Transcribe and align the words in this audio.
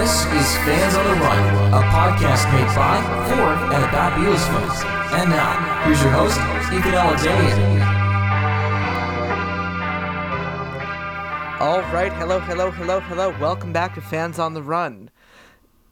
This 0.00 0.24
is 0.24 0.56
Fans 0.64 0.94
on 0.94 1.04
the 1.04 1.20
Run, 1.20 1.74
a 1.74 1.82
podcast 1.88 2.50
made 2.54 2.74
by, 2.74 3.02
for, 3.28 3.74
and 3.74 3.84
about 3.84 4.14
Beatles 4.14 4.46
fans. 4.46 4.82
And 5.12 5.28
now, 5.28 5.84
here's 5.84 6.00
your 6.02 6.10
host, 6.10 6.38
Ethan 6.72 6.94
Alexander. 6.94 7.84
All 11.62 11.82
right, 11.92 12.10
hello, 12.14 12.40
hello, 12.40 12.70
hello, 12.70 13.00
hello. 13.00 13.36
Welcome 13.38 13.74
back 13.74 13.94
to 13.96 14.00
Fans 14.00 14.38
on 14.38 14.54
the 14.54 14.62
Run. 14.62 15.10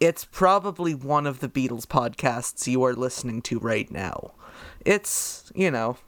It's 0.01 0.25
probably 0.25 0.95
one 0.95 1.27
of 1.27 1.41
the 1.41 1.49
Beatles 1.51 1.85
podcasts 1.85 2.67
you 2.67 2.83
are 2.85 2.95
listening 2.95 3.43
to 3.43 3.59
right 3.59 3.91
now. 3.91 4.33
It's, 4.87 5.53
you 5.55 5.71
know, 5.71 5.99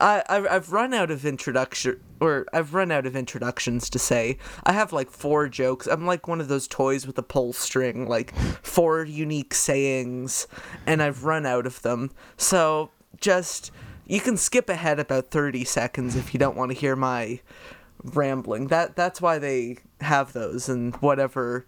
I 0.00 0.22
I've, 0.28 0.72
run 0.72 0.94
out 0.94 1.10
of 1.10 1.24
introduction 1.26 2.00
or 2.20 2.46
I've 2.52 2.74
run 2.74 2.90
out 2.90 3.06
of 3.06 3.16
introductions 3.16 3.90
to 3.90 3.98
say. 3.98 4.38
I 4.64 4.72
have 4.72 4.92
like 4.92 5.10
four 5.10 5.48
jokes. 5.48 5.86
I'm 5.86 6.06
like 6.06 6.28
one 6.28 6.40
of 6.40 6.48
those 6.48 6.68
toys 6.68 7.06
with 7.06 7.18
a 7.18 7.22
pull 7.22 7.52
string, 7.52 8.06
like 8.08 8.34
four 8.62 9.04
unique 9.04 9.54
sayings, 9.54 10.46
and 10.86 11.02
I've 11.02 11.24
run 11.24 11.46
out 11.46 11.66
of 11.66 11.82
them. 11.82 12.10
So 12.36 12.90
just 13.20 13.70
you 14.06 14.20
can 14.20 14.36
skip 14.36 14.68
ahead 14.68 14.98
about 14.98 15.30
30 15.30 15.64
seconds 15.64 16.16
if 16.16 16.32
you 16.32 16.38
don't 16.38 16.56
want 16.56 16.70
to 16.70 16.78
hear 16.78 16.96
my 16.96 17.40
rambling. 18.02 18.68
That 18.68 18.96
that's 18.96 19.20
why 19.20 19.38
they 19.38 19.78
have 20.00 20.32
those 20.32 20.68
and 20.68 20.94
whatever 20.96 21.66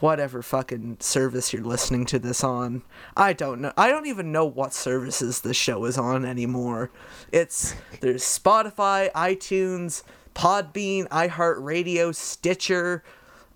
whatever 0.00 0.42
fucking 0.42 0.98
service 1.00 1.52
you're 1.52 1.62
listening 1.62 2.06
to 2.06 2.18
this 2.18 2.42
on. 2.44 2.82
I 3.16 3.32
don't 3.32 3.60
know. 3.60 3.72
I 3.76 3.88
don't 3.88 4.06
even 4.06 4.32
know 4.32 4.44
what 4.44 4.72
services 4.72 5.40
this 5.40 5.56
show 5.56 5.84
is 5.84 5.98
on 5.98 6.24
anymore. 6.24 6.90
It's 7.32 7.74
there's 8.00 8.22
Spotify, 8.22 9.10
iTunes, 9.12 10.02
Podbean, 10.34 11.08
iHeartRadio, 11.08 12.14
Stitcher, 12.14 13.02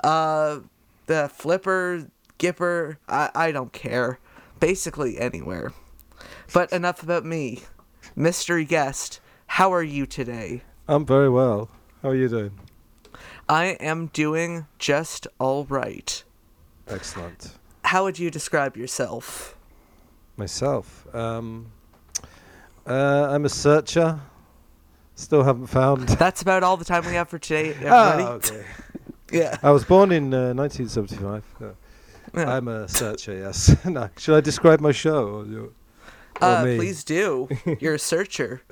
uh 0.05 0.61
the 1.07 1.29
Flipper, 1.29 2.09
Gipper, 2.39 2.97
I 3.09 3.31
I 3.35 3.53
don't 3.53 3.73
care. 3.73 4.19
Basically 4.61 5.19
anywhere. 5.19 5.73
But 6.53 6.73
enough 6.73 7.03
about 7.03 7.25
me. 7.25 7.63
Mystery 8.15 8.65
guest, 8.65 9.21
how 9.47 9.73
are 9.73 9.83
you 9.83 10.07
today? 10.07 10.63
I'm 10.87 11.07
very 11.07 11.29
well. 11.29 11.71
How 12.03 12.11
are 12.11 12.15
you 12.15 12.29
doing? 12.29 12.59
I 13.53 13.77
am 13.81 14.07
doing 14.15 14.67
just 14.79 15.29
all 15.39 15.67
right. 15.67 16.25
Excellent. 16.89 17.53
How 17.85 18.05
would 18.05 18.19
you 18.19 18.31
describe 18.31 18.79
yourself? 18.79 19.55
Myself, 20.39 21.07
um, 21.15 21.71
uh, 22.87 23.29
I'm 23.31 23.45
a 23.45 23.51
searcher. 23.51 24.19
Still 25.17 25.45
haven't 25.45 25.67
found. 25.67 26.09
That's 26.25 26.41
about 26.41 26.63
all 26.63 26.79
the 26.79 26.87
time 26.87 27.05
we 27.05 27.13
have 27.13 27.29
for 27.29 27.39
today, 27.39 27.69
everybody. 27.75 28.23
Ah, 28.23 28.31
okay. 28.31 28.65
Yeah. 29.31 29.57
I 29.63 29.71
was 29.71 29.85
born 29.85 30.13
in 30.13 30.33
uh, 30.33 30.53
1975. 30.55 31.45
Uh, 31.61 31.67
yeah. 32.35 32.55
I'm 32.57 32.69
a 32.69 32.89
searcher. 32.89 33.35
Yes. 33.35 33.77
no, 33.85 34.09
should 34.19 34.37
I 34.37 34.41
describe 34.41 34.81
my 34.81 34.93
show? 34.93 35.27
Or 35.27 35.45
or 35.61 35.71
Uh, 36.41 36.63
please 36.63 37.05
do. 37.05 37.49
You're 37.81 37.95
a 37.95 37.99
searcher. 37.99 38.63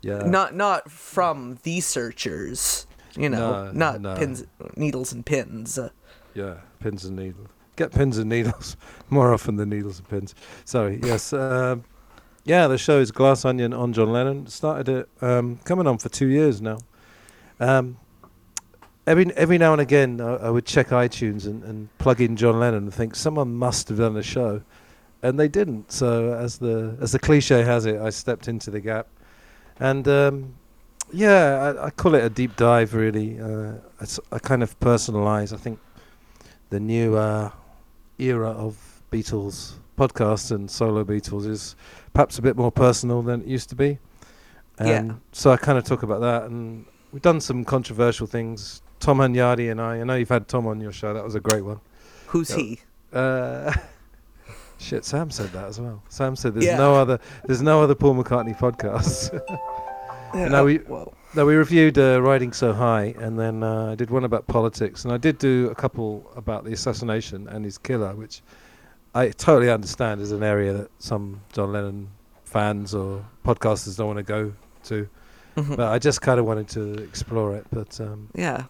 Yeah. 0.00 0.18
Not 0.18 0.54
not 0.54 0.90
from 0.90 1.58
the 1.64 1.80
searchers. 1.80 2.86
You 3.16 3.28
know, 3.28 3.66
No, 3.66 3.72
not 3.72 4.00
no. 4.00 4.14
pins, 4.16 4.44
needles 4.76 5.12
and 5.12 5.24
pins. 5.24 5.78
Uh, 5.78 5.90
Yeah. 6.34 6.54
Pins 6.80 7.04
and 7.04 7.16
needles. 7.16 7.48
Get 7.76 7.92
pins 7.92 8.18
and 8.18 8.28
needles 8.30 8.76
more 9.10 9.32
often 9.32 9.56
than 9.56 9.68
needles 9.70 9.98
and 9.98 10.08
pins. 10.08 10.34
Sorry. 10.64 11.00
Yes. 11.02 11.32
Um, 11.32 11.84
yeah. 12.44 12.66
The 12.68 12.76
show 12.78 12.98
is 12.98 13.10
Glass 13.12 13.44
Onion 13.44 13.72
on 13.72 13.92
John 13.92 14.10
Lennon. 14.12 14.46
Started 14.46 14.88
it 14.88 15.08
um, 15.22 15.58
coming 15.64 15.86
on 15.86 15.98
for 15.98 16.08
two 16.08 16.26
years 16.26 16.60
now. 16.60 16.78
Um, 17.60 17.98
every 19.06 19.32
every 19.36 19.58
now 19.58 19.72
and 19.72 19.80
again, 19.80 20.20
I, 20.20 20.34
I 20.36 20.50
would 20.50 20.64
check 20.66 20.88
iTunes 20.88 21.46
and, 21.46 21.62
and 21.64 21.96
plug 21.98 22.20
in 22.20 22.36
John 22.36 22.58
Lennon 22.58 22.84
and 22.84 22.94
think 22.94 23.14
someone 23.14 23.54
must 23.54 23.88
have 23.88 23.98
done 23.98 24.16
a 24.16 24.22
show, 24.22 24.62
and 25.22 25.38
they 25.38 25.48
didn't. 25.48 25.92
So 25.92 26.32
as 26.34 26.58
the 26.58 26.96
as 27.00 27.12
the 27.12 27.18
cliche 27.18 27.62
has 27.62 27.86
it, 27.86 28.00
I 28.00 28.10
stepped 28.10 28.48
into 28.48 28.70
the 28.70 28.80
gap, 28.80 29.06
and 29.78 30.06
um, 30.08 30.54
yeah, 31.12 31.74
I, 31.78 31.86
I 31.86 31.90
call 31.90 32.14
it 32.14 32.24
a 32.24 32.30
deep 32.30 32.56
dive. 32.56 32.94
Really, 32.94 33.40
uh, 33.40 33.72
I, 34.00 34.02
s- 34.02 34.20
I 34.30 34.38
kind 34.38 34.62
of 34.62 34.78
personalize. 34.80 35.52
I 35.52 35.56
think 35.56 35.78
the 36.70 36.80
new 36.80 37.16
uh, 37.16 37.50
era 38.18 38.50
of 38.50 39.02
Beatles 39.10 39.74
podcasts 39.98 40.50
and 40.50 40.70
solo 40.70 41.04
Beatles 41.04 41.46
is 41.46 41.76
perhaps 42.14 42.38
a 42.38 42.42
bit 42.42 42.56
more 42.56 42.72
personal 42.72 43.22
than 43.22 43.42
it 43.42 43.46
used 43.46 43.68
to 43.70 43.74
be. 43.76 43.98
And 44.78 45.08
Yeah. 45.08 45.14
So 45.32 45.50
I 45.52 45.56
kind 45.56 45.76
of 45.78 45.84
talk 45.84 46.02
about 46.02 46.20
that, 46.20 46.44
and 46.44 46.86
we've 47.12 47.22
done 47.22 47.40
some 47.40 47.64
controversial 47.64 48.26
things. 48.26 48.82
Tom 49.00 49.18
Hunyadi 49.18 49.70
and 49.70 49.80
I. 49.80 50.00
I 50.00 50.04
know 50.04 50.14
you've 50.14 50.28
had 50.28 50.48
Tom 50.48 50.66
on 50.66 50.80
your 50.80 50.92
show. 50.92 51.12
That 51.12 51.24
was 51.24 51.34
a 51.34 51.40
great 51.40 51.62
one. 51.64 51.80
who's 52.28 52.50
Yeah. 52.50 52.56
he? 52.56 52.80
Uh, 53.12 53.72
shit, 54.78 55.04
Sam 55.04 55.30
said 55.30 55.50
that 55.52 55.66
as 55.66 55.78
well. 55.80 56.02
Sam 56.08 56.34
said 56.36 56.54
there's 56.54 56.64
Yeah. 56.66 56.78
no 56.78 56.94
other 56.94 57.18
there's 57.44 57.60
no 57.62 57.82
other 57.82 57.94
Paul 57.94 58.14
McCartney 58.14 58.56
podcasts. 58.56 59.28
Yeah, 60.34 60.48
no, 60.48 60.64
we- 60.64 60.78
well, 60.78 61.12
no, 61.34 61.46
we 61.46 61.54
reviewed 61.54 61.98
uh, 61.98 62.20
Riding 62.22 62.52
So 62.52 62.72
High, 62.72 63.14
and 63.18 63.38
then 63.38 63.62
uh, 63.62 63.92
I 63.92 63.94
did 63.94 64.10
one 64.10 64.24
about 64.24 64.46
politics, 64.46 65.04
and 65.04 65.12
I 65.12 65.16
did 65.16 65.38
do 65.38 65.68
a 65.70 65.74
couple 65.74 66.30
about 66.36 66.64
the 66.64 66.72
assassination 66.72 67.48
and 67.48 67.64
his 67.64 67.78
killer, 67.78 68.14
which 68.14 68.42
I 69.14 69.28
totally 69.30 69.70
understand 69.70 70.20
is 70.20 70.32
an 70.32 70.42
area 70.42 70.72
that 70.72 70.90
some 70.98 71.40
John 71.52 71.72
Lennon 71.72 72.08
fans 72.44 72.94
or 72.94 73.24
podcasters 73.44 73.96
don't 73.96 74.06
want 74.08 74.18
to 74.18 74.22
go 74.22 74.52
to. 74.84 75.08
mhm. 75.56 75.76
But 75.76 75.88
I 75.92 75.98
just 75.98 76.20
kind 76.22 76.38
of 76.40 76.46
wanted 76.46 76.68
to 76.68 76.94
explore 77.02 77.56
it. 77.56 77.66
But 77.72 78.00
um, 78.00 78.28
yeah. 78.34 78.64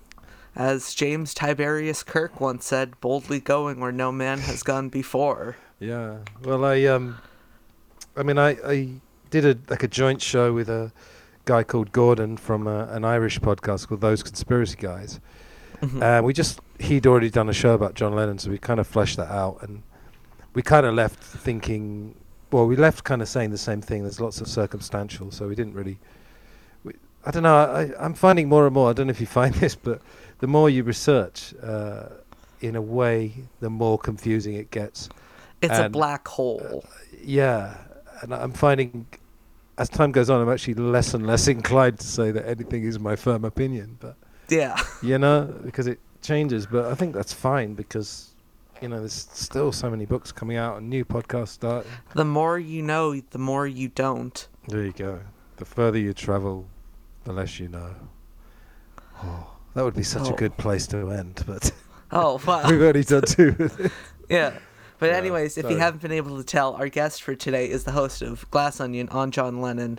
As 0.55 0.93
James 0.95 1.33
Tiberius 1.33 2.03
Kirk 2.03 2.39
once 2.41 2.67
said, 2.67 3.01
boldly 3.01 3.41
going 3.41 3.81
where 3.81 3.91
no 3.93 4.13
man 4.13 4.39
has 4.41 4.63
gone 4.63 4.89
before. 4.91 5.57
Yeah. 5.81 6.19
Well, 6.45 6.65
I 6.65 6.85
um, 6.85 7.17
I 8.17 8.23
mean, 8.23 8.37
I 8.39 8.51
I 8.65 8.89
did 9.31 9.45
a 9.47 9.57
like 9.71 9.83
a 9.83 9.89
joint 9.89 10.21
show 10.21 10.53
with 10.53 10.69
a 10.69 10.93
guy 11.45 11.63
called 11.65 11.93
Gordon 11.93 12.37
from 12.37 12.67
uh, 12.67 12.87
an 12.87 13.05
Irish 13.05 13.41
podcast 13.41 13.89
called 13.89 14.01
Those 14.01 14.23
Conspiracy 14.23 14.77
Guys. 14.79 15.21
Mhm. 15.81 16.03
And 16.03 16.25
we 16.25 16.33
just 16.33 16.61
he'd 16.79 17.07
already 17.07 17.31
done 17.31 17.49
a 17.49 17.53
show 17.53 17.75
about 17.75 17.95
John 17.95 18.15
Lennon, 18.15 18.39
so 18.39 18.51
we 18.51 18.59
kind 18.59 18.79
of 18.79 18.87
fleshed 18.87 19.17
that 19.17 19.31
out, 19.31 19.59
and 19.63 19.83
we 20.55 20.63
kind 20.63 20.87
of 20.87 20.95
left 20.95 21.19
thinking. 21.23 22.15
Well, 22.53 22.67
we 22.67 22.77
left 22.77 23.03
kind 23.05 23.23
of 23.23 23.29
saying 23.29 23.51
the 23.51 23.59
same 23.59 23.81
thing. 23.81 24.03
There's 24.03 24.21
lots 24.21 24.41
of 24.41 24.47
circumstantial, 24.47 25.31
so 25.31 25.49
we 25.49 25.55
didn't 25.55 25.75
really. 25.75 25.99
We, 26.85 26.93
I 27.25 27.31
don't 27.33 27.43
know. 27.43 27.57
I, 27.57 27.91
I'm 27.99 28.15
finding 28.15 28.49
more 28.49 28.67
and 28.67 28.75
more. 28.75 28.91
I 28.91 28.93
don't 28.93 29.07
know 29.09 29.13
if 29.13 29.21
you 29.21 29.27
find 29.43 29.55
this, 29.55 29.75
but 29.75 30.01
the 30.39 30.47
more 30.47 30.71
you 30.71 30.85
research, 30.85 31.55
uh, 31.63 32.05
in 32.61 32.77
a 32.77 32.83
way, 32.83 33.33
the 33.61 33.71
more 33.71 33.99
confusing 33.99 34.55
it 34.55 34.71
gets. 34.71 35.09
it's 35.63 35.79
a 35.79 35.89
black 35.89 36.29
hole. 36.29 36.85
Yeah, 37.21 37.77
and 38.21 38.33
I'm 38.35 38.53
finding 38.53 39.07
as 39.79 39.89
time 39.89 40.13
goes 40.13 40.31
on, 40.31 40.41
I'm 40.41 40.49
actually 40.51 40.75
less 40.75 41.15
and 41.15 41.27
less 41.27 41.49
inclined 41.57 41.99
to 42.01 42.07
say 42.07 42.31
that 42.31 42.47
anything 42.49 42.85
is 42.85 42.99
my 42.99 43.17
firm 43.17 43.45
opinion. 43.45 43.97
But 44.01 44.17
yeah. 44.49 44.77
you 45.03 45.19
know, 45.19 45.55
because 45.65 45.87
it 45.87 45.99
changes. 46.23 46.67
But 46.67 46.87
I 46.87 46.95
think 46.95 47.15
that's 47.15 47.33
fine 47.33 47.75
because 47.75 48.31
you 48.81 48.89
know 48.89 48.99
there's 48.99 49.29
still 49.33 49.73
so 49.73 49.89
many 49.91 50.05
books 50.07 50.33
coming 50.33 50.57
out 50.57 50.79
and 50.79 50.89
new 50.91 51.05
podcasts 51.05 51.49
starting. 51.49 51.91
The 52.15 52.25
more 52.25 52.59
you 52.59 52.83
know, 52.83 53.19
the 53.31 53.39
more 53.39 53.67
you 53.67 53.89
don't. 53.89 54.47
There 54.69 54.85
you 54.85 54.93
go. 54.93 55.21
The 55.57 55.65
further 55.65 55.99
you 55.99 56.13
travel, 56.13 56.67
the 57.25 57.33
less 57.33 57.59
you 57.61 57.69
know. 57.69 57.95
Oh, 59.23 59.47
that 59.75 59.85
would 59.85 59.95
be 59.95 60.03
such 60.03 60.29
a 60.29 60.33
Oh. 60.33 60.37
good 60.37 60.57
place 60.57 60.87
to 60.89 61.11
end. 61.11 61.43
But 61.47 61.73
Oh, 62.11 62.41
wow. 62.47 62.63
we've 62.69 62.81
already 62.81 63.05
done 63.05 63.23
two. 63.23 63.55
Yeah. 64.29 64.55
But 65.03 65.11
Yeah, 65.11 65.17
anyways, 65.17 65.59
if 65.59 65.69
you 65.69 65.79
haven't 65.79 66.01
been 66.01 66.13
able 66.13 66.37
to 66.39 66.45
tell, 66.45 66.75
our 66.75 66.89
guest 66.89 67.25
for 67.25 67.35
today 67.35 67.69
is 67.69 67.83
the 67.83 67.91
host 67.91 68.23
of 68.23 68.49
Glass 68.53 68.79
Onion 68.79 69.09
on 69.09 69.33
John 69.33 69.61
Lennon. 69.61 69.99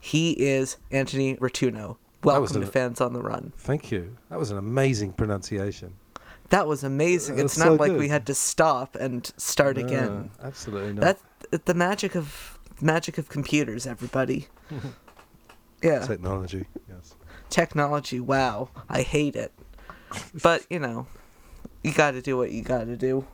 He 0.00 0.32
is 0.32 0.76
Anthony 0.90 1.36
Rotuno. 1.36 1.96
Welcome 2.24 2.62
to 2.62 2.66
a- 2.66 2.66
Fans 2.66 3.00
on 3.00 3.12
the 3.12 3.22
Run. 3.22 3.52
Thank 3.56 3.92
you. 3.92 4.16
That 4.28 4.40
was 4.40 4.50
an 4.50 4.58
amazing 4.58 5.12
pronunciation. 5.12 5.94
That 6.48 6.66
was 6.66 6.82
amazing. 6.82 7.36
That 7.36 7.44
It's 7.44 7.54
was 7.54 7.64
not 7.64 7.66
so 7.66 7.74
like 7.74 7.92
we 7.92 8.08
had 8.08 8.26
to 8.26 8.34
stop 8.34 8.96
and 8.96 9.24
start 9.36 9.78
again. 9.78 10.30
Absolutely 10.42 10.94
not. 10.94 11.18
That's 11.52 11.64
the 11.64 11.74
magic 11.74 12.16
of 12.16 12.58
magic 12.80 13.18
of 13.18 13.28
computers, 13.28 13.86
everybody. 13.86 14.48
yeah. 15.80 16.04
Technology. 16.04 16.66
Yes. 16.88 17.14
Technology, 17.50 18.18
wow. 18.18 18.68
I 18.88 19.02
hate 19.02 19.36
it. 19.36 19.52
But, 20.42 20.66
you 20.70 20.80
know, 20.80 21.06
you 21.84 21.92
got 21.92 22.12
to 22.12 22.20
do 22.20 22.36
what 22.36 22.50
you 22.50 22.62
got 22.62 22.86
to 22.86 22.96
do. 22.96 23.24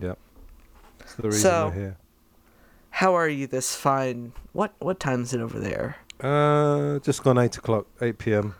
That's 0.00 1.14
the 1.16 1.22
reason 1.24 1.40
So- 1.40 1.68
we're 1.68 1.74
here. 1.74 1.96
How 2.90 3.14
are 3.14 3.28
you 3.28 3.46
this 3.46 3.74
fine? 3.74 4.32
What 4.52 4.74
what 4.78 5.00
time 5.00 5.22
is 5.22 5.32
it 5.34 5.40
over 5.40 5.58
there? 5.58 5.96
Uh, 6.20 6.98
just 7.00 7.22
gone 7.24 7.38
eight 7.38 7.56
o'clock, 7.56 7.86
eight 8.00 8.18
p.m. 8.18 8.54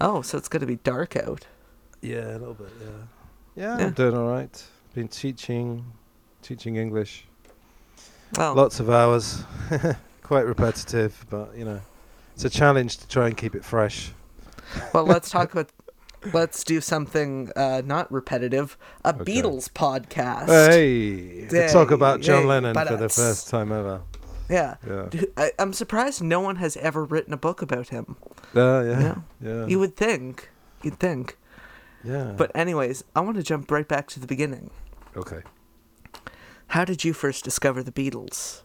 Oh, 0.00 0.22
so 0.22 0.36
it's 0.38 0.48
going 0.48 0.60
to 0.60 0.66
be 0.66 0.76
dark 0.76 1.14
out. 1.16 1.46
Yeah, 2.00 2.30
a 2.36 2.38
little 2.38 2.54
bit. 2.54 2.68
Yeah. 2.80 2.86
Yeah, 3.54 3.78
Yeah. 3.78 3.86
I'm 3.86 3.92
doing 3.92 4.16
all 4.16 4.28
right. 4.28 4.64
Been 4.94 5.08
teaching, 5.08 5.84
teaching 6.42 6.76
English. 6.76 7.26
Well, 8.36 8.54
Lots 8.54 8.80
of 8.80 8.90
hours. 8.90 9.44
Quite 10.22 10.46
repetitive, 10.46 11.24
but 11.30 11.54
you 11.56 11.64
know, 11.64 11.80
it's 12.34 12.44
a 12.44 12.50
challenge 12.50 12.96
to 12.98 13.06
try 13.08 13.26
and 13.28 13.36
keep 13.36 13.54
it 13.54 13.64
fresh. 13.64 14.10
well, 14.92 15.04
let's 15.04 15.30
talk 15.30 15.52
about 15.52 15.68
let's 16.32 16.64
do 16.64 16.80
something 16.80 17.50
uh, 17.56 17.82
not 17.84 18.10
repetitive. 18.12 18.76
A 19.04 19.12
Beatles 19.12 19.68
podcast. 19.70 20.46
Hey, 20.48 21.46
to 21.48 21.68
talk 21.68 21.90
about 21.90 22.20
John 22.20 22.42
Hey, 22.42 22.48
Lennon 22.48 22.74
for 22.74 22.96
the 22.96 23.08
first 23.08 23.48
time 23.48 23.72
ever. 23.72 24.02
Yeah. 24.48 24.76
Yeah. 24.86 25.08
I, 25.36 25.50
am 25.58 25.72
surprised 25.72 26.22
no 26.22 26.40
one 26.40 26.56
has 26.56 26.76
ever 26.76 27.04
written 27.04 27.32
a 27.32 27.36
book 27.36 27.62
about 27.62 27.88
him. 27.88 28.16
Uh, 28.54 28.82
yeah, 28.84 29.00
Yeah. 29.00 29.14
yeah, 29.42 29.66
You 29.66 29.78
would 29.80 29.96
think. 29.96 30.50
You'd 30.82 31.00
think. 31.00 31.36
yeah. 32.04 32.34
But 32.36 32.52
anyways, 32.54 33.02
I 33.16 33.20
want 33.20 33.36
to 33.38 33.42
jump 33.42 33.70
right 33.70 33.88
back 33.88 34.06
to 34.08 34.20
the 34.20 34.26
beginning. 34.26 34.70
okay, 35.16 35.40
How 36.68 36.84
did 36.84 37.04
you 37.04 37.12
first 37.12 37.42
discover 37.44 37.82
the 37.82 37.92
Beatles? 37.92 38.62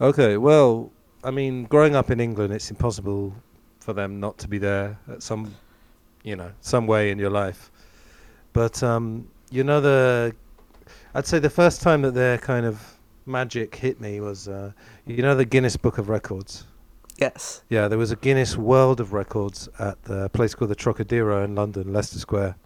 okay. 0.00 0.36
Well, 0.36 0.92
I 1.24 1.30
mean, 1.32 1.64
growing 1.64 1.96
up 1.96 2.10
in 2.10 2.20
England, 2.20 2.52
it's 2.52 2.70
impossible 2.70 3.34
for 3.80 3.92
them 3.92 4.20
not 4.20 4.38
to 4.38 4.48
be 4.48 4.58
there 4.58 4.98
at 5.08 5.22
some, 5.22 5.52
you 6.26 6.36
know, 6.36 6.50
some 6.60 6.86
way 6.86 7.10
in 7.10 7.18
your 7.18 7.30
life. 7.30 7.70
But 8.52 8.82
um, 8.82 9.28
you 9.50 9.64
know, 9.64 9.80
the 9.80 10.34
I'd 11.14 11.26
say 11.26 11.38
the 11.38 11.48
first 11.48 11.80
time 11.80 12.02
that 12.02 12.12
their 12.14 12.36
kind 12.36 12.66
of 12.66 12.98
magic 13.24 13.76
hit 13.76 14.00
me 14.00 14.20
was, 14.20 14.48
uh, 14.48 14.72
you 15.06 15.22
know, 15.22 15.34
the 15.34 15.44
Guinness 15.44 15.76
Book 15.76 15.96
of 15.98 16.08
Records. 16.08 16.64
Yes. 17.18 17.62
Yeah, 17.70 17.88
there 17.88 17.96
was 17.98 18.10
a 18.12 18.16
Guinness 18.16 18.56
World 18.58 19.00
of 19.00 19.12
Records 19.14 19.68
at 19.78 20.02
the 20.02 20.28
place 20.30 20.54
called 20.54 20.70
the 20.70 20.76
Trocadero 20.76 21.42
in 21.44 21.54
London, 21.54 21.92
Leicester 21.92 22.18
Square, 22.18 22.56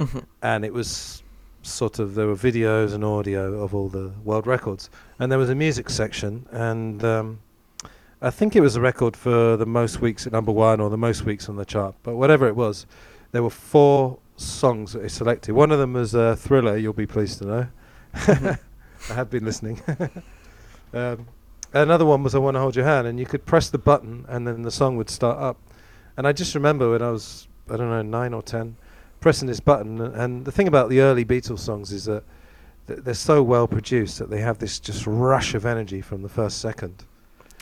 Mhm. 0.00 0.24
and 0.42 0.64
it 0.64 0.72
was 0.72 1.22
sort 1.62 2.00
of 2.00 2.14
there 2.16 2.26
were 2.26 2.34
videos 2.34 2.92
and 2.92 3.04
audio 3.04 3.62
of 3.62 3.72
all 3.74 3.88
the 3.88 4.10
world 4.24 4.46
records, 4.46 4.90
and 5.20 5.30
there 5.30 5.38
was 5.38 5.50
a 5.50 5.54
music 5.54 5.88
section, 5.90 6.46
and 6.50 7.04
um, 7.04 7.38
I 8.24 8.30
think 8.30 8.54
it 8.54 8.60
was 8.60 8.76
a 8.76 8.80
record 8.80 9.16
for 9.16 9.56
the 9.56 9.66
most 9.66 10.00
weeks 10.00 10.28
at 10.28 10.32
number 10.32 10.52
one 10.52 10.80
or 10.80 10.88
the 10.88 10.96
most 10.96 11.24
weeks 11.24 11.48
on 11.48 11.56
the 11.56 11.64
chart, 11.64 11.96
but 12.04 12.14
whatever 12.14 12.46
it 12.46 12.54
was, 12.54 12.86
there 13.32 13.42
were 13.42 13.50
four 13.50 14.20
songs 14.36 14.92
that 14.92 15.00
they 15.00 15.08
selected. 15.08 15.56
One 15.56 15.72
of 15.72 15.80
them 15.80 15.94
was 15.94 16.14
uh, 16.14 16.36
Thriller. 16.36 16.76
You'll 16.76 16.92
be 16.92 17.04
pleased 17.04 17.40
to 17.40 17.44
know. 17.44 17.66
I 18.14 18.58
have 19.14 19.28
been 19.28 19.44
listening. 19.44 19.82
um, 20.94 21.26
another 21.72 22.06
one 22.06 22.22
was 22.22 22.36
I 22.36 22.38
Want 22.38 22.54
to 22.54 22.60
Hold 22.60 22.76
Your 22.76 22.84
Hand, 22.84 23.08
and 23.08 23.18
you 23.18 23.26
could 23.26 23.44
press 23.44 23.70
the 23.70 23.78
button 23.78 24.24
and 24.28 24.46
then 24.46 24.62
the 24.62 24.70
song 24.70 24.96
would 24.98 25.10
start 25.10 25.38
up. 25.38 25.58
And 26.16 26.24
I 26.24 26.32
just 26.32 26.54
remember 26.54 26.92
when 26.92 27.02
I 27.02 27.10
was, 27.10 27.48
I 27.68 27.76
don't 27.76 27.90
know, 27.90 28.02
nine 28.02 28.34
or 28.34 28.42
ten, 28.42 28.76
pressing 29.18 29.48
this 29.48 29.58
button. 29.58 30.00
And, 30.00 30.14
and 30.14 30.44
the 30.44 30.52
thing 30.52 30.68
about 30.68 30.90
the 30.90 31.00
early 31.00 31.24
Beatles 31.24 31.58
songs 31.58 31.90
is 31.90 32.04
that 32.04 32.22
th- 32.86 33.00
they're 33.00 33.14
so 33.14 33.42
well 33.42 33.66
produced 33.66 34.20
that 34.20 34.30
they 34.30 34.42
have 34.42 34.58
this 34.58 34.78
just 34.78 35.08
rush 35.08 35.54
of 35.54 35.66
energy 35.66 36.00
from 36.00 36.22
the 36.22 36.28
first 36.28 36.60
second. 36.60 37.04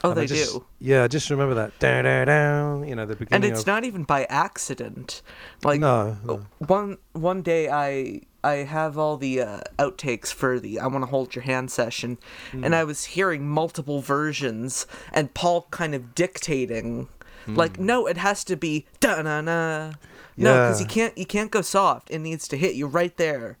Oh, 0.03 0.09
And 0.11 0.19
they 0.19 0.25
just- 0.27 0.53
do. 0.53 0.65
Yeah, 0.79 1.03
I 1.03 1.07
just 1.07 1.29
remember 1.29 1.53
that. 1.55 1.77
Down, 1.79 2.05
down, 2.05 2.27
down, 2.27 2.87
you 2.87 2.95
know, 2.95 3.05
the 3.05 3.15
beginning. 3.15 3.35
And 3.43 3.51
it's 3.51 3.61
of. 3.61 3.67
not 3.67 3.83
even 3.83 4.03
by 4.03 4.25
accident. 4.25 5.21
Like 5.63 5.79
no, 5.79 6.17
no. 6.25 6.45
one 6.59 6.97
one 7.13 7.41
day 7.43 7.69
I 7.69 8.21
I 8.43 8.63
have 8.63 8.97
all 8.97 9.17
the 9.17 9.41
uh, 9.41 9.59
outtakes 9.77 10.33
for 10.33 10.59
the 10.59 10.79
I 10.79 10.87
want 10.87 11.03
to 11.03 11.09
hold 11.11 11.35
your 11.35 11.43
hand 11.43 11.69
session 11.71 12.17
Hmm. 12.51 12.63
and 12.63 12.73
I 12.75 12.83
was 12.83 13.05
hearing 13.05 13.47
multiple 13.47 14.01
versions 14.01 14.87
and 15.13 15.33
Paul 15.35 15.67
kind 15.69 15.93
of 15.93 16.15
dictating 16.15 17.07
like 17.47 17.79
no 17.79 18.07
it 18.07 18.17
has 18.17 18.43
to 18.45 18.55
be 18.55 18.85
da 18.99 19.21
na 19.21 19.41
na 19.41 19.91
no 20.37 20.69
cuz 20.69 20.79
you 20.79 20.85
Hmm. 20.85 20.91
Can't 20.91 21.17
you 21.17 21.25
can't 21.27 21.51
go 21.51 21.61
soft 21.61 22.09
it 22.09 22.19
needs 22.19 22.47
to 22.47 22.57
hit 22.57 22.73
you 22.75 22.87
right 22.87 23.15
there 23.17 23.57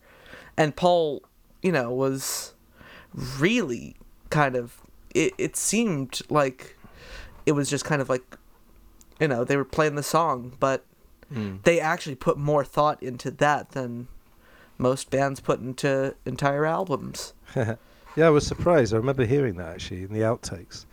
and 0.57 0.75
Paul 0.75 1.21
you 1.61 1.71
know 1.71 1.91
was 1.91 2.53
really 3.39 3.95
kind 4.29 4.55
of 4.55 4.77
it 5.15 5.33
it 5.37 5.55
seemed 5.55 6.21
like 6.29 6.77
it 7.45 7.53
was 7.53 7.69
just 7.69 7.85
kind 7.85 8.01
of 8.01 8.09
like 8.09 8.37
you 9.19 9.27
know 9.27 9.43
they 9.43 9.57
were 9.57 9.65
playing 9.65 9.95
the 9.95 10.03
song 10.03 10.53
but 10.59 10.85
Hmm. 11.33 11.57
they 11.63 11.79
actually 11.79 12.15
put 12.15 12.37
more 12.37 12.65
thought 12.65 13.01
into 13.01 13.31
that 13.31 13.71
than 13.71 14.09
most 14.77 15.09
bands 15.09 15.39
put 15.39 15.61
into 15.61 16.13
entire 16.25 16.65
albums. 16.65 17.33
yeah, 17.55 17.75
I 18.17 18.29
was 18.29 18.45
surprised. 18.45 18.93
I 18.93 18.97
remember 18.97 19.23
hearing 19.23 19.55
that 19.55 19.69
actually 19.69 20.03
in 20.03 20.11
the 20.11 20.19
outtakes. 20.19 20.85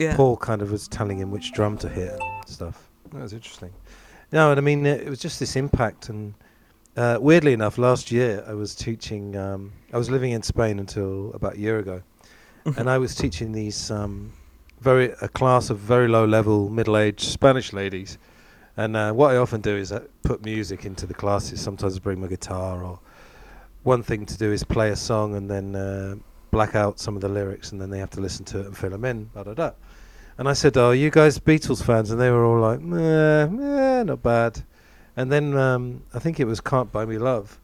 Yeah. 0.00 0.16
Paul 0.16 0.38
kind 0.38 0.60
of 0.60 0.72
was 0.72 0.88
telling 0.88 1.18
him 1.18 1.30
which 1.30 1.52
drum 1.52 1.78
to 1.78 1.88
hit 1.88 2.18
and 2.20 2.48
stuff. 2.48 2.88
That 3.12 3.22
was 3.22 3.32
interesting. 3.32 3.72
No, 4.32 4.50
and 4.50 4.58
I 4.58 4.60
mean 4.60 4.84
it, 4.86 5.02
it 5.02 5.08
was 5.08 5.20
just 5.20 5.38
this 5.38 5.54
impact. 5.54 6.08
And 6.08 6.34
uh, 6.96 7.18
weirdly 7.20 7.52
enough, 7.52 7.78
last 7.78 8.10
year 8.10 8.42
I 8.44 8.54
was 8.54 8.74
teaching. 8.74 9.36
Um, 9.36 9.72
I 9.92 9.98
was 9.98 10.10
living 10.10 10.32
in 10.32 10.42
Spain 10.42 10.80
until 10.80 11.30
about 11.32 11.54
a 11.54 11.60
year 11.60 11.78
ago, 11.78 12.02
and 12.76 12.90
I 12.90 12.98
was 12.98 13.14
teaching 13.14 13.52
these 13.52 13.90
um, 13.92 14.32
very 14.80 15.12
a 15.20 15.28
class 15.28 15.70
of 15.70 15.78
very 15.78 16.08
low 16.08 16.24
level 16.24 16.68
middle 16.68 16.96
aged 16.96 17.20
Spanish 17.20 17.72
ladies. 17.72 18.18
And 18.76 18.96
uh, 18.96 19.12
what 19.12 19.30
I 19.30 19.36
often 19.36 19.60
do 19.60 19.76
is 19.76 19.92
put 20.22 20.44
music 20.44 20.84
into 20.84 21.06
the 21.06 21.14
classes. 21.14 21.60
Sometimes 21.60 21.96
I 21.96 22.00
bring 22.00 22.20
my 22.20 22.26
guitar, 22.26 22.82
or 22.82 22.98
one 23.84 24.02
thing 24.02 24.26
to 24.26 24.36
do 24.36 24.52
is 24.52 24.64
play 24.64 24.90
a 24.90 24.96
song 24.96 25.34
and 25.34 25.48
then 25.48 25.76
uh, 25.76 26.16
black 26.50 26.74
out 26.74 26.98
some 26.98 27.14
of 27.14 27.22
the 27.22 27.28
lyrics, 27.28 27.72
and 27.72 27.80
then 27.80 27.88
they 27.88 27.98
have 27.98 28.10
to 28.10 28.20
listen 28.20 28.44
to 28.46 28.60
it 28.60 28.66
and 28.66 28.76
fill 28.76 28.90
them 28.90 29.04
in. 29.04 29.30
Da 29.32 29.44
da 29.44 29.54
da. 29.54 29.70
And 30.36 30.48
I 30.48 30.52
said, 30.52 30.76
"Oh, 30.76 30.90
you 30.90 31.10
guys 31.10 31.38
Beatles 31.38 31.82
fans?" 31.82 32.10
And 32.10 32.20
they 32.20 32.30
were 32.30 32.44
all 32.44 32.60
like, 32.60 32.80
"Meh, 32.80 33.46
meh, 33.46 34.02
not 34.02 34.22
bad." 34.22 34.64
And 35.16 35.30
then 35.30 35.56
um, 35.56 36.02
I 36.12 36.18
think 36.18 36.40
it 36.40 36.46
was 36.46 36.60
"Can't 36.60 36.90
Buy 36.90 37.06
Me 37.06 37.16
Love," 37.16 37.60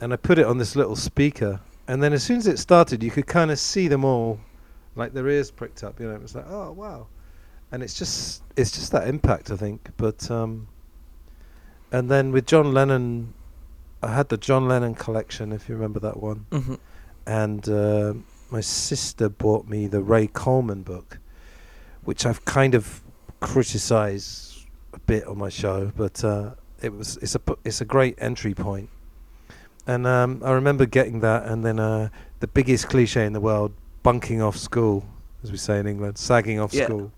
and 0.00 0.12
I 0.12 0.16
put 0.16 0.38
it 0.38 0.46
on 0.46 0.56
this 0.58 0.74
little 0.74 0.96
speaker. 0.96 1.60
And 1.86 2.02
then 2.02 2.12
as 2.12 2.22
soon 2.22 2.38
as 2.38 2.46
it 2.46 2.58
started, 2.58 3.02
you 3.02 3.10
could 3.10 3.26
kind 3.26 3.50
of 3.50 3.58
see 3.58 3.88
them 3.88 4.04
all, 4.04 4.40
like 4.96 5.12
their 5.12 5.28
ears 5.28 5.50
pricked 5.50 5.84
up. 5.84 6.00
You 6.00 6.08
know, 6.08 6.14
it 6.14 6.22
was 6.22 6.34
like, 6.34 6.46
"Oh, 6.48 6.72
wow!" 6.72 7.06
And 7.72 7.82
it's 7.82 7.94
just 7.94 8.42
it's 8.56 8.70
just 8.70 8.92
that 8.92 9.06
impact, 9.06 9.50
I 9.50 9.56
think. 9.56 9.90
But 9.96 10.30
um, 10.30 10.68
and 11.92 12.10
then 12.10 12.32
with 12.32 12.46
John 12.46 12.72
Lennon, 12.72 13.34
I 14.02 14.14
had 14.14 14.28
the 14.28 14.36
John 14.38 14.66
Lennon 14.66 14.94
collection, 14.94 15.52
if 15.52 15.68
you 15.68 15.74
remember 15.74 16.00
that 16.00 16.18
one 16.18 16.46
hmm 16.50 16.74
and 17.26 17.68
uh, 17.68 18.14
my 18.50 18.60
sister 18.60 19.28
bought 19.28 19.66
me 19.66 19.86
the 19.86 20.02
Ray 20.02 20.26
Coleman 20.26 20.82
book, 20.82 21.18
which 22.04 22.26
I've 22.26 22.44
kind 22.44 22.74
of 22.74 23.02
criticised 23.40 24.66
a 24.92 24.98
bit 25.00 25.24
on 25.26 25.38
my 25.38 25.48
show, 25.48 25.92
but 25.96 26.22
uh, 26.24 26.50
it 26.82 26.92
was 26.92 27.16
it's 27.18 27.34
a 27.34 27.40
it's 27.64 27.80
a 27.80 27.84
great 27.84 28.16
entry 28.18 28.54
point. 28.54 28.90
And 29.86 30.06
um, 30.06 30.42
I 30.44 30.52
remember 30.52 30.86
getting 30.86 31.20
that, 31.20 31.46
and 31.46 31.64
then 31.64 31.78
uh, 31.78 32.08
the 32.40 32.46
biggest 32.46 32.88
cliche 32.88 33.26
in 33.26 33.32
the 33.32 33.40
world, 33.40 33.72
bunking 34.02 34.40
off 34.40 34.56
school, 34.56 35.04
as 35.42 35.52
we 35.52 35.58
say 35.58 35.78
in 35.78 35.86
England, 35.86 36.16
sagging 36.18 36.58
off 36.58 36.72
Yeah. 36.72 36.86
school, 36.86 37.12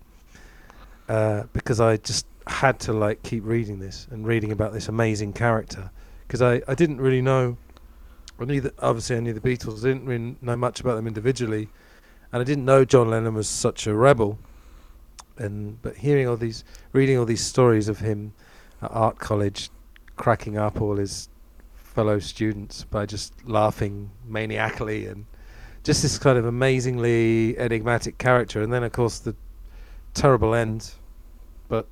uh, 1.07 1.43
because 1.53 1.79
I 1.79 1.97
just 1.97 2.25
had 2.47 2.79
to 2.79 2.93
like 2.93 3.23
keep 3.23 3.45
reading 3.45 3.79
this 3.79 4.07
and 4.11 4.25
reading 4.25 4.51
about 4.51 4.73
this 4.73 4.87
amazing 4.87 5.33
character, 5.33 5.91
because 6.27 6.41
I, 6.41 6.61
I 6.67 6.75
didn't 6.75 6.99
really 6.99 7.21
know 7.21 7.57
I 8.39 8.45
knew 8.45 8.61
that 8.61 8.73
obviously 8.79 9.15
I 9.15 9.19
knew 9.19 9.33
the 9.33 9.39
Beatles. 9.39 9.79
I 9.83 9.87
didn't 9.87 10.05
really 10.05 10.35
know 10.41 10.55
much 10.55 10.79
about 10.79 10.95
them 10.95 11.07
individually, 11.07 11.69
and 12.31 12.41
I 12.41 12.43
didn't 12.43 12.65
know 12.65 12.85
John 12.85 13.09
Lennon 13.09 13.33
was 13.33 13.47
such 13.47 13.87
a 13.87 13.95
rebel. 13.95 14.37
And 15.37 15.81
but 15.81 15.97
hearing 15.97 16.27
all 16.27 16.37
these, 16.37 16.63
reading 16.93 17.17
all 17.17 17.25
these 17.25 17.43
stories 17.43 17.87
of 17.87 17.99
him 17.99 18.33
at 18.81 18.91
art 18.91 19.19
college, 19.19 19.69
cracking 20.17 20.57
up 20.57 20.81
all 20.81 20.97
his 20.97 21.29
fellow 21.97 22.19
students 22.19 22.83
by 22.83 23.07
just 23.07 23.33
laughing 23.49 24.11
maniacally, 24.23 25.07
and 25.07 25.25
just 25.83 26.03
this 26.03 26.19
kind 26.19 26.37
of 26.37 26.45
amazingly 26.45 27.57
enigmatic 27.57 28.19
character. 28.19 28.61
And 28.61 28.71
then 28.71 28.83
of 28.83 28.91
course 28.91 29.17
the 29.17 29.35
terrible 30.13 30.53
end. 30.53 30.91
But 31.69 31.87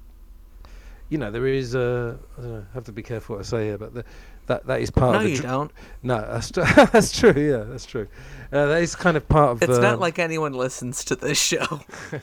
you 1.09 1.17
know 1.17 1.31
there 1.31 1.47
is 1.47 1.73
a 1.73 2.19
I 2.37 2.41
don't 2.41 2.51
know. 2.51 2.65
I 2.69 2.73
have 2.75 2.83
to 2.83 2.91
be 2.91 3.01
careful 3.01 3.35
what 3.35 3.45
I 3.45 3.47
say 3.49 3.65
here, 3.65 3.79
but 3.79 3.95
the, 3.95 4.05
that 4.45 4.67
that 4.67 4.79
is 4.79 4.91
part 4.91 5.13
No, 5.13 5.17
of 5.17 5.23
the 5.23 5.29
you 5.31 5.37
dr- 5.37 5.49
don't. 5.49 5.71
no, 6.03 6.21
that's 6.21 6.51
true. 6.51 6.63
that's 6.93 7.17
true. 7.19 7.33
Yeah, 7.35 7.63
that's 7.63 7.87
true. 7.87 8.07
Uh, 8.53 8.67
that 8.67 8.83
is 8.83 8.95
kind 8.95 9.17
of 9.17 9.27
part 9.27 9.53
of. 9.53 9.63
It's 9.63 9.77
the, 9.77 9.81
not 9.81 9.99
like 9.99 10.19
anyone 10.19 10.53
listens 10.53 11.03
to 11.05 11.15
this 11.15 11.39
show. 11.39 11.81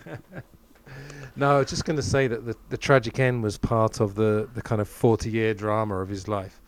No, 1.35 1.57
I 1.57 1.59
was 1.61 1.71
just 1.71 1.87
going 1.87 1.97
to 1.97 2.03
say 2.03 2.27
that 2.27 2.45
the, 2.45 2.55
the 2.69 2.77
tragic 2.77 3.19
end 3.19 3.43
was 3.43 3.57
part 3.57 4.01
of 4.01 4.15
the, 4.17 4.49
the 4.55 4.61
kind 4.61 4.83
of 4.83 4.89
forty 4.89 5.31
year 5.31 5.55
drama 5.55 5.97
of 5.97 6.11
his 6.11 6.29
life, 6.29 6.61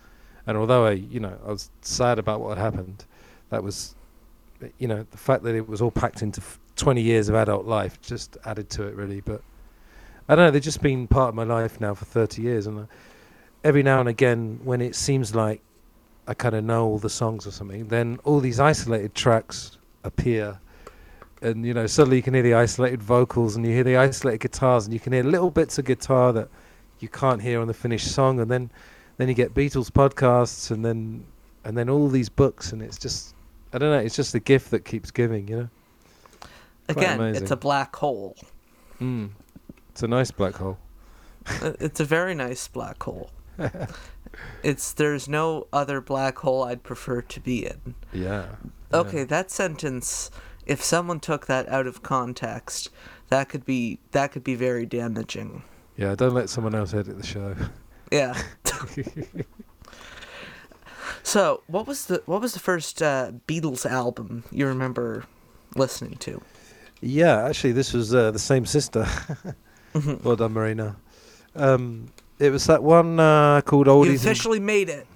and 0.47 0.57
although 0.57 0.87
I, 0.87 0.93
you 0.93 1.21
know, 1.21 1.37
I 1.47 1.51
was 1.51 1.71
sad 1.81 2.19
about 2.19 2.41
what 2.41 2.57
had 2.57 2.63
happened, 2.63 3.05
that 3.51 3.63
was, 3.63 3.95
you 4.79 4.89
know, 4.89 5.07
the 5.11 5.17
fact 5.19 5.43
that 5.45 5.55
it 5.55 5.69
was 5.69 5.81
all 5.81 5.91
packed 5.91 6.23
into 6.23 6.41
f- 6.41 6.59
twenty 6.77 7.03
years 7.03 7.29
of 7.29 7.35
adult 7.35 7.67
life 7.67 8.01
just 8.01 8.37
added 8.45 8.71
to 8.71 8.85
it 8.85 8.95
really. 8.95 9.21
But 9.21 9.43
I 10.29 10.35
don't 10.35 10.47
know. 10.47 10.51
They've 10.51 10.63
just 10.63 10.83
been 10.83 11.07
part 11.07 11.31
of 11.31 11.35
my 11.35 11.45
life 11.45 11.81
now 11.81 11.95
for 11.95 12.05
thirty 12.05 12.43
years, 12.43 12.67
and 12.67 12.81
uh, 12.81 12.85
every 13.63 13.83
now 13.83 14.01
and 14.01 14.09
again, 14.09 14.61
when 14.65 14.81
it 14.81 14.95
seems 14.95 15.35
like 15.35 15.61
I 16.27 16.35
kind 16.35 16.55
of 16.55 16.65
know 16.65 16.87
all 16.87 16.99
the 16.99 17.11
songs 17.11 17.47
or 17.47 17.51
something, 17.51 17.89
then 17.89 18.19
all 18.25 18.41
these 18.41 18.61
isolated 18.61 19.15
tracks 19.15 19.79
appear 20.05 20.61
and 21.45 21.65
you 21.67 21.75
know 21.75 21.87
suddenly 21.87 22.17
you 22.17 22.23
can 22.23 22.35
hear 22.35 22.43
the 22.43 22.55
isolated 22.55 23.03
vocals 23.03 23.55
and 23.55 23.67
you 23.67 23.73
hear 23.73 23.85
the 23.85 23.97
isolated 23.97 24.41
guitars 24.41 24.87
and 24.87 24.95
you 24.95 25.01
can 25.01 25.13
hear 25.13 25.23
little 25.23 25.51
bits 25.51 25.79
of 25.79 25.85
guitar 25.85 26.33
that 26.33 26.49
you 27.01 27.09
can't 27.09 27.43
hear 27.43 27.61
on 27.61 27.67
the 27.67 27.75
finished 27.75 28.13
song 28.13 28.41
and 28.41 28.51
then 28.51 28.71
then 29.17 29.29
you 29.29 29.35
get 29.35 29.55
Beatles 29.55 29.91
podcasts 29.91 30.71
and 30.71 30.85
then 30.85 31.25
and 31.65 31.77
then 31.77 31.89
all 31.89 32.09
these 32.09 32.29
books 32.29 32.73
and 32.73 32.83
it's 32.83 32.99
just 32.99 33.35
I 33.73 33.79
don't 33.79 33.91
know 33.91 33.99
it's 33.99 34.17
just 34.17 34.35
a 34.35 34.41
gift 34.41 34.71
that 34.71 34.85
keeps 34.85 35.11
giving 35.11 35.49
you 35.49 35.57
know 35.57 35.69
Again, 36.89 37.21
it's 37.35 37.51
a 37.51 37.57
black 37.57 37.97
hole. 37.97 38.37
mm. 39.01 39.31
it's 39.91 40.03
a 40.03 40.09
nice 40.09 40.31
black 40.31 40.57
hole 40.57 40.79
Uh, 41.63 41.73
it's 41.81 42.01
a 42.01 42.05
very 42.05 42.35
nice 42.35 42.69
black 42.69 43.03
hole. 43.03 43.31
It's 44.63 44.93
there's 44.93 45.29
no 45.29 45.69
other 45.73 46.01
black 46.01 46.39
hole 46.39 46.65
I'd 46.65 46.83
prefer 46.83 47.23
to 47.23 47.41
be 47.41 47.67
in. 47.67 47.95
Yeah. 48.13 48.47
Okay, 48.93 49.23
that 49.25 49.51
sentence 49.51 50.31
if 50.67 50.83
someone 50.83 51.21
took 51.21 51.47
that 51.47 51.69
out 51.69 51.87
of 51.87 52.03
context, 52.03 52.91
that 53.29 53.49
could 53.49 53.65
be 53.65 53.99
that 54.13 54.33
could 54.33 54.45
be 54.45 54.55
very 54.55 54.87
damaging. 54.87 55.63
Yeah, 55.97 56.15
don't 56.15 56.35
let 56.35 56.49
someone 56.49 56.75
else 56.75 56.95
edit 56.95 57.17
the 57.19 57.27
show. 57.27 57.55
Yeah. 58.15 58.41
so, 61.25 61.63
what 61.67 61.87
was 61.89 62.07
the 62.07 62.23
what 62.27 62.41
was 62.41 62.53
the 62.53 62.61
first 62.61 63.03
uh, 63.03 63.33
Beatles 63.49 63.85
album 63.85 64.45
you 64.53 64.69
remember 64.69 65.25
listening 65.75 66.17
to? 66.19 66.41
Yeah, 67.01 67.45
actually, 67.45 67.73
this 67.73 67.93
was 67.93 68.15
uh, 68.15 68.31
the 68.31 68.39
same 68.39 68.67
sister. 68.67 69.07
Mm-hmm. 69.95 70.27
well 70.27 70.35
done, 70.35 70.53
Marina. 70.53 70.97
Um, 71.55 72.09
it 72.41 72.51
was 72.51 72.67
that 72.67 72.83
one 72.83 73.21
uh, 73.21 73.61
called 73.61 73.87
Oldies. 73.87 74.25
You 74.25 74.53
and- 74.57 74.67
made 74.67 74.89
it. 74.89 75.07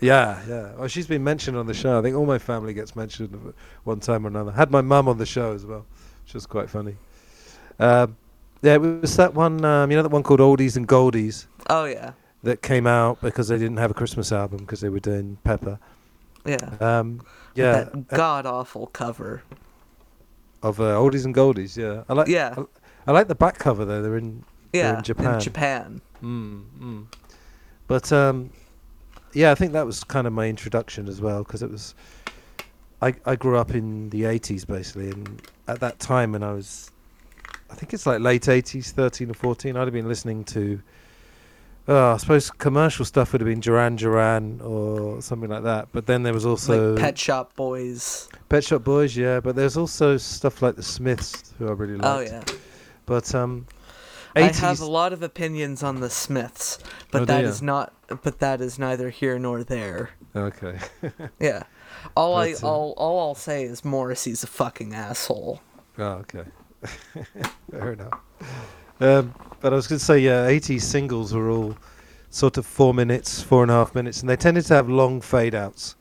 Yeah, 0.00 0.40
yeah. 0.48 0.74
Well, 0.74 0.88
she's 0.88 1.06
been 1.06 1.22
mentioned 1.22 1.54
on 1.54 1.66
the 1.66 1.74
show. 1.74 1.98
I 1.98 2.02
think 2.02 2.16
all 2.16 2.24
my 2.24 2.38
family 2.38 2.72
gets 2.72 2.96
mentioned 2.96 3.52
one 3.84 4.00
time 4.00 4.24
or 4.24 4.28
another. 4.28 4.52
Had 4.52 4.70
my 4.70 4.80
mum 4.80 5.06
on 5.06 5.18
the 5.18 5.26
show 5.26 5.52
as 5.52 5.66
well, 5.66 5.84
which 6.24 6.32
was 6.32 6.46
quite 6.46 6.70
funny. 6.70 6.96
Um, 7.78 8.16
yeah, 8.62 8.76
it 8.76 8.80
was 8.80 9.14
that 9.16 9.34
one. 9.34 9.62
Um, 9.66 9.90
you 9.90 9.98
know 9.98 10.02
that 10.02 10.10
one 10.10 10.22
called 10.22 10.40
Oldies 10.40 10.78
and 10.78 10.88
Goldies 10.88 11.44
Oh 11.68 11.84
yeah, 11.84 12.12
that 12.46 12.62
came 12.62 12.86
out 12.86 13.20
because 13.20 13.48
they 13.48 13.58
didn't 13.58 13.78
have 13.78 13.90
a 13.90 13.94
Christmas 13.94 14.30
album 14.30 14.58
because 14.58 14.80
they 14.80 14.88
were 14.88 15.00
doing 15.00 15.36
Pepper. 15.42 15.78
yeah. 16.46 16.76
Um, 16.80 17.20
yeah, 17.54 17.72
that 17.72 17.94
uh, 17.94 18.16
god 18.16 18.46
awful 18.46 18.86
cover. 18.86 19.42
of 20.62 20.80
uh, 20.80 20.94
Oldies 20.94 21.24
and 21.24 21.34
Goldies. 21.34 21.76
Yeah, 21.76 22.04
I 22.08 22.12
like. 22.12 22.28
Yeah, 22.28 22.54
I 23.06 23.12
like 23.12 23.28
the 23.28 23.34
back 23.34 23.58
cover 23.58 23.84
though. 23.84 24.00
They're 24.00 24.16
in. 24.16 24.44
they're 24.72 24.84
yeah. 24.84 24.98
in 24.98 25.04
Japan. 25.04 25.34
In 25.34 25.40
Japan. 25.40 26.00
Mm, 26.22 26.64
mm. 26.80 27.06
But 27.88 28.12
um, 28.12 28.50
yeah, 29.32 29.50
I 29.50 29.56
think 29.56 29.72
that 29.72 29.84
was 29.84 30.04
kind 30.04 30.26
of 30.26 30.32
my 30.32 30.48
introduction 30.48 31.08
as 31.08 31.20
well 31.20 31.42
because 31.42 31.62
it 31.62 31.70
was. 31.70 31.94
I 33.02 33.14
I 33.24 33.34
grew 33.34 33.58
up 33.58 33.74
in 33.74 34.10
the 34.10 34.22
'80s 34.22 34.66
basically, 34.66 35.10
and 35.10 35.42
at 35.66 35.80
that 35.80 35.98
time 35.98 36.32
when 36.32 36.44
I 36.44 36.52
was, 36.52 36.92
I 37.70 37.74
think 37.74 37.92
it's 37.92 38.06
like 38.06 38.20
late 38.20 38.42
'80s, 38.42 38.90
13 38.90 39.30
or 39.30 39.34
14, 39.34 39.76
I'd 39.76 39.80
have 39.80 39.92
been 39.92 40.08
listening 40.08 40.44
to. 40.44 40.80
Uh, 41.88 42.14
I 42.14 42.16
suppose 42.16 42.50
commercial 42.50 43.04
stuff 43.04 43.32
would 43.32 43.40
have 43.40 43.46
been 43.48 43.60
Duran 43.60 43.94
Duran 43.96 44.60
or 44.60 45.22
something 45.22 45.48
like 45.48 45.62
that. 45.62 45.88
But 45.92 46.06
then 46.06 46.24
there 46.24 46.32
was 46.34 46.44
also 46.44 46.94
like 46.94 47.00
Pet 47.00 47.18
Shop 47.18 47.54
Boys. 47.54 48.28
Pet 48.48 48.64
Shop 48.64 48.82
Boys, 48.82 49.16
yeah. 49.16 49.38
But 49.40 49.54
there's 49.54 49.76
also 49.76 50.16
stuff 50.16 50.62
like 50.62 50.74
the 50.74 50.82
Smiths, 50.82 51.54
who 51.58 51.68
I 51.68 51.72
really 51.72 51.96
liked. 51.96 52.06
Oh 52.06 52.20
yeah. 52.20 52.42
But 53.06 53.32
um, 53.36 53.66
I 54.34 54.40
have 54.42 54.80
a 54.80 54.84
lot 54.86 55.12
of 55.12 55.22
opinions 55.22 55.84
on 55.84 56.00
the 56.00 56.10
Smiths, 56.10 56.78
but 57.12 57.22
Oh, 57.22 57.24
that 57.26 57.44
is 57.44 57.62
not. 57.62 57.92
But 58.22 58.40
that 58.40 58.60
is 58.60 58.78
neither 58.78 59.10
here 59.10 59.38
nor 59.38 59.62
there. 59.64 60.10
Okay. 60.34 60.78
Yeah. 61.40 61.62
All 62.16 62.34
I 62.34 62.52
But, 62.52 62.64
uh, 62.64 62.68
all 62.68 62.94
all 62.96 63.28
I'll 63.28 63.34
say 63.36 63.62
is 63.64 63.84
Morrissey's 63.84 64.42
a 64.42 64.46
fucking 64.48 64.92
asshole. 64.94 65.60
Oh, 65.98 66.24
okay. 66.24 66.44
Fair 67.70 67.92
enough. 67.92 68.20
Um, 69.00 69.34
but 69.60 69.72
I 69.72 69.76
was 69.76 69.86
going 69.86 69.98
to 69.98 70.04
say, 70.04 70.18
yeah, 70.18 70.48
80s 70.48 70.82
singles 70.82 71.34
were 71.34 71.50
all 71.50 71.76
sort 72.30 72.58
of 72.58 72.66
four 72.66 72.94
minutes, 72.94 73.42
four 73.42 73.62
and 73.62 73.70
a 73.70 73.74
half 73.74 73.94
minutes, 73.94 74.20
and 74.20 74.28
they 74.28 74.36
tended 74.36 74.64
to 74.66 74.74
have 74.74 74.88
long 74.88 75.20
fade 75.20 75.54
outs. 75.54 75.96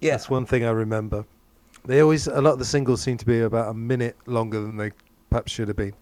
Yeah. 0.00 0.12
That's 0.12 0.30
one 0.30 0.46
thing 0.46 0.64
I 0.64 0.70
remember. 0.70 1.24
They 1.84 2.00
always, 2.00 2.26
a 2.26 2.40
lot 2.40 2.52
of 2.52 2.58
the 2.58 2.64
singles 2.64 3.02
seem 3.02 3.16
to 3.16 3.26
be 3.26 3.40
about 3.40 3.70
a 3.70 3.74
minute 3.74 4.16
longer 4.26 4.60
than 4.60 4.76
they 4.76 4.90
perhaps 5.30 5.52
should 5.52 5.68
have 5.68 5.76
been. 5.76 5.94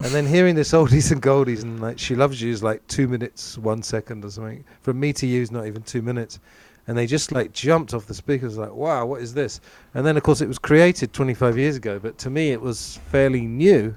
And 0.00 0.12
then 0.12 0.26
hearing 0.26 0.54
this 0.54 0.72
oldies 0.72 1.12
and 1.12 1.22
goldies 1.22 1.62
and 1.62 1.80
like 1.80 1.98
She 1.98 2.14
Loves 2.14 2.40
You 2.40 2.52
is 2.52 2.62
like 2.62 2.86
two 2.88 3.06
minutes, 3.06 3.56
one 3.58 3.82
second 3.82 4.24
or 4.24 4.30
something. 4.30 4.64
From 4.82 4.98
Me 4.98 5.12
to 5.14 5.26
You 5.26 5.42
is 5.42 5.50
not 5.50 5.66
even 5.66 5.82
two 5.82 6.02
minutes. 6.02 6.40
And 6.86 6.98
they 6.98 7.06
just 7.06 7.32
like 7.32 7.52
jumped 7.52 7.94
off 7.94 8.06
the 8.06 8.14
speakers 8.14 8.58
like, 8.58 8.72
wow, 8.72 9.06
what 9.06 9.22
is 9.22 9.32
this? 9.32 9.60
And 9.94 10.04
then 10.04 10.16
of 10.16 10.22
course 10.22 10.40
it 10.40 10.48
was 10.48 10.58
created 10.58 11.12
25 11.12 11.56
years 11.56 11.76
ago, 11.76 11.98
but 11.98 12.18
to 12.18 12.30
me 12.30 12.50
it 12.52 12.60
was 12.60 12.98
fairly 13.10 13.46
new. 13.46 13.94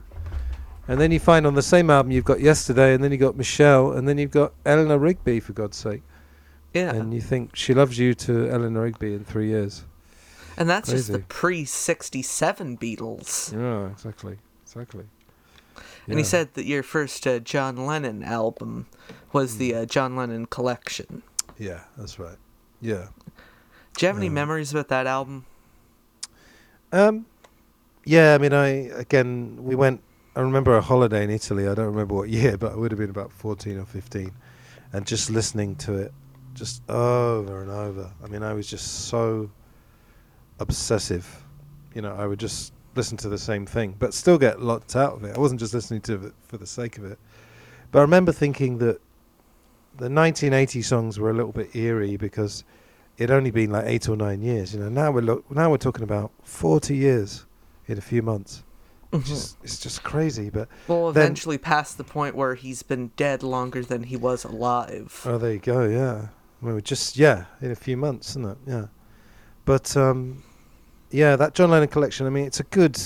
And 0.88 1.02
then 1.02 1.12
you 1.12 1.20
find 1.20 1.46
on 1.46 1.54
the 1.56 1.62
same 1.62 1.90
album 1.90 2.12
you've 2.12 2.24
got 2.26 2.40
Yesterday, 2.40 2.94
and 2.94 3.04
then 3.04 3.12
you've 3.12 3.20
got 3.22 3.36
Michelle, 3.36 3.92
and 3.92 4.08
then 4.08 4.18
you've 4.18 4.32
got 4.32 4.54
Eleanor 4.66 4.98
Rigby 4.98 5.40
for 5.42 5.54
God's 5.54 5.78
sake. 5.78 6.02
yeah. 6.74 6.94
And 6.94 7.14
you 7.14 7.20
think 7.22 7.56
She 7.56 7.74
Loves 7.74 7.98
You 8.00 8.14
to 8.14 8.50
Eleanor 8.50 8.84
Rigby 8.84 9.14
in 9.14 9.26
three 9.26 9.48
years. 9.50 9.84
And 10.58 10.70
that's 10.70 10.90
just 10.90 11.12
the 11.12 11.20
pre 11.20 11.66
67 11.66 12.78
Beatles. 12.78 13.54
Yeah, 13.54 13.90
exactly, 13.92 14.38
exactly. 14.64 15.06
And 16.08 16.18
he 16.18 16.24
said 16.24 16.54
that 16.54 16.66
your 16.66 16.84
first 16.84 17.28
uh, 17.28 17.40
John 17.40 17.86
Lennon 17.86 18.24
album 18.24 18.88
was 19.34 19.58
the 19.58 19.72
Hmm. 19.74 19.78
uh, 19.80 19.86
John 19.86 20.16
Lennon 20.16 20.46
collection. 20.46 21.22
"Yeah, 21.60 21.82
that's 21.98 22.18
right. 22.18 22.38
Yeah, 22.82 23.08
Do 23.96 24.06
you 24.06 24.08
have 24.08 24.18
any 24.18 24.30
memories 24.30 24.72
about 24.72 24.88
that 24.88 25.06
album? 25.06 25.46
um, 26.94 27.26
yeah. 28.06 28.34
I 28.36 28.38
mean, 28.38 28.54
I 28.54 28.68
again, 28.96 29.58
we 29.64 29.76
went. 29.76 30.02
I 30.38 30.42
remember 30.42 30.78
a 30.78 30.82
holiday 30.82 31.24
in 31.24 31.32
Italy. 31.32 31.68
I 31.68 31.74
don't 31.74 31.88
remember 31.88 32.14
what 32.14 32.30
year, 32.42 32.60
but 32.60 32.74
it 32.74 32.78
would 32.78 32.92
have 32.92 33.00
been 33.00 33.10
about 33.10 33.32
fourteen 33.32 33.80
or 33.80 33.86
fifteen, 33.86 34.32
and 34.94 35.04
just 35.04 35.32
listening 35.32 35.76
to 35.78 35.96
it, 35.96 36.14
just 36.54 36.88
over 36.88 37.64
and 37.64 37.72
over. 37.72 38.12
I 38.24 38.28
mean, 38.28 38.44
I 38.44 38.54
was 38.54 38.70
just 38.70 39.08
so 39.08 39.50
obsessive. 40.60 41.44
You 41.96 42.04
know, 42.04 42.14
I 42.14 42.28
would 42.28 42.40
just 42.40 42.72
listen 42.94 43.18
to 43.18 43.30
the 43.30 43.38
same 43.40 43.66
thing, 43.66 43.96
but 43.98 44.14
still 44.14 44.38
get 44.38 44.62
lots 44.62 44.96
out 44.96 45.14
of 45.14 45.24
it. 45.24 45.36
I 45.36 45.40
wasn't 45.40 45.60
just 45.60 45.74
listening 45.74 46.02
to 46.02 46.28
it 46.28 46.34
for 46.48 46.58
the 46.58 46.68
sake 46.68 47.00
of 47.00 47.06
it. 47.06 47.18
But 47.90 48.00
I 48.00 48.02
remember 48.04 48.32
thinking 48.32 48.78
that 48.78 49.02
the 49.96 50.10
1980 50.10 50.84
songs 50.84 51.20
were 51.20 51.32
a 51.32 51.34
little 51.34 51.52
bit 51.52 51.76
eerie 51.76 52.16
because 52.16 52.64
it'd 53.18 53.32
only 53.32 53.50
been 53.50 53.72
like 53.72 53.86
eight 53.88 54.08
or 54.08 54.16
nine 54.16 54.44
years. 54.44 54.72
You 54.76 54.82
know, 54.82 54.90
now 54.90 55.10
we're 55.10 55.42
now 55.50 55.72
we're 55.72 55.78
talking 55.78 56.04
about 56.04 56.32
40 56.44 56.96
years 56.96 57.48
in 57.88 57.98
a 57.98 58.02
few 58.02 58.22
months. 58.22 58.62
It's 59.14 59.30
just, 59.30 59.58
it's 59.64 59.80
just 59.80 60.04
crazy. 60.04 60.50
But 60.50 60.68
Well, 60.88 61.12
then- 61.12 61.24
eventually 61.24 61.58
past 61.58 61.98
the 61.98 62.04
point 62.04 62.36
where 62.36 62.56
he's 62.56 62.84
been 62.84 63.12
dead 63.16 63.42
longer 63.44 63.82
than 63.84 64.04
he 64.04 64.18
was 64.18 64.44
alive. 64.44 65.22
oh, 65.26 65.38
there 65.38 65.54
you 65.54 65.60
go. 65.60 65.86
Yeah, 65.86 66.28
we 66.62 66.74
were 66.74 66.82
just 66.82 67.18
yeah 67.18 67.46
in 67.62 67.72
a 67.72 67.76
few 67.76 67.96
months, 67.98 68.32
isn't 68.32 68.46
it? 68.46 68.58
Yeah. 68.68 68.86
But 69.66 69.96
um, 69.98 70.44
yeah, 71.12 71.36
that 71.38 71.54
John 71.54 71.72
Lennon 71.72 71.88
collection. 71.90 72.28
I 72.28 72.30
mean, 72.30 72.46
it's 72.46 72.60
a 72.60 72.64
good, 72.66 73.00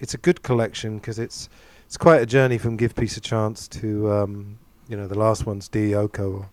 it's 0.00 0.14
a 0.14 0.18
good 0.18 0.42
collection 0.42 0.98
because 0.98 1.18
it's 1.18 1.48
it's 1.86 1.96
quite 1.96 2.20
a 2.22 2.26
journey 2.26 2.58
from 2.58 2.76
Give 2.76 2.94
Peace 2.94 3.16
a 3.16 3.20
Chance 3.20 3.68
to 3.68 4.10
um, 4.12 4.58
you 4.88 4.96
know 4.96 5.06
the 5.06 5.18
last 5.18 5.46
one's 5.46 5.68
Dear 5.68 5.96
Yoko 6.08 6.40
or 6.40 6.50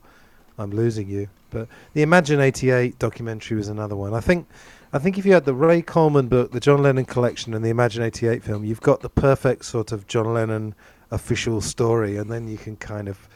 I'm 0.58 0.72
Losing 0.72 1.10
You. 1.10 1.30
But 1.50 1.68
the 1.94 2.02
Imagine 2.02 2.40
'88 2.40 3.00
documentary 3.00 3.58
was 3.58 3.68
another 3.68 3.96
one. 3.96 4.14
I 4.14 4.20
think 4.20 4.48
I 4.92 5.00
think 5.00 5.18
if 5.18 5.26
you 5.26 5.34
had 5.34 5.46
the 5.46 5.54
Ray 5.54 5.82
Coleman 5.82 6.28
book, 6.28 6.52
the 6.52 6.60
John 6.60 6.84
Lennon 6.84 7.06
collection, 7.06 7.54
and 7.54 7.64
the 7.64 7.70
Imagine 7.70 8.04
'88 8.04 8.44
film, 8.44 8.64
you've 8.64 8.82
got 8.82 9.02
the 9.02 9.10
perfect 9.10 9.66
sort 9.66 9.92
of 9.92 10.08
John 10.08 10.34
Lennon 10.34 10.76
official 11.12 11.62
story, 11.62 12.18
and 12.18 12.32
then 12.32 12.48
you 12.48 12.58
can 12.58 12.76
kind 12.76 13.08
of 13.08 13.28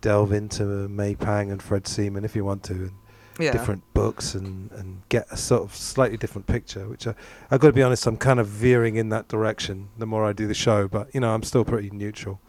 delve 0.00 0.32
into 0.32 0.64
May 0.88 1.14
Pang 1.14 1.50
and 1.50 1.62
Fred 1.62 1.86
Seaman 1.86 2.24
if 2.24 2.36
you 2.36 2.44
want 2.44 2.62
to. 2.64 2.74
And 2.74 2.92
yeah. 3.38 3.52
different 3.52 3.82
books 3.92 4.34
and, 4.34 4.70
and 4.72 5.02
get 5.08 5.26
a 5.30 5.36
sort 5.36 5.62
of 5.62 5.74
slightly 5.74 6.16
different 6.16 6.46
picture, 6.46 6.88
which 6.88 7.06
I, 7.06 7.14
I've 7.50 7.60
got 7.60 7.68
to 7.68 7.72
be 7.72 7.82
honest, 7.82 8.06
I'm 8.06 8.16
kind 8.16 8.40
of 8.40 8.46
veering 8.46 8.96
in 8.96 9.10
that 9.10 9.28
direction 9.28 9.88
the 9.98 10.06
more 10.06 10.24
I 10.24 10.32
do 10.32 10.46
the 10.46 10.54
show, 10.54 10.88
but 10.88 11.14
you 11.14 11.20
know, 11.20 11.34
I'm 11.34 11.42
still 11.42 11.64
pretty 11.64 11.90
neutral. 11.90 12.40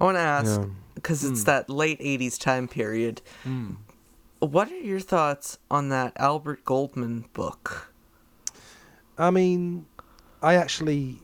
I 0.00 0.04
want 0.04 0.16
to 0.16 0.20
ask, 0.20 0.60
Yeah. 0.60 0.66
because 0.94 1.24
it's 1.24 1.42
Mm. 1.42 1.46
that 1.46 1.70
late 1.70 1.98
80s 2.00 2.38
time 2.38 2.68
period, 2.68 3.22
what 4.40 4.70
are 4.70 4.76
your 4.78 5.00
thoughts 5.00 5.58
on 5.70 5.88
that 5.90 6.12
Albert 6.16 6.64
Goldman 6.64 7.26
book? 7.32 7.92
I 9.16 9.30
mean, 9.30 9.86
I 10.42 10.54
actually 10.54 11.20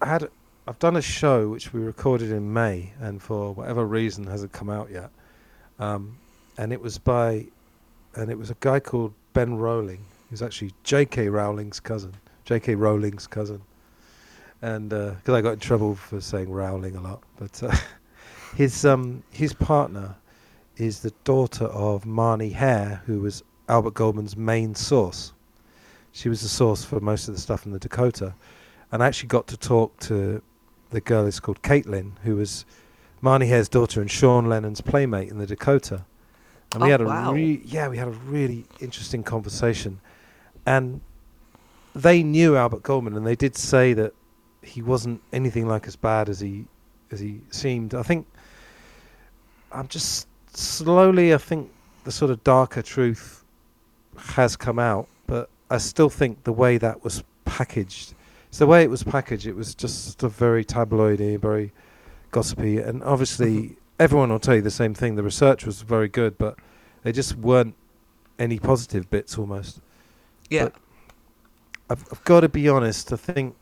had, 0.00 0.28
I've 0.66 0.78
done 0.78 0.96
a 0.96 1.02
show 1.02 1.48
which 1.48 1.72
we 1.72 1.80
recorded 1.82 2.30
in 2.32 2.52
May 2.52 2.92
and 3.00 3.22
for 3.22 3.52
whatever 3.52 3.84
reason 3.86 4.26
hasn't 4.26 4.52
come 4.52 4.70
out 4.70 4.90
yet. 4.90 5.10
Um, 5.78 6.16
and 6.56 6.72
it 6.72 6.80
was 6.80 6.98
by, 6.98 7.46
and 8.14 8.30
it 8.30 8.38
was 8.38 8.50
a 8.50 8.56
guy 8.60 8.80
called 8.80 9.12
Ben 9.34 9.56
Rowling, 9.56 10.04
who's 10.30 10.42
actually 10.42 10.72
J.K. 10.84 11.28
Rowling's 11.28 11.80
cousin, 11.80 12.14
J.K. 12.44 12.74
Rowling's 12.74 13.26
cousin. 13.26 13.62
And 14.62 14.90
because 14.90 15.34
I 15.34 15.40
got 15.40 15.54
in 15.54 15.58
trouble 15.58 15.96
for 15.96 16.20
saying 16.20 16.50
Rowling 16.50 16.94
a 16.96 17.00
lot, 17.00 17.22
but 17.36 17.62
uh, 17.62 17.74
his 18.56 18.84
um 18.84 19.22
his 19.32 19.52
partner 19.52 20.14
is 20.76 21.00
the 21.00 21.12
daughter 21.24 21.64
of 21.66 22.04
Marnie 22.04 22.52
Hare, 22.52 23.02
who 23.06 23.20
was 23.20 23.42
Albert 23.68 23.94
Goldman's 23.94 24.36
main 24.36 24.74
source. 24.74 25.32
She 26.12 26.28
was 26.28 26.42
the 26.42 26.48
source 26.48 26.84
for 26.84 27.00
most 27.00 27.28
of 27.28 27.34
the 27.34 27.40
stuff 27.40 27.66
in 27.66 27.72
the 27.72 27.78
Dakota, 27.78 28.34
and 28.92 29.02
I 29.02 29.06
actually 29.08 29.28
got 29.28 29.46
to 29.48 29.56
talk 29.56 29.98
to 30.00 30.40
the 30.90 31.00
girl 31.00 31.26
is 31.26 31.40
called 31.40 31.62
Caitlin, 31.62 32.12
who 32.22 32.36
was 32.36 32.64
Marnie 33.22 33.48
Hare's 33.48 33.68
daughter 33.68 34.00
and 34.00 34.10
Sean 34.10 34.46
Lennon's 34.46 34.80
playmate 34.82 35.30
in 35.30 35.38
the 35.38 35.46
Dakota. 35.46 36.04
And 36.74 36.82
we 36.82 36.88
Oh, 36.88 36.92
had 36.92 37.00
a 37.00 37.04
wow. 37.04 37.32
re- 37.32 37.62
yeah, 37.64 37.88
we 37.88 37.96
had 37.98 38.08
a 38.08 38.12
really 38.12 38.66
interesting 38.80 39.22
conversation, 39.22 40.00
and 40.66 41.00
they 41.94 42.22
knew 42.22 42.56
Albert 42.56 42.82
Goldman, 42.82 43.16
and 43.16 43.26
they 43.26 43.36
did 43.36 43.56
say 43.56 43.92
that 43.94 44.12
he 44.62 44.82
wasn't 44.82 45.20
anything 45.32 45.66
like 45.66 45.86
as 45.86 45.96
bad 45.96 46.28
as 46.28 46.40
he 46.40 46.64
as 47.10 47.20
he 47.20 47.40
seemed. 47.50 47.94
I 47.94 48.02
think 48.02 48.26
I'm 49.70 49.88
just 49.88 50.28
slowly, 50.54 51.34
I 51.34 51.38
think 51.38 51.70
the 52.04 52.12
sort 52.12 52.30
of 52.30 52.42
darker 52.44 52.82
truth 52.82 53.44
has 54.16 54.56
come 54.56 54.78
out, 54.78 55.08
but 55.26 55.48
I 55.70 55.78
still 55.78 56.10
think 56.10 56.44
the 56.44 56.52
way 56.52 56.78
that 56.78 57.02
was 57.04 57.22
packaged, 57.44 58.14
so 58.50 58.64
the 58.64 58.66
way 58.66 58.82
it 58.82 58.90
was 58.90 59.02
packaged, 59.02 59.46
it 59.46 59.56
was 59.56 59.74
just 59.74 60.22
a 60.22 60.28
very 60.28 60.64
tabloidy, 60.64 61.38
very 61.38 61.72
gossipy, 62.30 62.78
and 62.78 63.02
obviously 63.02 63.76
everyone 63.98 64.30
will 64.30 64.38
tell 64.38 64.56
you 64.56 64.62
the 64.62 64.70
same 64.70 64.94
thing. 64.94 65.14
The 65.16 65.22
research 65.22 65.64
was 65.64 65.82
very 65.82 66.08
good, 66.08 66.36
but 66.38 66.58
there 67.02 67.12
just 67.12 67.36
weren't 67.36 67.74
any 68.38 68.58
positive 68.58 69.08
bits 69.10 69.38
almost. 69.38 69.80
Yeah. 70.50 70.64
But 70.64 70.74
I've, 71.90 72.04
I've 72.12 72.24
got 72.24 72.40
to 72.40 72.48
be 72.48 72.68
honest. 72.68 73.12
I 73.12 73.16
think 73.16 73.54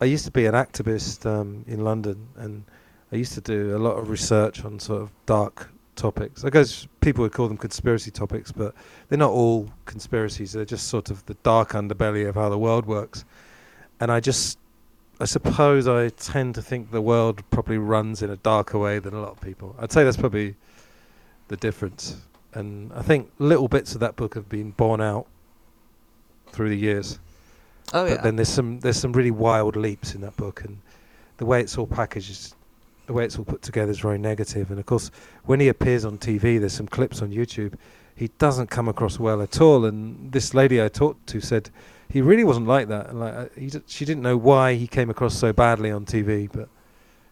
I 0.00 0.04
used 0.04 0.26
to 0.26 0.30
be 0.30 0.46
an 0.46 0.54
activist 0.54 1.24
um, 1.24 1.64
in 1.66 1.82
London, 1.82 2.28
and 2.36 2.64
I 3.12 3.16
used 3.16 3.32
to 3.34 3.40
do 3.40 3.76
a 3.76 3.78
lot 3.78 3.92
of 3.96 4.10
research 4.10 4.64
on 4.64 4.78
sort 4.78 5.00
of 5.00 5.10
dark 5.24 5.70
topics. 5.94 6.44
I 6.44 6.50
guess 6.50 6.86
people 7.00 7.22
would 7.22 7.32
call 7.32 7.48
them 7.48 7.56
conspiracy 7.56 8.10
topics, 8.10 8.52
but 8.52 8.74
they're 9.08 9.18
not 9.18 9.30
all 9.30 9.70
conspiracies. 9.86 10.52
They're 10.52 10.66
just 10.66 10.88
sort 10.88 11.10
of 11.10 11.24
the 11.24 11.34
dark 11.42 11.70
underbelly 11.70 12.28
of 12.28 12.34
how 12.34 12.50
the 12.50 12.58
world 12.58 12.84
works. 12.84 13.24
And 13.98 14.12
I 14.12 14.20
just, 14.20 14.58
I 15.18 15.24
suppose, 15.24 15.88
I 15.88 16.10
tend 16.10 16.54
to 16.56 16.62
think 16.62 16.90
the 16.90 17.00
world 17.00 17.42
probably 17.50 17.78
runs 17.78 18.22
in 18.22 18.30
a 18.30 18.36
darker 18.36 18.78
way 18.78 18.98
than 18.98 19.14
a 19.14 19.20
lot 19.20 19.30
of 19.30 19.40
people. 19.40 19.74
I'd 19.78 19.92
say 19.92 20.04
that's 20.04 20.18
probably 20.18 20.56
the 21.48 21.56
difference. 21.56 22.18
And 22.52 22.92
I 22.92 23.00
think 23.00 23.30
little 23.38 23.68
bits 23.68 23.94
of 23.94 24.00
that 24.00 24.16
book 24.16 24.34
have 24.34 24.48
been 24.48 24.72
borne 24.72 25.00
out 25.00 25.26
through 26.52 26.68
the 26.68 26.76
years. 26.76 27.18
Oh 27.94 28.04
but 28.06 28.10
yeah. 28.10 28.20
then 28.22 28.36
there's 28.36 28.48
some 28.48 28.80
there's 28.80 28.96
some 28.98 29.12
really 29.12 29.30
wild 29.30 29.76
leaps 29.76 30.14
in 30.14 30.20
that 30.22 30.36
book, 30.36 30.62
and 30.64 30.78
the 31.38 31.46
way 31.46 31.60
it's 31.60 31.76
all 31.78 31.86
packaged, 31.86 32.30
is, 32.30 32.54
the 33.06 33.12
way 33.12 33.24
it's 33.24 33.38
all 33.38 33.44
put 33.44 33.62
together 33.62 33.90
is 33.90 33.98
very 34.00 34.18
negative. 34.18 34.70
And 34.70 34.80
of 34.80 34.86
course, 34.86 35.10
when 35.44 35.60
he 35.60 35.68
appears 35.68 36.04
on 36.04 36.18
TV, 36.18 36.58
there's 36.58 36.72
some 36.72 36.88
clips 36.88 37.22
on 37.22 37.30
YouTube. 37.30 37.74
He 38.16 38.28
doesn't 38.38 38.68
come 38.70 38.88
across 38.88 39.18
well 39.18 39.42
at 39.42 39.60
all. 39.60 39.84
And 39.84 40.32
this 40.32 40.54
lady 40.54 40.82
I 40.82 40.88
talked 40.88 41.26
to 41.28 41.40
said 41.40 41.68
he 42.10 42.22
really 42.22 42.44
wasn't 42.44 42.66
like 42.66 42.88
that. 42.88 43.10
And 43.10 43.20
like 43.20 43.34
uh, 43.34 43.46
he, 43.56 43.66
d- 43.68 43.82
she 43.86 44.04
didn't 44.06 44.22
know 44.22 44.36
why 44.38 44.74
he 44.74 44.86
came 44.86 45.10
across 45.10 45.36
so 45.36 45.52
badly 45.52 45.90
on 45.90 46.06
TV, 46.06 46.48
but 46.50 46.68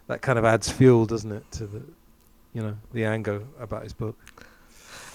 that 0.06 0.20
kind 0.20 0.38
of 0.38 0.44
adds 0.44 0.70
fuel, 0.70 1.06
doesn't 1.06 1.32
it, 1.32 1.50
to 1.52 1.66
the 1.66 1.82
you 2.52 2.62
know 2.62 2.76
the 2.92 3.04
anger 3.06 3.42
about 3.58 3.82
his 3.82 3.92
book. 3.94 4.16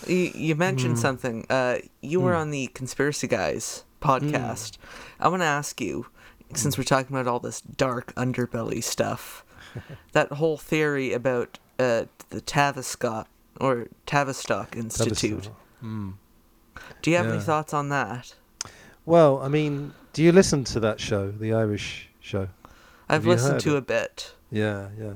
You, 0.07 0.31
you 0.33 0.55
mentioned 0.55 0.95
Mm. 0.95 0.99
something. 0.99 1.45
Uh, 1.49 1.77
you 2.01 2.19
were 2.19 2.33
Mm. 2.33 2.39
on 2.41 2.49
the 2.51 2.67
Conspiracy 2.73 3.27
Guys 3.27 3.83
podcast. 4.01 4.77
I 5.19 5.27
want 5.27 5.41
to 5.41 5.45
ask 5.47 5.79
you, 5.81 6.07
since 6.53 6.77
we're 6.77 6.83
talking 6.83 7.15
about 7.15 7.27
all 7.27 7.39
this 7.39 7.61
dark 7.61 8.13
underbelly 8.15 8.83
stuff, 8.83 9.43
that 10.13 10.31
whole 10.33 10.57
theory 10.57 11.13
about 11.13 11.59
uh, 11.77 12.05
the 12.29 12.41
Tavistock 12.41 13.27
or 13.59 13.87
Tavistock 14.05 14.75
Institute. 14.75 15.49
Mm. 15.83 16.13
Do 17.01 17.11
you 17.11 17.17
have 17.17 17.27
any 17.27 17.39
thoughts 17.39 17.73
on 17.73 17.89
that? 17.89 18.33
Well, 19.05 19.39
I 19.41 19.47
mean, 19.47 19.93
do 20.13 20.23
you 20.23 20.31
listen 20.31 20.63
to 20.65 20.79
that 20.81 20.99
show, 20.99 21.31
the 21.31 21.53
Irish 21.53 22.09
show? 22.19 22.47
I've 23.07 23.25
you 23.25 23.31
listened 23.31 23.59
to 23.61 23.75
it? 23.75 23.77
a 23.77 23.81
bit. 23.81 24.33
Yeah, 24.51 24.89
yeah. 24.99 25.13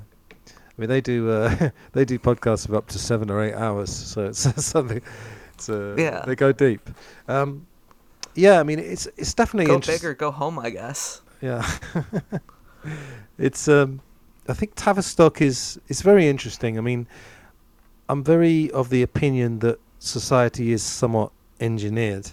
I 0.47 0.81
mean, 0.81 0.89
they 0.89 1.01
do 1.01 1.29
uh, 1.29 1.69
they 1.93 2.05
do 2.05 2.17
podcasts 2.17 2.67
of 2.67 2.73
up 2.73 2.87
to 2.87 2.99
seven 2.99 3.29
or 3.29 3.43
eight 3.43 3.53
hours, 3.53 3.91
so 3.93 4.25
it's 4.25 4.39
something. 4.65 5.01
It's, 5.53 5.69
uh, 5.69 5.95
Yeah. 5.97 6.23
they 6.25 6.35
go 6.35 6.51
deep. 6.51 6.89
Um, 7.27 7.67
yeah, 8.35 8.59
I 8.59 8.63
mean, 8.63 8.79
it's 8.79 9.07
it's 9.17 9.33
definitely 9.33 9.67
Go 9.67 9.75
interest- 9.75 10.01
big 10.01 10.09
or 10.09 10.13
go 10.13 10.31
home, 10.31 10.59
I 10.59 10.69
guess. 10.69 11.21
Yeah, 11.41 11.65
it's. 13.37 13.67
Um, 13.67 14.01
I 14.47 14.53
think 14.53 14.75
Tavistock 14.75 15.41
is 15.41 15.79
is 15.87 16.01
very 16.01 16.27
interesting. 16.27 16.77
I 16.77 16.81
mean, 16.81 17.07
I'm 18.09 18.23
very 18.23 18.71
of 18.71 18.89
the 18.89 19.01
opinion 19.01 19.59
that 19.59 19.79
society 19.99 20.71
is 20.71 20.83
somewhat 20.83 21.31
engineered, 21.59 22.31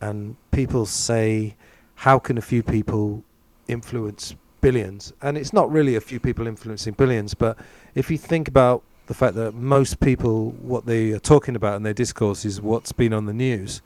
and 0.00 0.36
people 0.50 0.86
say, 0.86 1.56
how 1.94 2.18
can 2.18 2.38
a 2.38 2.42
few 2.42 2.62
people 2.62 3.22
influence 3.68 4.34
billions? 4.60 5.12
And 5.22 5.38
it's 5.38 5.52
not 5.52 5.70
really 5.70 5.94
a 5.94 6.00
few 6.00 6.18
people 6.18 6.46
influencing 6.46 6.94
billions, 6.94 7.34
but 7.34 7.56
if 7.94 8.10
you 8.10 8.18
think 8.18 8.48
about 8.48 8.82
the 9.06 9.14
fact 9.14 9.34
that 9.36 9.54
most 9.54 10.00
people, 10.00 10.50
what 10.52 10.86
they 10.86 11.12
are 11.12 11.18
talking 11.18 11.54
about 11.54 11.76
in 11.76 11.82
their 11.82 11.94
discourse 11.94 12.44
is 12.44 12.60
what's 12.60 12.92
been 12.92 13.12
on 13.12 13.26
the 13.26 13.32
news. 13.32 13.82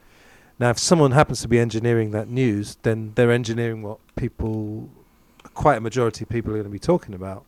Now, 0.59 0.71
if 0.71 0.79
someone 0.79 1.11
happens 1.11 1.41
to 1.41 1.47
be 1.47 1.59
engineering 1.59 2.11
that 2.11 2.27
news, 2.29 2.77
then 2.81 3.11
they're 3.15 3.31
engineering 3.31 3.83
what 3.83 3.99
people, 4.15 4.89
quite 5.53 5.77
a 5.77 5.81
majority 5.81 6.23
of 6.23 6.29
people 6.29 6.51
are 6.51 6.55
going 6.55 6.63
to 6.65 6.69
be 6.69 6.79
talking 6.79 7.13
about. 7.13 7.45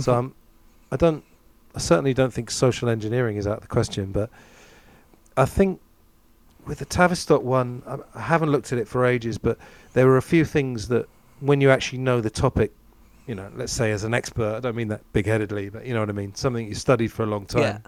So 0.00 0.14
I'm, 0.14 0.34
I 0.90 0.96
don't, 0.96 1.22
I 1.74 1.78
certainly 1.78 2.14
don't 2.14 2.32
think 2.32 2.50
social 2.50 2.88
engineering 2.88 3.36
is 3.36 3.46
out 3.46 3.56
of 3.58 3.60
the 3.62 3.68
question, 3.68 4.10
but 4.10 4.30
I 5.36 5.44
think 5.44 5.80
with 6.66 6.78
the 6.78 6.84
Tavistock 6.84 7.42
one, 7.42 7.82
I, 7.86 7.98
I 8.14 8.22
haven't 8.22 8.50
looked 8.50 8.72
at 8.72 8.78
it 8.78 8.88
for 8.88 9.04
ages, 9.04 9.38
but 9.38 9.58
there 9.92 10.06
were 10.06 10.16
a 10.16 10.22
few 10.22 10.44
things 10.44 10.88
that 10.88 11.06
when 11.40 11.60
you 11.60 11.70
actually 11.70 11.98
know 11.98 12.20
the 12.20 12.30
topic, 12.30 12.72
you 13.26 13.34
know, 13.34 13.50
let's 13.54 13.72
say 13.72 13.92
as 13.92 14.02
an 14.02 14.14
expert, 14.14 14.56
I 14.56 14.60
don't 14.60 14.74
mean 14.76 14.88
that 14.88 15.02
big-headedly, 15.12 15.68
but 15.68 15.84
you 15.86 15.92
know 15.94 16.00
what 16.00 16.08
I 16.08 16.12
mean, 16.12 16.34
something 16.34 16.66
you 16.66 16.74
studied 16.74 17.12
for 17.12 17.22
a 17.22 17.26
long 17.26 17.46
time 17.46 17.62
Yeah. 17.62 17.78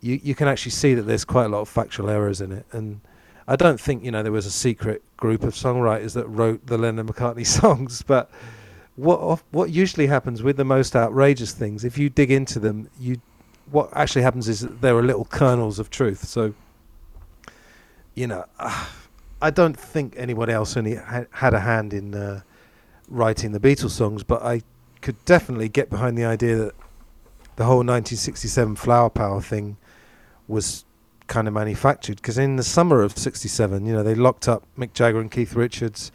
you 0.00 0.20
you 0.22 0.34
can 0.34 0.46
actually 0.46 0.72
see 0.72 0.94
that 0.94 1.02
there's 1.02 1.24
quite 1.24 1.46
a 1.46 1.48
lot 1.48 1.60
of 1.60 1.68
factual 1.68 2.08
errors 2.10 2.40
in 2.40 2.52
it, 2.52 2.66
and 2.72 3.00
I 3.48 3.56
don't 3.56 3.80
think 3.80 4.04
you 4.04 4.10
know 4.10 4.22
there 4.22 4.30
was 4.30 4.44
a 4.44 4.50
secret 4.50 5.02
group 5.16 5.42
of 5.42 5.54
songwriters 5.54 6.12
that 6.12 6.26
wrote 6.28 6.66
the 6.66 6.76
Lennon 6.76 7.08
McCartney 7.08 7.46
songs, 7.60 8.02
but 8.02 8.30
what 8.94 9.40
what 9.50 9.70
usually 9.70 10.06
happens 10.06 10.42
with 10.42 10.58
the 10.58 10.64
most 10.64 10.94
outrageous 10.94 11.52
things, 11.52 11.82
if 11.82 11.96
you 11.96 12.10
dig 12.10 12.30
into 12.30 12.60
them, 12.60 12.90
you 13.00 13.20
what 13.70 13.88
actually 13.94 14.22
happens 14.22 14.48
is 14.48 14.60
that 14.60 14.80
there 14.82 14.96
are 14.96 15.02
little 15.02 15.24
kernels 15.24 15.78
of 15.78 15.90
truth. 15.90 16.24
So, 16.24 16.54
you 18.14 18.26
know, 18.26 18.44
I 19.40 19.50
don't 19.50 19.78
think 19.78 20.14
anyone 20.16 20.50
else 20.50 20.76
only 20.76 20.96
ha- 20.96 21.26
had 21.30 21.54
a 21.54 21.60
hand 21.60 21.94
in 21.94 22.14
uh, 22.14 22.42
writing 23.08 23.52
the 23.52 23.60
Beatles 23.60 23.90
songs, 23.90 24.22
but 24.24 24.42
I 24.42 24.62
could 25.00 25.24
definitely 25.24 25.68
get 25.68 25.90
behind 25.90 26.18
the 26.18 26.24
idea 26.24 26.56
that 26.56 26.74
the 27.56 27.64
whole 27.64 27.78
1967 27.78 28.76
Flower 28.76 29.10
Power 29.10 29.40
thing 29.40 29.76
was 30.48 30.84
kind 31.28 31.46
of 31.46 31.54
manufactured 31.54 32.16
because 32.16 32.36
in 32.38 32.56
the 32.56 32.62
summer 32.64 33.02
of 33.02 33.16
67 33.16 33.86
you 33.86 33.92
know 33.92 34.02
they 34.02 34.14
locked 34.14 34.48
up 34.48 34.64
Mick 34.78 34.92
Jagger 34.94 35.20
and 35.20 35.30
Keith 35.30 35.54
Richards. 35.54 36.10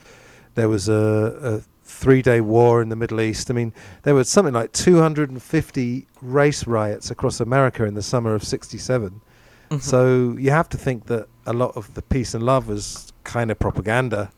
There 0.55 0.67
was 0.67 0.89
a, 0.89 1.39
a 1.41 1.61
three 1.83 2.21
day 2.21 2.41
war 2.41 2.81
in 2.81 2.89
the 2.89 2.95
Middle 2.95 3.21
East. 3.21 3.49
I 3.49 3.53
mean 3.53 3.73
there 4.03 4.15
was 4.15 4.27
something 4.27 4.53
like 4.53 4.71
250 4.73 6.07
race 6.21 6.67
riots 6.67 7.09
across 7.11 7.39
America 7.39 7.85
in 7.85 7.93
the 7.93 8.01
summer 8.01 8.33
of 8.35 8.43
67 8.43 9.21
Mhm. 9.69 9.81
so 9.81 10.35
you 10.37 10.51
have 10.51 10.67
to 10.69 10.77
think 10.77 11.05
that 11.05 11.27
a 11.45 11.53
lot 11.53 11.75
of 11.77 11.93
the 11.93 12.01
peace 12.01 12.33
and 12.33 12.43
love 12.43 12.67
was 12.67 13.11
kind 13.23 13.49
of 13.49 13.57
propaganda. 13.59 14.31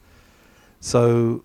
So 0.80 1.44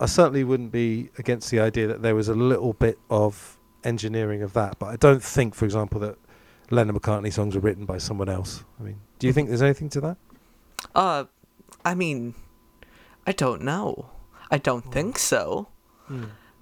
I 0.00 0.06
certainly 0.06 0.44
wouldn't 0.44 0.72
be 0.72 1.10
against 1.18 1.50
the 1.50 1.60
idea 1.60 1.86
that 1.88 2.02
there 2.02 2.14
was 2.14 2.28
a 2.28 2.34
little 2.34 2.72
bit 2.72 2.98
of 3.10 3.58
engineering 3.84 4.42
of 4.42 4.52
that 4.54 4.78
but 4.78 4.86
I 4.86 4.96
don't 4.96 5.22
think 5.22 5.54
for 5.54 5.64
example 5.64 5.98
that 6.00 6.16
Lennon 6.72 6.98
McCartney 6.98 7.32
songs 7.32 7.54
were 7.54 7.60
written 7.60 7.84
by 7.84 7.98
someone 7.98 8.28
else. 8.30 8.64
I 8.80 8.84
mean, 8.84 9.00
do 9.18 9.26
you 9.26 9.32
think 9.32 9.48
there's 9.48 9.62
anything 9.62 9.90
to 9.90 10.00
that? 10.00 10.16
Uh, 10.94 11.24
I 11.84 11.94
mean, 11.94 12.34
I 13.26 13.32
don't 13.32 13.62
know. 13.62 14.06
I 14.50 14.58
don't 14.58 14.90
think 14.92 15.18
so. 15.18 15.68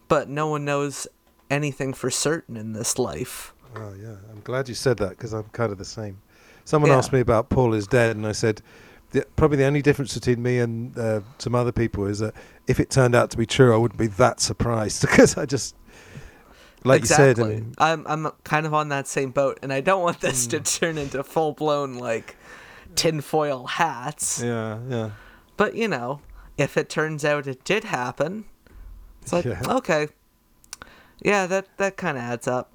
But 0.08 0.28
no 0.28 0.46
one 0.48 0.64
knows 0.64 1.08
anything 1.50 1.92
for 1.92 2.10
certain 2.10 2.56
in 2.56 2.72
this 2.72 2.98
life. 2.98 3.52
Oh 3.74 3.94
yeah, 4.00 4.16
I'm 4.30 4.40
glad 4.44 4.68
you 4.68 4.74
said 4.74 4.96
that 4.98 5.10
because 5.10 5.32
I'm 5.32 5.44
kind 5.52 5.72
of 5.72 5.78
the 5.78 5.84
same. 5.84 6.20
Someone 6.64 6.90
Yeah. 6.90 6.98
asked 6.98 7.12
me 7.12 7.18
about 7.20 7.48
Paul 7.48 7.74
is 7.74 7.86
dead, 7.88 8.14
and 8.16 8.26
I 8.26 8.32
said 8.32 8.62
the, 9.10 9.26
probably 9.34 9.56
the 9.56 9.64
only 9.64 9.82
difference 9.82 10.14
between 10.14 10.40
me 10.42 10.58
and 10.60 10.96
uh, 10.96 11.20
some 11.38 11.54
other 11.56 11.72
people 11.72 12.06
is 12.06 12.20
that 12.20 12.34
if 12.68 12.78
it 12.78 12.90
turned 12.90 13.14
out 13.16 13.30
to 13.30 13.36
be 13.36 13.46
true, 13.46 13.74
I 13.74 13.76
wouldn't 13.76 13.98
be 13.98 14.06
that 14.08 14.38
surprised 14.40 15.00
because 15.08 15.36
I 15.36 15.46
just 15.46 15.74
like 16.84 17.00
exactly. 17.00 17.26
you 17.28 17.34
said. 17.34 17.74
I 17.78 17.94
mean, 17.96 18.04
I'm 18.06 18.26
I'm 18.26 18.32
kind 18.44 18.66
of 18.66 18.74
on 18.74 18.88
that 18.90 19.06
same 19.06 19.30
boat, 19.30 19.58
and 19.62 19.72
I 19.72 19.80
don't 19.80 20.02
want 20.02 20.20
this 20.20 20.44
Hmm. 20.46 20.50
to 20.50 20.60
turn 20.60 20.98
into 20.98 21.22
full 21.22 21.52
blown 21.52 21.94
like 21.94 22.36
tinfoil 22.94 23.66
hats. 23.66 24.42
yeah, 24.42 24.78
yeah. 24.88 25.10
But 25.56 25.74
you 25.74 25.88
know, 25.88 26.20
if 26.58 26.76
it 26.76 26.88
turns 26.88 27.24
out 27.24 27.46
it 27.46 27.64
did 27.64 27.84
happen, 27.84 28.44
it's 29.22 29.32
like 29.32 29.44
Yeah. 29.44 29.60
okay, 29.68 30.08
yeah, 31.22 31.46
that 31.46 31.66
that 31.78 31.96
kind 31.96 32.16
of 32.16 32.24
adds 32.24 32.48
up. 32.48 32.72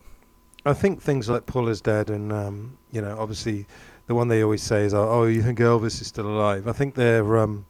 I 0.66 0.74
think 0.74 1.02
things 1.02 1.30
like 1.30 1.46
Paul 1.46 1.68
is 1.68 1.82
dead, 1.82 2.10
and 2.10 2.32
um, 2.32 2.78
you 2.92 3.02
know, 3.02 3.16
obviously, 3.20 3.68
the 4.08 4.16
one 4.16 4.28
they 4.30 4.44
always 4.44 4.64
say 4.64 4.84
is, 4.86 4.94
"Oh, 4.94 5.26
you 5.26 5.42
think 5.44 5.60
Elvis 5.60 6.02
is 6.02 6.08
still 6.08 6.28
alive?" 6.28 6.68
I 6.68 6.72
think 6.72 6.96
they're 6.96 7.38
um, 7.38 7.66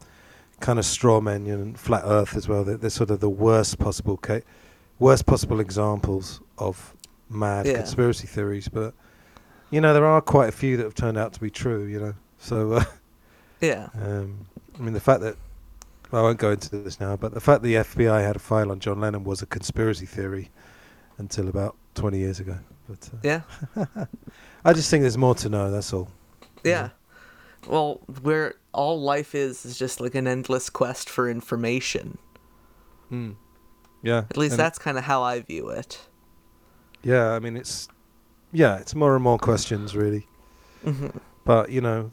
kind 0.59 0.79
of 0.79 0.85
straw 0.85 1.19
men, 1.21 1.45
you 1.45 1.55
know, 1.55 1.61
and 1.63 1.79
flat 1.79 2.03
Earth 2.05 2.35
as 2.35 2.47
well. 2.47 2.63
They're, 2.63 2.77
they're 2.77 2.89
sort 2.89 3.11
of 3.11 3.19
the 3.19 3.29
worst 3.29 3.79
possible 3.79 4.15
ca- 4.17 4.41
worst 4.99 5.25
possible 5.25 5.59
examples 5.59 6.41
of 6.57 6.93
mad 7.29 7.65
Yeah. 7.65 7.77
conspiracy 7.77 8.27
theories. 8.27 8.67
But 8.67 8.93
you 9.71 9.81
know, 9.81 9.93
there 9.93 10.05
are 10.05 10.21
quite 10.21 10.49
a 10.49 10.51
few 10.51 10.77
that 10.77 10.83
have 10.83 10.95
turned 10.95 11.17
out 11.17 11.33
to 11.33 11.39
be 11.39 11.49
true. 11.49 11.85
You 11.85 11.99
know, 11.99 12.13
so 12.37 12.73
uh, 12.73 12.83
Yeah. 13.61 13.89
um, 14.01 14.45
I 14.77 14.81
mean, 14.81 14.93
the 14.93 14.99
fact 14.99 15.21
that 15.21 15.35
well, 16.11 16.21
I 16.21 16.25
won't 16.25 16.37
go 16.39 16.51
into 16.51 16.69
this 16.69 16.99
now, 16.99 17.15
but 17.15 17.33
the 17.33 17.39
fact 17.41 17.63
the 17.63 17.75
FBI 17.75 18.21
had 18.21 18.35
a 18.35 18.39
file 18.39 18.71
on 18.71 18.79
John 18.79 18.99
Lennon 19.01 19.23
was 19.23 19.41
a 19.41 19.45
conspiracy 19.47 20.05
theory. 20.05 20.51
until 21.17 21.47
about 21.47 21.77
20 21.93 22.17
years 22.19 22.41
ago. 22.41 22.57
But 22.89 23.09
uh, 23.13 23.17
Yeah. 23.23 23.41
I 24.65 24.73
just 24.73 24.89
think 24.91 25.01
there's 25.01 25.17
more 25.17 25.33
to 25.35 25.47
know. 25.47 25.71
That's 25.71 25.93
all. 25.93 26.09
Yeah. 26.63 26.89
Well, 27.69 28.01
where 28.21 28.55
all 28.73 29.01
life 29.01 29.33
is 29.33 29.65
is 29.65 29.79
just 29.79 30.01
like 30.01 30.13
an 30.13 30.27
endless 30.27 30.69
quest 30.69 31.09
for 31.09 31.29
information. 31.29 32.17
Mm. 33.09 33.35
Yeah. 34.05 34.23
At 34.29 34.37
least 34.37 34.55
that's 34.57 34.77
kind 34.79 34.97
of 34.97 35.03
how 35.03 35.23
I 35.23 35.41
view 35.41 35.69
it. 35.69 35.99
Yeah, 37.03 37.31
I 37.31 37.39
mean 37.39 37.57
it's 37.57 37.87
yeah, 38.53 38.77
it's 38.77 38.93
more 38.95 39.15
and 39.15 39.23
more 39.23 39.37
questions 39.39 39.95
really. 39.95 40.27
hmm 40.83 41.07
But 41.43 41.69
you 41.71 41.81
know, 41.81 42.11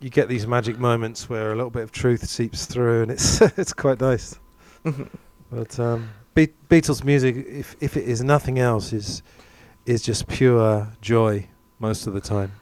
you 0.00 0.10
get 0.10 0.28
these 0.28 0.46
magic 0.46 0.78
moments 0.78 1.28
where 1.28 1.52
a 1.52 1.54
little 1.54 1.70
bit 1.70 1.82
of 1.82 1.92
truth 1.92 2.26
seeps 2.28 2.64
through, 2.66 3.02
and 3.02 3.10
it's 3.10 3.40
it's 3.58 3.72
quite 3.74 4.00
nice. 4.00 4.38
Mhm. 4.84 5.08
But 5.50 5.78
um, 5.78 6.08
Be- 6.34 6.54
Beatles 6.70 7.04
music, 7.04 7.36
if 7.48 7.76
if 7.80 7.96
it 7.96 8.04
is 8.08 8.22
nothing 8.22 8.58
else, 8.58 8.92
is 8.92 9.22
is 9.84 10.02
just 10.02 10.26
pure 10.26 10.88
joy 11.00 11.46
most 11.78 12.06
of 12.06 12.14
the 12.14 12.20
time. 12.20 12.52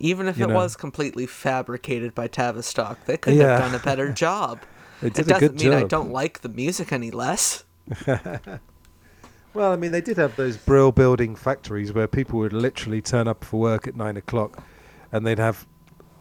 Even 0.00 0.26
if 0.26 0.36
You 0.38 0.44
it 0.46 0.48
know. 0.48 0.54
was 0.56 0.74
completely 0.76 1.26
fabricated 1.26 2.14
by 2.14 2.26
Tavistock, 2.28 3.04
they 3.04 3.16
couldn't 3.16 3.38
Yeah. 3.40 3.50
have 3.60 3.60
done 3.70 3.74
a 3.80 3.84
better 3.84 4.10
job. 4.26 4.58
It 5.02 5.14
doesn't 5.14 5.60
mean 5.62 5.72
I 5.72 5.84
don't 5.84 6.10
like 6.12 6.40
the 6.40 6.48
music 6.48 6.92
any 6.92 7.10
less. 7.10 7.64
Well, 9.54 9.70
I 9.70 9.76
mean, 9.76 9.92
they 9.92 10.00
did 10.00 10.16
have 10.16 10.34
those 10.36 10.56
brill 10.56 10.92
building 10.92 11.36
factories 11.36 11.92
where 11.92 12.08
people 12.08 12.38
would 12.38 12.54
literally 12.54 13.02
turn 13.02 13.28
up 13.28 13.44
for 13.44 13.60
work 13.60 13.86
at 13.86 13.94
nine 13.94 14.16
o'clock, 14.16 14.64
and 15.10 15.26
they'd 15.26 15.38
have 15.38 15.66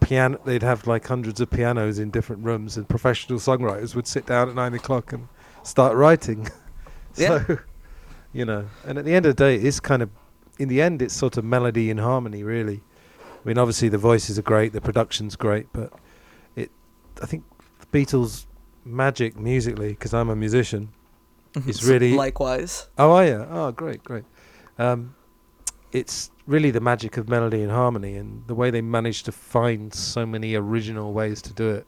piano. 0.01 0.37
They'd 0.43 0.63
have 0.63 0.85
like 0.85 1.07
hundreds 1.07 1.39
of 1.39 1.49
pianos 1.49 1.97
in 1.97 2.11
different 2.11 2.43
rooms, 2.43 2.75
and 2.75 2.89
professional 2.89 3.39
songwriters 3.39 3.95
would 3.95 4.05
sit 4.05 4.25
down 4.25 4.49
at 4.49 4.55
nine 4.55 4.73
o'clock 4.73 5.13
and 5.13 5.27
start 5.63 5.95
writing. 5.95 6.47
Yeah. 7.17 7.45
so, 7.45 7.59
you 8.31 8.45
know, 8.45 8.69
and 8.85 8.97
at 8.97 9.03
the 9.03 9.13
end 9.13 9.25
of 9.25 9.35
the 9.35 9.43
day, 9.43 9.55
it's 9.57 9.81
kind 9.81 10.01
of, 10.01 10.09
in 10.57 10.69
the 10.69 10.81
end, 10.81 11.01
it's 11.01 11.13
sort 11.13 11.35
of 11.35 11.43
melody 11.43 11.91
and 11.91 11.99
harmony, 11.99 12.41
really. 12.41 12.79
I 13.19 13.41
mean, 13.43 13.57
obviously 13.57 13.89
the 13.89 13.97
voices 13.97 14.39
are 14.39 14.41
great, 14.41 14.71
the 14.71 14.79
production's 14.79 15.35
great, 15.35 15.67
but 15.73 15.91
it, 16.55 16.71
I 17.21 17.25
think, 17.25 17.43
the 17.81 17.85
Beatles' 17.87 18.45
magic 18.85 19.37
musically, 19.37 19.89
because 19.89 20.13
I'm 20.13 20.29
a 20.29 20.37
musician. 20.37 20.93
It's 21.55 21.83
really- 21.83 22.13
likewise. 22.13 22.87
Oh, 22.97 23.11
are 23.11 23.25
you? 23.25 23.45
Oh, 23.49 23.71
great, 23.71 24.03
great. 24.03 24.23
Um, 24.79 25.15
it's 25.91 26.31
really 26.47 26.71
the 26.71 26.79
magic 26.79 27.17
of 27.17 27.27
melody 27.27 27.61
and 27.61 27.71
harmony, 27.71 28.15
and 28.15 28.47
the 28.47 28.55
way 28.55 28.71
they 28.71 28.81
managed 28.81 29.25
to 29.25 29.31
find 29.31 29.93
so 29.93 30.25
many 30.25 30.55
original 30.55 31.11
ways 31.13 31.41
to 31.43 31.53
do 31.53 31.69
it. 31.69 31.85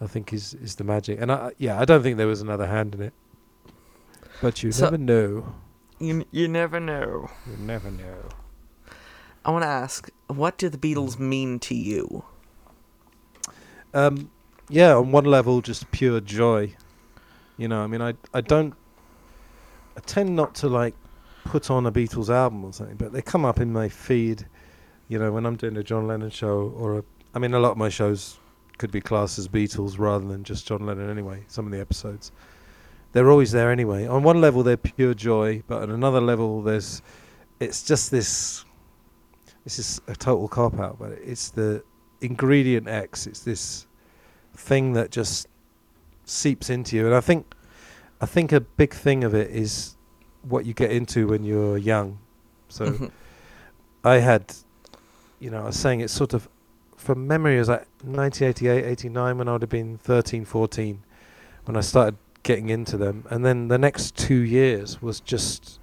I 0.00 0.06
think 0.08 0.32
is 0.32 0.54
is 0.54 0.74
the 0.76 0.84
magic, 0.84 1.20
and 1.20 1.30
I 1.32 1.52
yeah, 1.58 1.80
I 1.80 1.84
don't 1.84 2.02
think 2.02 2.16
there 2.18 2.26
was 2.26 2.40
another 2.42 2.66
hand 2.66 2.94
in 2.94 3.00
it. 3.02 3.12
But 4.42 4.62
you 4.62 4.72
So- 4.72 4.84
never 4.86 4.98
know. 4.98 5.54
You 6.00 6.24
you 6.32 6.48
never 6.48 6.80
know. 6.80 7.30
You 7.46 7.56
never 7.56 7.90
know. 7.90 8.28
I 9.44 9.50
want 9.52 9.62
to 9.62 9.68
ask, 9.68 10.08
what 10.28 10.58
do 10.58 10.68
the 10.68 10.78
Beatles 10.78 11.18
mean 11.18 11.58
to 11.60 11.74
you? 11.74 12.24
Um, 13.94 14.30
yeah, 14.68 14.94
on 14.96 15.12
one 15.12 15.24
level, 15.24 15.60
just 15.60 15.90
pure 15.90 16.20
joy. 16.20 16.74
You 17.56 17.68
know, 17.68 17.82
I 17.82 17.86
mean, 17.86 18.00
I 18.02 18.14
I 18.34 18.40
don't. 18.40 18.74
I 19.96 20.00
tend 20.00 20.34
not 20.34 20.54
to 20.56 20.68
like 20.68 20.94
put 21.44 21.70
on 21.70 21.86
a 21.86 21.92
Beatles 21.92 22.28
album 22.28 22.64
or 22.64 22.72
something, 22.72 22.96
but 22.96 23.12
they 23.12 23.22
come 23.22 23.44
up 23.44 23.60
in 23.60 23.72
my 23.72 23.88
feed. 23.88 24.46
You 25.08 25.18
know, 25.18 25.32
when 25.32 25.44
I'm 25.44 25.56
doing 25.56 25.76
a 25.76 25.82
John 25.82 26.06
Lennon 26.06 26.30
show 26.30 26.72
or 26.76 26.98
a, 26.98 27.04
I 27.34 27.38
mean, 27.38 27.54
a 27.54 27.58
lot 27.58 27.72
of 27.72 27.76
my 27.76 27.88
shows 27.88 28.38
could 28.78 28.90
be 28.90 29.00
classed 29.00 29.38
as 29.38 29.48
Beatles 29.48 29.98
rather 29.98 30.26
than 30.26 30.44
just 30.44 30.66
John 30.66 30.86
Lennon 30.86 31.10
anyway. 31.10 31.44
Some 31.48 31.66
of 31.66 31.72
the 31.72 31.80
episodes, 31.80 32.32
they're 33.12 33.30
always 33.30 33.52
there 33.52 33.70
anyway. 33.70 34.06
On 34.06 34.22
one 34.22 34.40
level, 34.40 34.62
they're 34.62 34.76
pure 34.76 35.14
joy, 35.14 35.62
but 35.66 35.82
on 35.82 35.90
another 35.90 36.20
level, 36.20 36.62
there's, 36.62 37.02
it's 37.60 37.82
just 37.82 38.10
this. 38.10 38.64
This 39.64 39.78
is 39.78 40.00
a 40.08 40.16
total 40.16 40.48
cop 40.48 40.80
out, 40.80 40.98
but 40.98 41.12
it's 41.12 41.50
the 41.50 41.84
ingredient 42.20 42.88
X. 42.88 43.28
It's 43.28 43.40
this 43.44 43.86
thing 44.56 44.94
that 44.94 45.12
just 45.12 45.46
seeps 46.24 46.70
into 46.70 46.96
you, 46.96 47.06
and 47.06 47.14
I 47.14 47.20
think, 47.20 47.54
I 48.22 48.26
think 48.26 48.52
a 48.52 48.60
big 48.60 48.94
thing 48.94 49.24
of 49.24 49.34
it 49.34 49.50
is 49.50 49.96
what 50.48 50.64
you 50.64 50.74
get 50.74 50.92
into 50.92 51.26
when 51.26 51.42
you're 51.44 51.76
young. 51.76 52.18
So 52.68 52.86
Mhm. 52.86 53.10
I 54.04 54.18
had, 54.18 54.54
you 55.40 55.50
know, 55.50 55.62
I 55.62 55.66
was 55.66 55.76
saying 55.76 56.00
it's 56.00 56.12
sort 56.12 56.32
of, 56.32 56.48
from 56.96 57.26
memory, 57.26 57.56
it 57.56 57.58
was 57.58 57.68
like 57.68 57.86
1988, 58.04 58.84
89 58.84 59.38
when 59.38 59.48
I 59.48 59.52
would 59.52 59.62
have 59.62 59.68
been 59.68 59.98
13, 59.98 60.44
14, 60.44 61.00
when 61.64 61.76
I 61.76 61.80
started 61.80 62.16
getting 62.44 62.68
into 62.70 62.96
them, 62.96 63.24
and 63.28 63.44
then 63.44 63.68
the 63.68 63.78
next 63.78 64.16
two 64.16 64.40
years 64.40 65.02
was 65.02 65.20
just, 65.20 65.80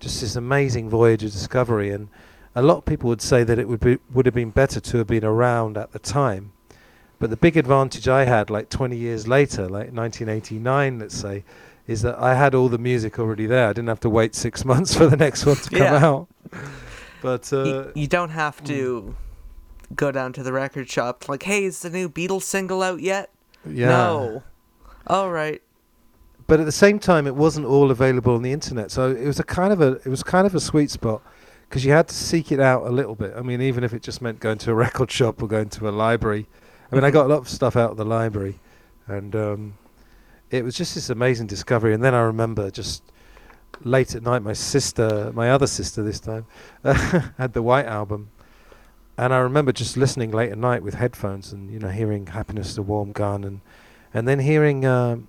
just 0.00 0.20
this 0.20 0.36
amazing 0.36 0.90
voyage 0.90 1.22
of 1.24 1.32
discovery, 1.32 1.90
and 1.90 2.08
a 2.54 2.62
lot 2.62 2.78
of 2.78 2.84
people 2.84 3.08
would 3.08 3.22
say 3.22 3.44
that 3.44 3.58
it 3.58 3.68
would 3.68 3.80
be 3.80 3.98
would 4.12 4.26
have 4.26 4.34
been 4.34 4.50
better 4.50 4.80
to 4.80 4.98
have 4.98 5.06
been 5.06 5.24
around 5.24 5.76
at 5.76 5.92
the 5.92 5.98
time. 5.98 6.52
But 7.20 7.30
the 7.30 7.36
big 7.36 7.56
advantage 7.56 8.06
I 8.06 8.24
had, 8.24 8.48
like 8.48 8.68
20 8.68 8.96
years 8.96 9.26
later, 9.26 9.62
like 9.68 9.92
1989, 9.92 11.00
let's 11.00 11.16
say, 11.16 11.44
is 11.88 12.02
that 12.02 12.16
I 12.20 12.34
had 12.34 12.54
all 12.54 12.68
the 12.68 12.78
music 12.78 13.18
already 13.18 13.46
there. 13.46 13.66
I 13.68 13.72
didn't 13.72 13.88
have 13.88 14.00
to 14.00 14.10
wait 14.10 14.36
six 14.36 14.64
months 14.72 14.94
for 14.94 15.06
the 15.08 15.16
next 15.16 15.44
one 15.44 15.56
to 15.56 15.70
come 15.70 15.78
Yeah. 15.80 16.06
out. 16.06 16.28
But 17.20 17.52
uh, 17.52 17.64
you, 17.64 17.92
you 17.96 18.06
don't 18.06 18.30
have 18.30 18.62
to 18.64 19.16
go 19.96 20.12
down 20.12 20.32
to 20.34 20.44
the 20.44 20.52
record 20.52 20.88
shop 20.88 21.28
like, 21.28 21.42
hey, 21.42 21.64
is 21.64 21.80
the 21.80 21.90
new 21.90 22.08
Beatles 22.08 22.42
single 22.42 22.80
out 22.80 23.00
yet? 23.00 23.30
yeah. 23.68 23.88
No. 23.88 24.42
All 25.08 25.28
right. 25.32 25.60
But 26.46 26.60
at 26.60 26.66
the 26.66 26.70
same 26.72 27.00
time, 27.00 27.26
it 27.26 27.34
wasn't 27.34 27.66
all 27.66 27.90
available 27.90 28.34
on 28.36 28.42
the 28.42 28.52
internet. 28.52 28.92
So 28.92 29.10
it 29.10 29.26
was 29.26 29.40
a 29.40 29.42
kind 29.42 29.72
of 29.72 29.80
a 29.80 29.92
it 30.04 30.06
was 30.06 30.22
kind 30.22 30.46
of 30.46 30.54
a 30.54 30.60
sweet 30.60 30.90
spot 30.92 31.20
because 31.68 31.84
you 31.84 31.90
had 31.90 32.06
to 32.06 32.14
seek 32.14 32.52
it 32.52 32.60
out 32.60 32.86
a 32.86 32.90
little 32.90 33.16
bit. 33.16 33.34
I 33.36 33.42
mean, 33.42 33.60
even 33.62 33.82
if 33.82 33.92
it 33.92 34.02
just 34.02 34.22
meant 34.22 34.38
going 34.38 34.58
to 34.58 34.70
a 34.70 34.74
record 34.86 35.10
shop 35.10 35.42
or 35.42 35.48
going 35.48 35.70
to 35.70 35.88
a 35.88 35.90
library. 35.90 36.46
I 36.92 36.94
mean, 36.94 37.04
I 37.04 37.10
got 37.10 37.26
a 37.26 37.28
lot 37.28 37.38
of 37.38 37.48
stuff 37.48 37.74
out 37.76 37.90
of 37.90 37.96
the 37.96 38.04
library, 38.04 38.60
and 39.08 39.34
um, 39.34 39.74
it 40.50 40.64
was 40.64 40.74
just 40.74 40.94
this 40.94 41.10
amazing 41.10 41.46
discovery. 41.46 41.94
And 41.94 42.02
then 42.02 42.14
I 42.14 42.20
remember 42.20 42.70
just 42.70 43.02
late 43.82 44.14
at 44.14 44.22
night, 44.22 44.42
my 44.42 44.52
sister, 44.52 45.32
my 45.34 45.50
other 45.50 45.66
sister 45.66 46.02
this 46.02 46.20
time, 46.20 46.46
had 46.84 47.52
the 47.52 47.62
White 47.62 47.86
Album, 47.86 48.30
and 49.16 49.34
I 49.34 49.38
remember 49.38 49.72
just 49.72 49.96
listening 49.96 50.30
late 50.30 50.52
at 50.52 50.58
night 50.58 50.82
with 50.82 50.94
headphones 50.94 51.52
and 51.52 51.70
you 51.70 51.78
know 51.78 51.88
hearing 51.88 52.26
"Happiness 52.26 52.70
is 52.70 52.78
a 52.78 52.82
Warm 52.82 53.12
Gun" 53.12 53.44
and 53.44 53.60
and 54.14 54.26
then 54.28 54.38
hearing 54.38 54.86
um, 54.86 55.28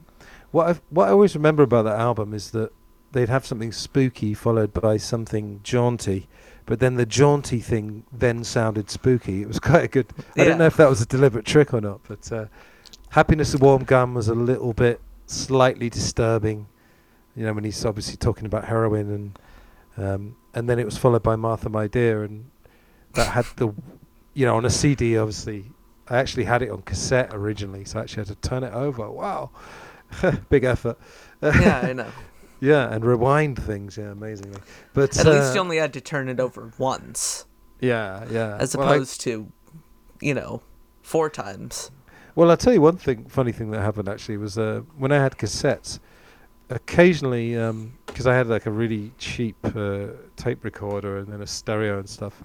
what 0.51 0.67
I 0.67 0.79
what 0.89 1.07
I 1.07 1.11
always 1.11 1.35
remember 1.35 1.63
about 1.63 1.83
that 1.83 1.99
album 1.99 2.33
is 2.33 2.51
that 2.51 2.71
they'd 3.11 3.29
have 3.29 3.45
something 3.45 3.71
spooky 3.71 4.33
followed 4.33 4.73
by 4.73 4.97
something 4.97 5.59
jaunty. 5.63 6.27
But 6.67 6.79
then 6.79 6.95
the 6.95 7.05
jaunty 7.05 7.61
thing 7.61 8.03
then 8.11 8.43
sounded 8.43 8.91
spooky. 8.91 9.41
It 9.41 9.47
was 9.47 9.59
quite 9.69 9.85
a 9.85 9.87
good. 9.87 10.07
I 10.37 10.45
don't 10.45 10.59
know 10.59 10.67
if 10.67 10.77
that 10.77 10.89
was 10.89 11.01
a 11.01 11.07
deliberate 11.07 11.45
trick 11.45 11.73
or 11.73 11.81
not, 11.81 12.01
but 12.07 12.31
uh, 12.31 12.45
"Happiness, 13.09 13.55
a 13.55 13.57
Warm 13.57 13.83
Gun" 13.83 14.13
was 14.13 14.27
a 14.27 14.35
little 14.35 14.73
bit 14.73 15.01
slightly 15.29 15.89
disturbing. 15.89 16.67
You 17.35 17.45
know, 17.45 17.53
when 17.53 17.63
he's 17.63 17.85
obviously 17.85 18.17
talking 18.17 18.45
about 18.45 18.65
heroin, 18.65 19.09
and 19.11 19.39
um, 19.97 20.35
and 20.53 20.69
then 20.69 20.79
it 20.79 20.85
was 20.85 20.97
followed 20.97 21.23
by 21.23 21.35
"Martha, 21.35 21.69
My 21.69 21.87
Dear," 21.87 22.23
and 22.23 22.49
that 23.13 23.27
had 23.31 23.45
the, 23.55 23.73
you 24.33 24.45
know, 24.45 24.55
on 24.57 24.65
a 24.65 24.69
CD. 24.69 25.17
Obviously, 25.17 25.71
I 26.09 26.17
actually 26.17 26.43
had 26.45 26.61
it 26.61 26.69
on 26.69 26.81
cassette 26.81 27.29
originally, 27.33 27.85
so 27.85 27.99
I 27.99 28.03
actually 28.03 28.25
had 28.25 28.41
to 28.41 28.49
turn 28.49 28.63
it 28.63 28.73
over. 28.73 29.09
Wow, 29.09 29.51
big 30.49 30.63
effort. 30.63 30.97
Yeah, 31.41 31.81
I 31.83 31.93
know. 31.93 32.07
yeah, 32.59 32.93
and 32.93 33.05
rewind 33.05 33.61
things. 33.61 33.97
Yeah, 33.97 34.11
amazingly. 34.11 34.59
But 34.93 35.17
At 35.17 35.25
least 35.27 35.51
uh, 35.51 35.53
you 35.53 35.59
only 35.61 35.77
had 35.77 35.93
to 35.93 36.01
turn 36.01 36.27
it 36.27 36.39
over 36.39 36.73
once, 36.77 37.45
yeah, 37.79 38.25
yeah. 38.29 38.57
as 38.59 38.75
Well, 38.75 38.87
I- 38.89 38.95
opposed 38.95 39.21
to, 39.21 39.49
you 40.19 40.33
know, 40.33 40.61
four 41.03 41.29
times. 41.29 41.91
Well, 42.39 42.51
I'll 42.51 42.55
tell 42.55 42.71
you 42.71 42.79
one 42.79 42.95
thing, 42.95 43.25
funny 43.25 43.51
thing 43.51 43.69
that 43.71 43.81
happened 43.81 44.07
actually 44.07 44.37
was 44.37 44.57
uh, 44.57 44.83
when 44.97 45.11
I 45.11 45.21
had 45.21 45.37
cassettes. 45.37 45.99
Occasionally, 46.69 47.55
because 48.05 48.27
I 48.27 48.33
had 48.33 48.47
like 48.47 48.65
a 48.65 48.71
really 48.71 49.11
cheap 49.17 49.57
uh, 49.75 50.07
tape 50.37 50.63
recorder 50.63 51.17
and 51.17 51.27
then 51.27 51.41
a 51.41 51.45
stereo 51.45 51.99
and 51.99 52.07
stuff, 52.07 52.41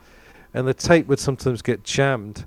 and 0.53 0.67
the 0.67 0.75
tape 0.75 1.07
would 1.07 1.21
sometimes 1.21 1.63
get 1.63 1.85
jammed, 1.85 2.45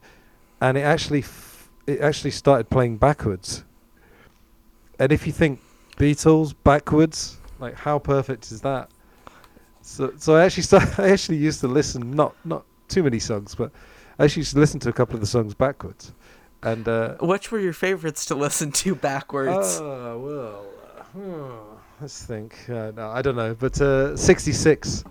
and 0.60 0.78
it 0.78 0.82
actually 0.82 1.20
f- 1.20 1.70
it 1.88 2.02
actually 2.02 2.32
started 2.32 2.70
playing 2.70 2.98
backwards. 2.98 3.64
And 5.00 5.14
if 5.14 5.26
you 5.26 5.32
think 5.32 5.62
Beatles 5.96 6.54
backwards, 6.66 7.38
like 7.60 7.76
how 7.76 7.98
perfect 7.98 8.52
is 8.52 8.60
that? 8.60 8.90
So, 9.82 10.12
so 10.18 10.36
I 10.36 10.44
actually 10.44 10.66
I 10.98 11.12
actually 11.12 11.38
used 11.38 11.62
to 11.62 11.70
listen 11.70 12.12
not 12.12 12.36
not 12.44 12.66
too 12.90 13.04
many 13.04 13.20
songs, 13.20 13.56
but 13.56 13.72
I 14.20 14.26
actually 14.26 14.42
used 14.42 14.54
to 14.56 14.60
listen 14.60 14.82
to 14.82 14.90
a 14.90 14.94
couple 14.94 15.16
of 15.16 15.22
the 15.22 15.28
songs 15.28 15.54
backwards, 15.54 16.12
and 16.64 16.88
uh, 16.88 17.16
Which 17.20 17.52
were 17.52 17.60
your 17.60 17.74
favorites 17.74 18.26
to 18.28 18.36
listen 18.36 18.72
to 18.74 18.96
backwards? 18.96 19.80
Oh 19.80 20.20
well, 20.20 20.66
uh, 20.98 21.04
hmm, 21.04 21.76
let's 22.02 22.24
think. 22.24 22.56
Uh, 22.70 22.92
no, 22.96 23.10
I 23.10 23.22
don't 23.22 23.36
know, 23.36 23.54
but 23.54 23.80
uh, 23.80 24.16
'66, 24.16 25.04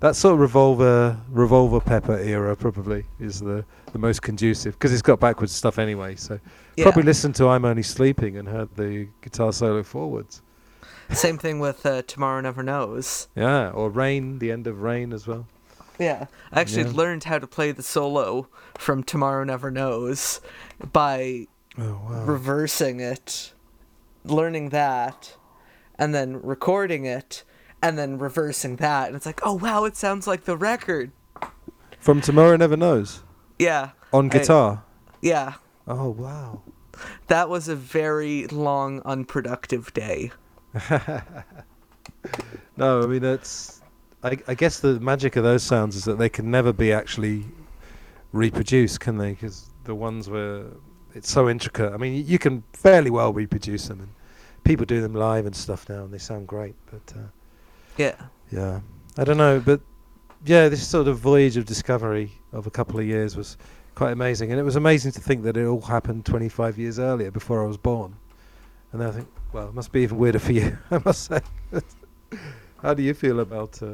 that 0.00 0.16
sort 0.16 0.34
of 0.34 0.40
revolver, 0.40 1.16
revolver 1.28 1.80
pepper 1.80 2.18
era 2.18 2.56
probably 2.56 3.04
is 3.20 3.40
the 3.40 3.64
the 3.92 3.98
most 3.98 4.22
conducive 4.22 4.74
because 4.74 4.92
it's 4.92 5.02
got 5.02 5.20
backwards 5.20 5.52
stuff 5.52 5.78
anyway. 5.78 6.16
So 6.16 6.38
yeah. 6.76 6.84
probably 6.84 7.02
listened 7.02 7.34
to 7.36 7.48
"I'm 7.48 7.64
Only 7.64 7.82
Sleeping" 7.82 8.36
and 8.36 8.48
heard 8.48 8.74
the 8.76 9.08
guitar 9.20 9.52
solo 9.52 9.82
forwards. 9.82 10.42
Same 11.10 11.36
thing 11.36 11.60
with 11.60 11.84
uh, 11.84 12.02
Tomorrow 12.02 12.40
Never 12.40 12.62
Knows. 12.62 13.28
Yeah, 13.36 13.70
or 13.70 13.90
Rain, 13.90 14.38
the 14.38 14.50
end 14.50 14.66
of 14.66 14.80
Rain 14.80 15.12
as 15.12 15.26
well. 15.26 15.46
Yeah, 15.98 16.26
I 16.52 16.60
actually 16.60 16.84
Yeah. 16.84 16.92
learned 16.96 17.24
how 17.24 17.38
to 17.38 17.46
play 17.46 17.72
the 17.72 17.82
solo 17.82 18.48
from 18.78 19.02
Tomorrow 19.02 19.44
Never 19.44 19.70
Knows 19.70 20.40
by 20.92 21.46
Oh 21.78 22.00
wow. 22.08 22.24
reversing 22.24 23.00
it, 23.00 23.52
learning 24.24 24.70
that, 24.70 25.36
and 25.98 26.14
then 26.14 26.40
recording 26.42 27.04
it, 27.04 27.44
and 27.82 27.98
then 27.98 28.18
reversing 28.18 28.76
that. 28.76 29.08
And 29.08 29.16
it's 29.16 29.26
like, 29.26 29.40
oh 29.44 29.54
wow, 29.54 29.84
it 29.84 29.96
sounds 29.96 30.26
like 30.26 30.44
the 30.44 30.56
record. 30.56 31.12
From 32.00 32.20
Tomorrow 32.20 32.56
Never 32.56 32.76
Knows 32.76 33.22
Yeah. 33.58 33.90
on 34.12 34.26
I- 34.26 34.28
guitar. 34.28 34.82
Yeah. 35.20 35.54
Oh 35.86 36.08
wow. 36.10 36.62
That 37.28 37.48
was 37.48 37.68
a 37.68 37.76
very 37.76 38.46
long, 38.48 39.00
unproductive 39.04 39.92
day. 39.94 40.30
No, 42.76 43.02
I 43.02 43.06
mean 43.06 43.22
it's. 43.22 43.81
I, 44.22 44.38
I 44.46 44.54
guess 44.54 44.80
the 44.80 45.00
magic 45.00 45.36
of 45.36 45.44
those 45.44 45.62
sounds 45.62 45.96
is 45.96 46.04
that 46.04 46.18
they 46.18 46.28
can 46.28 46.50
never 46.50 46.72
be 46.72 46.92
actually 46.92 47.44
reproduced, 48.32 49.00
can 49.00 49.18
they? 49.18 49.30
Because 49.32 49.70
the 49.84 49.94
ones 49.94 50.28
where 50.30 50.64
it's 51.14 51.30
so 51.30 51.48
intricate. 51.48 51.92
I 51.92 51.96
mean, 51.96 52.24
you 52.26 52.38
can 52.38 52.62
fairly 52.72 53.10
well 53.10 53.32
reproduce 53.32 53.88
them, 53.88 54.00
and 54.00 54.08
people 54.64 54.86
do 54.86 55.00
them 55.00 55.14
live 55.14 55.46
and 55.46 55.54
stuff 55.54 55.88
now, 55.88 56.04
and 56.04 56.12
they 56.12 56.18
sound 56.18 56.46
great. 56.46 56.74
But 56.90 57.16
uh, 57.16 57.22
Yeah. 57.96 58.14
yeah, 58.50 58.80
I 59.18 59.24
don't 59.24 59.36
know, 59.36 59.60
but 59.60 59.80
yeah, 60.44 60.68
this 60.68 60.86
sort 60.86 61.08
of 61.08 61.18
voyage 61.18 61.56
of 61.56 61.66
discovery 61.66 62.32
of 62.52 62.66
a 62.66 62.70
couple 62.70 62.98
of 62.98 63.06
years 63.06 63.36
was 63.36 63.56
quite 63.94 64.12
amazing, 64.12 64.50
and 64.50 64.58
it 64.60 64.64
was 64.64 64.76
amazing 64.76 65.12
to 65.12 65.20
think 65.20 65.42
that 65.42 65.56
it 65.56 65.66
all 65.66 65.80
happened 65.82 66.24
25 66.24 66.78
years 66.78 66.98
earlier 66.98 67.30
before 67.30 67.62
I 67.62 67.66
was 67.66 67.76
born. 67.76 68.14
And 68.92 69.00
then 69.00 69.08
I 69.08 69.12
think, 69.12 69.28
well, 69.52 69.68
it 69.68 69.74
must 69.74 69.90
be 69.92 70.00
even 70.02 70.16
weirder 70.18 70.38
for 70.38 70.52
you, 70.52 70.78
I 70.90 71.00
must 71.04 71.24
say. 71.24 71.40
How 72.82 72.94
do 72.94 73.02
you 73.02 73.14
feel 73.14 73.40
about 73.40 73.80
uh, 73.82 73.92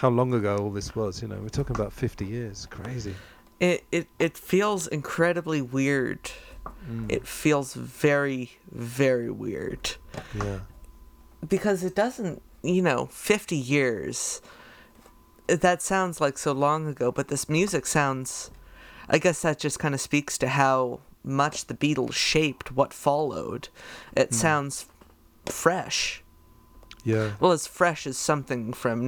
how 0.00 0.08
long 0.08 0.32
ago 0.34 0.56
all 0.56 0.70
this 0.70 0.94
was? 0.96 1.20
You 1.22 1.28
know, 1.28 1.36
we're 1.40 1.48
talking 1.48 1.76
about 1.76 1.92
50 1.92 2.24
years. 2.24 2.66
Crazy. 2.66 3.14
It, 3.60 3.84
it, 3.92 4.08
it 4.18 4.36
feels 4.38 4.86
incredibly 4.86 5.60
weird. 5.60 6.30
Mm, 6.90 7.10
It 7.12 7.26
feels 7.26 7.74
very, 7.74 8.52
very 8.70 9.30
weird. 9.30 9.96
yeah. 10.34 10.60
because 11.48 11.84
it 11.84 11.94
doesn't 11.94 12.42
you 12.62 12.82
know 12.82 13.06
50 13.06 13.56
years 13.56 14.42
that 15.46 15.80
sounds 15.80 16.20
like 16.20 16.36
so 16.36 16.52
long 16.52 16.86
ago 16.86 17.10
but 17.10 17.28
this 17.28 17.48
music 17.48 17.86
sounds 17.86 18.50
i 19.08 19.16
guess 19.16 19.40
that 19.40 19.58
just 19.58 19.78
kind 19.78 19.94
of 19.94 20.00
speaks 20.02 20.36
to 20.36 20.46
how 20.48 21.00
much 21.24 21.66
the 21.68 21.74
beatles 21.74 22.12
shaped 22.12 22.70
what 22.76 22.92
followed 22.92 23.68
it 24.14 24.34
sounds 24.34 24.86
fresh 25.46 26.22
Yeah. 27.02 27.30
well 27.40 27.52
as 27.52 27.66
fresh 27.66 28.06
as 28.06 28.18
something 28.18 28.74
from 28.74 29.06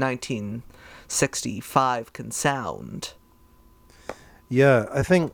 1965 1.12 2.12
can 2.14 2.30
sound 2.30 3.12
Yeah, 4.48 4.86
I 4.92 5.02
think 5.02 5.32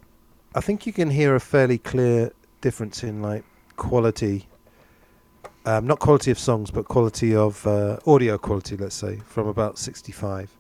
I 0.54 0.60
think 0.60 0.86
you 0.86 0.92
can 0.92 1.10
hear 1.10 1.34
a 1.34 1.40
fairly 1.40 1.78
clear 1.78 2.32
difference 2.60 3.04
in 3.04 3.22
like 3.22 3.44
quality, 3.76 4.48
um, 5.66 5.86
not 5.86 5.98
quality 6.00 6.30
of 6.30 6.38
songs, 6.38 6.70
but 6.70 6.86
quality 6.86 7.34
of 7.34 7.64
uh, 7.66 7.98
audio 8.06 8.38
quality. 8.38 8.76
Let's 8.76 8.94
say 8.96 9.20
from 9.26 9.46
about 9.46 9.78
'65. 9.78 10.50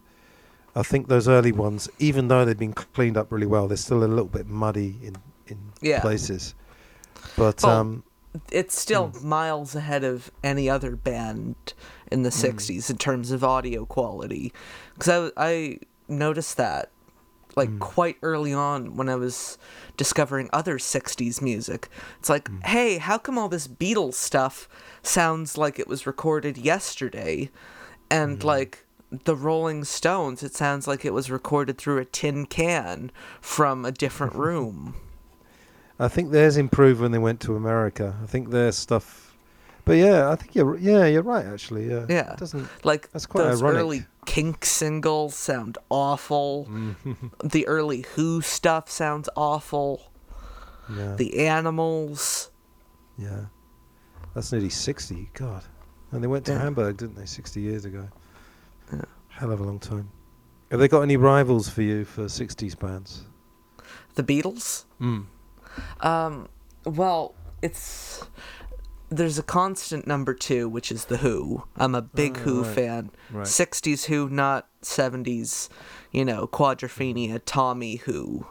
I 0.76 0.82
think 0.82 1.08
those 1.08 1.26
early 1.28 1.50
ones, 1.52 1.88
even 1.98 2.28
though 2.28 2.44
they've 2.44 2.58
been 2.58 2.74
cleaned 2.74 3.16
up 3.16 3.32
really 3.32 3.46
well, 3.46 3.66
they're 3.66 3.76
still 3.76 4.04
a 4.04 4.06
little 4.06 4.26
bit 4.26 4.46
muddy 4.46 4.96
in 5.02 5.16
in 5.46 5.58
Yeah. 5.80 6.00
places. 6.00 6.54
But 7.36 7.64
um, 7.64 8.04
it's 8.50 8.78
still 8.78 9.08
hmm. 9.08 9.28
miles 9.28 9.74
ahead 9.74 10.04
of 10.04 10.30
any 10.42 10.68
other 10.68 10.96
band 10.96 11.56
in 12.10 12.22
the 12.22 12.30
hmm. 12.30 12.46
60s 12.46 12.90
in 12.90 12.98
terms 12.98 13.30
of 13.30 13.44
audio 13.44 13.84
quality. 13.84 14.52
Because 14.94 15.32
I, 15.36 15.46
I 15.48 15.78
noticed 16.08 16.56
that 16.56 16.90
like 17.56 17.70
hmm. 17.70 17.78
quite 17.78 18.16
early 18.22 18.52
on 18.52 18.96
when 18.96 19.08
i 19.08 19.14
was 19.14 19.58
discovering 19.96 20.48
other 20.52 20.78
60s 20.78 21.42
music. 21.42 21.88
It's 22.18 22.28
like 22.28 22.48
hey 22.64 22.98
how 22.98 23.18
come 23.18 23.36
all 23.36 23.48
this 23.48 23.66
beatles 23.68 24.14
stuff 24.14 24.68
sounds 25.02 25.58
like 25.58 25.78
it 25.78 25.88
was 25.88 26.06
recorded 26.06 26.56
yesterday? 26.56 27.50
And 28.10 28.42
like 28.44 28.86
the 29.10 29.36
rolling 29.36 29.84
stones 29.84 30.42
it 30.42 30.54
sounds 30.54 30.86
like 30.86 31.04
it 31.04 31.12
was 31.12 31.30
recorded 31.30 31.78
through 31.78 31.98
a 31.98 32.04
tin 32.04 32.46
can 32.46 33.10
from 33.40 33.84
a 33.84 33.92
different 33.92 34.34
room 34.46 34.94
I 35.98 36.08
think 36.08 36.30
theirs 36.30 36.56
improved 36.56 37.00
when 37.00 37.10
they 37.12 37.18
went 37.18 37.40
to 37.40 37.56
America. 37.56 38.16
I 38.22 38.26
think 38.26 38.50
their 38.50 38.72
stuff. 38.72 39.36
But 39.84 39.96
yeah, 39.96 40.30
I 40.30 40.36
think 40.36 40.54
you're 40.54 40.76
yeah 40.78 41.06
you're 41.06 41.22
right 41.22 41.44
actually. 41.46 41.88
Yeah. 41.88 42.06
Yeah. 42.08 42.32
It 42.32 42.38
doesn't. 42.38 42.68
Like 42.84 43.10
That's 43.12 43.26
quite 43.26 43.44
those 43.44 43.62
ironic. 43.62 43.80
early 43.80 44.06
Kink 44.26 44.64
singles 44.64 45.34
sound 45.34 45.78
awful. 45.90 46.68
Mm. 46.70 47.30
the 47.50 47.66
early 47.66 48.04
Who 48.14 48.40
stuff 48.42 48.90
sounds 48.90 49.28
awful. 49.36 50.10
Yeah. 50.94 51.14
The 51.16 51.46
Animals. 51.46 52.50
Yeah. 53.16 53.46
That's 54.34 54.52
nearly 54.52 54.68
60. 54.70 55.30
God. 55.34 55.64
And 56.12 56.22
they 56.22 56.26
went 56.28 56.44
to 56.46 56.52
Yeah. 56.52 56.60
Hamburg, 56.60 56.98
didn't 56.98 57.16
they, 57.16 57.26
60 57.26 57.60
years 57.60 57.84
ago? 57.84 58.08
Yeah. 58.92 59.02
Hell 59.28 59.50
of 59.52 59.60
a 59.60 59.64
long 59.64 59.78
time. 59.78 60.10
Have 60.70 60.80
they 60.80 60.88
got 60.88 61.00
any 61.00 61.16
rivals 61.16 61.68
for 61.68 61.82
you 61.82 62.04
for 62.04 62.24
60s 62.24 62.78
bands? 62.78 63.24
The 64.14 64.22
Beatles. 64.22 64.84
Mm. 65.00 65.24
Um, 66.00 66.48
well, 66.84 67.34
it's 67.62 68.24
there's 69.10 69.38
a 69.38 69.42
constant 69.42 70.06
number 70.06 70.34
two, 70.34 70.68
which 70.68 70.92
is 70.92 71.06
the 71.06 71.16
Who. 71.18 71.64
I'm 71.76 71.94
a 71.94 72.02
big 72.02 72.36
Oh, 72.38 72.40
Who 72.40 72.62
right. 72.62 72.74
fan. 72.74 73.10
Right. 73.30 73.46
60s 73.46 74.04
Who, 74.06 74.28
not 74.28 74.68
70s. 74.82 75.68
You 76.12 76.24
know, 76.26 76.46
Quadrophenia, 76.46 77.40
Tommy 77.44 77.96
Who. 77.96 78.46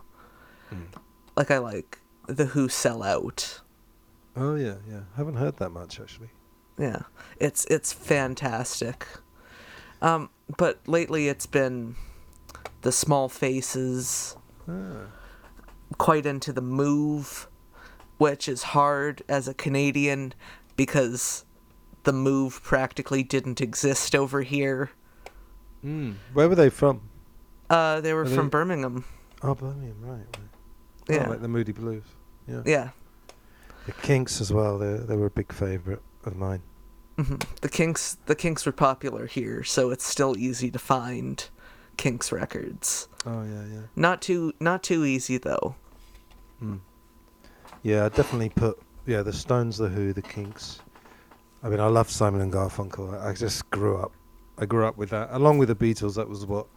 Mm. 0.73 0.87
Like 1.35 1.51
I 1.51 1.59
like 1.59 1.99
the 2.27 2.45
Who 2.47 2.69
sell 2.69 3.03
out. 3.03 3.61
Oh, 4.35 4.55
yeah, 4.55 4.75
yeah. 4.89 5.01
haven't 5.15 5.35
heard 5.35 5.57
that 5.57 5.69
much, 5.69 5.99
actually. 5.99 6.29
Yeah, 6.79 7.01
it's 7.39 7.65
it's 7.65 7.91
fantastic. 7.93 9.07
Um, 10.01 10.29
but 10.57 10.79
lately 10.87 11.27
it's 11.27 11.47
been 11.47 11.95
the 12.81 12.91
Small 12.91 13.29
Faces, 13.29 14.35
Ah. 14.69 15.07
Quite 15.97 16.25
into 16.25 16.51
the 16.53 16.61
Move, 16.61 17.47
which 18.17 18.47
is 18.49 18.63
hard 18.63 19.23
as 19.29 19.47
a 19.47 19.53
Canadian 19.53 20.33
because 20.75 21.45
the 22.03 22.13
Move 22.13 22.61
practically 22.63 23.23
didn't 23.23 23.61
exist 23.61 24.15
over 24.15 24.41
here. 24.41 24.91
Mm. 25.83 26.15
Where 26.33 26.49
were 26.49 26.55
they 26.55 26.69
from? 26.69 27.01
Uh, 27.69 28.01
they 28.01 28.13
were 28.13 28.25
from 28.25 28.45
they- 28.47 28.49
Birmingham. 28.51 29.05
Oh, 29.43 29.53
Birmingham, 29.55 29.97
right. 30.01 30.17
right. 30.17 30.27
Yeah, 31.09 31.25
Oh, 31.27 31.29
like 31.31 31.41
the 31.41 31.47
Moody 31.47 31.71
Blues. 31.71 32.03
Yeah. 32.47 32.61
yeah. 32.65 32.89
The 33.85 33.91
Kinks 33.93 34.41
as 34.41 34.51
well. 34.51 34.77
They 34.77 34.97
they 34.97 35.15
were 35.15 35.27
a 35.27 35.31
big 35.31 35.53
favourite 35.53 36.01
of 36.25 36.35
mine. 36.35 36.61
hmm 37.17 37.35
The 37.61 37.69
Kinks, 37.69 38.17
the 38.25 38.35
Kinks 38.35 38.65
were 38.65 38.71
popular 38.73 39.25
here, 39.27 39.63
so 39.63 39.89
it's 39.91 40.05
still 40.05 40.37
easy 40.37 40.69
to 40.71 40.79
find 40.79 41.47
Kinks 41.97 42.31
records. 42.31 43.07
Oh, 43.25 43.43
yeah, 43.43 43.65
yeah. 43.65 43.81
Not 43.95 44.21
too, 44.21 44.53
not 44.59 44.83
too 44.83 45.03
easy 45.03 45.37
though. 45.37 45.75
Mm. 46.63 46.79
Yeah, 47.83 48.05
I 48.05 48.09
definitely 48.09 48.49
put 48.49 48.79
yeah 49.05 49.21
the 49.21 49.33
Stones, 49.33 49.77
the 49.77 49.89
Who, 49.89 50.13
the 50.13 50.21
Kinks. 50.21 50.79
I 51.63 51.69
mean, 51.69 51.79
I 51.79 51.87
love 51.87 52.09
Simon 52.09 52.41
and 52.41 52.53
Garfunkel. 52.53 53.21
I, 53.21 53.29
I 53.29 53.33
just 53.33 53.69
grew 53.71 53.97
up. 53.97 54.11
I 54.57 54.65
grew 54.65 54.85
up 54.85 54.97
with 54.97 55.09
that, 55.11 55.29
along 55.31 55.57
with 55.57 55.69
the 55.69 55.75
Beatles. 55.75 56.15
That 56.15 56.27
was 56.27 56.45
what 56.45 56.67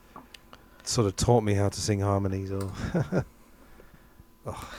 sort 0.82 1.06
of 1.06 1.16
taught 1.16 1.42
me 1.42 1.54
how 1.54 1.68
to 1.68 1.80
sing 1.80 2.00
harmonies. 2.00 2.50
Or 2.50 2.70
oh, 4.46 4.72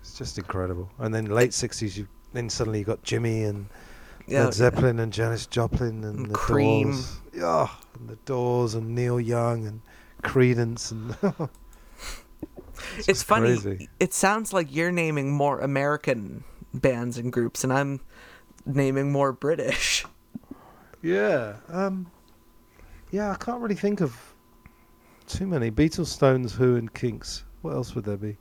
it's 0.00 0.16
just 0.16 0.38
incredible. 0.38 0.90
And 0.98 1.14
then 1.14 1.26
late 1.26 1.54
sixties, 1.54 1.96
you 1.98 2.06
then 2.32 2.50
suddenly 2.50 2.80
you 2.80 2.84
got 2.84 3.02
Jimi 3.02 3.48
and 3.48 3.66
Yeah, 4.26 4.44
Led 4.44 4.54
Zeppelin 4.54 4.98
and 4.98 5.12
Janis 5.12 5.46
Joplin 5.46 6.04
and, 6.04 6.18
And 6.18 6.26
the 6.30 6.34
Cream. 6.34 6.92
Doors. 6.92 7.16
Yeah, 7.32 7.68
and 7.98 8.08
the 8.08 8.16
Doors 8.24 8.74
and 8.74 8.94
Neil 8.94 9.20
Young 9.20 9.66
and 9.66 9.80
Creedence 10.22 10.90
and. 10.90 11.16
it's 12.98 13.22
funny. 13.22 13.58
crazy. 13.58 13.88
It 14.00 14.12
sounds 14.12 14.52
like 14.52 14.74
you're 14.74 14.92
naming 14.92 15.32
more 15.32 15.60
American 15.60 16.44
bands 16.74 17.18
and 17.18 17.32
groups, 17.32 17.62
and 17.62 17.72
I'm 17.72 18.00
naming 18.64 19.12
more 19.12 19.32
British. 19.32 20.04
Yeah. 21.02 21.56
Um. 21.68 22.10
Yeah, 23.12 23.30
I 23.30 23.36
can't 23.36 23.60
really 23.60 23.76
think 23.76 24.00
of 24.00 24.16
too 25.26 25.46
many 25.46 25.70
Beatles, 25.70 26.06
Stones, 26.06 26.52
Who, 26.52 26.76
and 26.76 26.92
Kinks. 26.92 27.44
What 27.62 27.74
else 27.74 27.94
would 27.94 28.04
there 28.04 28.16
be? 28.16 28.36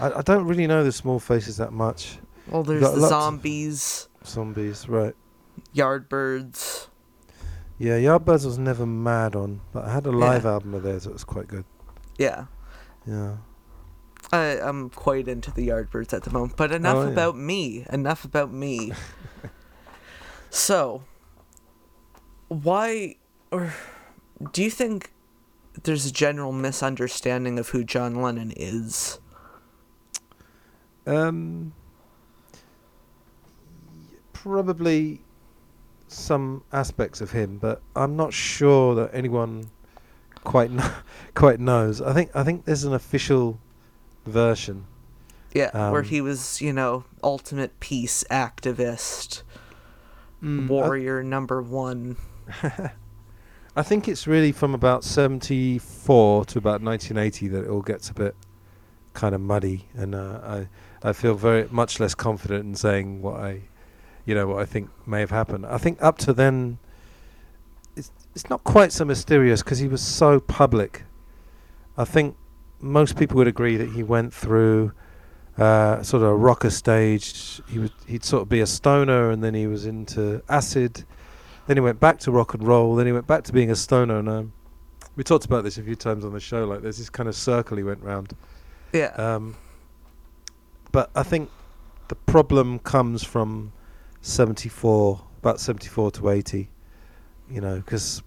I, 0.00 0.12
I 0.12 0.22
don't 0.22 0.46
really 0.46 0.66
know 0.66 0.84
the 0.84 0.92
Small 0.92 1.18
Faces 1.18 1.56
that 1.58 1.72
much. 1.72 2.18
Well, 2.48 2.62
there's 2.62 2.80
the 2.80 3.08
Zombies, 3.08 4.08
Zombies, 4.24 4.88
right? 4.88 5.14
Yardbirds. 5.74 6.88
Yeah, 7.78 7.98
Yardbirds 7.98 8.44
was 8.44 8.58
never 8.58 8.84
mad 8.86 9.36
on, 9.36 9.60
but 9.72 9.84
I 9.84 9.92
had 9.92 10.06
a 10.06 10.10
live 10.12 10.44
album 10.44 10.74
of 10.74 10.82
theirs 10.82 11.04
that 11.04 11.12
was 11.12 11.24
quite 11.24 11.46
good. 11.48 11.64
Yeah, 12.18 12.46
Yeah. 13.06 13.36
I, 14.32 14.58
I'm 14.60 14.90
quite 14.90 15.26
into 15.28 15.50
the 15.52 15.68
Yardbirds 15.68 16.12
at 16.12 16.24
the 16.24 16.30
moment. 16.30 16.56
But 16.56 16.72
enough 16.72 16.96
Oh, 16.96 17.02
yeah. 17.04 17.08
about 17.12 17.36
me. 17.36 17.86
Enough 17.90 18.24
about 18.24 18.52
me. 18.52 18.92
So, 20.50 21.04
why, 22.48 23.16
or 23.52 23.74
do 24.52 24.62
you 24.62 24.70
think 24.70 25.12
there's 25.82 26.06
a 26.06 26.10
general 26.12 26.52
misunderstanding 26.52 27.58
of 27.58 27.68
who 27.68 27.84
John 27.84 28.22
Lennon 28.22 28.52
is? 28.56 29.18
Um, 31.06 31.74
probably 34.32 35.20
some 36.10 36.62
aspects 36.72 37.20
of 37.20 37.30
him, 37.32 37.58
but 37.58 37.80
I'm 37.94 38.16
not 38.16 38.32
sure 38.32 38.94
that 38.96 39.10
anyone 39.12 39.70
quite 40.44 40.70
kn- 40.70 40.90
quite 41.34 41.60
knows. 41.60 42.00
I 42.00 42.12
think 42.12 42.30
I 42.34 42.42
think 42.44 42.64
there's 42.64 42.84
an 42.84 42.92
official 42.94 43.58
version. 44.26 44.86
Yeah, 45.54 45.90
where 45.90 46.02
Um, 46.02 46.06
he 46.06 46.20
was, 46.20 46.60
you 46.60 46.72
know, 46.74 47.04
ultimate 47.22 47.80
peace 47.80 48.22
activist, 48.30 49.42
Mm, 50.42 50.66
I- 50.66 50.68
warrior 50.70 51.22
number 51.22 51.60
one. 51.62 52.16
I 53.76 53.82
think 53.82 54.08
it's 54.08 54.26
really 54.26 54.52
from 54.52 54.74
about 54.74 55.04
74 55.04 56.44
to 56.46 56.58
about 56.58 56.82
1980 56.82 57.48
that 57.48 57.64
it 57.64 57.68
all 57.68 57.82
gets 57.82 58.10
a 58.10 58.14
bit 58.14 58.34
kind 59.14 59.34
of 59.34 59.40
muddy, 59.40 59.86
and 59.94 60.14
uh, 60.14 60.40
I 60.44 60.68
I 61.02 61.12
feel 61.12 61.34
very 61.34 61.66
much 61.70 62.00
less 62.00 62.14
confident 62.14 62.64
in 62.64 62.74
saying 62.74 63.22
what 63.22 63.40
I, 63.40 63.62
you 64.28 64.34
know, 64.34 64.46
what 64.46 64.60
I 64.60 64.66
think 64.66 64.90
may 65.06 65.20
have 65.20 65.30
happened. 65.30 65.64
I 65.64 65.78
think 65.78 66.02
up 66.02 66.18
to 66.18 66.34
then, 66.34 66.78
it's 67.96 68.10
it's 68.34 68.50
not 68.50 68.62
quite 68.62 68.92
so 68.92 69.06
mysterious 69.06 69.62
because 69.62 69.78
he 69.78 69.88
was 69.88 70.02
so 70.02 70.38
public. 70.38 71.04
I 71.96 72.04
think 72.04 72.36
most 72.78 73.16
people 73.16 73.38
would 73.38 73.48
agree 73.48 73.78
that 73.78 73.92
he 73.92 74.02
went 74.02 74.34
through 74.34 74.92
uh, 75.56 76.02
sort 76.02 76.22
of 76.22 76.28
a 76.28 76.36
rocker 76.36 76.68
stage. 76.68 77.62
He 77.70 77.78
would 77.78 77.92
he'd 78.06 78.22
sort 78.22 78.42
of 78.42 78.50
be 78.50 78.60
a 78.60 78.66
stoner, 78.66 79.30
and 79.30 79.42
then 79.42 79.54
he 79.54 79.66
was 79.66 79.86
into 79.86 80.42
acid. 80.46 81.04
Then 81.66 81.78
he 81.78 81.80
went 81.80 81.98
back 81.98 82.18
to 82.20 82.30
rock 82.30 82.52
and 82.52 82.62
roll. 82.62 82.96
Then 82.96 83.06
he 83.06 83.12
went 83.12 83.26
back 83.26 83.44
to 83.44 83.52
being 83.54 83.70
a 83.70 83.76
stoner. 83.76 84.18
And 84.18 84.28
um, 84.28 84.52
we 85.16 85.24
talked 85.24 85.46
about 85.46 85.64
this 85.64 85.78
a 85.78 85.82
few 85.82 85.96
times 85.96 86.26
on 86.26 86.34
the 86.34 86.40
show. 86.40 86.66
Like 86.66 86.82
there's 86.82 86.98
this 86.98 87.08
kind 87.08 87.30
of 87.30 87.34
circle 87.34 87.78
he 87.78 87.82
went 87.82 88.02
round. 88.02 88.36
Yeah. 88.92 89.12
Um, 89.16 89.56
but 90.92 91.10
I 91.14 91.22
think 91.22 91.50
the 92.08 92.14
problem 92.14 92.78
comes 92.78 93.24
from 93.24 93.72
74, 94.22 95.20
about 95.38 95.60
74 95.60 96.10
to 96.12 96.30
80. 96.30 96.68
You 97.50 97.60
know, 97.60 97.76
because 97.76 98.22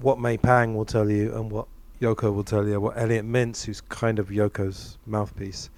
what 0.00 0.18
May 0.18 0.38
Pang 0.38 0.74
will 0.74 0.84
tell 0.86 1.10
you, 1.10 1.34
and 1.34 1.50
what 1.50 1.66
Yoko 2.00 2.34
will 2.34 2.44
tell 2.44 2.66
you, 2.66 2.80
what 2.80 2.96
Elliot 2.96 3.26
Mintz, 3.26 3.64
who's 3.64 3.80
kind 3.80 4.18
of 4.18 4.28
Yoko's 4.28 4.96
mouthpiece, 5.06 5.68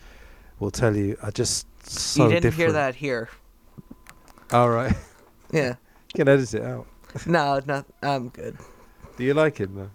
will 0.61 0.71
tell 0.71 0.95
you, 0.97 1.17
are 1.23 1.31
just 1.33 1.67
so 1.89 2.25
you 2.25 2.29
didn't 2.31 2.43
different. 2.43 2.59
hear 2.59 2.73
that 2.73 2.95
here. 2.95 3.29
All 4.53 4.71
right, 4.71 4.95
Yeah. 5.53 5.69
you 5.71 6.25
can 6.25 6.29
edit 6.29 6.55
it 6.55 6.63
out. 6.63 6.87
no, 7.27 7.61
no, 7.67 7.85
I'm 8.03 8.29
good. 8.29 8.57
Do 9.17 9.25
you 9.25 9.35
like 9.35 9.59
him 9.59 9.75
though? 9.75 9.91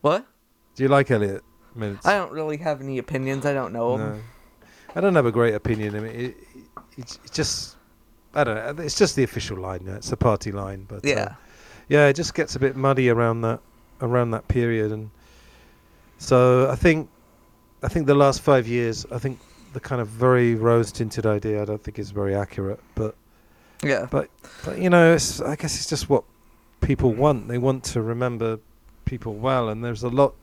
What? 0.00 0.26
Do 0.74 0.82
you 0.82 0.88
like 0.88 1.10
Elliot 1.10 1.42
Mintz? 1.76 2.04
I 2.04 2.14
don't 2.14 2.32
really 2.32 2.56
have 2.56 2.80
any 2.80 2.98
opinions. 2.98 3.46
I 3.46 3.52
don't 3.54 3.72
know 3.72 3.94
him. 3.94 4.00
No. 4.00 4.20
I 4.96 5.00
don't 5.00 5.14
have 5.14 5.26
a 5.26 5.32
great 5.32 5.54
opinion. 5.54 5.94
I 5.94 6.00
mean, 6.00 6.12
it, 6.14 6.36
it, 6.56 6.66
it's 6.96 7.18
just, 7.30 7.76
I 8.34 8.44
don't 8.44 8.76
know. 8.78 8.82
It's 8.82 8.94
just 8.98 9.14
the 9.16 9.22
official 9.24 9.58
line. 9.58 9.82
Yeah? 9.86 9.96
It's 9.96 10.10
the 10.10 10.16
party 10.16 10.52
line. 10.52 10.86
But 10.88 11.04
uh, 11.04 11.08
Yeah. 11.08 11.34
yeah, 11.88 12.06
it 12.08 12.14
just 12.16 12.34
gets 12.34 12.56
a 12.56 12.58
bit 12.58 12.76
muddy 12.76 13.08
around 13.10 13.42
that 13.42 13.60
around 14.00 14.30
that 14.32 14.48
period, 14.48 14.90
and 14.90 15.10
so 16.18 16.68
I 16.70 16.76
think 16.76 17.08
I 17.82 17.88
think 17.88 18.06
the 18.06 18.14
last 18.14 18.40
five 18.40 18.66
years, 18.66 19.06
I 19.12 19.18
think 19.18 19.38
the 19.72 19.80
kind 19.80 20.00
of 20.00 20.08
very 20.08 20.54
rose 20.54 20.92
tinted 20.92 21.26
idea, 21.26 21.62
I 21.62 21.64
don't 21.64 21.82
think 21.82 21.98
is 21.98 22.10
very 22.10 22.34
accurate. 22.34 22.80
But 22.94 23.14
Yeah. 23.82 24.06
but 24.10 24.28
but 24.64 24.78
you 24.78 24.90
know, 24.90 25.14
it's, 25.14 25.40
I 25.40 25.56
guess 25.56 25.74
it's 25.76 25.88
just 25.88 26.08
what 26.08 26.24
people 26.80 27.12
want. 27.12 27.48
They 27.48 27.58
want 27.58 27.84
to 27.84 28.02
remember 28.02 28.58
people 29.04 29.34
well, 29.34 29.68
and 29.68 29.84
there's 29.84 30.02
a 30.02 30.08
lot 30.08 30.34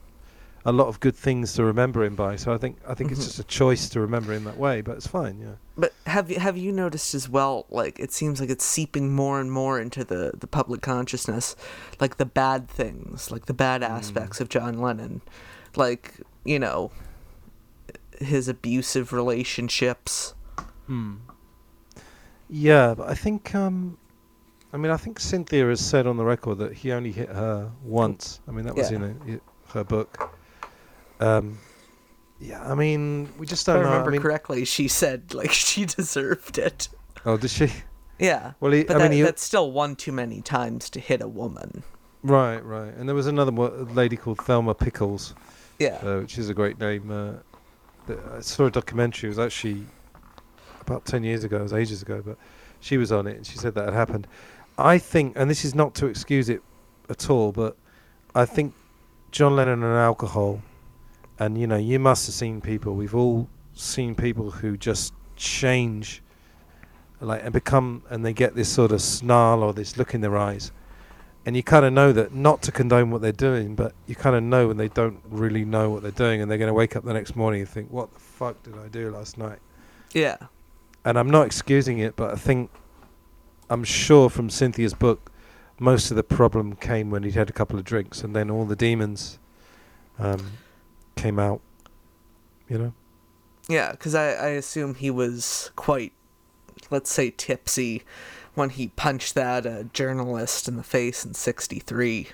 a 0.64 0.72
lot 0.72 0.88
of 0.88 1.00
good 1.00 1.16
things 1.16 1.54
to 1.54 1.64
remember 1.64 2.04
him 2.04 2.14
by. 2.14 2.36
So 2.36 2.52
I 2.52 2.58
think 2.58 2.76
I 2.86 2.94
think 2.94 3.10
Mhm. 3.10 3.14
it's 3.14 3.24
just 3.26 3.38
a 3.38 3.44
choice 3.44 3.88
to 3.90 4.00
remember 4.00 4.32
him 4.32 4.44
that 4.44 4.58
way. 4.58 4.82
But 4.82 4.96
it's 4.96 5.06
fine. 5.06 5.38
Yeah. 5.40 5.54
But 5.76 5.94
have 6.06 6.30
you 6.30 6.38
have 6.38 6.56
you 6.58 6.70
noticed 6.70 7.14
as 7.14 7.28
well? 7.28 7.64
Like 7.70 7.98
it 7.98 8.12
seems 8.12 8.40
like 8.40 8.50
it's 8.50 8.64
seeping 8.64 9.14
more 9.14 9.40
and 9.40 9.50
more 9.50 9.80
into 9.80 10.04
the 10.04 10.32
the 10.38 10.46
public 10.46 10.82
consciousness, 10.82 11.56
like 11.98 12.18
the 12.18 12.26
bad 12.26 12.68
things, 12.68 13.30
like 13.30 13.46
the 13.46 13.54
bad 13.54 13.82
aspects 13.82 14.40
of 14.40 14.48
John 14.50 14.78
Lennon, 14.80 15.22
like 15.76 16.14
you 16.44 16.58
know, 16.58 16.90
his 18.18 18.46
abusive 18.48 19.12
relationships. 19.14 20.34
Hmm. 20.86 21.14
Yeah, 22.50 22.94
but 22.94 23.08
I 23.08 23.14
think 23.14 23.54
um, 23.54 23.96
I 24.72 24.76
mean 24.76 24.90
I 24.92 24.96
think 24.98 25.20
Cynthia 25.20 25.66
has 25.68 25.80
said 25.80 26.06
on 26.06 26.16
the 26.18 26.24
record 26.24 26.58
that 26.58 26.72
he 26.74 26.92
only 26.92 27.12
hit 27.12 27.28
her 27.30 27.70
once. 27.82 28.40
I 28.46 28.50
mean 28.50 28.66
that 28.66 28.74
was 28.76 28.90
Yeah. 28.90 28.96
in 28.98 29.40
a, 29.40 29.72
her 29.72 29.84
book. 29.84 30.36
Um, 31.20 31.58
yeah, 32.40 32.62
I 32.62 32.74
mean 32.74 33.28
we 33.38 33.46
just 33.46 33.68
If 33.68 33.72
I 33.72 33.74
don't 33.74 33.82
know. 33.84 33.90
remember 33.90 34.10
I 34.10 34.12
mean, 34.12 34.22
correctly, 34.22 34.64
she 34.64 34.88
said 34.88 35.34
like 35.34 35.52
she 35.68 35.84
deserved 35.84 36.58
it. 36.58 36.88
oh, 37.26 37.36
did 37.36 37.50
she? 37.50 37.70
Yeah. 38.18 38.52
Well, 38.60 38.72
he, 38.72 38.84
But 38.84 38.96
I 38.96 38.98
that, 38.98 39.04
mean, 39.10 39.12
he, 39.18 39.22
that's 39.22 39.42
still 39.42 39.70
one 39.72 39.96
too 39.96 40.12
many 40.12 40.42
times 40.42 40.90
to 40.90 41.00
hit 41.00 41.22
a 41.22 41.28
woman. 41.28 41.82
right, 42.22 42.62
right. 42.64 42.92
And 42.94 43.08
there 43.08 43.14
was 43.14 43.26
another 43.26 43.50
mo- 43.52 43.86
lady 43.94 44.16
called 44.16 44.38
Thelma 44.42 44.74
Pickles. 44.74 45.34
Yeah. 45.78 45.98
uh, 46.04 46.18
which 46.20 46.36
is 46.36 46.50
a 46.50 46.54
great 46.54 46.78
name. 46.78 47.10
Uh, 47.10 47.32
I 48.36 48.40
saw 48.40 48.66
a 48.66 48.70
documentary. 48.70 49.28
It 49.28 49.30
was 49.30 49.38
actually 49.38 49.86
about 50.82 51.06
ten 51.06 51.24
years 51.24 51.44
ago. 51.44 51.56
It 51.58 51.62
was 51.62 51.72
ages 51.72 52.02
ago, 52.02 52.22
but 52.24 52.36
she 52.80 52.98
was 52.98 53.10
on 53.12 53.26
it 53.26 53.36
and 53.36 53.46
she 53.46 53.56
said 53.56 53.74
that 53.76 53.84
had 53.86 53.94
happened. 53.94 54.26
I 54.76 54.98
think, 54.98 55.32
and 55.36 55.48
this 55.50 55.64
is 55.64 55.74
not 55.74 55.94
to 55.96 56.06
excuse 56.06 56.48
it 56.50 56.62
at 57.08 57.30
all, 57.30 57.52
but 57.52 57.76
I 58.34 58.44
think 58.44 58.74
John 59.30 59.56
Lennon 59.56 59.82
and 59.82 59.94
alcohol, 59.96 60.60
and 61.40 61.58
you 61.58 61.66
know, 61.66 61.76
you 61.76 61.98
must 61.98 62.26
have 62.26 62.34
seen 62.34 62.60
people. 62.60 62.94
We've 62.94 63.14
all 63.14 63.48
seen 63.74 64.14
people 64.14 64.52
who 64.52 64.76
just 64.76 65.12
change, 65.34 66.22
like 67.20 67.42
and 67.42 67.52
become, 67.52 68.04
and 68.08 68.24
they 68.24 68.32
get 68.32 68.54
this 68.54 68.68
sort 68.68 68.92
of 68.92 69.02
snarl 69.02 69.64
or 69.64 69.72
this 69.72 69.96
look 69.96 70.14
in 70.14 70.20
their 70.20 70.36
eyes 70.36 70.70
and 71.46 71.56
you 71.56 71.62
kind 71.62 71.84
of 71.84 71.92
know 71.92 72.12
that 72.12 72.34
not 72.34 72.62
to 72.62 72.72
condone 72.72 73.10
what 73.10 73.22
they're 73.22 73.32
doing, 73.32 73.74
but 73.74 73.94
you 74.06 74.14
kind 74.14 74.36
of 74.36 74.42
know 74.42 74.68
when 74.68 74.76
they 74.76 74.88
don't 74.88 75.20
really 75.30 75.64
know 75.64 75.88
what 75.90 76.02
they're 76.02 76.10
doing, 76.10 76.42
and 76.42 76.50
they're 76.50 76.58
going 76.58 76.68
to 76.68 76.74
wake 76.74 76.96
up 76.96 77.04
the 77.04 77.14
next 77.14 77.34
morning 77.34 77.60
and 77.60 77.68
think, 77.68 77.90
"What 77.90 78.12
the 78.12 78.20
fuck 78.20 78.62
did 78.62 78.76
I 78.76 78.88
do 78.88 79.10
last 79.10 79.38
night?" 79.38 79.58
Yeah. 80.12 80.36
And 81.04 81.18
I'm 81.18 81.30
not 81.30 81.46
excusing 81.46 81.98
it, 81.98 82.14
but 82.14 82.30
I 82.30 82.36
think 82.36 82.70
I'm 83.70 83.84
sure 83.84 84.28
from 84.28 84.50
Cynthia's 84.50 84.92
book, 84.92 85.32
most 85.78 86.10
of 86.10 86.16
the 86.16 86.22
problem 86.22 86.76
came 86.76 87.10
when 87.10 87.22
he'd 87.22 87.34
had 87.34 87.48
a 87.48 87.54
couple 87.54 87.78
of 87.78 87.84
drinks, 87.84 88.22
and 88.22 88.36
then 88.36 88.50
all 88.50 88.66
the 88.66 88.76
demons 88.76 89.38
um, 90.18 90.52
came 91.20 91.38
out. 91.38 91.60
You 92.68 92.78
know. 92.78 92.92
Yeah, 93.68 93.92
because 93.92 94.14
I, 94.14 94.32
I 94.32 94.48
assume 94.48 94.94
he 94.94 95.10
was 95.10 95.70
quite, 95.76 96.12
let's 96.90 97.10
say, 97.10 97.30
tipsy 97.30 98.02
when 98.54 98.70
he 98.70 98.88
punched 98.88 99.34
that 99.34 99.66
uh, 99.66 99.84
journalist 99.92 100.66
in 100.66 100.76
the 100.76 100.82
face 100.82 101.24
in 101.24 101.34
'63. 101.34 102.28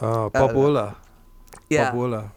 Oh, 0.00 0.30
Bob 0.30 0.50
Uh, 0.50 0.54
Wooler. 0.54 0.96
Yeah, 1.68 1.90
Bob 1.90 1.98
Wooler. 1.98 2.30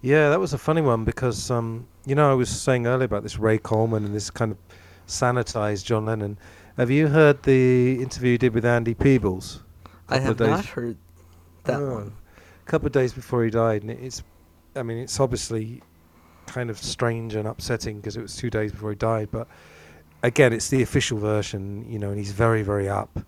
Yeah, 0.00 0.30
that 0.30 0.40
was 0.40 0.52
a 0.52 0.58
funny 0.58 0.80
one 0.82 1.04
because 1.04 1.50
um, 1.50 1.86
you 2.04 2.14
know 2.14 2.30
I 2.30 2.34
was 2.34 2.48
saying 2.48 2.86
earlier 2.86 3.04
about 3.04 3.22
this 3.22 3.38
Ray 3.38 3.58
Coleman 3.58 4.04
and 4.04 4.14
this 4.14 4.30
kind 4.30 4.52
of 4.52 4.58
sanitized 5.06 5.84
John 5.84 6.06
Lennon. 6.06 6.38
Have 6.76 6.90
you 6.90 7.06
heard 7.08 7.42
the 7.42 8.00
interview 8.02 8.32
you 8.32 8.38
did 8.38 8.54
with 8.54 8.64
Andy 8.64 8.94
Peebles? 8.94 9.62
I 10.08 10.18
have 10.18 10.38
not 10.40 10.64
heard 10.64 10.96
that 11.64 11.80
Oh, 11.80 11.94
one. 11.94 12.12
A 12.66 12.70
couple 12.70 12.86
of 12.86 12.92
days 12.92 13.12
before 13.12 13.44
he 13.44 13.50
died, 13.50 13.82
and 13.82 13.90
it's, 13.90 14.22
I 14.74 14.82
mean, 14.82 14.98
it's 14.98 15.20
obviously 15.20 15.82
kind 16.46 16.70
of 16.70 16.78
strange 16.78 17.34
and 17.34 17.46
upsetting 17.46 17.96
because 17.96 18.16
it 18.16 18.22
was 18.22 18.36
two 18.36 18.50
days 18.50 18.72
before 18.72 18.90
he 18.90 18.96
died. 18.96 19.28
But 19.30 19.48
again, 20.22 20.52
it's 20.52 20.68
the 20.68 20.82
official 20.82 21.18
version, 21.18 21.84
you 21.90 21.98
know, 21.98 22.10
and 22.10 22.18
he's 22.18 22.32
very, 22.32 22.62
very 22.62 22.88
up, 22.88 23.18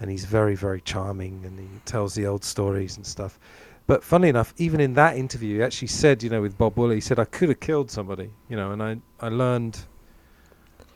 and 0.00 0.10
he's 0.10 0.24
very, 0.24 0.54
very 0.54 0.80
charming, 0.80 1.42
and 1.44 1.58
he 1.58 1.66
tells 1.84 2.14
the 2.14 2.26
old 2.26 2.44
stories 2.44 2.96
and 2.96 3.06
stuff. 3.06 3.38
But 3.86 4.02
funny 4.02 4.28
enough, 4.28 4.54
even 4.56 4.80
in 4.80 4.94
that 4.94 5.16
interview, 5.16 5.58
he 5.58 5.62
actually 5.62 5.88
said, 5.88 6.22
you 6.22 6.30
know, 6.30 6.40
with 6.40 6.56
Bob 6.56 6.74
Wooler, 6.76 6.94
he 6.94 7.00
said, 7.00 7.18
I 7.18 7.26
could 7.26 7.50
have 7.50 7.60
killed 7.60 7.90
somebody, 7.90 8.30
you 8.48 8.56
know, 8.56 8.72
and 8.72 8.82
I, 8.82 8.96
I 9.20 9.28
learned, 9.28 9.78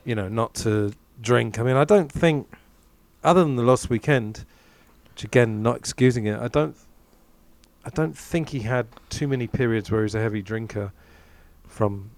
you 0.05 0.15
know, 0.15 0.27
not 0.27 0.55
to 0.55 0.93
drink. 1.21 1.59
I 1.59 1.63
mean, 1.63 1.75
I 1.75 1.83
don't 1.83 2.11
think, 2.11 2.51
other 3.23 3.43
than 3.43 3.57
the 3.57 3.63
Lost 3.63 3.89
Weekend, 3.89 4.45
which 5.11 5.23
again, 5.23 5.61
not 5.61 5.77
excusing 5.77 6.25
it, 6.25 6.39
I 6.39 6.47
don't, 6.47 6.75
I 7.85 7.89
don't 7.89 8.17
think 8.17 8.49
he 8.49 8.59
had 8.61 8.87
too 9.09 9.27
many 9.27 9.47
periods 9.47 9.89
where 9.89 10.01
he 10.01 10.03
was 10.03 10.15
a 10.15 10.19
heavy 10.21 10.41
drinker. 10.41 10.91
From, 11.67 12.09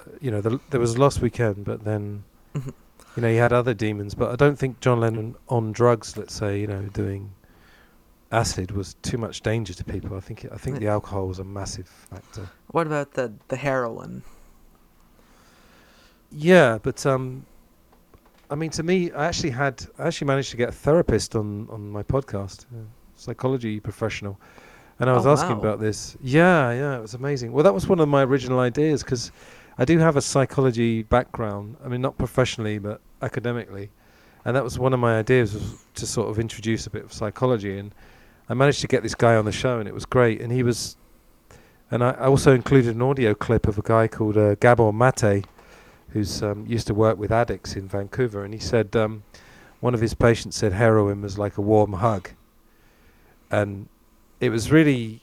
uh, 0.00 0.04
you 0.20 0.30
know, 0.30 0.40
the, 0.40 0.58
there 0.70 0.80
was 0.80 0.96
Lost 0.98 1.20
Weekend, 1.20 1.64
but 1.64 1.84
then, 1.84 2.24
Mhm. 2.54 2.72
you 3.14 3.22
know, 3.22 3.28
he 3.28 3.36
had 3.36 3.52
other 3.52 3.74
demons. 3.74 4.14
But 4.14 4.30
I 4.32 4.36
don't 4.36 4.58
think 4.58 4.80
John 4.80 5.00
Lennon 5.00 5.36
on 5.48 5.72
drugs, 5.72 6.16
let's 6.16 6.34
say, 6.34 6.58
you 6.60 6.66
know, 6.66 6.82
doing 6.92 7.32
acid 8.32 8.70
was 8.72 8.94
too 9.02 9.18
much 9.18 9.42
danger 9.42 9.74
to 9.74 9.84
people. 9.84 10.16
I 10.16 10.20
think 10.20 10.46
I 10.50 10.56
think 10.56 10.78
the 10.80 10.88
alcohol 10.88 11.28
was 11.28 11.38
a 11.38 11.44
massive 11.44 11.86
factor. 11.88 12.48
What 12.68 12.86
about 12.86 13.12
the 13.12 13.32
the 13.48 13.56
heroin? 13.56 14.22
Yeah, 16.32 16.78
but 16.82 17.04
um, 17.06 17.46
I 18.50 18.54
mean, 18.54 18.70
to 18.70 18.82
me, 18.82 19.12
I 19.12 19.26
actually 19.26 19.50
had, 19.50 19.86
I 19.98 20.06
actually 20.08 20.26
managed 20.26 20.50
to 20.50 20.56
get 20.56 20.70
a 20.70 20.72
therapist 20.72 21.36
on 21.36 21.68
on 21.70 21.90
my 21.90 22.02
podcast, 22.02 22.64
a 22.64 22.84
psychology 23.20 23.78
professional, 23.80 24.38
and 24.98 25.10
I 25.10 25.12
was 25.14 25.26
Oh, 25.26 25.32
asking 25.32 25.56
wow. 25.56 25.62
about 25.62 25.80
this. 25.80 26.16
Yeah, 26.22 26.72
yeah, 26.72 26.96
it 26.96 27.02
was 27.02 27.14
amazing. 27.14 27.52
Well, 27.52 27.64
that 27.64 27.74
was 27.74 27.86
one 27.86 28.00
of 28.00 28.08
my 28.08 28.22
original 28.24 28.58
ideas 28.60 29.02
because 29.02 29.30
I 29.78 29.84
do 29.84 29.98
have 29.98 30.16
a 30.16 30.22
psychology 30.22 31.02
background. 31.02 31.76
I 31.84 31.88
mean, 31.88 32.00
not 32.00 32.16
professionally, 32.18 32.78
but 32.78 33.00
academically, 33.22 33.90
and 34.44 34.56
that 34.56 34.64
was 34.64 34.78
one 34.78 34.92
of 34.94 35.00
my 35.00 35.18
ideas 35.18 35.54
was 35.54 35.84
to 35.94 36.06
sort 36.06 36.28
of 36.30 36.38
introduce 36.38 36.86
a 36.86 36.90
bit 36.90 37.04
of 37.04 37.12
psychology, 37.12 37.78
and 37.78 37.94
I 38.48 38.54
managed 38.54 38.80
to 38.82 38.86
get 38.86 39.02
this 39.02 39.14
guy 39.14 39.36
on 39.36 39.44
the 39.44 39.52
show, 39.52 39.78
and 39.78 39.88
it 39.88 39.94
was 39.94 40.06
great. 40.06 40.40
And 40.40 40.50
he 40.52 40.62
was, 40.62 40.96
and 41.90 42.02
I 42.02 42.10
I 42.12 42.26
also 42.26 42.54
included 42.54 42.94
an 42.94 43.02
audio 43.02 43.34
clip 43.34 43.66
of 43.68 43.76
a 43.78 43.82
guy 43.82 44.08
called 44.08 44.36
uh, 44.38 44.54
Gabor 44.54 44.92
Mate, 44.92 45.44
who's 46.10 46.42
um, 46.42 46.64
used 46.66 46.86
to 46.86 46.94
work 46.94 47.18
with 47.18 47.30
addicts 47.30 47.76
in 47.76 47.86
Vancouver, 47.88 48.44
and 48.44 48.54
he 48.54 48.60
said 48.60 48.96
um, 48.96 49.24
one 49.80 49.92
of 49.92 50.00
his 50.00 50.14
patients 50.14 50.56
said 50.56 50.72
heroin 50.72 51.20
was 51.20 51.36
like 51.38 51.58
a 51.58 51.60
warm 51.60 51.94
hug, 51.94 52.30
and 53.50 53.88
it 54.40 54.50
was 54.50 54.70
really, 54.70 55.20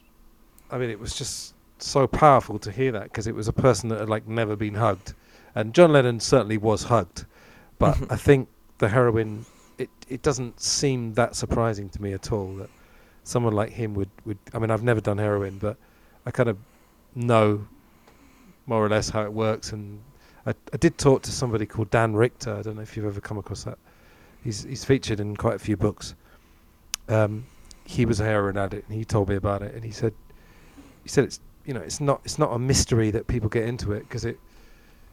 I 0.72 0.78
mean, 0.78 0.89
it 0.89 0.99
was 0.99 1.16
just 1.16 1.53
so 1.80 2.07
powerful 2.07 2.59
to 2.59 2.72
hear 2.72 2.91
that 2.93 3.03
because 3.03 3.28
it 3.28 3.36
was 3.36 3.47
a 3.47 3.53
person 3.53 3.89
that 3.89 3.99
had 3.99 4.09
like 4.09 4.28
never 4.28 4.55
been 4.55 4.76
hugged, 4.76 5.14
and 5.55 5.74
John 5.74 5.91
Lennon 5.91 6.20
certainly 6.20 6.57
was 6.57 6.84
hugged, 6.84 7.26
but. 7.80 7.97
I 8.11 8.16
think 8.16 8.47
the 8.80 8.89
heroin, 8.89 9.45
it 9.78 9.89
it 10.09 10.22
doesn't 10.22 10.59
seem 10.59 11.14
that 11.14 11.36
surprising 11.36 11.89
to 11.89 12.01
me 12.01 12.14
at 12.14 12.32
all 12.32 12.55
that 12.55 12.70
someone 13.24 13.53
like 13.53 13.72
him 13.72 13.93
would 13.93 14.09
would. 14.26 14.38
I 14.53 14.59
mean, 14.59 14.72
I've 14.72 14.84
never 14.84 15.01
done 15.01 15.18
heroin, 15.18 15.57
but 15.57 15.78
I 16.26 16.32
kind 16.32 16.49
of 16.49 16.57
know 17.16 17.68
more 18.66 18.84
or 18.84 18.89
less 18.89 19.09
how 19.09 19.24
it 19.24 19.34
works 19.34 19.72
and 19.74 19.99
I, 20.45 20.53
I 20.74 20.78
did 20.78 20.97
talk 20.97 21.22
to 21.24 21.32
somebody 21.32 21.66
called 21.66 21.89
Dan 21.89 22.14
Richter. 22.14 22.53
I 22.53 22.61
don't 22.61 22.76
know 22.76 22.82
if 22.82 22.95
you've 22.95 23.05
ever 23.05 23.22
come 23.22 23.38
across 23.38 23.64
that. 23.64 23.78
He's 24.43 24.64
he's 24.64 24.84
featured 24.84 25.20
in 25.20 25.36
quite 25.36 25.55
a 25.55 25.59
few 25.59 25.78
books. 25.78 26.16
Um, 27.07 27.45
he 27.86 28.05
was 28.05 28.19
a 28.19 28.23
heroin 28.23 28.57
addict, 28.57 28.89
and 28.89 28.97
he 28.97 29.05
told 29.05 29.29
me 29.29 29.36
about 29.36 29.61
it. 29.61 29.73
And 29.75 29.84
he 29.84 29.91
said, 29.91 30.13
he 31.03 31.09
said 31.09 31.25
it's 31.25 31.39
you 31.65 31.73
know 31.73 31.81
it's 31.81 32.01
not 32.01 32.21
it's 32.23 32.39
not 32.39 32.53
a 32.53 32.59
mystery 32.59 33.11
that 33.11 33.27
people 33.27 33.49
get 33.49 33.65
into 33.67 33.91
it 33.91 34.01
because 34.01 34.25
it. 34.25 34.39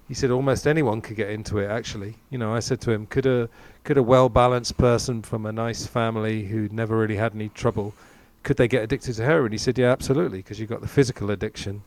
He 0.09 0.15
said 0.15 0.33
almost 0.33 0.67
anyone 0.67 1.01
could 1.01 1.15
get 1.15 1.31
into 1.31 1.59
it. 1.59 1.71
Actually, 1.71 2.17
you 2.31 2.39
know, 2.39 2.53
I 2.53 2.59
said 2.59 2.81
to 2.81 2.91
him, 2.91 3.07
could 3.07 3.27
a 3.27 3.49
could 3.85 3.97
a 3.97 4.03
well 4.03 4.29
balanced 4.29 4.77
person 4.77 5.23
from 5.23 5.47
a 5.47 5.53
nice 5.53 5.87
family 5.87 6.45
who 6.45 6.69
never 6.73 6.97
really 6.97 7.15
had 7.15 7.33
any 7.33 7.49
trouble, 7.51 7.95
could 8.43 8.57
they 8.57 8.69
get 8.69 8.83
addicted 8.83 9.15
to 9.15 9.25
heroin? 9.25 9.53
He 9.53 9.59
said, 9.59 9.79
yeah, 9.79 9.91
absolutely, 9.91 10.39
because 10.39 10.59
you've 10.59 10.69
got 10.69 10.81
the 10.81 10.89
physical 10.89 11.31
addiction, 11.31 11.83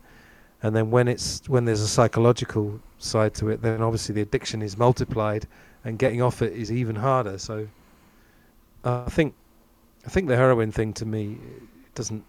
and 0.62 0.74
then 0.74 0.90
when 0.90 1.08
it's 1.08 1.46
when 1.48 1.64
there's 1.64 1.80
a 1.80 1.88
psychological 1.88 2.80
side 2.98 3.34
to 3.34 3.50
it, 3.50 3.60
then 3.60 3.82
obviously 3.82 4.14
the 4.14 4.22
addiction 4.22 4.62
is 4.62 4.78
multiplied, 4.78 5.46
and 5.84 5.98
getting 5.98 6.22
off 6.22 6.42
it 6.42 6.52
is 6.54 6.72
even 6.72 6.96
harder. 6.96 7.38
So, 7.38 7.68
uh, 8.84 9.04
I 9.06 9.10
think, 9.10 9.34
I 10.06 10.10
think 10.10 10.28
the 10.28 10.36
heroin 10.36 10.70
thing 10.72 10.92
to 10.94 11.06
me 11.06 11.38
doesn't 11.94 12.24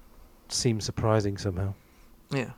seem 0.49 0.80
surprising 0.80 1.38
somehow. 1.38 1.73
Yeah. 2.32 2.51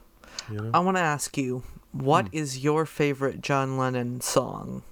You 0.50 0.56
know? 0.60 0.70
I 0.74 0.78
want 0.80 0.96
to 0.96 1.02
ask 1.02 1.36
you, 1.36 1.62
what 1.92 2.26
Hmm. 2.28 2.36
is 2.36 2.58
your 2.62 2.86
favorite 2.86 3.40
John 3.40 3.76
Lennon 3.78 4.20
song? 4.20 4.82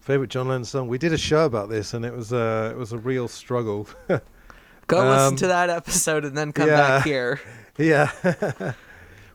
Favorite 0.00 0.30
John 0.30 0.48
Lennon 0.48 0.64
song? 0.64 0.88
We 0.88 0.98
did 0.98 1.12
a 1.12 1.18
show 1.18 1.44
about 1.44 1.68
this, 1.68 1.92
and 1.94 2.04
it 2.04 2.14
was 2.14 2.32
a 2.32 2.70
it 2.72 2.78
was 2.78 2.92
a 2.92 2.98
real 2.98 3.28
struggle. 3.28 3.88
Go 4.08 4.16
listen 4.88 5.08
Um, 5.28 5.36
to 5.36 5.46
that 5.48 5.68
episode 5.68 6.24
and 6.24 6.36
then 6.36 6.52
come 6.52 6.68
yeah. 6.68 6.76
back 6.76 7.04
here. 7.04 7.40
yeah, 7.78 8.10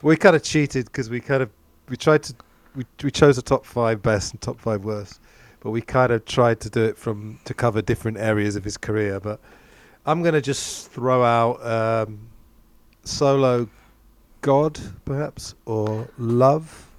we 0.02 0.16
kind 0.18 0.36
of 0.36 0.42
cheated 0.44 0.86
because 0.86 1.10
we 1.10 1.20
kind 1.20 1.44
of 1.44 1.50
we 1.90 1.98
tried 1.98 2.24
to 2.24 2.34
we 2.76 2.86
we 3.04 3.12
chose 3.12 3.38
a 3.38 3.42
top 3.44 3.66
five 3.66 4.02
best 4.02 4.32
and 4.34 4.42
top 4.42 4.60
five 4.60 4.84
worst, 4.84 5.20
but 5.60 5.70
we 5.72 5.82
kind 5.82 6.12
of 6.12 6.26
tried 6.26 6.60
to 6.62 6.70
do 6.72 6.84
it 6.84 6.98
from 6.98 7.40
to 7.46 7.54
cover 7.54 7.82
different 7.82 8.18
areas 8.18 8.56
of 8.56 8.64
his 8.64 8.78
career. 8.78 9.20
But 9.20 9.40
I'm 10.06 10.22
gonna 10.24 10.42
just 10.42 10.92
throw 10.92 11.24
out 11.24 11.66
um, 11.66 12.28
solo 13.04 13.68
God 14.42 14.80
perhaps 15.06 15.56
or 15.66 16.08
Love. 16.18 16.90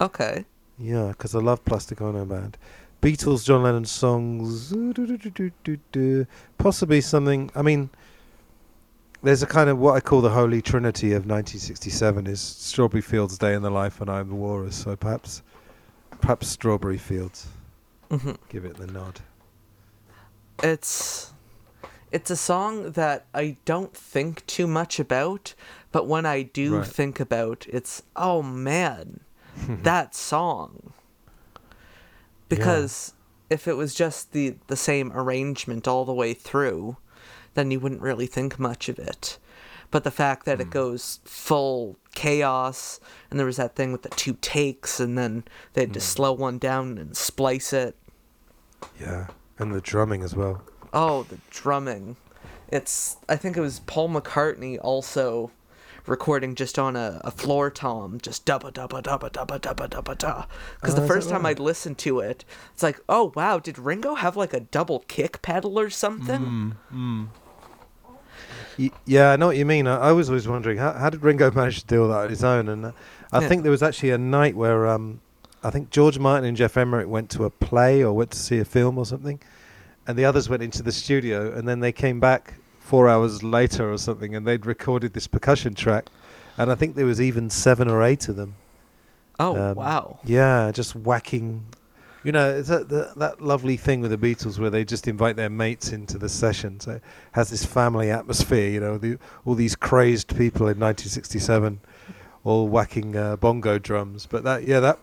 Okay. 0.00 0.44
Yeah, 0.78 1.08
because 1.08 1.34
I 1.34 1.38
love 1.38 1.64
Plastic 1.64 2.00
Ono 2.00 2.24
Band. 2.24 2.58
Beatles, 3.00 3.44
John 3.44 3.62
Lennon 3.64 3.84
songs, 3.84 4.72
possibly 6.58 7.00
something. 7.00 7.50
I 7.54 7.62
mean, 7.62 7.90
there's 9.22 9.42
a 9.42 9.46
kind 9.46 9.68
of 9.70 9.78
what 9.78 9.94
I 9.96 10.00
call 10.00 10.20
the 10.20 10.30
holy 10.30 10.62
trinity 10.62 11.08
of 11.12 11.26
1967 11.26 12.26
is 12.26 12.40
Strawberry 12.40 13.00
Fields, 13.02 13.38
Day 13.38 13.54
in 13.54 13.62
the 13.62 13.70
Life, 13.70 14.00
and 14.00 14.10
I'm 14.10 14.28
the 14.28 14.34
Walrus. 14.34 14.76
So 14.76 14.94
perhaps, 14.96 15.42
perhaps 16.20 16.48
Strawberry 16.48 16.98
Fields. 16.98 17.48
hmm 18.10 18.32
Give 18.48 18.64
it 18.64 18.76
the 18.76 18.86
nod. 18.86 19.20
It's 20.62 21.32
it's 22.12 22.30
a 22.30 22.36
song 22.36 22.92
that 22.92 23.24
I 23.34 23.56
don't 23.64 23.96
think 23.96 24.46
too 24.46 24.66
much 24.66 25.00
about, 25.00 25.54
but 25.90 26.06
when 26.06 26.26
I 26.26 26.42
do 26.42 26.76
Right. 26.76 26.86
think 26.86 27.18
about, 27.18 27.66
it's 27.68 28.02
oh 28.14 28.42
man, 28.42 29.20
that 29.68 30.14
song. 30.14 30.92
Because 32.48 33.14
if 33.48 33.66
it 33.66 33.76
was 33.78 33.94
just 33.94 34.32
the 34.32 34.56
the 34.66 34.76
same 34.76 35.10
arrangement 35.14 35.88
all 35.88 36.04
the 36.04 36.12
way 36.12 36.34
through, 36.34 36.98
then 37.54 37.70
you 37.70 37.80
wouldn't 37.80 38.02
really 38.02 38.26
think 38.26 38.58
much 38.58 38.90
of 38.90 38.98
it. 38.98 39.38
But 39.90 40.04
the 40.04 40.10
fact 40.10 40.44
that 40.46 40.60
it 40.60 40.64
hmm. 40.64 40.70
goes 40.70 41.20
full 41.24 41.96
chaos, 42.14 43.00
and 43.30 43.38
there 43.38 43.46
was 43.46 43.56
that 43.56 43.74
thing 43.74 43.90
with 43.90 44.02
the 44.02 44.10
two 44.10 44.34
takes, 44.42 45.00
and 45.00 45.16
then 45.16 45.44
they 45.72 45.82
had 45.82 45.94
to 45.94 45.98
hmm. 45.98 46.04
slow 46.04 46.32
one 46.32 46.58
down 46.58 46.98
and 46.98 47.16
splice 47.16 47.72
it. 47.72 47.96
Yeah, 49.00 49.28
and 49.58 49.74
the 49.74 49.80
drumming 49.80 50.22
as 50.22 50.34
well. 50.34 50.62
Oh, 50.92 51.22
the 51.24 51.38
drumming. 51.50 52.16
It's 52.68 53.16
I 53.28 53.36
think 53.36 53.56
it 53.56 53.60
was 53.60 53.80
Paul 53.80 54.08
McCartney 54.10 54.78
also 54.80 55.50
recording 56.06 56.54
just 56.56 56.78
on 56.78 56.96
a, 56.96 57.20
a 57.22 57.30
floor 57.30 57.70
tom, 57.70 58.18
just 58.20 58.44
dubba 58.44 58.72
dubba 58.72 59.02
dubba 59.02 59.30
dubba 59.30 59.60
dubba 59.60 59.88
dubba 59.88 60.18
da. 60.18 60.44
Because 60.80 60.94
Oh, 60.96 61.00
the 61.00 61.06
first 61.06 61.28
time 61.28 61.44
right? 61.44 61.50
I'd 61.50 61.60
listened 61.60 61.98
to 61.98 62.18
it, 62.20 62.44
it's 62.72 62.82
like, 62.82 62.98
oh 63.08 63.32
wow, 63.36 63.58
did 63.58 63.78
Ringo 63.78 64.14
have 64.16 64.36
like 64.36 64.52
a 64.52 64.60
double 64.60 65.00
kick 65.00 65.42
pedal 65.42 65.78
or 65.78 65.90
something? 65.90 66.74
Y- 68.78 68.90
yeah, 69.06 69.32
I 69.32 69.36
know 69.36 69.48
what 69.48 69.56
you 69.56 69.66
mean. 69.66 69.86
I, 69.86 69.96
I 70.08 70.12
was 70.12 70.28
always 70.28 70.48
wondering 70.48 70.78
how, 70.78 70.92
how 70.92 71.10
did 71.10 71.22
Ringo 71.22 71.50
manage 71.54 71.80
to 71.82 71.86
do 71.86 72.02
all 72.02 72.08
that 72.08 72.24
on 72.24 72.30
his 72.30 72.42
own? 72.42 72.68
And 72.68 72.86
uh, 72.86 72.92
I 73.32 73.40
Yeah. 73.40 73.48
think 73.48 73.62
there 73.62 73.70
was 73.70 73.82
actually 73.82 74.10
a 74.10 74.18
night 74.18 74.56
where 74.56 74.86
um, 74.88 75.20
I 75.62 75.70
think 75.70 75.90
George 75.90 76.18
Martin 76.18 76.48
and 76.48 76.56
Geoff 76.56 76.76
Emerick 76.76 77.08
went 77.08 77.30
to 77.30 77.44
a 77.44 77.50
play 77.50 78.02
or 78.02 78.12
went 78.12 78.30
to 78.32 78.38
see 78.38 78.58
a 78.58 78.64
film 78.64 78.98
or 78.98 79.06
something, 79.06 79.40
and 80.06 80.18
the 80.18 80.24
others 80.24 80.48
went 80.48 80.62
into 80.62 80.82
the 80.82 80.92
studio, 80.92 81.52
and 81.52 81.66
then 81.68 81.80
they 81.80 81.92
came 81.92 82.20
back 82.20 82.54
four 82.80 83.08
hours 83.08 83.42
later 83.42 83.90
or 83.90 83.98
something, 83.98 84.34
and 84.34 84.46
they'd 84.46 84.66
recorded 84.66 85.12
this 85.14 85.26
percussion 85.26 85.74
track, 85.74 86.06
and 86.58 86.70
I 86.70 86.74
think 86.74 86.94
there 86.94 87.06
was 87.06 87.20
even 87.20 87.50
seven 87.50 87.88
or 87.88 88.02
eight 88.02 88.28
of 88.28 88.36
them. 88.36 88.54
Oh 89.40 89.56
Um, 89.56 89.76
wow. 89.76 90.18
Yeah, 90.24 90.70
just 90.72 90.94
whacking. 90.94 91.64
You 92.24 92.30
know, 92.30 92.50
it's 92.58 92.68
that, 92.68 92.88
that 92.90 93.14
that 93.16 93.40
lovely 93.40 93.76
thing 93.76 94.00
with 94.00 94.12
the 94.12 94.18
Beatles 94.18 94.58
where 94.58 94.70
they 94.70 94.84
just 94.84 95.08
invite 95.08 95.34
their 95.34 95.50
mates 95.50 95.90
into 95.92 96.18
the 96.18 96.28
session. 96.28 96.78
So 96.78 96.92
it 96.92 97.02
has 97.32 97.50
this 97.50 97.64
family 97.64 98.10
atmosphere. 98.10 98.68
You 98.68 98.80
know, 98.80 98.98
the, 98.98 99.18
all 99.44 99.54
these 99.54 99.74
crazed 99.74 100.28
people 100.28 100.68
in 100.68 100.78
1967, 100.78 101.80
all 102.44 102.68
whacking 102.68 103.16
uh, 103.16 103.36
bongo 103.36 103.78
drums. 103.78 104.26
But 104.26 104.44
that, 104.44 104.68
yeah, 104.68 104.78
that 104.80 104.98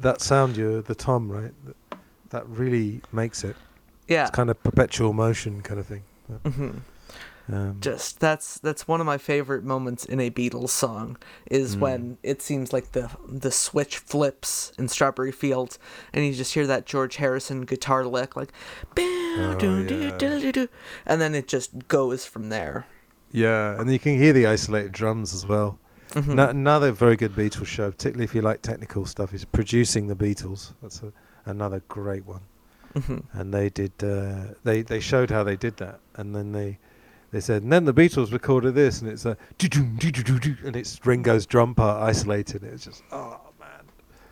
that 0.00 0.20
sound, 0.20 0.56
you 0.56 0.82
the 0.82 0.94
tom, 0.94 1.30
right? 1.30 1.52
That, 1.64 1.98
that 2.30 2.48
really 2.48 3.00
makes 3.12 3.44
it. 3.44 3.56
Yeah. 4.08 4.22
It's 4.22 4.30
kind 4.30 4.50
of 4.50 4.62
perpetual 4.62 5.12
motion 5.12 5.62
kind 5.62 5.80
of 5.80 5.86
thing. 5.86 6.02
But, 6.28 6.52
hmm 6.52 6.70
um, 7.52 7.76
Just 7.80 8.20
that's 8.20 8.58
that's 8.60 8.88
one 8.88 9.00
of 9.00 9.06
my 9.06 9.18
favorite 9.18 9.64
moments 9.64 10.06
in 10.06 10.18
a 10.18 10.30
Beatles 10.30 10.70
song 10.70 11.18
is 11.50 11.76
Mm. 11.76 11.80
when 11.80 12.18
it 12.22 12.40
seems 12.40 12.72
like 12.72 12.92
the 12.92 13.10
the 13.28 13.50
switch 13.50 13.98
flips 13.98 14.72
in 14.78 14.88
Strawberry 14.88 15.30
Fields 15.32 15.78
and 16.14 16.24
you 16.24 16.32
just 16.32 16.54
hear 16.54 16.66
that 16.66 16.86
George 16.86 17.16
Harrison 17.16 17.62
guitar 17.66 18.06
lick 18.06 18.34
like 18.34 18.50
Oh, 18.96 19.56
yeah. 19.88 20.66
and 21.06 21.20
then 21.20 21.34
it 21.34 21.46
just 21.48 21.86
goes 21.88 22.24
from 22.24 22.48
there. 22.48 22.86
yeah, 23.30 23.78
and 23.78 23.92
you 23.92 23.98
can 23.98 24.16
hear 24.18 24.32
the 24.32 24.46
isolated 24.46 24.92
drums 24.92 25.34
as 25.34 25.44
well. 25.46 25.78
Mhm. 26.12 26.34
No, 26.36 26.48
another 26.48 26.92
very 26.92 27.16
good 27.16 27.34
Beatles 27.34 27.66
show, 27.66 27.90
particularly 27.90 28.24
if 28.24 28.34
you 28.34 28.40
like 28.40 28.62
technical 28.62 29.04
stuff, 29.04 29.34
is 29.34 29.44
producing 29.44 30.06
the 30.06 30.14
Beatles. 30.14 30.72
That's 30.80 31.02
a, 31.02 31.12
another 31.44 31.82
great 31.88 32.24
one. 32.24 32.40
Mhm. 32.94 33.24
And 33.32 33.52
they 33.52 33.68
did. 33.70 33.92
Uh, 34.02 34.54
they 34.62 34.82
they 34.82 35.00
showed 35.00 35.30
how 35.30 35.42
they 35.42 35.56
did 35.56 35.76
that, 35.78 36.00
and 36.16 36.34
then 36.34 36.52
they 36.52 36.78
they 37.32 37.40
said, 37.40 37.62
and 37.64 37.72
then 37.72 37.84
the 37.84 37.94
Beatles 37.94 38.32
recorded 38.32 38.74
this, 38.76 39.00
and 39.00 39.10
it's 39.10 39.24
a 39.24 39.36
and 39.60 40.76
it's 40.76 41.04
Ringo's 41.04 41.46
drum 41.46 41.74
part 41.74 42.02
isolated. 42.02 42.62
It's 42.62 42.84
just 42.84 43.02
oh 43.10 43.40
man, 43.58 43.68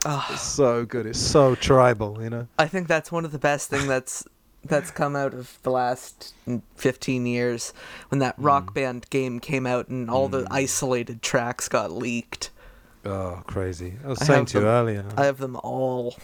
Ah. 0.05 0.29
it's 0.33 0.43
so 0.43 0.85
good. 0.85 1.07
It's 1.07 1.19
so 1.19 1.55
tribal, 1.57 2.19
you 2.23 2.31
know. 2.31 2.47
I 2.59 2.69
think 2.69 2.87
that's 2.89 3.11
one 3.11 3.25
of 3.25 3.33
the 3.33 3.39
best 3.39 3.69
thing 3.69 3.89
that's 3.89 4.25
that's 4.65 4.93
come 4.93 5.17
out 5.17 5.35
of 5.35 5.59
the 5.65 5.71
last 5.73 6.35
15 6.77 7.27
years 7.27 7.73
when 8.11 8.21
that 8.21 8.37
rock 8.39 8.67
Mm. 8.71 8.75
band 8.75 9.11
game 9.11 9.41
came 9.41 9.67
out 9.67 9.89
and 9.89 10.09
all 10.09 10.29
the 10.29 10.43
Mm. 10.45 10.49
isolated 10.53 11.21
tracks 11.21 11.69
got 11.69 11.91
leaked. 11.91 12.51
Oh, 13.05 13.43
crazy! 13.49 13.95
I 14.05 14.09
was 14.09 14.23
I 14.23 14.27
saying 14.27 14.45
to 14.47 14.61
you 14.61 14.67
earlier. 14.67 15.05
I 15.17 15.25
have 15.25 15.39
them 15.39 15.57
all. 15.65 16.15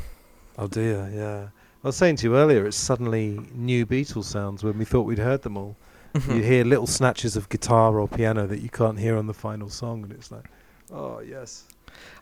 Oh 0.56 0.68
dear, 0.68 1.10
yeah. 1.12 1.48
I 1.84 1.88
was 1.88 1.96
saying 1.96 2.16
to 2.16 2.24
you 2.28 2.36
earlier, 2.36 2.66
it's 2.66 2.76
suddenly 2.76 3.40
new 3.54 3.86
Beatles 3.86 4.24
sounds 4.24 4.64
when 4.64 4.78
we 4.78 4.84
thought 4.84 5.02
we'd 5.02 5.18
heard 5.18 5.42
them 5.42 5.56
all. 5.56 5.76
Mhm. 6.14 6.36
You 6.36 6.42
hear 6.42 6.64
little 6.64 6.86
snatches 6.86 7.36
of 7.36 7.48
guitar 7.48 8.00
or 8.00 8.08
piano 8.08 8.46
that 8.46 8.60
you 8.60 8.68
can't 8.68 8.98
hear 8.98 9.16
on 9.16 9.26
the 9.26 9.34
final 9.34 9.68
song, 9.68 10.02
and 10.02 10.12
it's 10.12 10.30
like, 10.32 10.46
oh 10.92 11.20
yes. 11.20 11.64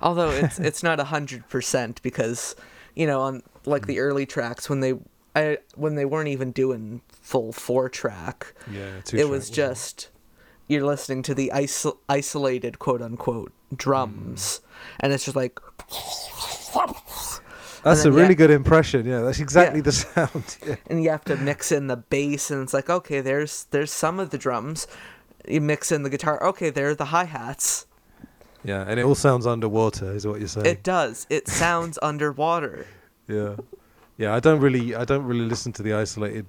Although 0.03 0.31
it's 0.43 0.59
it's 0.59 0.83
not 0.83 1.01
a 1.01 1.05
hundred 1.05 1.49
percent 1.49 2.03
because, 2.03 2.55
you 2.95 3.07
know, 3.07 3.21
on 3.23 3.43
like 3.65 3.87
the 3.87 3.99
early 4.01 4.27
tracks 4.27 4.69
when 4.69 4.81
they 4.81 4.95
I 5.35 5.59
when 5.75 5.95
they 5.95 6.05
weren't 6.05 6.29
even 6.29 6.51
doing 6.53 7.01
full 7.09 7.53
four 7.53 7.89
track, 7.89 8.55
Yeah, 8.71 9.01
it 9.13 9.29
was 9.29 9.49
just 9.51 10.11
you're 10.69 10.85
listening 10.85 11.23
to 11.23 11.35
the 11.35 11.51
isol- 11.55 11.99
isolated 12.09 12.79
quote 12.79 13.01
unquote 13.01 13.53
drums, 13.75 14.61
and 15.01 15.13
it's 15.13 15.25
just 15.25 15.37
like 15.37 15.61
That's 17.83 18.05
a 18.05 18.13
really 18.13 18.35
good 18.35 18.51
impression. 18.51 19.07
Yeah, 19.07 19.21
that's 19.21 19.41
exactly 19.41 19.79
Yeah. 19.81 19.85
the 19.85 19.93
sound. 20.07 20.57
Yeah. 20.67 20.77
and 20.89 21.03
you 21.03 21.11
have 21.11 21.25
to 21.27 21.37
mix 21.37 21.71
in 21.73 21.87
the 21.87 21.97
bass 21.97 22.51
and 22.51 22.63
it's 22.63 22.75
like 22.75 22.89
okay 22.91 23.21
there's 23.21 23.65
there's 23.71 23.93
some 23.93 24.19
of 24.21 24.31
the 24.31 24.39
drums 24.39 24.87
you 25.49 25.61
mix 25.61 25.93
in 25.93 26.03
the 26.03 26.11
guitar 26.11 26.43
okay 26.43 26.71
there 26.71 26.89
are 26.89 26.95
the 26.95 27.07
hi-hats 27.07 27.87
yeah, 28.65 28.85
and 28.89 28.99
it 28.99 29.05
all 29.05 29.15
sounds 29.15 29.47
underwater, 29.47 30.13
is 30.13 30.27
what 30.27 30.41
you're 30.41 30.49
saying. 30.49 30.67
it 30.67 30.83
does 30.83 31.27
it 31.31 31.47
sounds 31.49 31.99
underwater 32.03 32.87
Yeah, 33.29 33.57
yeah. 34.17 34.35
I 34.35 34.41
don't 34.41 34.61
really, 34.61 34.95
I 34.95 35.05
don't 35.05 35.25
really 35.25 35.45
listen 35.49 35.73
to 35.73 35.83
the 35.83 35.93
isolated 35.95 36.47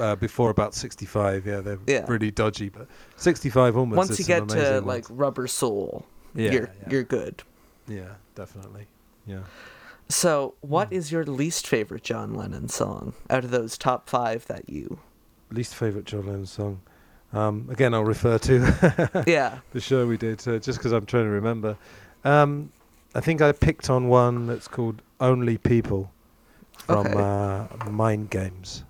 uh, 0.00 0.14
before 0.16 0.50
about 0.50 0.74
sixty-five. 0.74 1.46
Yeah, 1.46 1.60
they're 1.60 1.78
Yeah. 1.86 2.04
really 2.08 2.30
dodgy. 2.32 2.68
But 2.70 2.86
sixty-five 3.16 3.76
onwards. 3.76 3.96
once 3.96 4.18
you 4.18 4.24
get 4.24 4.48
to 4.48 4.54
amazing 4.54 4.84
like 4.86 5.04
rubber 5.10 5.46
soul 5.46 6.04
yeah, 6.34 6.50
you're 6.52 6.62
yeah, 6.82 6.88
you're 6.90 7.02
good 7.04 7.42
yeah, 7.88 8.14
definitely. 8.34 8.86
Yeah. 9.26 9.40
So 10.08 10.54
what 10.60 10.88
Hmm. 10.88 10.94
is 10.94 11.12
your 11.12 11.24
least 11.24 11.66
favorite 11.66 12.02
john 12.02 12.34
lennon 12.34 12.68
song 12.68 13.14
out 13.30 13.44
of 13.44 13.50
those 13.50 13.76
top 13.78 14.08
five 14.08 14.46
that 14.46 14.68
you 14.68 14.98
Least 15.50 15.74
favorite 15.74 16.04
John 16.04 16.26
Lennon 16.26 16.44
song. 16.44 16.80
Um, 17.32 17.68
again, 17.70 17.94
I'll 17.94 18.04
refer 18.04 18.36
to 18.36 19.24
yeah 19.26 19.60
the 19.72 19.80
show 19.80 20.06
we 20.06 20.18
did, 20.18 20.46
uh, 20.46 20.58
just 20.58 20.78
because 20.78 20.92
I'm 20.92 21.06
trying 21.06 21.24
to 21.24 21.30
remember. 21.30 21.78
Um, 22.22 22.70
I 23.14 23.20
think 23.20 23.40
I 23.40 23.52
picked 23.52 23.88
on 23.88 24.08
one 24.08 24.46
that's 24.46 24.68
called 24.68 25.00
"Only 25.20 25.56
People" 25.56 26.10
from 26.76 27.06
Okay. 27.06 27.18
uh, 27.18 27.90
Mind 27.90 28.28
Games, 28.28 28.84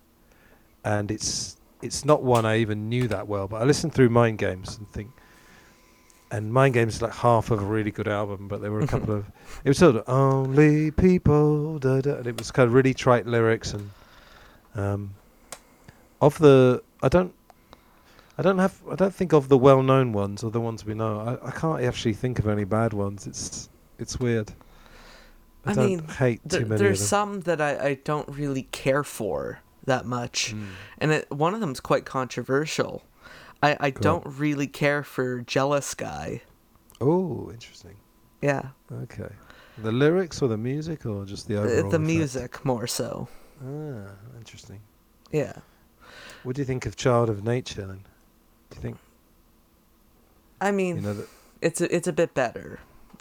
and 0.84 1.12
it's 1.12 1.56
it's 1.80 2.04
not 2.04 2.24
one 2.24 2.44
I 2.44 2.58
even 2.58 2.88
knew 2.88 3.06
that 3.06 3.28
well, 3.28 3.46
but 3.46 3.62
I 3.62 3.64
listened 3.64 3.94
through 3.94 4.08
Mind 4.08 4.38
Games 4.38 4.78
and 4.78 4.88
think, 4.90 5.12
and 6.31 6.53
Mind 6.53 6.74
Games 6.74 6.97
is 6.97 7.03
like 7.03 7.14
half 7.14 7.51
of 7.51 7.62
a 7.62 7.64
really 7.64 7.91
good 7.91 8.09
album, 8.09 8.49
but 8.49 8.61
there 8.61 8.70
were 8.70 8.81
a 8.81 8.87
couple 8.87 9.14
of 9.14 9.26
it 9.64 9.68
was 9.68 9.79
sort 9.79 9.97
of 9.97 10.05
"Only 10.09 10.91
People," 10.91 11.79
da, 11.79 12.01
da, 12.01 12.14
and 12.16 12.26
it 12.26 12.37
was 12.39 12.51
kind 12.51 12.66
of 12.66 12.74
really 12.74 12.95
trite 12.95 13.26
lyrics 13.26 13.72
and 13.74 13.91
um, 14.74 15.14
of 16.20 16.39
the 16.39 16.83
I 17.03 17.09
don't 17.09 17.33
I 18.37 18.43
don't 18.43 18.59
have. 18.59 18.81
I 18.91 18.95
don't 18.95 19.14
think 19.14 19.33
of 19.33 19.49
the 19.49 19.59
well-known 19.59 20.12
ones 20.12 20.45
or 20.45 20.51
the 20.51 20.61
ones 20.61 20.85
we 20.85 20.95
know. 20.95 21.39
I, 21.43 21.49
I 21.49 21.51
can't 21.51 21.83
actually 21.83 22.14
think 22.14 22.39
of 22.39 22.47
any 22.47 22.64
bad 22.64 22.93
ones. 22.93 23.26
It's 23.26 23.68
it's 23.99 24.20
weird. 24.20 24.53
I, 25.64 25.72
I 25.72 25.74
don't 25.74 25.87
mean, 25.87 26.09
hate 26.09 26.41
there, 26.45 26.61
too 26.61 26.66
many 26.66 26.79
there's 26.79 27.01
of 27.03 27.11
them. 27.11 27.18
some 27.35 27.41
that 27.43 27.61
I, 27.61 27.87
I 27.89 27.95
don't 28.05 28.29
really 28.29 28.62
care 28.70 29.03
for 29.03 29.61
that 29.85 30.05
much 30.07 30.55
Mm. 30.55 30.66
and 30.99 31.12
it, 31.12 31.31
one 31.33 31.53
of 31.55 31.61
them's 31.61 31.81
quite 31.81 32.05
controversial 32.05 33.03
i, 33.62 33.76
I 33.80 33.90
Go 33.90 33.98
on. 33.98 34.02
don't 34.02 34.38
really 34.38 34.66
care 34.66 35.02
for 35.02 35.40
jealous 35.42 35.94
guy 35.94 36.42
Oh, 37.00 37.50
interesting. 37.52 37.96
yeah 38.42 38.70
Okay. 38.90 39.30
The 39.80 39.92
lyrics 39.92 40.42
or 40.42 40.48
the 40.48 40.56
music 40.56 41.06
or 41.06 41.24
just 41.24 41.46
the 41.46 41.56
Uh, 41.56 41.61
overall? 41.64 41.90
the 41.90 41.96
effect? 41.96 42.00
music 42.02 42.64
more 42.64 42.86
so 42.86 43.28
Ah, 43.64 44.11
interesting. 44.36 44.80
yeah 45.32 45.52
What 46.42 46.56
do 46.56 46.62
you 46.62 46.66
think 46.66 46.86
of 46.86 46.96
Child 46.96 47.30
of 47.30 47.44
Nature 47.44 47.86
then? 47.86 48.04
Do 48.70 48.76
you 48.76 48.82
think 48.82 48.96
i 50.61 50.70
mean 50.72 50.96
you 50.96 51.02
know 51.02 51.14
that? 51.14 51.28
it's 51.62 51.80
a, 51.80 51.94
it's 51.94 52.09
a 52.09 52.12
bit 52.12 52.34
better 52.34 52.80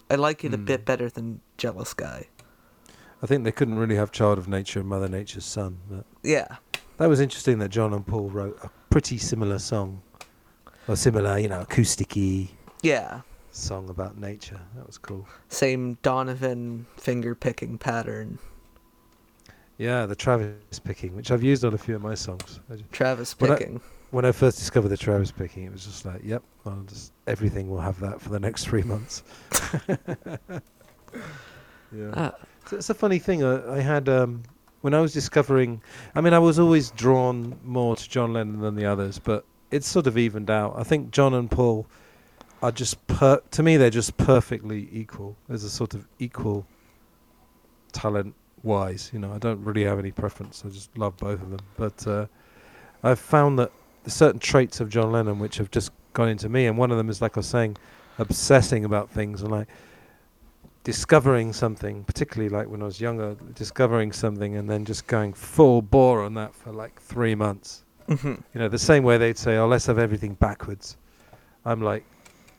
i 0.10 0.16
like 0.16 0.44
it 0.44 0.54
a 0.54 0.58
Mm. 0.58 0.66
bit 0.66 0.86
better 0.86 1.10
than 1.10 1.42
jealous 1.58 1.94
guy 1.94 2.28
I 3.22 3.26
think 3.26 3.44
they 3.46 3.52
couldn't 3.52 3.80
really 3.80 3.96
have 3.96 4.12
Child 4.12 4.38
of 4.38 4.48
Nature 4.48 4.80
and 4.82 4.88
Mother 4.90 5.08
Nature's 5.10 5.44
Son. 5.46 5.80
But 5.90 6.06
yeah 6.24 6.58
that 6.98 7.10
was 7.10 7.20
interesting 7.20 7.58
that 7.60 7.70
John 7.70 7.92
and 7.94 8.06
Paul 8.06 8.30
wrote 8.30 8.60
a 8.64 8.70
pretty 8.92 9.18
similar 9.18 9.58
song, 9.60 10.02
or 10.88 10.96
similar, 10.96 11.38
you 11.38 11.48
know, 11.50 11.64
acousticy 11.64 12.50
yeah 12.84 13.22
song 13.52 13.90
about 13.90 14.18
nature. 14.18 14.60
That 14.76 14.86
was 14.86 14.98
cool. 14.98 15.28
same 15.50 15.98
donovan 16.04 16.86
finger 16.98 17.34
picking 17.36 17.78
pattern 17.78 18.38
Yeah, 19.80 20.06
the 20.06 20.16
Travis 20.16 20.80
picking, 20.84 21.16
which 21.16 21.32
I've 21.32 21.44
used 21.44 21.66
on 21.66 21.74
a 21.74 21.78
few 21.78 21.96
of 21.96 22.02
my 22.02 22.14
songs. 22.16 22.60
I 22.72 22.76
ju- 22.76 22.84
travis 22.92 23.40
When 23.40 23.52
I- 23.52 23.56
picking 23.58 23.82
when 24.12 24.24
I 24.26 24.32
first 24.32 24.58
discovered 24.58 24.88
the 24.88 24.96
Travis 24.98 25.32
picking, 25.32 25.64
it 25.66 25.72
was 25.74 25.84
just 25.86 26.06
like, 26.06 26.22
yep, 26.24 26.42
well, 26.64 26.82
just 26.88 27.12
everything 27.28 27.70
will 27.70 27.82
have 27.82 28.00
that 28.00 28.22
for 28.22 28.30
the 28.30 28.40
next 28.40 28.64
three 28.66 28.82
months. 28.84 29.22
yeah, 31.92 32.12
Ah, 32.14 32.34
so 32.66 32.78
it's 32.78 32.90
a 32.90 32.94
funny 32.94 33.20
thing. 33.20 33.44
I, 33.44 33.76
I 33.78 33.80
had 33.82 34.08
um, 34.08 34.44
when 34.82 34.94
I 34.94 35.02
was 35.02 35.14
discovering. 35.14 35.82
I 36.16 36.22
mean, 36.22 36.34
I 36.34 36.40
was 36.40 36.58
always 36.60 36.92
drawn 36.92 37.58
more 37.66 37.96
to 37.98 38.10
John 38.10 38.32
Lennon 38.34 38.62
than 38.62 38.76
the 38.76 38.86
others, 38.86 39.20
but 39.20 39.44
it's 39.72 39.88
sort 39.88 40.08
of 40.08 40.18
evened 40.18 40.50
out. 40.50 40.74
I 40.78 40.84
think 40.84 41.12
John 41.12 41.34
and 41.34 41.50
Paul 41.50 41.88
are 42.62 42.72
just 42.72 43.06
per. 43.08 43.42
To 43.52 43.64
me, 43.64 43.78
they're 43.78 43.90
just 43.90 44.18
perfectly 44.18 44.88
equal. 44.92 45.36
There's 45.48 45.64
a 45.64 45.70
sort 45.70 45.94
of 45.94 46.08
equal 46.20 46.66
talent 47.92 48.34
wise. 48.64 49.10
You 49.14 49.20
know, 49.20 49.34
I 49.34 49.38
don't 49.38 49.64
really 49.64 49.84
have 49.84 50.00
any 50.00 50.12
preference. 50.12 50.64
I 50.66 50.70
just 50.70 50.96
love 50.98 51.18
both 51.18 51.42
of 51.42 51.50
them. 51.50 51.62
But 51.78 52.08
uh, 52.08 52.28
I've 53.04 53.20
found 53.20 53.60
that 53.60 53.72
certain 54.08 54.40
traits 54.40 54.80
of 54.80 54.90
John 54.90 55.12
Lennon 55.12 55.40
which 55.40 55.58
have 55.58 55.70
just 55.72 55.92
gone 56.14 56.30
into 56.30 56.50
me, 56.50 56.66
and 56.66 56.78
one 56.78 56.92
of 56.92 56.98
them 56.98 57.10
is 57.10 57.22
like 57.22 57.38
I 57.38 57.42
was 57.42 57.48
saying, 57.48 57.78
obsessing 58.18 58.86
about 58.86 59.10
things 59.10 59.42
and 59.42 59.52
like 59.52 59.68
discovering 60.84 61.52
something, 61.52 62.04
particularly 62.06 62.50
like 62.50 62.70
when 62.70 62.82
I 62.82 62.86
was 62.86 63.02
younger, 63.02 63.36
discovering 63.54 64.12
something 64.12 64.56
and 64.56 64.70
then 64.70 64.86
just 64.86 65.06
going 65.06 65.34
full 65.34 65.82
bore 65.82 66.24
on 66.24 66.34
that 66.36 66.56
for 66.56 66.72
like 66.72 67.00
three 67.02 67.36
months. 67.36 67.84
Mhm. 68.08 68.42
You 68.54 68.60
know, 68.60 68.68
the 68.70 68.80
same 68.80 69.04
way 69.04 69.18
they'd 69.18 69.38
say, 69.38 69.58
"Oh, 69.58 69.68
let's 69.68 69.86
have 69.88 70.00
everything 70.00 70.34
backwards." 70.36 70.98
I'm 71.66 71.82
like, 71.82 72.04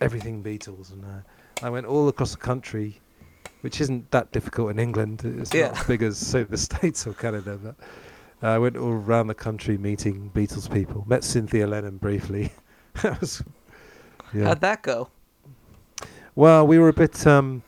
everything 0.01 0.43
Beatles, 0.43 0.93
and 0.93 1.05
uh, 1.05 1.67
I 1.67 1.71
went 1.71 1.87
all 1.87 2.09
across 2.09 2.33
the 2.33 2.37
country, 2.39 3.01
which 3.63 3.81
isn't 3.81 4.11
that 4.11 4.31
difficult 4.33 4.71
in 4.71 4.79
England. 4.79 5.23
It's 5.25 5.53
Yeah. 5.55 5.69
not 5.69 5.81
as 5.81 5.87
big 5.87 6.03
as 6.03 6.19
say 6.19 6.43
the 6.43 6.57
States 6.69 7.07
or 7.07 7.15
Canada, 7.15 7.59
but 7.63 7.75
uh, 8.43 8.53
I 8.55 8.59
went 8.59 8.77
all 8.77 8.93
around 8.93 9.29
the 9.29 9.35
country 9.35 9.79
meeting 9.79 10.31
Beatles 10.35 10.71
people. 10.73 11.05
Met 11.09 11.25
Cynthia 11.25 11.67
Lennon 11.67 11.97
briefly. 11.97 12.53
that 13.03 13.21
was 13.21 13.43
yeah. 14.35 14.45
how'd 14.45 14.61
that 14.61 14.83
go 14.83 15.09
Well, 16.35 16.67
we 16.67 16.79
were 16.79 16.89
a 16.89 16.93
bit. 16.93 17.27
Um, 17.27 17.63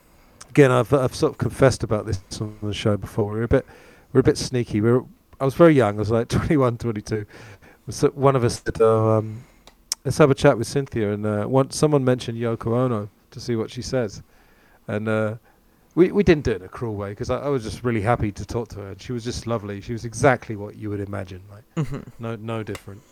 again, 0.50 0.70
I've 0.70 0.92
I've 0.92 1.14
sort 1.14 1.32
of 1.32 1.38
confessed 1.38 1.82
about 1.82 2.04
this 2.06 2.20
on 2.40 2.56
the 2.62 2.74
show 2.74 2.96
before. 2.96 3.32
We 3.32 3.38
were 3.38 3.44
a 3.44 3.48
bit, 3.48 3.66
we 4.12 4.18
were 4.18 4.20
a 4.20 4.24
bit 4.24 4.38
sneaky. 4.38 4.80
We 4.80 4.92
were. 4.92 5.04
I 5.40 5.44
was 5.46 5.54
very 5.54 5.72
young. 5.74 5.96
I 5.96 6.00
was 6.00 6.10
like 6.10 6.28
21, 6.36 6.76
22. 6.76 7.24
So 7.90 8.08
one 8.10 8.36
of 8.36 8.44
us 8.44 8.62
said, 8.64 8.80
oh, 8.80 9.18
um, 9.18 9.44
"Let's 10.04 10.18
have 10.18 10.30
a 10.30 10.34
chat 10.34 10.56
with 10.58 10.66
Cynthia." 10.66 11.12
And 11.12 11.26
uh, 11.26 11.44
one, 11.46 11.70
someone 11.70 12.04
mentioned 12.04 12.38
Yoko 12.38 12.72
Ono 12.76 13.08
to 13.30 13.40
see 13.40 13.56
what 13.56 13.70
she 13.70 13.82
says, 13.82 14.22
and 14.88 15.08
uh, 15.08 15.34
we 15.94 16.12
we 16.12 16.22
didn't 16.22 16.44
do 16.44 16.52
it 16.52 16.56
in 16.56 16.62
a 16.62 16.68
cruel 16.68 16.94
way 16.94 17.10
because 17.10 17.30
I, 17.30 17.38
I 17.38 17.48
was 17.48 17.62
just 17.62 17.84
really 17.84 18.00
happy 18.02 18.32
to 18.32 18.44
talk 18.44 18.68
to 18.70 18.76
her. 18.80 18.88
And 18.90 19.00
she 19.02 19.12
was 19.12 19.24
just 19.24 19.46
lovely. 19.46 19.80
She 19.80 19.92
was 19.92 20.04
exactly 20.04 20.56
what 20.56 20.76
you 20.76 20.90
would 20.90 21.00
imagine, 21.00 21.42
like 21.50 21.86
Mhm. 21.86 22.04
no 22.18 22.36
no 22.36 22.62
different. 22.62 23.02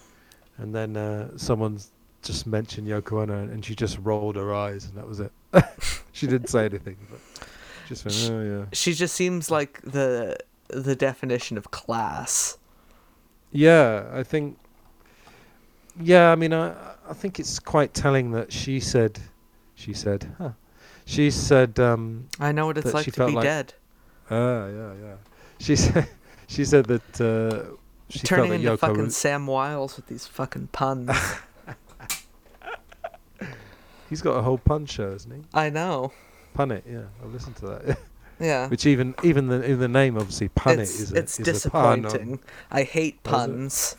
And 0.59 0.75
then 0.75 0.97
uh, 0.97 1.37
someone 1.37 1.79
just 2.23 2.47
mentioned 2.47 2.89
Yoko 2.89 3.23
Ono, 3.23 3.35
and 3.45 3.65
she 3.65 3.75
just 3.75 3.99
rolled 4.03 4.37
her 4.37 4.53
eyes, 4.55 4.87
and 4.87 4.97
that 4.97 5.07
was 5.07 5.21
it. 5.21 5.33
she 6.13 6.27
didn't 6.27 6.49
say 6.49 6.65
anything, 6.65 6.97
but 7.11 7.21
just 7.89 8.05
went, 8.05 8.31
oh 8.33 8.43
yeah, 8.43 8.65
she 8.73 8.93
just 8.93 9.15
seems 9.15 9.51
like 9.51 9.81
the 9.83 10.37
the 10.69 10.95
definition 10.97 11.57
of 11.57 11.71
class 11.71 12.59
yeah. 13.51 14.05
I 14.13 14.23
think, 14.23 14.59
yeah. 16.01 16.31
I 16.31 16.37
mean, 16.37 16.53
I 16.53 16.75
I 17.09 17.15
think 17.15 17.41
it's 17.41 17.59
quite 17.59 17.95
telling 17.95 18.33
that 18.33 18.53
she 18.53 18.81
said, 18.81 19.19
she 19.75 19.93
said, 19.93 20.35
huh. 20.39 20.51
She 21.05 21.31
said, 21.31 21.81
um, 21.81 22.29
i 22.39 22.53
know 22.53 22.67
what 22.67 22.77
it's 22.77 22.93
like 22.93 23.11
to 23.11 23.27
be 23.27 23.33
like- 23.33 23.45
dead 23.45 23.75
ah, 24.31 24.67
yeah, 24.67 24.93
yeah. 25.03 25.15
She 25.59 25.75
said, 25.85 26.09
she 26.47 26.65
said 26.65 26.85
that 26.87 27.21
uh, 27.21 27.75
she 28.11 28.21
turning 28.21 28.53
into 28.53 28.71
Yoko 28.71 28.79
fucking 28.79 29.11
Sam 29.11 29.47
Wiles 29.47 29.97
with 29.97 30.07
these 30.07 30.27
fucking 30.27 30.69
puns. 30.69 31.11
he's 34.11 34.23
got 34.23 34.37
a 34.37 34.43
whole 34.43 34.59
pun 34.59 34.87
show, 34.87 35.13
hasn't 35.13 35.35
he? 35.35 35.41
I 35.55 35.71
know. 35.71 36.13
Pun 36.55 36.73
it, 36.73 36.85
yeah. 36.89 37.05
I've 37.23 37.33
listened 37.33 37.57
to 37.57 37.67
that. 37.67 37.99
Yeah. 38.41 38.69
Which 38.69 38.87
even 38.87 39.17
even 39.25 39.49
the 39.49 39.61
in 39.63 39.81
the 39.81 39.89
name 39.89 40.17
obviously 40.17 40.47
pun 40.51 40.79
it's 40.79 41.01
it 41.01 41.03
is 41.03 41.13
a, 41.13 41.17
it's 41.17 41.41
is 41.41 41.67
a 41.67 41.71
pun 41.71 41.85
on- 41.85 42.03
disappointing. 42.03 42.39
I 42.71 42.85
hate 42.85 43.21
puns. 43.25 43.97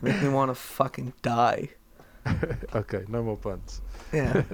They 0.00 0.12
make 0.12 0.22
me 0.22 0.28
want 0.28 0.50
to 0.50 0.54
fucking 0.54 1.12
die. 1.22 1.70
okay, 2.74 3.04
no 3.08 3.22
more 3.22 3.36
puns. 3.36 3.80
Yeah. 4.12 4.42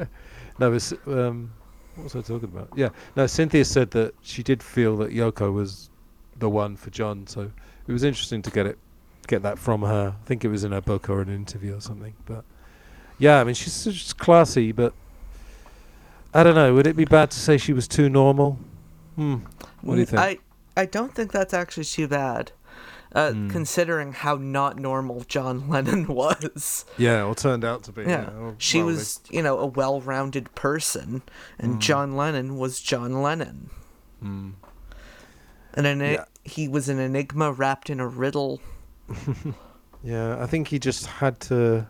No, 0.58 0.70
it's 0.74 0.92
um, 1.06 1.50
what 1.94 2.04
was 2.04 2.14
I 2.14 2.20
talking 2.20 2.48
about? 2.48 2.68
Yeah, 2.76 2.90
no. 3.16 3.26
Cynthia 3.26 3.64
said 3.64 3.90
that 3.92 4.14
she 4.20 4.42
did 4.42 4.62
feel 4.62 4.98
that 4.98 5.10
Yoko 5.10 5.52
was 5.52 5.88
the 6.38 6.48
one 6.48 6.76
for 6.76 6.90
John. 6.90 7.26
So 7.26 7.50
it 7.86 7.92
was 7.92 8.04
interesting 8.04 8.42
to 8.42 8.50
get 8.50 8.66
it, 8.66 8.78
get 9.26 9.42
that 9.42 9.58
from 9.58 9.80
her. 9.82 10.14
I 10.20 10.26
think 10.26 10.44
it 10.44 10.48
was 10.48 10.62
in 10.62 10.72
her 10.72 10.82
book 10.82 11.08
or 11.08 11.22
an 11.22 11.30
interview 11.30 11.76
or 11.76 11.80
something. 11.80 12.14
But 12.26 12.44
yeah, 13.18 13.40
I 13.40 13.44
mean, 13.44 13.54
she's 13.54 13.84
just 13.84 14.18
classy, 14.18 14.72
but 14.72 14.92
I 16.34 16.42
don't 16.42 16.54
know. 16.54 16.74
Would 16.74 16.86
it 16.86 16.96
be 16.96 17.04
bad 17.04 17.30
to 17.30 17.38
say 17.38 17.56
she 17.56 17.72
was 17.72 17.88
too 17.88 18.08
normal? 18.08 18.58
Hmm. 19.16 19.36
What 19.80 19.94
do 19.94 20.00
you 20.00 20.06
think? 20.06 20.20
I 20.20 20.38
I 20.76 20.86
don't 20.86 21.14
think 21.14 21.32
that's 21.32 21.54
actually 21.54 21.84
too 21.84 22.08
bad. 22.08 22.52
Uh, 23.14 23.32
Hmm. 23.32 23.50
considering 23.50 24.12
how 24.14 24.36
not 24.36 24.78
normal 24.78 25.20
John 25.28 25.68
Lennon 25.72 26.06
was. 26.06 26.86
yeah, 26.96 27.22
or 27.24 27.34
turned 27.34 27.62
out 27.62 27.82
to 27.82 27.92
be. 27.92 28.04
Yeah. 28.04 28.52
she 28.56 28.78
well, 28.78 28.86
they- 28.86 28.92
was, 28.94 29.20
you 29.30 29.42
know, 29.42 29.58
a 29.58 29.66
well 29.66 30.00
rounded 30.00 30.54
person, 30.54 31.20
and 31.58 31.74
Mm. 31.74 31.78
John 31.80 32.16
Lennon 32.16 32.56
was 32.56 32.80
John 32.80 33.20
Lennon. 33.20 33.68
Hmm. 34.20 34.50
And 35.74 35.86
an, 35.86 36.00
Yeah. 36.00 36.24
he 36.42 36.68
was 36.68 36.88
an 36.88 36.98
enigma 36.98 37.52
wrapped 37.52 37.90
in 37.90 38.00
a 38.00 38.08
riddle. 38.08 38.60
Yeah, 40.04 40.42
I 40.42 40.46
think 40.46 40.66
he 40.68 40.80
just 40.80 41.06
had 41.06 41.38
to 41.42 41.86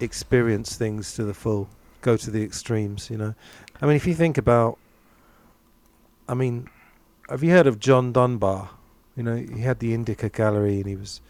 experience 0.00 0.76
things 0.76 1.14
to 1.14 1.24
the 1.24 1.32
full, 1.32 1.70
go 2.02 2.18
to 2.18 2.30
the 2.30 2.42
extremes, 2.42 3.08
you 3.08 3.16
know. 3.16 3.34
I 3.80 3.86
mean, 3.86 3.96
if 3.96 4.06
you 4.06 4.14
think 4.14 4.36
about, 4.36 4.78
I 6.28 6.34
mean, 6.34 6.68
have 7.30 7.42
you 7.42 7.50
heard 7.52 7.66
of 7.66 7.78
John 7.78 8.12
Dunbar? 8.12 8.68
You 9.16 9.22
know, 9.22 9.36
he 9.36 9.60
had 9.60 9.78
the 9.78 9.94
Indica 9.94 10.28
Gallery, 10.28 10.76
and 10.78 10.86
he 10.86 10.96
was 10.96 11.20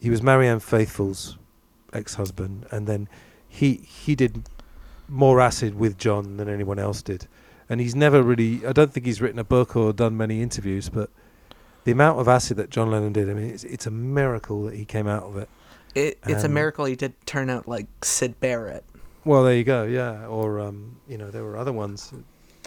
he 0.00 0.10
was 0.10 0.22
Marianne 0.22 0.60
Faithfull's 0.60 1.36
ex-husband, 1.92 2.66
and 2.70 2.86
then 2.86 3.08
he 3.48 3.74
he 3.74 4.14
did 4.14 4.48
more 5.08 5.40
acid 5.40 5.74
with 5.74 5.98
John 5.98 6.36
than 6.36 6.48
anyone 6.48 6.78
else 6.78 7.02
did, 7.02 7.26
and 7.68 7.80
he's 7.80 7.94
never 7.94 8.22
really. 8.22 8.64
I 8.66 8.72
don't 8.72 8.92
think 8.92 9.06
he's 9.06 9.20
written 9.20 9.38
a 9.38 9.44
book 9.44 9.76
or 9.76 9.92
done 9.92 10.16
many 10.16 10.42
interviews, 10.42 10.88
but 10.88 11.10
the 11.84 11.92
amount 11.92 12.20
of 12.20 12.28
acid 12.28 12.56
that 12.58 12.70
John 12.70 12.90
Lennon 12.90 13.12
did, 13.12 13.30
I 13.30 13.34
mean, 13.34 13.50
it's, 13.50 13.64
it's 13.64 13.86
a 13.86 13.90
miracle 13.90 14.64
that 14.64 14.74
he 14.74 14.84
came 14.84 15.06
out 15.06 15.22
of 15.24 15.36
it. 15.36 15.48
It, 15.94 16.18
it's 16.26 16.42
a 16.42 16.46
Um, 16.46 16.54
miracle 16.54 16.84
he 16.84 16.96
did 16.96 17.14
turn 17.26 17.48
out 17.48 17.66
like 17.66 17.86
Syd 18.04 18.38
Barrett. 18.40 18.84
Well, 19.24 19.42
there 19.44 19.54
you 19.54 19.64
go, 19.64 19.84
yeah. 19.84 20.26
Or 20.26 20.60
um, 20.60 20.96
you 21.08 21.18
know, 21.18 21.30
there 21.30 21.44
were 21.44 21.56
other 21.56 21.72
ones. 21.72 22.12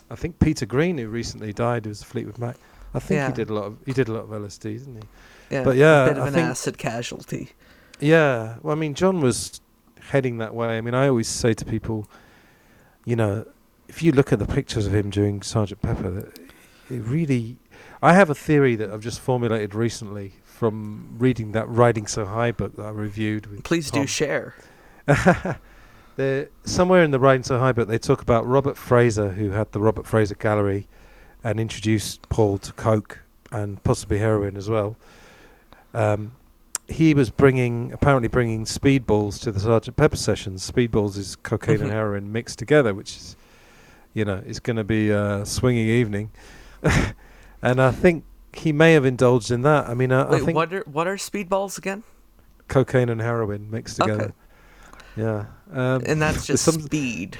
I 0.10 0.16
think 0.16 0.40
Peter 0.40 0.66
Green, 0.66 0.98
who 0.98 1.08
recently 1.08 1.54
died, 1.54 1.86
who 1.86 1.90
was 1.90 2.04
Fleetwood 2.04 2.38
Mac. 2.38 2.56
I 2.94 3.00
think 3.00 3.18
Yeah. 3.18 3.28
he 3.28 3.34
did 3.34 3.50
a 3.50 3.54
lot 3.54 3.64
of 3.66 3.78
he 3.86 3.94
did 3.94 4.08
a 4.10 4.14
lot 4.14 4.24
of 4.24 4.30
LSD, 4.30 4.78
didn't 4.80 4.96
he? 4.96 5.56
Yeah, 5.56 5.64
But 5.64 5.76
yeah, 5.78 6.06
a 6.06 6.08
bit 6.10 6.18
of 6.18 6.24
I 6.24 6.28
an 6.28 6.34
think- 6.34 6.48
acid 6.50 6.78
casualty. 6.78 7.52
Yeah. 8.00 8.56
Well, 8.62 8.76
I 8.76 8.80
mean, 8.80 8.94
John 8.96 9.22
was 9.22 9.62
heading 10.10 10.38
that 10.40 10.54
way. 10.56 10.78
I 10.78 10.82
mean, 10.82 10.94
I 10.96 11.08
always 11.08 11.28
say 11.28 11.54
to 11.54 11.66
people, 11.66 12.08
you 13.06 13.16
know, 13.16 13.46
if 13.88 14.02
you 14.02 14.12
look 14.12 14.32
at 14.34 14.40
the 14.40 14.46
pictures 14.46 14.88
of 14.88 14.94
him 14.96 15.10
doing 15.10 15.42
Sergeant 15.42 15.82
Pepper, 15.82 16.32
it 16.90 17.02
really. 17.04 17.58
I 18.02 18.14
have 18.14 18.30
a 18.32 18.36
theory 18.36 18.76
that 18.78 18.90
I've 18.92 19.02
just 19.02 19.20
formulated 19.20 19.76
recently 19.76 20.34
from 20.44 21.16
reading 21.20 21.52
that 21.52 21.68
Riding 21.70 22.08
So 22.08 22.26
High 22.26 22.52
book 22.52 22.76
that 22.78 22.84
I 22.86 22.90
reviewed 22.90 23.46
with 23.48 23.64
Please 23.64 23.92
do 23.92 24.08
share. 24.08 24.56
Somewhere 26.64 27.04
in 27.04 27.12
the 27.12 27.20
Riding 27.20 27.44
So 27.44 27.60
High 27.60 27.72
book, 27.72 27.88
they 27.88 27.98
talk 27.98 28.22
about 28.22 28.46
Robert 28.48 28.78
Fraser, 28.78 29.30
who 29.32 29.52
had 29.52 29.72
the 29.72 29.80
Robert 29.80 30.06
Fraser 30.06 30.36
Gallery, 30.36 30.88
and 31.44 31.60
introduced 31.60 32.28
Paul 32.30 32.58
to 32.60 32.74
coke 32.74 33.20
and 33.52 33.84
possibly 33.84 34.20
heroin 34.20 34.56
as 34.56 34.70
well. 34.70 34.96
Um, 35.94 36.34
he 36.88 37.14
was 37.14 37.30
bringing, 37.30 37.92
apparently 37.94 38.28
bringing 38.28 38.66
speedballs 38.66 39.40
to 39.42 39.52
the 39.52 39.60
Sergeant 39.60 39.96
Pepper 39.98 40.18
sessions. 40.18 40.70
Speedballs 40.70 41.18
is 41.18 41.36
cocaine 41.38 41.82
and 41.82 41.92
heroin 41.92 42.32
mixed 42.32 42.60
together, 42.60 42.94
which 42.94 43.16
is, 43.16 43.36
you 44.14 44.26
know, 44.26 44.42
is 44.46 44.60
going 44.60 44.76
to 44.78 44.84
be 44.84 45.10
a 45.10 45.46
swinging 45.46 45.88
evening. 45.88 46.32
and 47.62 47.82
I 47.82 47.92
think 47.92 48.26
he 48.54 48.72
may 48.74 48.94
have 48.94 49.06
indulged 49.06 49.52
in 49.52 49.62
that. 49.62 49.88
I 49.88 49.94
mean, 49.94 50.12
I, 50.12 50.24
I 50.24 50.32
Wait, 50.32 50.44
think 50.44 50.56
what 50.56 50.74
are 50.74 50.84
what 50.86 51.08
are 51.08 51.16
speedballs 51.16 51.78
again? 51.78 52.04
cocaine 52.68 53.10
and 53.10 53.20
heroin 53.20 53.70
mixed 53.70 53.98
together. 53.98 54.24
Okay. 54.24 54.34
Yeah, 55.18 55.46
um, 55.74 56.04
And 56.06 56.22
that's 56.22 56.46
just 56.48 56.64
some- 56.64 56.82
speed. 56.82 57.38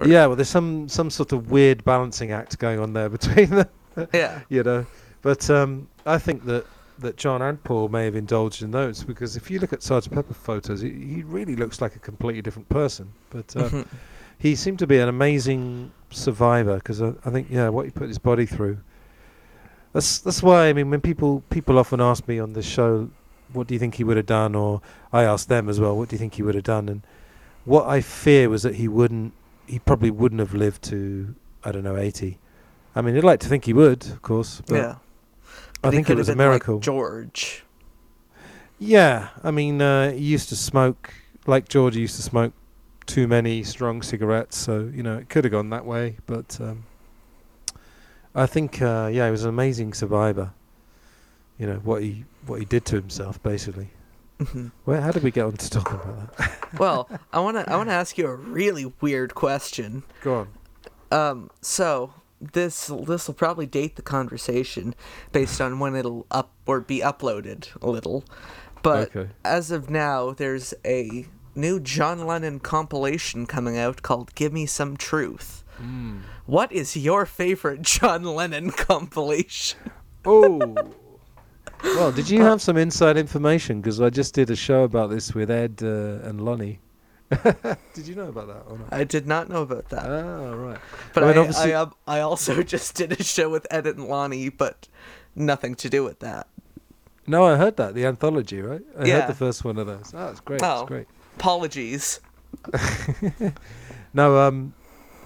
Or- 0.00 0.08
Yeah, 0.08 0.26
well, 0.26 0.36
there's 0.36 0.48
some 0.48 0.88
some 0.88 1.10
sort 1.10 1.32
of 1.32 1.50
weird 1.50 1.84
balancing 1.84 2.32
act 2.32 2.58
going 2.58 2.78
on 2.80 2.92
there 2.92 3.08
between 3.18 3.50
them, 3.50 3.68
Yeah. 4.12 4.40
you 4.48 4.62
know. 4.62 4.86
But 5.22 5.48
um, 5.50 5.88
I 6.06 6.18
think 6.18 6.44
that 6.46 6.64
that 7.00 7.16
John 7.16 7.40
and 7.42 7.62
Paul 7.64 7.88
may 7.88 8.04
have 8.04 8.14
indulged 8.16 8.62
in 8.62 8.70
those 8.72 9.02
because 9.04 9.36
if 9.36 9.50
you 9.50 9.58
look 9.58 9.72
at 9.72 9.82
Sergeant 9.82 10.14
Pepper 10.14 10.34
photos, 10.34 10.80
he, 10.82 10.90
he 10.90 11.22
really 11.22 11.56
looks 11.56 11.80
like 11.80 11.96
a 11.96 11.98
completely 11.98 12.42
different 12.42 12.68
person. 12.68 13.10
But 13.30 13.56
uh, 13.56 13.68
Mhm. 13.70 13.86
he 14.38 14.54
seemed 14.54 14.78
to 14.80 14.86
be 14.86 14.98
an 14.98 15.08
amazing 15.08 15.92
survivor 16.10 16.74
because 16.76 17.00
I, 17.00 17.12
I 17.24 17.30
think 17.30 17.48
yeah, 17.50 17.68
what 17.70 17.84
he 17.86 17.90
put 17.90 18.08
his 18.08 18.18
body 18.18 18.46
through. 18.46 18.78
That's 19.92 20.18
that's 20.20 20.42
why 20.42 20.68
I 20.68 20.72
mean 20.72 20.90
when 20.90 21.00
people 21.00 21.42
people 21.50 21.78
often 21.78 22.00
ask 22.00 22.26
me 22.28 22.38
on 22.38 22.52
the 22.52 22.62
show, 22.62 23.10
what 23.52 23.66
do 23.66 23.74
you 23.74 23.80
think 23.80 23.94
he 23.96 24.04
would 24.04 24.16
have 24.16 24.26
done, 24.26 24.54
or 24.54 24.80
I 25.12 25.24
ask 25.24 25.48
them 25.48 25.68
as 25.68 25.80
well, 25.80 25.96
what 25.96 26.08
do 26.08 26.14
you 26.14 26.18
think 26.18 26.34
he 26.34 26.42
would 26.42 26.54
have 26.54 26.64
done, 26.64 26.88
and 26.88 27.02
what 27.64 27.86
I 27.86 28.00
fear 28.00 28.48
was 28.48 28.62
that 28.62 28.76
he 28.76 28.86
wouldn't, 28.88 29.32
he 29.70 29.78
probably 29.78 30.10
wouldn't 30.10 30.40
have 30.40 30.54
lived 30.54 30.82
to 30.84 31.34
I 31.64 31.72
don't 31.72 31.84
know 31.84 31.96
eighty. 31.96 32.38
I 32.94 33.02
mean, 33.02 33.16
I'd 33.16 33.24
like 33.24 33.40
to 33.40 33.48
think 33.48 33.66
he 33.66 33.72
would, 33.72 34.04
of 34.06 34.20
course, 34.22 34.62
but 34.66 34.74
yeah. 34.76 34.94
I 34.94 34.98
But 35.82 35.92
he 35.92 35.96
think 35.98 36.10
it 36.10 36.16
was 36.16 36.28
a 36.28 36.32
been 36.32 36.38
like 36.38 36.44
miracle. 36.50 36.80
George. 36.80 37.64
Yeah, 38.78 39.28
I 39.44 39.50
mean, 39.50 39.80
uh, 39.80 40.10
he 40.12 40.24
used 40.24 40.48
to 40.48 40.56
smoke 40.56 41.14
like 41.46 41.68
George 41.68 41.96
used 41.96 42.16
to 42.16 42.22
smoke 42.22 42.52
too 43.06 43.26
many 43.26 43.62
strong 43.62 44.02
cigarettes, 44.02 44.56
so 44.56 44.90
you 44.92 45.02
know 45.02 45.18
it 45.18 45.28
could 45.28 45.44
have 45.44 45.52
gone 45.52 45.70
that 45.70 45.86
way. 45.86 46.16
But 46.26 46.58
um, 46.60 46.84
I 48.34 48.46
think, 48.46 48.80
uh, 48.82 49.10
yeah, 49.12 49.26
he 49.26 49.30
was 49.30 49.44
an 49.44 49.50
amazing 49.50 49.92
survivor. 49.94 50.52
You 51.58 51.66
know 51.66 51.80
what 51.84 52.02
he 52.02 52.24
what 52.46 52.58
he 52.58 52.64
did 52.64 52.84
to 52.86 52.96
himself, 52.96 53.42
basically. 53.42 53.90
Where 54.84 55.00
how 55.00 55.10
did 55.12 55.22
we 55.22 55.30
get 55.30 55.44
on 55.44 55.52
to 55.56 55.70
talking 55.70 55.94
about 55.96 56.36
that? 56.36 56.68
well, 56.78 57.08
I 57.32 57.40
want 57.40 57.56
to 57.58 57.70
I 57.70 57.76
want 57.76 57.88
to 57.88 57.94
ask 57.94 58.16
you 58.18 58.26
a 58.26 58.34
really 58.34 58.92
weird 59.00 59.34
question. 59.34 60.02
Go 60.22 60.34
on. 60.34 60.48
Um, 61.12 61.50
so 61.60 62.14
this 62.40 62.86
this 63.06 63.26
will 63.26 63.34
probably 63.34 63.66
date 63.66 63.96
the 63.96 64.02
conversation 64.02 64.94
based 65.32 65.60
on 65.60 65.78
when 65.78 65.94
it'll 65.94 66.26
up 66.30 66.52
or 66.66 66.80
be 66.80 67.00
uploaded 67.00 67.68
a 67.82 67.90
little, 67.90 68.24
but 68.82 69.14
Okay. 69.14 69.30
as 69.44 69.70
of 69.70 69.90
now, 69.90 70.32
there's 70.32 70.72
a 70.86 71.26
new 71.54 71.80
John 71.80 72.24
Lennon 72.26 72.60
compilation 72.60 73.44
coming 73.46 73.76
out 73.76 74.02
called 74.02 74.34
"Give 74.34 74.52
Me 74.52 74.64
Some 74.66 74.96
Truth." 74.96 75.64
What 76.46 76.70
is 76.72 76.94
your 76.96 77.24
favorite 77.26 77.82
John 77.82 78.22
Lennon 78.22 78.70
compilation? 78.70 79.78
Oh. 80.24 80.74
well, 81.82 82.12
did 82.12 82.28
you 82.30 82.42
have 82.42 82.60
some 82.62 82.76
inside 82.76 83.16
information? 83.16 83.80
Because 83.80 84.00
I 84.00 84.10
just 84.10 84.34
did 84.34 84.50
a 84.50 84.56
show 84.56 84.84
about 84.84 85.10
this 85.10 85.34
with 85.34 85.50
Ed 85.50 85.80
uh, 85.82 86.26
and 86.28 86.40
Lonnie. 86.44 86.80
did 87.94 88.08
you 88.08 88.14
know 88.16 88.28
about 88.28 88.48
that 88.48 88.62
or 88.68 88.78
not? 88.78 88.92
I 88.92 89.04
did 89.04 89.26
not 89.26 89.48
know 89.48 89.62
about 89.62 89.88
that, 89.90 90.04
Ah, 90.04 90.52
right. 90.52 90.78
but 91.14 91.22
I 91.22 91.26
mean, 91.28 91.36
I, 91.36 91.40
obviously- 91.40 91.74
I, 91.74 91.80
um, 91.82 91.94
I 92.06 92.20
also 92.20 92.62
just 92.74 92.96
did 92.96 93.12
a 93.12 93.22
show 93.22 93.48
with 93.48 93.66
Ed 93.70 93.86
and 93.86 94.08
Lonnie, 94.08 94.48
but 94.48 94.88
nothing 95.36 95.74
to 95.76 95.88
do 95.88 96.02
with 96.02 96.18
that. 96.20 96.48
No, 97.28 97.44
I 97.44 97.56
heard 97.56 97.76
that 97.76 97.94
the 97.94 98.04
anthology, 98.06 98.60
right? 98.60 98.82
I 98.98 99.04
Yeah. 99.04 99.20
heard 99.20 99.30
the 99.30 99.34
first 99.36 99.64
one 99.64 99.78
of 99.78 99.86
those. 99.86 100.12
Oh, 100.14 100.28
it's 100.30 100.40
great. 100.40 100.60
Oh. 100.62 100.80
It's 100.80 100.88
great. 100.88 101.06
Apologies. 101.36 102.20
No, 104.12 104.38
um, 104.38 104.74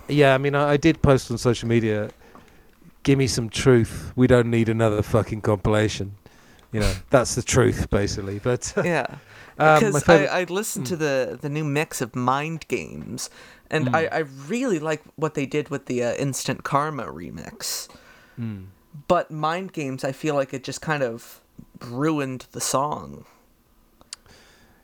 yeah. 0.09 0.35
I 0.35 0.39
mean, 0.39 0.55
I, 0.55 0.73
I 0.73 0.77
did 0.77 1.01
post 1.01 1.31
on 1.31 1.39
social 1.39 1.69
media. 1.69 2.11
Give 3.03 3.19
me 3.19 3.27
some 3.27 3.49
truth. 3.49 4.13
We 4.15 4.27
don't 4.27 4.51
need 4.51 4.69
another 4.69 5.01
fucking 5.03 5.41
compilation. 5.41 6.17
You 6.75 6.81
know, 6.81 6.93
that's 7.11 7.35
the 7.37 7.43
truth, 7.43 7.89
basically. 7.91 8.39
But 8.41 8.73
Yeah. 8.85 9.07
um, 9.59 9.79
because 9.81 10.03
favorite- 10.03 10.31
I, 10.31 10.41
I 10.41 10.45
listened 10.45 10.87
to 10.89 10.97
the 10.97 11.39
the 11.41 11.49
new 11.49 11.65
mix 11.65 12.01
of 12.01 12.15
Mind 12.17 12.67
Games, 12.69 13.31
and 13.71 13.89
Hmm. 13.89 13.95
I, 13.95 14.09
I 14.09 14.19
really 14.49 14.79
like 14.81 15.03
what 15.17 15.35
they 15.35 15.47
did 15.47 15.69
with 15.71 15.87
the 15.87 16.03
uh, 16.03 16.15
Instant 16.27 16.65
Karma 16.65 17.05
remix. 17.05 17.89
Mm. 18.39 18.67
But 19.09 19.31
Mind 19.31 19.73
Games, 19.73 20.03
I 20.05 20.13
feel 20.13 20.35
like 20.35 20.53
it 20.57 20.65
just 20.67 20.81
kind 20.81 21.03
of 21.03 21.41
ruined 21.81 22.47
the 22.53 22.61
song. 22.61 23.25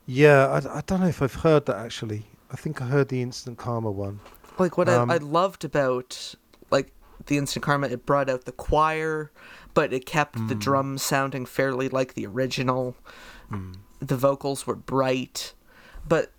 yeah, 0.07 0.47
I, 0.49 0.78
I 0.78 0.80
don't 0.86 1.01
know 1.01 1.07
if 1.09 1.22
I've 1.22 1.34
heard 1.43 1.66
that 1.66 1.76
actually. 1.76 2.26
I 2.53 2.57
think 2.57 2.80
I 2.82 2.86
heard 2.86 3.09
the 3.09 3.22
Instant 3.22 3.59
Karma 3.59 3.91
one. 3.91 4.20
Like 4.59 4.76
what 4.76 4.88
Um, 4.88 5.11
I, 5.11 5.14
I 5.14 5.18
loved 5.18 5.64
about 5.64 6.34
like 6.70 6.93
the 7.26 7.36
Instant 7.38 7.64
Karma, 7.64 7.86
it 7.88 8.07
brought 8.07 8.28
out 8.28 8.45
the 8.45 8.53
choir, 8.53 9.30
but 9.75 9.93
it 9.93 10.07
kept 10.07 10.35
the 10.49 10.55
Hmm. 10.55 10.61
drums 10.61 11.03
sounding 11.03 11.47
fairly 11.47 11.89
like 11.89 12.14
the 12.14 12.27
original. 12.27 12.97
The 14.01 14.16
vocals 14.16 14.66
were 14.66 14.77
bright, 14.77 15.55
but 16.09 16.33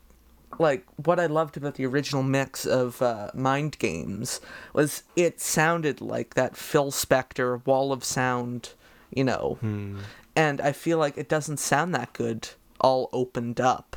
like 0.60 0.86
what 0.98 1.20
I 1.20 1.26
loved 1.28 1.58
about 1.58 1.76
the 1.76 1.86
original 1.86 2.24
mix 2.24 2.66
of 2.66 3.02
uh, 3.02 3.30
Mind 3.34 3.78
Games 3.80 4.40
was 4.74 5.04
it 5.16 5.40
sounded 5.42 6.02
like 6.02 6.34
that 6.36 6.56
Phil 6.58 6.92
Spector 6.92 7.66
wall 7.66 7.92
of 7.92 8.04
sound, 8.04 8.74
you 9.14 9.24
know, 9.24 9.58
Hmm. 9.62 10.00
and 10.36 10.60
I 10.62 10.72
feel 10.72 10.98
like 10.98 11.18
it 11.18 11.30
doesn't 11.30 11.58
sound 11.58 11.94
that 11.96 12.14
good 12.14 12.50
all 12.80 13.10
opened 13.14 13.60
up. 13.62 13.96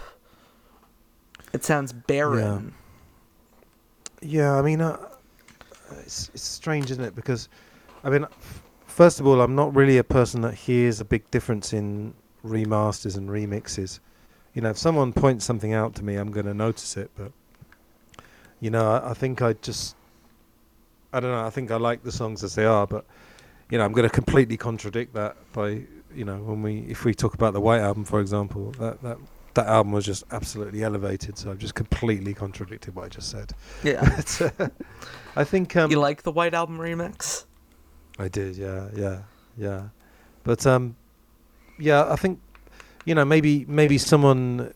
It 1.52 1.64
sounds 1.64 1.92
barren. 1.92 2.74
Yeah, 4.20 4.54
I 4.56 4.62
mean, 4.62 4.80
uh, 4.80 4.98
it's 6.00 6.30
it's 6.34 6.42
strange, 6.42 6.90
isn't 6.90 7.04
it? 7.04 7.14
Because, 7.14 7.48
I 8.02 8.10
mean, 8.10 8.26
first 8.94 9.18
of 9.18 9.26
all, 9.26 9.40
I'm 9.40 9.56
not 9.56 9.74
really 9.74 9.98
a 9.98 10.04
person 10.04 10.42
that 10.42 10.54
hears 10.54 11.00
a 11.00 11.04
big 11.04 11.28
difference 11.30 11.72
in 11.72 12.14
remasters 12.44 13.16
and 13.16 13.28
remixes. 13.28 13.98
You 14.54 14.62
know, 14.62 14.70
if 14.70 14.78
someone 14.78 15.12
points 15.12 15.44
something 15.44 15.72
out 15.74 15.96
to 15.96 16.04
me, 16.04 16.14
I'm 16.14 16.30
going 16.30 16.46
to 16.46 16.54
notice 16.54 16.96
it. 16.96 17.10
But 17.16 17.32
you 18.60 18.70
know, 18.70 18.92
I, 18.92 19.10
I 19.10 19.14
think 19.14 19.42
I 19.42 19.54
just, 19.54 19.96
I 21.12 21.18
don't 21.18 21.32
know. 21.32 21.44
I 21.44 21.50
think 21.50 21.72
I 21.72 21.76
like 21.76 22.04
the 22.04 22.12
songs 22.12 22.44
as 22.44 22.54
they 22.54 22.64
are, 22.64 22.86
but 22.86 23.04
you 23.68 23.78
know, 23.78 23.84
I'm 23.84 23.92
going 23.92 24.08
to 24.08 24.14
completely 24.14 24.56
contradict 24.56 25.12
that 25.14 25.36
by 25.52 25.82
you 26.14 26.24
know 26.24 26.36
when 26.36 26.62
we 26.62 26.78
if 26.88 27.04
we 27.04 27.14
talk 27.14 27.34
about 27.34 27.52
the 27.52 27.60
White 27.60 27.80
Album, 27.80 28.04
for 28.04 28.20
example, 28.20 28.70
that 28.78 29.02
that 29.02 29.18
that 29.54 29.66
album 29.66 29.92
was 29.92 30.04
just 30.04 30.22
absolutely 30.30 30.84
elevated. 30.84 31.36
So 31.36 31.50
I've 31.50 31.58
just 31.58 31.74
completely 31.74 32.32
contradicted 32.32 32.94
what 32.94 33.06
I 33.06 33.08
just 33.08 33.30
said. 33.30 33.52
Yeah. 33.82 34.08
But, 34.16 34.54
uh, 34.60 34.68
I 35.34 35.42
think 35.42 35.74
um, 35.74 35.90
you 35.90 35.98
like 35.98 36.22
the 36.22 36.32
White 36.32 36.54
Album 36.54 36.78
remix? 36.78 37.44
I 38.18 38.28
did, 38.28 38.56
yeah, 38.56 38.88
yeah, 38.94 39.18
yeah. 39.56 39.82
But 40.44 40.66
um, 40.66 40.96
yeah, 41.78 42.06
I 42.10 42.16
think 42.16 42.40
you 43.04 43.14
know 43.14 43.24
maybe 43.24 43.64
maybe 43.68 43.98
someone 43.98 44.72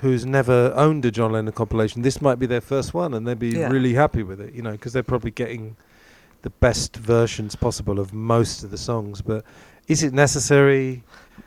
who's 0.00 0.26
never 0.26 0.72
owned 0.76 1.04
a 1.06 1.10
John 1.10 1.32
Lennon 1.32 1.52
compilation, 1.54 2.02
this 2.02 2.20
might 2.20 2.38
be 2.38 2.44
their 2.46 2.60
first 2.60 2.92
one, 2.92 3.14
and 3.14 3.26
they'd 3.26 3.38
be 3.38 3.48
Yeah. 3.50 3.70
really 3.70 3.94
happy 3.94 4.22
with 4.22 4.40
it, 4.42 4.52
you 4.52 4.60
know, 4.60 4.72
because 4.72 4.92
they're 4.92 5.02
probably 5.02 5.30
getting 5.30 5.74
the 6.42 6.50
best 6.50 6.96
versions 6.96 7.56
possible 7.56 7.98
of 7.98 8.12
most 8.12 8.62
of 8.62 8.70
the 8.70 8.76
songs. 8.76 9.22
But 9.22 9.42
is 9.88 10.02
it 10.02 10.12
necessary? 10.12 11.02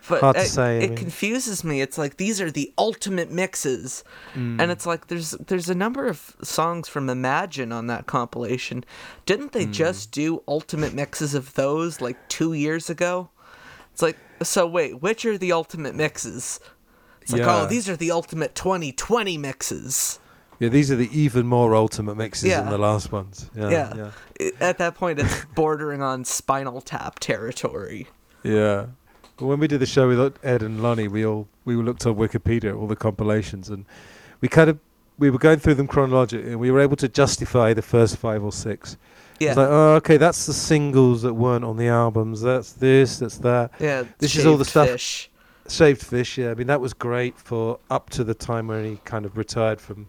But 0.07 0.21
Hard 0.21 0.35
to 0.37 0.41
it, 0.41 0.47
say, 0.47 0.77
I 0.79 0.81
it 0.83 0.89
mean. 0.91 0.97
confuses 0.97 1.63
me. 1.63 1.81
It's 1.81 1.97
like 1.97 2.17
these 2.17 2.39
are 2.41 2.49
the 2.49 2.73
ultimate 2.77 3.31
mixes, 3.31 4.03
Mm. 4.33 4.59
and 4.61 4.71
it's 4.71 4.85
like 4.85 5.07
there's 5.07 5.31
there's 5.31 5.69
a 5.69 5.75
number 5.75 6.07
of 6.07 6.35
songs 6.41 6.87
from 6.87 7.09
Imagine 7.09 7.71
on 7.71 7.87
that 7.87 8.05
compilation. 8.07 8.85
Didn't 9.25 9.51
they 9.51 9.65
Hmm. 9.65 9.71
just 9.71 10.11
do 10.11 10.41
ultimate 10.47 10.93
mixes 10.93 11.33
of 11.35 11.53
those 11.55 12.01
like 12.01 12.17
two 12.29 12.53
years 12.53 12.89
ago? 12.89 13.29
It's 13.91 14.01
like 14.01 14.17
so. 14.41 14.65
Wait, 14.65 15.01
which 15.01 15.25
are 15.25 15.37
the 15.37 15.51
ultimate 15.51 15.95
mixes? 15.95 16.59
It's 17.21 17.33
like 17.33 17.41
Yeah. 17.41 17.61
oh, 17.63 17.65
these 17.67 17.87
are 17.89 17.97
the 17.97 18.11
ultimate 18.11 18.55
2020 18.55 19.37
mixes. 19.37 20.19
yeah, 20.59 20.69
these 20.69 20.89
are 20.91 20.95
the 20.95 21.09
even 21.17 21.45
more 21.45 21.75
ultimate 21.75 22.15
mixes 22.15 22.49
Yeah. 22.49 22.61
than 22.61 22.69
the 22.71 22.77
last 22.77 23.11
ones. 23.11 23.49
Yeah, 23.55 23.69
Yeah. 23.69 24.11
yeah, 24.39 24.49
At 24.59 24.77
that 24.79 24.95
point, 24.95 25.19
it's 25.19 25.45
bordering 25.55 26.01
on 26.01 26.23
Spinal 26.25 26.81
Tap 26.81 27.19
territory. 27.19 28.07
yeah. 28.43 28.87
But 29.39 29.45
when 29.45 29.59
we 29.59 29.67
did 29.67 29.79
the 29.79 29.85
show 29.85 30.07
with 30.09 30.37
Ed 30.43 30.61
and 30.61 30.83
Lonnie, 30.83 31.07
we 31.07 31.25
all 31.25 31.47
we 31.63 31.75
looked 31.75 32.05
on 32.05 32.15
Wikipedia 32.15 32.77
all 32.77 32.87
the 32.87 32.95
compilations, 32.95 33.69
and 33.69 33.85
we 34.41 34.49
kind 34.49 34.69
of 34.69 34.79
we 35.17 35.29
were 35.29 35.37
going 35.37 35.59
through 35.59 35.75
them 35.75 35.87
chronologically, 35.87 36.51
and 36.51 36.59
we 36.59 36.71
were 36.71 36.79
able 36.81 36.97
to 36.97 37.07
justify 37.07 37.73
the 37.73 37.81
first 37.81 38.17
five 38.17 38.43
or 38.43 38.51
six. 38.51 38.97
Yeah, 39.39 39.49
It's 39.49 39.57
like, 39.57 39.69
oh, 39.69 39.93
okay, 39.95 40.17
that's 40.17 40.45
the 40.45 40.53
singles 40.53 41.21
that 41.21 41.33
weren't 41.33 41.63
on 41.63 41.77
the 41.77 41.87
albums. 41.87 42.41
That's 42.41 42.73
this, 42.73 43.19
that's 43.19 43.37
that. 43.37 43.71
yeah. 43.79 44.03
this 44.17 44.35
is 44.35 44.45
all 44.45 44.57
the 44.57 44.65
stuff- 44.65 44.89
Fish. 44.89 45.29
Shaved 45.69 46.01
Fish, 46.03 46.37
yeah. 46.39 46.49
I 46.51 46.55
mean, 46.55 46.67
that 46.67 46.81
was 46.81 46.93
great 46.93 47.37
for 47.37 47.79
up 47.91 48.09
to 48.11 48.23
the 48.23 48.33
time 48.33 48.67
when 48.67 48.83
he 48.83 48.97
kind 49.05 49.23
of 49.23 49.37
retired 49.37 49.79
from 49.79 50.07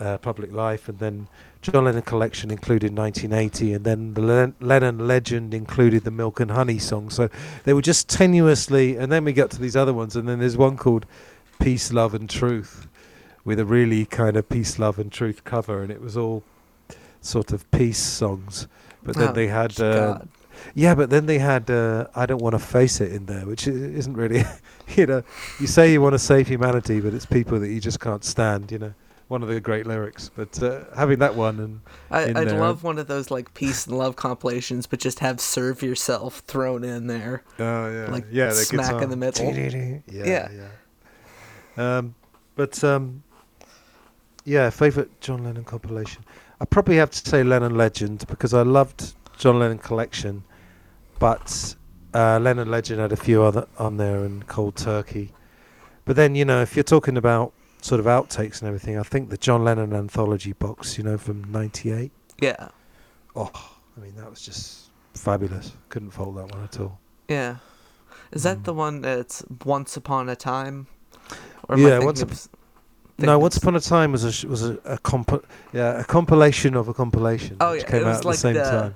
uh, 0.00 0.18
public 0.18 0.52
life, 0.52 0.88
and 0.88 0.98
then 0.98 1.28
John 1.64 1.86
Lennon 1.86 2.02
Collection 2.02 2.50
included 2.50 2.94
1980, 2.94 3.72
and 3.72 3.84
then 3.86 4.12
the 4.12 4.20
Len- 4.20 4.54
Lennon 4.60 5.06
Legend 5.08 5.54
included 5.54 6.04
the 6.04 6.10
Milk 6.10 6.38
and 6.38 6.50
Honey 6.50 6.78
song. 6.78 7.08
So 7.08 7.30
they 7.64 7.72
were 7.72 7.80
just 7.80 8.06
tenuously, 8.06 8.98
and 8.98 9.10
then 9.10 9.24
we 9.24 9.32
got 9.32 9.50
to 9.52 9.58
these 9.58 9.74
other 9.74 9.94
ones, 9.94 10.14
and 10.14 10.28
then 10.28 10.40
there's 10.40 10.58
one 10.58 10.76
called 10.76 11.06
Peace, 11.58 11.90
Love, 11.90 12.12
and 12.12 12.28
Truth, 12.28 12.86
with 13.46 13.58
a 13.58 13.64
really 13.64 14.04
kind 14.04 14.36
of 14.36 14.46
peace, 14.50 14.78
love, 14.78 14.98
and 14.98 15.10
truth 15.10 15.44
cover, 15.44 15.80
and 15.80 15.90
it 15.90 16.02
was 16.02 16.18
all 16.18 16.42
sort 17.22 17.50
of 17.50 17.70
peace 17.70 17.96
songs. 17.98 18.68
But 19.02 19.16
then 19.16 19.30
Oh, 19.30 19.32
they 19.32 19.46
had 19.46 19.80
uh, 19.80 20.18
yeah, 20.74 20.94
but 20.94 21.08
then 21.08 21.24
they 21.24 21.38
had 21.38 21.70
uh, 21.70 22.08
"I 22.14 22.26
Don't 22.26 22.42
Want 22.42 22.52
to 22.54 22.58
Face 22.58 23.00
It" 23.00 23.10
in 23.10 23.24
there, 23.24 23.46
which 23.46 23.66
isn't 23.66 24.14
really, 24.14 24.44
you 24.96 25.06
know, 25.06 25.22
you 25.58 25.66
say 25.66 25.90
you 25.90 26.02
want 26.02 26.12
to 26.12 26.18
save 26.18 26.46
humanity, 26.46 27.00
but 27.00 27.14
it's 27.14 27.24
people 27.24 27.58
that 27.60 27.68
you 27.70 27.80
just 27.80 28.00
can't 28.00 28.22
stand. 28.22 28.70
You 28.70 28.78
know, 28.78 28.94
one 29.28 29.42
of 29.42 29.48
the 29.48 29.60
great 29.60 29.86
lyrics. 29.86 30.30
But 30.34 30.62
uh, 30.62 30.84
having 30.96 31.18
that 31.20 31.34
one 31.34 31.58
and 31.60 31.80
I, 32.10 32.24
I'd 32.24 32.48
there. 32.48 32.60
love 32.60 32.82
one 32.82 32.98
of 32.98 33.06
those 33.06 33.30
like 33.30 33.54
peace 33.54 33.86
and 33.86 33.96
love 33.96 34.16
compilations, 34.16 34.86
but 34.86 34.98
just 34.98 35.20
have 35.20 35.40
"Serve 35.40 35.82
Yourself" 35.82 36.40
thrown 36.40 36.84
in 36.84 37.06
there. 37.06 37.42
oh 37.58 37.90
yeah, 37.90 38.10
Like 38.10 38.26
yeah, 38.30 38.46
the 38.48 38.54
smack 38.54 39.02
in 39.02 39.10
the 39.10 39.16
middle. 39.16 39.52
Yeah, 39.54 39.98
Yeah. 40.24 40.48
yeah. 40.52 41.98
Um, 41.98 42.14
but 42.56 42.82
um, 42.84 43.22
yeah, 44.44 44.70
favorite 44.70 45.20
John 45.20 45.44
Lennon 45.44 45.64
compilation. 45.64 46.24
I 46.60 46.64
probably 46.66 46.96
have 46.96 47.10
to 47.10 47.28
say 47.28 47.42
Lennon 47.42 47.76
Legend 47.76 48.26
because 48.28 48.54
I 48.54 48.62
loved 48.62 49.14
John 49.36 49.58
Lennon 49.58 49.78
Collection, 49.78 50.44
but 51.18 51.74
uh, 52.12 52.38
Lennon 52.38 52.70
Legend 52.70 53.00
had 53.00 53.10
a 53.12 53.16
few 53.16 53.42
other 53.42 53.66
on 53.78 53.96
there 53.96 54.24
and 54.24 54.46
Cold 54.46 54.76
Turkey. 54.76 55.32
But 56.04 56.16
then 56.16 56.34
you 56.36 56.44
know, 56.44 56.62
if 56.62 56.76
you're 56.76 56.84
talking 56.84 57.16
about 57.16 57.52
sort 57.84 58.00
of 58.00 58.06
outtakes 58.06 58.60
and 58.60 58.68
everything, 58.68 58.98
I 58.98 59.02
think 59.02 59.28
the 59.28 59.36
John 59.36 59.62
Lennon 59.64 59.92
anthology 59.92 60.52
box, 60.54 60.96
you 60.96 61.04
know, 61.04 61.18
from 61.18 61.44
'98. 61.52 62.10
Yeah, 62.40 62.68
Oh, 63.36 63.50
I 63.96 64.00
mean, 64.00 64.14
that 64.16 64.30
was 64.30 64.40
just 64.42 64.90
fabulous. 65.14 65.72
Couldn't 65.90 66.10
fault 66.12 66.34
that 66.36 66.50
one 66.54 66.64
at 66.64 66.80
all. 66.80 66.98
yeah. 67.28 67.56
Is 68.32 68.42
that 68.44 68.58
Mm. 68.58 68.64
the 68.64 68.74
one 68.74 69.00
that's 69.02 69.44
"Once 69.64 69.96
Upon 69.96 70.28
a 70.28 70.36
Time"? 70.36 70.86
Or 71.68 71.76
Yeah, 71.78 71.98
Once 71.98 72.22
of 72.22 72.28
Up- 72.30 72.32
s- 72.34 72.48
No, 73.18 73.38
Once 73.38 73.56
Upon 73.56 73.76
a 73.76 73.80
Time 73.80 74.10
was 74.12 74.24
a 74.24 74.48
was 74.48 74.62
a, 74.64 74.78
a 74.84 74.98
comp- 74.98 75.46
yeah 75.72 76.00
a 76.00 76.04
compilation 76.04 76.74
of 76.76 76.88
a 76.88 76.94
compilation. 76.94 77.56
Oh, 77.60 77.72
yeah, 77.74 77.84
came 77.84 78.00
it 78.02 78.04
out 78.04 78.08
was 78.08 78.18
at 78.18 78.24
like 78.24 78.34
the 78.36 78.40
same 78.40 78.54
the- 78.54 78.62
time. 78.64 78.94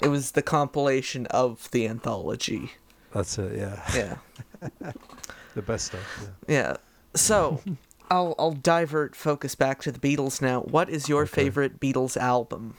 It 0.00 0.08
was 0.08 0.32
the 0.32 0.42
compilation 0.42 1.26
of 1.26 1.70
the 1.72 1.86
anthology. 1.88 2.72
That's 3.14 3.38
it. 3.38 3.56
Yeah, 3.58 3.76
Yeah, 3.94 4.16
the 5.54 5.62
best 5.62 5.86
stuff. 5.86 6.00
Yeah. 6.48 6.54
yeah. 6.56 6.76
So, 7.14 7.60
I'll 8.12 8.34
I'll 8.38 8.52
divert 8.52 9.16
focus 9.16 9.54
back 9.54 9.80
to 9.82 9.92
the 9.92 9.98
Beatles 9.98 10.42
now. 10.42 10.60
What 10.60 10.90
is 10.90 11.08
your 11.08 11.22
Okay. 11.22 11.44
favorite 11.44 11.80
Beatles 11.80 12.16
album? 12.16 12.76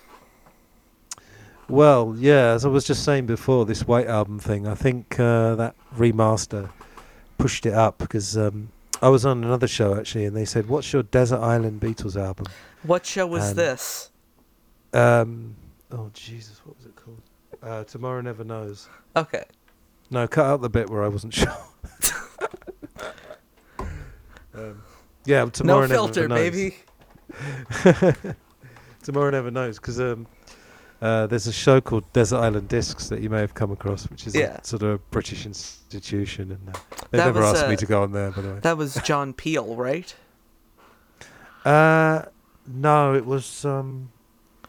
Well, 1.67 2.15
yeah, 2.17 2.51
as 2.51 2.65
I 2.65 2.69
was 2.69 2.85
just 2.85 3.03
saying 3.03 3.25
before, 3.25 3.65
this 3.65 3.87
White 3.87 4.07
Album 4.07 4.37
thing, 4.37 4.67
I 4.67 4.75
think 4.75 5.19
uh, 5.19 5.55
that 5.55 5.75
remaster 5.95 6.69
pushed 7.37 7.65
it 7.65 7.73
up 7.73 7.97
because 7.97 8.37
um, 8.37 8.69
I 9.01 9.09
was 9.09 9.25
on 9.25 9.43
another 9.43 9.67
show 9.67 9.95
actually, 9.95 10.25
and 10.25 10.35
they 10.37 10.45
said, 10.45 10.67
"What's 10.69 10.93
your 10.93 11.03
Desert 11.03 11.39
Island 11.39 11.81
Beatles 11.81 12.15
album?" 12.15 12.45
What 12.83 13.05
show 13.05 13.25
was 13.25 13.49
And- 13.49 13.57
this? 13.57 14.11
Um, 14.93 15.55
oh 15.91 16.11
Jesus, 16.13 16.61
what 16.63 16.77
was 16.77 16.85
it 16.85 16.95
called? 16.95 17.21
Uh, 17.63 17.83
Tomorrow 17.85 18.21
Never 18.21 18.43
Knows. 18.43 18.87
Okay. 19.15 19.45
No, 20.11 20.27
cut 20.27 20.45
out 20.45 20.61
the 20.61 20.69
bit 20.69 20.91
where 20.91 21.03
I 21.03 21.07
wasn't 21.07 21.33
sure. 21.41 21.49
um, 24.53 24.83
yeah, 25.25 25.45
Tomorrow 25.45 25.87
no 25.87 25.87
Never 25.87 25.93
filter, 25.93 26.27
baby. 26.29 26.75
Tomorrow 29.03 29.31
Never 29.31 29.51
Knows 29.51 29.77
because 29.79 29.99
um, 29.99 30.27
uh, 31.01 31.27
there's 31.27 31.47
a 31.47 31.51
show 31.53 31.81
called 31.81 32.11
Desert 32.13 32.37
Island 32.37 32.69
Discs 32.69 33.09
that 33.09 33.21
you 33.21 33.29
may 33.29 33.39
have 33.39 33.53
come 33.53 33.71
across, 33.71 34.09
which 34.09 34.25
is 34.27 34.35
Yeah. 34.35 34.57
a 34.61 34.63
sort 34.65 34.83
of 34.83 34.89
a 34.89 34.97
British 34.97 35.45
institution, 35.45 36.51
and 36.51 36.69
uh, 36.69 36.79
they've 37.11 37.19
That 37.19 37.25
never 37.25 37.41
was, 37.41 37.55
asked 37.59 37.67
me 37.67 37.73
uh, 37.73 37.77
to 37.77 37.85
go 37.85 38.03
on 38.03 38.11
there, 38.13 38.31
by 38.31 38.41
the 38.41 38.53
way. 38.53 38.59
That 38.61 38.77
was 38.77 38.95
John 39.03 39.33
Peel, 39.33 39.75
right? 39.75 40.15
Uh, 41.65 42.23
no, 42.67 43.13
it 43.13 43.25
was 43.25 43.65
um, 43.65 44.11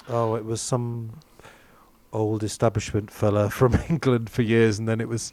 oh, 0.09 0.35
it 0.35 0.45
was 0.45 0.61
some 0.61 1.21
old 2.13 2.43
establishment 2.43 3.11
fella 3.11 3.51
from 3.59 3.79
England 3.89 4.31
for 4.31 4.43
years, 4.43 4.79
and 4.79 4.89
then 4.89 5.01
it 5.01 5.09
was 5.09 5.33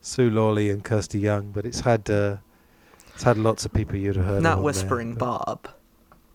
Sue 0.00 0.30
Lawley 0.30 0.70
and 0.70 0.84
Kirsty 0.84 1.18
Young. 1.18 1.50
But 1.52 1.64
it's 1.66 1.80
had 1.80 2.08
uh, 2.10 2.36
it's 3.16 3.24
had 3.24 3.36
lots 3.38 3.64
of 3.64 3.72
people 3.72 3.96
you'd 3.96 4.16
have 4.16 4.24
heard. 4.24 4.42
Not 4.42 4.56
there, 4.56 4.64
Whispering 4.64 5.14
but- 5.14 5.44
Bob. 5.44 5.68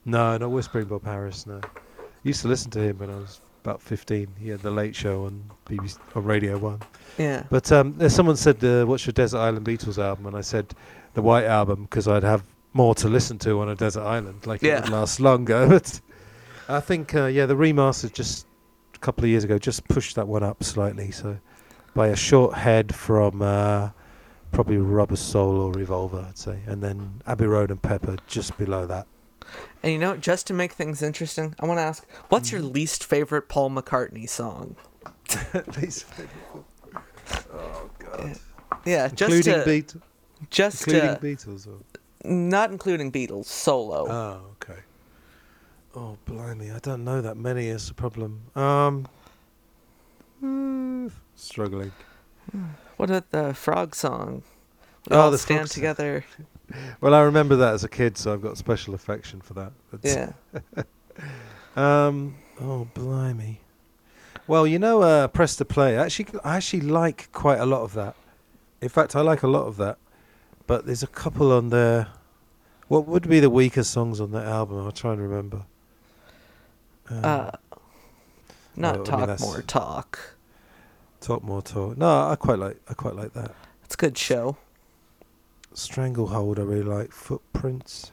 No, 0.03 0.35
not 0.37 0.49
Whispering 0.51 0.85
Bob 0.87 1.05
Harris. 1.05 1.45
No, 1.45 1.61
used 2.23 2.41
to 2.41 2.47
listen 2.47 2.71
to 2.71 2.79
him 2.79 2.97
when 2.97 3.09
I 3.11 3.15
was 3.17 3.39
about 3.63 3.81
fifteen. 3.81 4.27
He 4.39 4.49
had 4.49 4.61
the 4.61 4.71
Late 4.71 4.95
Show 4.95 5.25
on 5.25 5.43
BBC 5.67 5.99
on 6.15 6.23
Radio 6.23 6.57
One. 6.57 6.79
Yeah. 7.19 7.43
But 7.51 7.71
um, 7.71 8.09
someone 8.09 8.35
said, 8.35 8.63
uh, 8.63 8.83
"What's 8.85 9.05
your 9.05 9.13
Desert 9.13 9.37
Island 9.37 9.65
Beatles 9.65 9.97
album?" 10.03 10.25
And 10.25 10.35
I 10.35 10.41
said, 10.41 10.73
"The 11.13 11.21
White 11.21 11.45
Album," 11.45 11.83
because 11.83 12.07
I'd 12.07 12.23
have 12.23 12.43
more 12.73 12.95
to 12.95 13.07
listen 13.09 13.37
to 13.39 13.59
on 13.59 13.69
a 13.69 13.75
desert 13.75 14.01
island. 14.03 14.47
Like 14.47 14.61
Yeah. 14.63 14.77
it 14.79 14.83
would 14.85 14.91
last 14.93 15.19
longer. 15.19 15.67
But 15.69 16.01
I 16.69 16.79
think, 16.79 17.13
uh, 17.13 17.25
yeah, 17.25 17.45
the 17.45 17.55
remaster 17.55 18.11
just 18.11 18.47
a 18.95 18.99
couple 18.99 19.23
of 19.25 19.29
years 19.29 19.43
ago 19.43 19.57
just 19.59 19.85
pushed 19.89 20.15
that 20.15 20.27
one 20.27 20.41
up 20.41 20.63
slightly. 20.63 21.11
So 21.11 21.37
by 21.93 22.07
a 22.07 22.15
short 22.15 22.55
head 22.55 22.95
from 22.95 23.41
uh, 23.41 23.89
probably 24.51 24.77
Rubber 24.77 25.15
Soul 25.15 25.61
or 25.61 25.71
Revolver, 25.71 26.25
I'd 26.27 26.37
say, 26.37 26.59
and 26.67 26.81
then 26.81 27.21
Abbey 27.27 27.45
Road 27.45 27.71
and 27.71 27.81
Pepper 27.81 28.17
just 28.27 28.57
below 28.57 28.85
that. 28.87 29.07
And 29.83 29.91
you 29.91 29.99
know, 29.99 30.15
just 30.15 30.47
to 30.47 30.53
make 30.53 30.73
things 30.73 31.01
interesting, 31.01 31.55
I 31.59 31.65
want 31.65 31.79
to 31.79 31.83
ask, 31.83 32.05
what's 32.29 32.51
your 32.51 32.61
least 32.61 33.03
favorite 33.03 33.49
Paul 33.49 33.71
McCartney 33.71 34.29
song? 34.29 34.75
These- 35.79 36.05
oh 37.53 37.89
God! 37.99 38.35
Yeah, 38.85 39.07
just 39.07 39.33
including 39.33 39.53
to, 39.53 39.65
Beat, 39.65 39.95
just 40.49 40.87
including 40.87 41.15
to, 41.15 41.21
Beatles. 41.21 41.67
Or? 41.67 41.79
not 42.23 42.71
including 42.71 43.11
Beatles 43.11 43.45
solo. 43.45 44.07
Oh, 44.07 44.41
okay. 44.61 44.79
Oh, 45.95 46.17
blimey, 46.25 46.71
I 46.71 46.79
don't 46.79 47.03
know 47.03 47.21
that 47.21 47.35
many 47.35 47.67
is 47.67 47.87
the 47.87 47.93
problem. 47.93 48.41
Um, 48.55 49.07
mm, 50.41 51.11
struggling. 51.35 51.91
What 53.01 53.09
about 53.09 53.31
the 53.31 53.55
frog 53.55 53.95
song? 53.95 54.43
We 55.09 55.15
Oh, 55.17 55.21
all 55.21 55.31
the 55.31 55.39
stand 55.39 55.71
together. 55.71 56.23
Well, 57.01 57.15
I 57.15 57.21
remember 57.21 57.55
that 57.55 57.73
as 57.73 57.83
a 57.83 57.89
kid, 57.89 58.15
so 58.15 58.31
I've 58.31 58.43
got 58.43 58.57
special 58.59 58.93
affection 58.93 59.41
for 59.41 59.55
that. 59.55 59.71
It's- 59.91 60.15
Yeah. 60.15 60.83
Um. 61.75 62.35
Oh, 62.61 62.87
blimey. 62.93 63.57
Well, 64.45 64.67
you 64.67 64.77
know, 64.77 65.01
uh, 65.01 65.27
press 65.29 65.55
to 65.55 65.65
play. 65.65 65.97
Actually, 65.97 66.27
I 66.43 66.57
actually 66.57 66.81
like 66.81 67.29
quite 67.31 67.59
a 67.59 67.65
lot 67.65 67.81
of 67.81 67.93
that. 67.95 68.15
In 68.81 68.89
fact, 68.89 69.15
I 69.15 69.21
like 69.21 69.41
a 69.41 69.47
lot 69.47 69.65
of 69.65 69.77
that. 69.77 69.97
But 70.67 70.85
there's 70.85 71.01
a 71.01 71.07
couple 71.07 71.51
on 71.51 71.69
there. 71.69 72.07
What 72.87 73.07
would 73.07 73.27
be 73.27 73.39
the 73.39 73.49
weaker 73.49 73.83
songs 73.83 74.21
on 74.21 74.29
that 74.33 74.45
album? 74.45 74.77
I'll 74.77 74.91
try 74.91 75.13
and 75.13 75.21
remember. 75.21 75.63
Um, 77.09 77.25
Uh, 77.25 77.51
not 78.75 78.99
well, 78.99 79.15
I 79.15 79.25
mean, 79.25 79.27
talk 79.27 79.39
more 79.39 79.61
talk. 79.63 80.35
Talk 81.21 81.43
more 81.43 81.61
talk. 81.61 81.97
No, 81.97 82.27
I 82.29 82.35
quite 82.35 82.59
like. 82.59 82.77
I 82.89 82.93
quite 82.93 83.15
like 83.15 83.33
that. 83.33 83.53
It's 83.85 83.93
a 83.95 83.97
good 83.97 84.17
show. 84.17 84.57
Stranglehold. 85.73 86.59
I 86.59 86.63
really 86.63 86.83
like. 86.83 87.11
Footprints. 87.11 88.11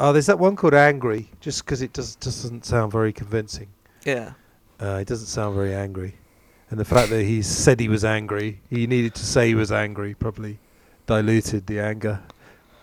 Oh, 0.00 0.12
there's 0.12 0.26
that 0.26 0.38
one 0.38 0.56
called 0.56 0.74
Angry. 0.74 1.30
Just 1.40 1.64
because 1.64 1.80
it 1.80 1.92
does 1.92 2.16
doesn't 2.16 2.64
sound 2.66 2.92
very 2.92 3.12
convincing. 3.12 3.68
Yeah. 4.04 4.32
Uh, 4.80 4.98
he 4.98 5.04
doesn't 5.04 5.28
sound 5.28 5.54
very 5.54 5.72
angry, 5.72 6.14
and 6.68 6.80
the 6.80 6.84
fact 6.84 7.08
that 7.10 7.22
he 7.22 7.42
said 7.42 7.78
he 7.78 7.88
was 7.88 8.04
angry, 8.04 8.60
he 8.68 8.88
needed 8.88 9.14
to 9.14 9.24
say 9.24 9.46
he 9.46 9.54
was 9.54 9.70
angry, 9.70 10.14
probably 10.14 10.58
diluted 11.06 11.66
the 11.68 11.78
anger. 11.78 12.20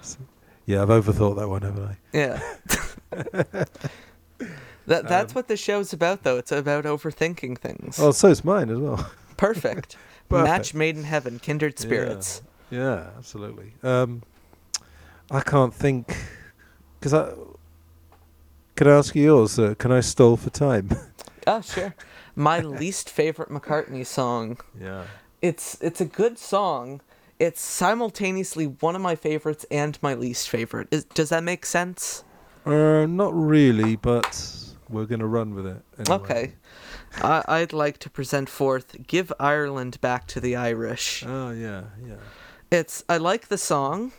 So- 0.01 0.17
yeah, 0.65 0.81
I've 0.83 0.87
overthought 0.89 1.35
that 1.37 1.49
one, 1.49 1.63
haven't 1.63 1.83
I? 1.83 1.97
Yeah. 2.13 2.41
that 4.87 5.07
that's 5.07 5.31
Um, 5.31 5.35
what 5.35 5.47
the 5.49 5.57
show's 5.57 5.91
about 5.91 6.23
though. 6.23 6.37
It's 6.37 6.51
about 6.53 6.85
overthinking 6.85 7.57
things. 7.57 7.99
Oh, 7.99 8.11
so's 8.11 8.43
mine 8.45 8.69
as 8.69 8.77
well. 8.79 9.05
Perfect. 9.41 9.97
Perfect. 10.29 10.47
Match 10.47 10.73
made 10.75 10.95
in 10.95 11.03
heaven, 11.03 11.39
kindred 11.39 11.79
spirits. 11.79 12.43
yeah, 12.69 13.09
absolutely. 13.17 13.73
Um, 13.83 14.21
I 15.31 15.41
can't 15.41 15.73
think 15.73 16.15
because 16.99 17.13
I. 17.13 17.33
Can 18.75 18.87
I 18.87 18.91
ask 18.91 19.15
you 19.15 19.23
yours? 19.23 19.59
Uh, 19.59 19.73
can 19.77 19.91
I 19.91 19.99
stall 19.99 20.37
for 20.37 20.51
time? 20.51 20.89
Oh, 21.47 21.59
sure. 21.73 21.95
My 22.35 22.59
least 22.81 23.09
favorite 23.09 23.49
McCartney 23.49 24.05
song. 24.05 24.59
Yeah. 24.79 25.05
It's 25.41 25.77
it's 25.81 25.99
a 25.99 26.05
good 26.05 26.37
song. 26.37 27.01
It's 27.39 27.61
simultaneously 27.61 28.67
one 28.67 28.95
of 28.95 29.01
my 29.01 29.15
favorites 29.15 29.65
and 29.71 29.97
my 30.03 30.13
least 30.13 30.49
favorite. 30.49 30.87
Is, 30.91 31.03
does 31.05 31.29
that 31.29 31.43
make 31.43 31.65
sense? 31.65 32.23
Uh, 32.65 33.07
not 33.07 33.33
really, 33.33 33.95
but 33.95 34.31
we're 34.87 35.05
gonna 35.05 35.27
run 35.27 35.55
with 35.55 35.65
it. 35.65 35.81
Anyway. 35.97 36.15
Okay. 36.15 36.53
I, 37.15 37.43
I'd 37.47 37.73
like 37.73 37.97
to 37.99 38.09
present 38.09 38.49
forth 38.49 38.95
"Give 39.07 39.31
Ireland 39.39 39.99
Back 40.01 40.27
to 40.27 40.39
the 40.39 40.55
Irish." 40.55 41.23
Oh 41.27 41.51
yeah, 41.51 41.83
yeah. 42.05 42.15
It's 42.71 43.03
I 43.09 43.17
like 43.17 43.47
the 43.49 43.57
song, 43.57 44.11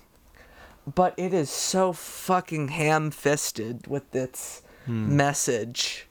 but 0.94 1.14
it 1.16 1.32
is 1.32 1.48
so 1.50 1.92
fucking 1.92 2.68
ham-fisted 2.68 3.86
with 3.86 4.14
its 4.14 4.62
Hmm. 4.86 5.16
message. 5.16 6.08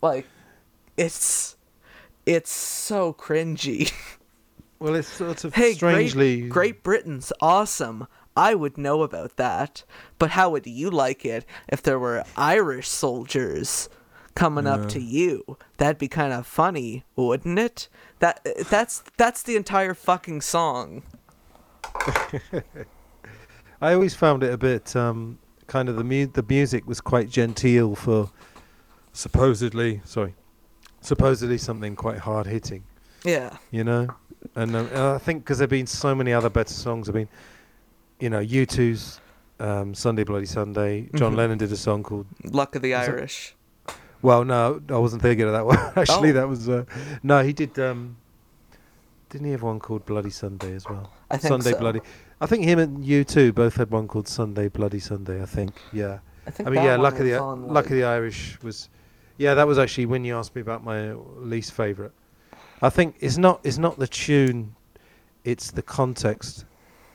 Like, 0.00 0.26
it's 0.96 1.56
it's 2.26 2.50
so 2.50 3.12
cringy. 3.12 3.92
Well, 4.78 4.96
it's 4.96 5.06
sort 5.08 5.44
of 5.44 5.54
hey, 5.54 5.74
strangely 5.74 6.40
Great, 6.40 6.50
Great 6.50 6.82
Britain's 6.82 7.32
awesome. 7.40 8.08
I 8.36 8.54
would 8.56 8.76
know 8.76 9.02
about 9.02 9.36
that. 9.36 9.84
But 10.18 10.30
how 10.30 10.50
would 10.50 10.66
you 10.66 10.90
like 10.90 11.24
it 11.24 11.44
if 11.68 11.82
there 11.82 11.98
were 12.00 12.24
Irish 12.36 12.88
soldiers 12.88 13.88
coming 14.34 14.66
up 14.66 14.88
to 14.90 15.00
you? 15.00 15.56
That'd 15.78 15.98
be 15.98 16.08
kind 16.08 16.32
of 16.32 16.46
funny, 16.46 17.04
wouldn't 17.16 17.58
it? 17.58 17.88
That 18.20 18.46
that's 18.70 19.02
that's 19.16 19.42
the 19.42 19.56
entire 19.56 19.94
fucking 19.94 20.40
song. 20.42 21.02
I 23.80 23.94
always 23.94 24.14
found 24.14 24.42
it 24.42 24.52
a 24.52 24.56
bit 24.58 24.94
um, 24.94 25.38
kind 25.66 25.88
of 25.88 25.96
the 25.96 26.04
mu- 26.04 26.26
the 26.26 26.44
music 26.48 26.86
was 26.86 27.00
quite 27.00 27.28
genteel 27.28 27.94
for 27.94 28.30
supposedly 29.12 30.00
sorry 30.04 30.34
supposedly 31.00 31.58
something 31.58 31.96
quite 31.96 32.18
hard 32.18 32.46
hitting, 32.46 32.84
Yeah. 33.24 33.56
you 33.72 33.82
know. 33.82 34.06
And, 34.54 34.74
um, 34.76 34.88
I 34.94 35.18
think 35.18 35.42
because 35.42 35.58
there've 35.58 35.68
been 35.68 35.86
so 35.88 36.14
many 36.14 36.32
other 36.32 36.48
better 36.48 36.72
songs. 36.72 37.08
I 37.08 37.12
mean, 37.12 37.28
you 38.20 38.30
know, 38.30 38.38
U2's 38.38 39.20
um, 39.58 39.94
Sunday 39.94 40.22
Bloody 40.22 40.46
Sunday. 40.46 41.08
John 41.16 41.32
Mhm. 41.32 41.36
Lennon 41.36 41.58
did 41.58 41.72
a 41.72 41.76
song 41.76 42.04
called. 42.04 42.26
Luck 42.44 42.76
of 42.76 42.82
the 42.82 42.94
Irish. 42.94 43.56
Well, 44.22 44.44
no, 44.44 44.80
I 44.88 44.98
wasn't 44.98 45.22
thinking 45.22 45.46
of 45.46 45.52
that 45.52 45.66
one. 45.72 45.78
Actually, 45.96 46.30
Oh. 46.30 46.34
that 46.34 46.48
was 46.48 46.68
uh, 46.68 46.84
no. 47.22 47.42
He 47.42 47.52
did. 47.52 47.78
Um, 47.78 48.16
didn't 49.28 49.46
he 49.46 49.52
have 49.52 49.62
one 49.62 49.80
called 49.80 50.04
Bloody 50.06 50.30
Sunday 50.30 50.74
as 50.74 50.84
well? 50.88 51.10
I 51.30 51.36
think 51.36 51.48
Sunday 51.50 51.72
so. 51.72 51.78
Bloody. 51.78 52.00
I 52.40 52.46
think 52.46 52.64
him 52.64 52.78
and 52.78 53.04
you 53.04 53.24
too 53.24 53.52
both 53.52 53.76
had 53.76 53.90
one 53.90 54.06
called 54.08 54.28
Sunday 54.28 54.68
Bloody 54.68 55.00
Sunday. 55.00 55.42
I 55.42 55.46
think. 55.46 55.74
Yeah. 55.92 56.18
I 56.46 56.50
think 56.50 56.68
I 56.68 56.72
mean, 56.72 56.82
yeah. 56.82 56.96
Luck 56.96 57.18
of 57.18 57.24
the 57.24 57.38
on, 57.38 57.68
Luck 57.68 57.86
of 57.86 57.92
the 57.92 58.04
Irish 58.04 58.58
was. 58.62 58.88
Yeah, 59.38 59.54
that 59.54 59.66
was 59.66 59.78
actually 59.78 60.06
when 60.06 60.24
you 60.24 60.36
asked 60.36 60.54
me 60.54 60.60
about 60.60 60.84
my 60.84 61.12
least 61.14 61.72
favorite. 61.72 62.12
I 62.80 62.90
think 62.90 63.16
it's 63.20 63.38
not. 63.38 63.60
It's 63.64 63.78
not 63.78 63.98
the 63.98 64.06
tune. 64.06 64.74
It's 65.44 65.70
the 65.72 65.82
context 65.82 66.64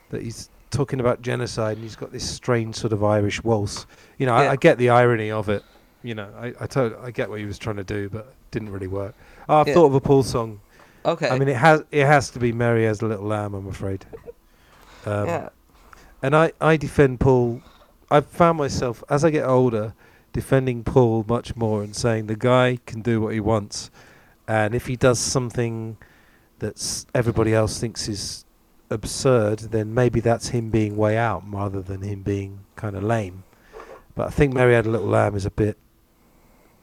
that 0.10 0.22
he's 0.22 0.50
talking 0.72 1.00
about 1.00 1.22
genocide, 1.22 1.78
and 1.78 1.84
he's 1.84 1.96
got 1.96 2.12
this 2.12 2.28
strange 2.30 2.76
sort 2.76 2.92
of 2.92 3.04
Irish 3.04 3.44
waltz. 3.44 3.86
You 4.18 4.26
know, 4.26 4.36
Yeah. 4.36 4.50
I, 4.50 4.52
I 4.52 4.56
get 4.58 4.78
the 4.78 4.90
irony 4.90 5.32
of 5.32 5.48
it. 5.50 5.64
You 6.04 6.16
know, 6.16 6.30
I 6.40 6.54
I, 6.60 6.92
I 7.08 7.12
get 7.12 7.30
what 7.30 7.40
he 7.40 7.46
was 7.46 7.58
trying 7.58 7.78
to 7.78 7.84
do, 7.84 8.10
but 8.10 8.26
it 8.26 8.36
didn't 8.52 8.70
really 8.72 8.88
work. 8.88 9.16
Oh, 9.50 9.58
I've 9.58 9.68
Yeah. 9.68 9.74
thought 9.76 9.86
of 9.88 9.96
a 9.96 10.02
Paul 10.02 10.24
song. 10.24 10.60
Okay. 11.06 11.30
I 11.30 11.38
mean, 11.40 11.48
it 11.48 11.56
has 11.58 11.84
it 11.92 12.06
has 12.06 12.30
to 12.32 12.40
be 12.40 12.52
"Mary 12.52 12.86
Had 12.86 13.02
a 13.02 13.08
Little 13.08 13.26
Lamb." 13.26 13.54
I'm 13.54 13.68
afraid. 13.68 14.06
Um, 15.06 15.28
yeah. 15.28 15.50
And 16.22 16.36
I 16.36 16.52
I 16.60 16.78
defend 16.78 17.20
Paul. 17.20 17.62
I've 18.10 18.28
found 18.28 18.58
myself 18.58 19.04
as 19.10 19.24
I 19.26 19.30
get 19.30 19.46
older 19.46 19.94
defending 20.34 20.84
Paul 20.84 21.26
much 21.28 21.56
more 21.56 21.82
and 21.84 21.96
saying 21.96 22.28
the 22.28 22.36
guy 22.36 22.80
can 22.86 23.02
do 23.02 23.22
what 23.22 23.34
he 23.34 23.40
wants, 23.40 23.90
and 24.48 24.76
if 24.76 24.88
he 24.88 24.96
does 24.96 25.20
something 25.20 25.98
that 26.60 27.06
everybody 27.14 27.54
else 27.54 27.80
thinks 27.80 28.08
is 28.08 28.46
absurd, 28.90 29.60
then 29.72 29.94
maybe 29.94 30.20
that's 30.20 30.50
him 30.50 30.70
being 30.70 30.96
way 30.98 31.18
out 31.18 31.44
rather 31.52 31.82
than 31.82 32.02
him 32.02 32.22
being 32.24 32.60
kind 32.76 32.96
of 32.96 33.04
lame. 33.04 33.44
But 34.16 34.28
I 34.28 34.30
think 34.32 34.54
Mary 34.54 34.74
Had 34.74 34.86
a 34.86 34.90
Little 34.90 35.08
Lamb 35.08 35.36
is 35.36 35.46
a 35.46 35.52
bit, 35.52 35.78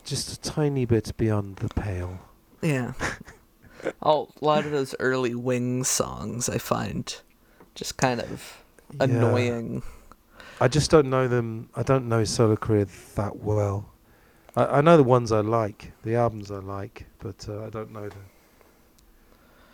just 0.05 0.33
a 0.33 0.41
tiny 0.41 0.85
bit 0.85 1.17
beyond 1.17 1.57
the 1.57 1.69
pale. 1.69 2.19
Yeah. 2.63 2.93
oh, 4.03 4.29
a 4.41 4.45
lot 4.45 4.65
of 4.65 4.71
those 4.73 4.95
early 5.01 5.35
Wings 5.35 5.89
songs 5.89 6.49
I 6.49 6.59
find 6.59 7.15
just 7.75 7.97
kind 7.97 8.21
of 8.21 8.63
Yeah. 8.93 9.05
annoying. 9.05 9.83
I 10.61 10.69
just 10.69 10.91
don't 10.91 11.11
know 11.11 11.27
them. 11.29 11.69
I 11.75 11.83
don't 11.83 12.09
know 12.09 12.21
his 12.21 12.31
solo 12.31 12.57
career 12.57 12.87
that 13.17 13.37
well. 13.37 13.91
I, 14.57 14.65
I 14.67 14.81
know 14.83 14.97
the 14.97 15.03
ones 15.03 15.33
I 15.33 15.41
like, 15.41 15.93
the 16.05 16.15
albums 16.15 16.51
I 16.51 16.59
like, 16.59 17.07
but 17.19 17.47
uh, 17.49 17.65
I 17.65 17.71
don't 17.71 17.91
know 17.93 18.09
the. 18.09 18.17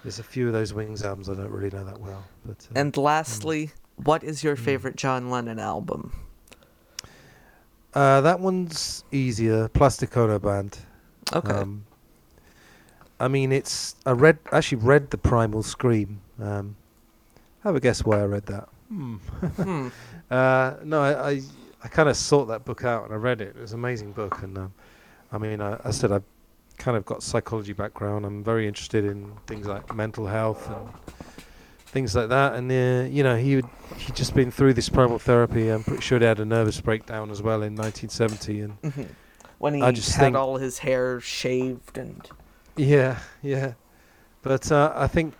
There's 0.03 0.19
a 0.19 0.23
few 0.23 0.47
of 0.47 0.55
those 0.55 0.73
Wings 0.73 1.03
albums 1.03 1.29
I 1.29 1.35
don't 1.35 1.51
really 1.51 1.69
know 1.69 1.85
that 1.85 1.99
well. 2.01 2.25
But 2.47 2.67
uh, 2.75 2.79
And 2.79 2.97
lastly, 2.97 3.73
what 3.97 4.25
is 4.25 4.43
your 4.43 4.57
Mm. 4.57 4.61
favorite 4.61 4.97
John 4.97 5.29
Lennon 5.31 5.59
album? 5.59 6.13
Uh, 7.95 8.21
that 8.21 8.41
one's 8.41 9.05
easier. 9.13 9.69
Plastic 9.69 10.17
Ono 10.17 10.39
Band. 10.39 10.79
Okay. 11.33 11.53
Um, 11.53 11.85
I 13.19 13.29
mean, 13.29 13.53
it's 13.53 13.97
I 14.07 14.13
read 14.13 14.39
actually 14.53 14.79
read 14.79 15.11
the 15.11 15.19
Primal 15.19 15.63
Scream. 15.63 16.21
Um, 16.41 16.77
have 17.63 17.77
a 17.77 17.81
guess 17.81 18.05
why 18.05 18.21
I 18.21 18.25
read 18.25 18.47
that. 18.47 18.69
Hmm. 18.89 19.17
hmm. 19.17 19.89
Uh, 20.31 20.77
no, 20.85 21.03
I 21.03 21.31
I, 21.31 21.41
I 21.83 21.89
kind 21.89 22.09
of 22.09 22.17
sought 22.17 22.45
that 22.45 22.65
book 22.65 22.85
out 22.85 23.03
and 23.03 23.13
I 23.13 23.17
read 23.17 23.41
it. 23.41 23.57
It 23.57 23.61
was 23.61 23.73
an 23.73 23.81
amazing 23.81 24.13
book, 24.13 24.45
and 24.45 24.57
um, 24.57 24.73
I 25.33 25.39
mean, 25.39 25.61
I, 25.61 25.77
I 25.85 25.91
said 25.91 26.13
I've 26.13 26.23
kind 26.79 26.97
of 26.97 27.05
got 27.05 27.21
psychology 27.25 27.73
background. 27.73 28.25
I'm 28.25 28.45
very 28.45 28.69
interested 28.69 29.05
in 29.05 29.33
things 29.49 29.67
like 29.67 29.93
mental 29.93 30.29
health 30.29 30.71
and 30.71 30.89
things 31.91 32.15
like 32.15 32.29
that. 32.29 32.55
And 32.55 32.71
uh, 32.71 33.09
you 33.11 33.23
know, 33.23 33.37
he 33.37 33.57
would 33.57 33.69
he'd 33.97 34.17
just 34.17 34.35
been 34.35 34.51
through 34.51 34.75
this 34.75 34.89
primal 34.89 35.19
therapy. 35.19 35.69
I'm 35.69 35.83
pretty 35.85 36.03
sure 36.03 36.19
he 36.19 36.25
had 36.25 36.41
a 36.41 36.45
nervous 36.45 36.81
breakdown 36.81 37.31
as 37.31 37.43
well 37.43 37.63
in 37.63 37.75
1970, 37.75 38.61
and 38.61 38.83
Mhm. 38.83 39.09
When 39.59 39.75
he 39.75 39.83
I 39.83 39.93
just 39.93 40.13
had 40.17 40.23
think- 40.25 40.37
all 40.37 40.57
his 40.57 40.79
hair 40.79 41.21
shaved 41.21 41.99
and 41.99 42.27
Yeah, 42.77 43.19
yeah. 43.43 43.75
But 44.43 44.73
uh, 44.73 44.93
I 44.97 45.07
think 45.07 45.35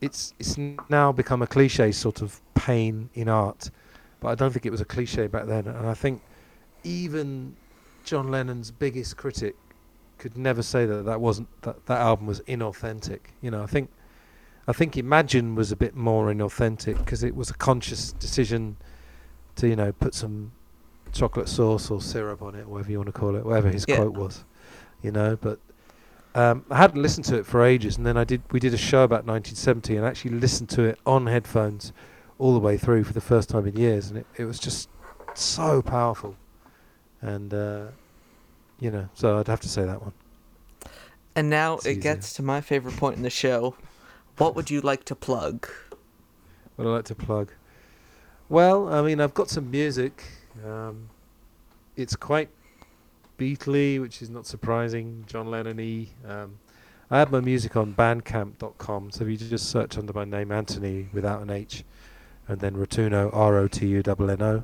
it's 0.00 0.34
it's 0.38 0.56
now 0.88 1.12
become 1.12 1.40
a 1.42 1.46
cliche 1.46 1.92
sort 1.92 2.20
of 2.22 2.40
pain 2.54 3.08
in 3.14 3.28
art, 3.28 3.70
but 4.20 4.28
I 4.28 4.34
don't 4.34 4.52
think 4.52 4.66
it 4.66 4.70
was 4.70 4.80
a 4.82 4.84
cliche 4.84 5.26
back 5.28 5.46
then. 5.46 5.66
And 5.66 5.86
I 5.86 5.94
think 5.94 6.20
even 6.84 7.56
John 8.04 8.30
Lennon's 8.30 8.70
biggest 8.70 9.16
critic 9.16 9.56
could 10.18 10.36
never 10.36 10.62
say 10.62 10.84
that 10.86 11.04
that 11.04 11.20
wasn't 11.20 11.48
that 11.62 11.86
that 11.86 12.00
album 12.00 12.26
was 12.26 12.40
inauthentic. 12.42 13.20
You 13.40 13.50
know, 13.50 13.62
I 13.62 13.66
think 13.66 13.88
I 14.68 14.72
think 14.72 14.96
Imagine 14.98 15.54
was 15.54 15.72
a 15.72 15.76
bit 15.76 15.96
more 15.96 16.26
inauthentic 16.26 16.98
because 16.98 17.24
it 17.24 17.34
was 17.34 17.48
a 17.48 17.54
conscious 17.54 18.12
decision 18.12 18.76
to 19.56 19.66
you 19.66 19.74
know 19.74 19.92
put 19.92 20.14
some 20.14 20.52
chocolate 21.10 21.48
sauce 21.48 21.90
or 21.90 22.02
syrup 22.02 22.42
on 22.42 22.54
it, 22.54 22.68
whatever 22.68 22.90
you 22.92 22.98
want 22.98 23.06
to 23.06 23.12
call 23.18 23.34
it, 23.34 23.44
whatever 23.46 23.70
his 23.70 23.86
Yeah. 23.88 23.96
quote 23.96 24.12
was. 24.12 24.44
You 25.02 25.10
know, 25.10 25.36
but 25.40 25.58
um, 26.34 26.64
I 26.70 26.76
hadn't 26.76 27.00
listened 27.00 27.24
to 27.26 27.38
it 27.38 27.46
for 27.46 27.62
ages, 27.64 27.96
and 27.96 28.04
then 28.04 28.16
I 28.18 28.24
did. 28.24 28.42
We 28.52 28.60
did 28.60 28.74
a 28.74 28.76
show 28.78 29.04
about 29.04 29.24
1970, 29.24 29.96
and 29.96 30.04
actually 30.04 30.32
listened 30.32 30.68
to 30.70 30.82
it 30.82 30.98
on 31.06 31.26
headphones 31.26 31.92
all 32.38 32.52
the 32.52 32.60
way 32.60 32.76
through 32.76 33.04
for 33.04 33.14
the 33.14 33.20
first 33.22 33.48
time 33.48 33.66
in 33.66 33.74
years, 33.76 34.10
and 34.10 34.18
it, 34.18 34.26
it 34.36 34.44
was 34.44 34.58
just 34.58 34.88
so 35.34 35.80
powerful. 35.80 36.36
And 37.22 37.54
uh, 37.54 37.86
you 38.78 38.90
know, 38.90 39.08
so 39.14 39.38
I'd 39.38 39.48
have 39.48 39.60
to 39.62 39.68
say 39.68 39.84
that 39.86 40.02
one. 40.02 40.12
And 41.34 41.48
now 41.48 41.74
It's 41.76 41.86
it 41.86 41.90
easier. 41.90 42.02
gets 42.02 42.32
to 42.34 42.42
my 42.42 42.60
favorite 42.60 42.96
point 42.96 43.16
in 43.16 43.22
the 43.22 43.30
show. 43.30 43.74
What 44.38 44.54
would 44.54 44.70
you 44.70 44.80
like 44.80 45.02
to 45.04 45.16
plug? 45.16 45.68
What 46.76 46.86
I 46.86 46.90
like 46.90 47.04
to 47.06 47.16
plug. 47.16 47.50
Well, 48.48 48.88
I 48.88 49.02
mean, 49.02 49.20
I've 49.20 49.34
got 49.34 49.50
some 49.50 49.68
music. 49.68 50.22
Um, 50.64 51.10
it's 51.96 52.14
quite 52.14 52.48
Beatley, 53.36 54.00
which 54.00 54.22
is 54.22 54.30
not 54.30 54.46
surprising. 54.46 55.24
John 55.26 55.50
Lennon-y. 55.50 56.06
Um, 56.24 56.60
I 57.10 57.18
have 57.18 57.32
my 57.32 57.40
music 57.40 57.74
on 57.76 57.94
Bandcamp.com, 57.94 59.10
so 59.10 59.24
if 59.24 59.28
you 59.30 59.36
just 59.36 59.70
search 59.70 59.98
under 59.98 60.12
my 60.12 60.24
name 60.24 60.52
Anthony 60.52 61.08
without 61.12 61.42
an 61.42 61.50
H, 61.50 61.82
and 62.46 62.60
then 62.60 62.76
Rotunno 62.76 63.30
R 63.32 63.56
O 63.56 63.66
T 63.66 63.88
U 63.88 64.02
N 64.06 64.30
N 64.30 64.42
O, 64.42 64.62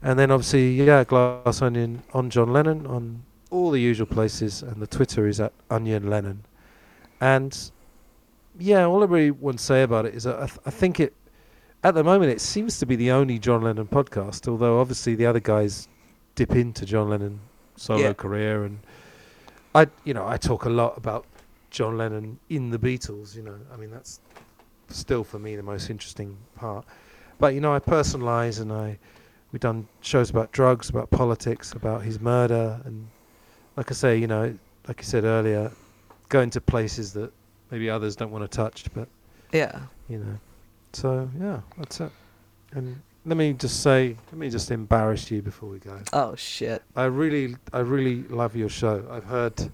and 0.00 0.18
then 0.18 0.30
obviously 0.30 0.74
yeah, 0.74 1.02
Glass 1.02 1.60
Onion 1.60 2.02
on 2.12 2.30
John 2.30 2.52
Lennon 2.52 2.86
on 2.86 3.24
all 3.50 3.72
the 3.72 3.80
usual 3.80 4.06
places, 4.06 4.62
and 4.62 4.80
the 4.80 4.86
Twitter 4.86 5.26
is 5.26 5.40
at 5.40 5.52
Onion 5.70 6.08
Lennon, 6.08 6.44
and 7.20 7.70
yeah, 8.58 8.84
all 8.84 9.02
I 9.02 9.06
really 9.06 9.30
want 9.30 9.58
to 9.58 9.64
say 9.64 9.82
about 9.82 10.06
it 10.06 10.14
is 10.14 10.24
that 10.24 10.36
I, 10.36 10.46
th- 10.46 10.58
I 10.66 10.70
think 10.70 11.00
it, 11.00 11.14
at 11.84 11.94
the 11.94 12.04
moment, 12.04 12.30
it 12.32 12.40
seems 12.40 12.78
to 12.78 12.86
be 12.86 12.96
the 12.96 13.10
only 13.10 13.38
John 13.38 13.62
Lennon 13.62 13.86
podcast. 13.86 14.48
Although 14.48 14.80
obviously 14.80 15.14
the 15.14 15.26
other 15.26 15.40
guys 15.40 15.88
dip 16.34 16.52
into 16.52 16.84
John 16.86 17.08
Lennon 17.10 17.40
solo 17.76 18.00
Yeah. 18.00 18.12
career, 18.12 18.64
and 18.64 18.78
I, 19.74 19.86
you 20.04 20.14
know, 20.14 20.26
I 20.26 20.36
talk 20.36 20.64
a 20.64 20.70
lot 20.70 20.96
about 20.96 21.26
John 21.70 21.96
Lennon 21.98 22.38
in 22.48 22.70
the 22.70 22.78
Beatles. 22.78 23.36
You 23.36 23.42
know, 23.42 23.56
I 23.72 23.76
mean 23.76 23.90
that's 23.90 24.20
still 24.88 25.24
for 25.24 25.38
me 25.38 25.56
the 25.56 25.62
most 25.62 25.90
interesting 25.90 26.36
part. 26.54 26.84
But 27.38 27.54
you 27.54 27.60
know, 27.60 27.74
I 27.74 27.78
personalise 27.80 28.60
and 28.60 28.72
I, 28.72 28.98
we've 29.52 29.60
done 29.60 29.86
shows 30.00 30.30
about 30.30 30.52
drugs, 30.52 30.88
about 30.88 31.10
politics, 31.10 31.72
about 31.72 32.02
his 32.02 32.20
murder, 32.20 32.80
and 32.84 33.06
like 33.76 33.90
I 33.90 33.94
say, 33.94 34.16
you 34.16 34.26
know, 34.26 34.56
like 34.88 35.00
I 35.00 35.02
said 35.02 35.24
earlier, 35.24 35.70
going 36.30 36.48
to 36.50 36.60
places 36.60 37.12
that 37.12 37.30
maybe 37.70 37.88
others 37.90 38.16
don't 38.16 38.30
want 38.30 38.50
to 38.50 38.54
touch, 38.56 38.84
but 38.94 39.08
Yeah. 39.52 39.80
you 40.08 40.18
know. 40.18 40.38
So 40.92 41.28
yeah, 41.40 41.60
that's 41.78 42.00
it. 42.00 42.10
And 42.72 43.00
let 43.24 43.36
me 43.36 43.52
just 43.52 43.82
say, 43.82 44.16
let 44.30 44.38
me 44.38 44.50
just 44.50 44.70
embarrass 44.70 45.30
you 45.30 45.42
before 45.42 45.68
we 45.68 45.78
go. 45.78 45.98
Oh 46.12 46.34
shit. 46.36 46.82
I 46.94 47.04
really, 47.04 47.56
I 47.72 47.80
really 47.80 48.22
love 48.24 48.56
your 48.56 48.68
show. 48.68 49.04
I've 49.10 49.24
heard, 49.24 49.70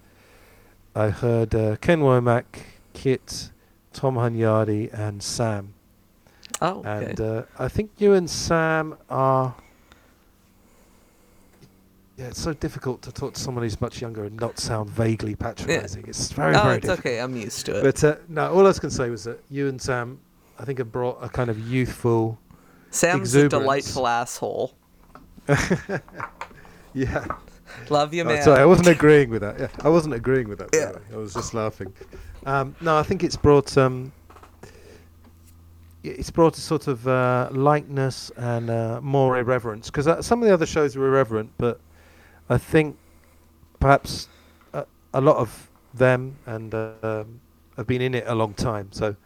I 0.94 1.08
heard 1.10 1.54
uh, 1.54 1.76
Ken 1.76 2.00
Womack, 2.00 2.44
Kit, 2.92 3.50
Tom 3.92 4.16
Hunyadi, 4.16 4.92
and 4.92 5.22
Sam. 5.22 5.74
Oh, 6.60 6.78
okay. 6.80 7.04
And 7.10 7.20
uh, 7.20 7.42
I 7.58 7.68
think 7.68 7.90
you 7.98 8.12
and 8.14 8.28
Sam 8.28 8.96
are. 9.10 9.54
Yeah, 12.16 12.26
it's 12.26 12.40
so 12.40 12.52
difficult 12.52 13.02
to 13.02 13.12
talk 13.12 13.34
to 13.34 13.40
someone 13.40 13.64
who's 13.64 13.80
much 13.80 14.00
younger 14.00 14.24
and 14.24 14.38
not 14.38 14.58
sound 14.58 14.90
vaguely 14.90 15.34
patronising. 15.34 16.04
It's 16.06 16.30
very, 16.30 16.54
oh, 16.54 16.62
very 16.62 16.76
it's 16.76 16.86
difficult. 16.86 17.06
okay. 17.06 17.20
I'm 17.20 17.36
used 17.36 17.64
to 17.66 17.78
it. 17.78 17.82
But 17.82 18.04
uh, 18.04 18.16
no, 18.28 18.52
all 18.52 18.60
I 18.60 18.68
was 18.68 18.78
going 18.78 18.90
to 18.90 18.96
say 18.96 19.08
was 19.08 19.24
that 19.24 19.42
you 19.48 19.68
and 19.68 19.80
Sam, 19.80 20.20
I 20.58 20.64
think, 20.64 20.78
have 20.78 20.92
brought 20.92 21.18
a 21.22 21.28
kind 21.28 21.48
of 21.48 21.58
youthful. 21.58 22.38
Sam's 22.90 23.34
a 23.34 23.48
delightful 23.48 24.06
asshole. 24.06 24.74
Yeah. 26.94 27.24
Love 27.88 28.12
you, 28.12 28.22
Oh, 28.24 28.40
sorry, 28.40 28.60
I 28.60 28.66
wasn't 28.66 28.88
agreeing 28.88 29.30
with 29.30 29.40
that. 29.40 29.58
Yeah, 29.58 29.68
I 29.82 29.88
wasn't 29.88 30.14
agreeing 30.14 30.48
with 30.48 30.58
that. 30.58 30.70
Yeah. 30.74 30.92
I 31.12 31.16
was 31.16 31.32
just 31.32 31.54
laughing. 31.54 31.92
Um, 32.44 32.76
no, 32.80 32.98
I 32.98 33.02
think 33.02 33.24
it's 33.24 33.36
brought 33.36 33.76
um, 33.78 34.12
it's 36.02 36.30
brought 36.30 36.58
a 36.58 36.60
sort 36.60 36.88
of 36.88 37.06
uh, 37.08 37.48
lightness 37.52 38.30
and 38.36 38.68
uh, 38.68 39.00
more 39.00 39.38
irreverence 39.38 39.86
because 39.86 40.06
uh, 40.06 40.20
some 40.20 40.42
of 40.42 40.48
the 40.48 40.52
other 40.54 40.66
shows 40.66 40.96
were 40.96 41.06
irreverent, 41.08 41.50
but 41.56 41.80
I 42.48 42.58
think 42.58 42.96
perhaps 43.80 44.28
a, 44.72 44.84
a 45.14 45.20
lot 45.20 45.36
of 45.36 45.70
them 45.94 46.36
and 46.46 46.74
uh, 46.74 46.92
um, 47.02 47.40
have 47.76 47.86
been 47.86 48.02
in 48.02 48.14
it 48.14 48.24
a 48.26 48.34
long 48.34 48.54
time, 48.54 48.88
so 48.92 49.16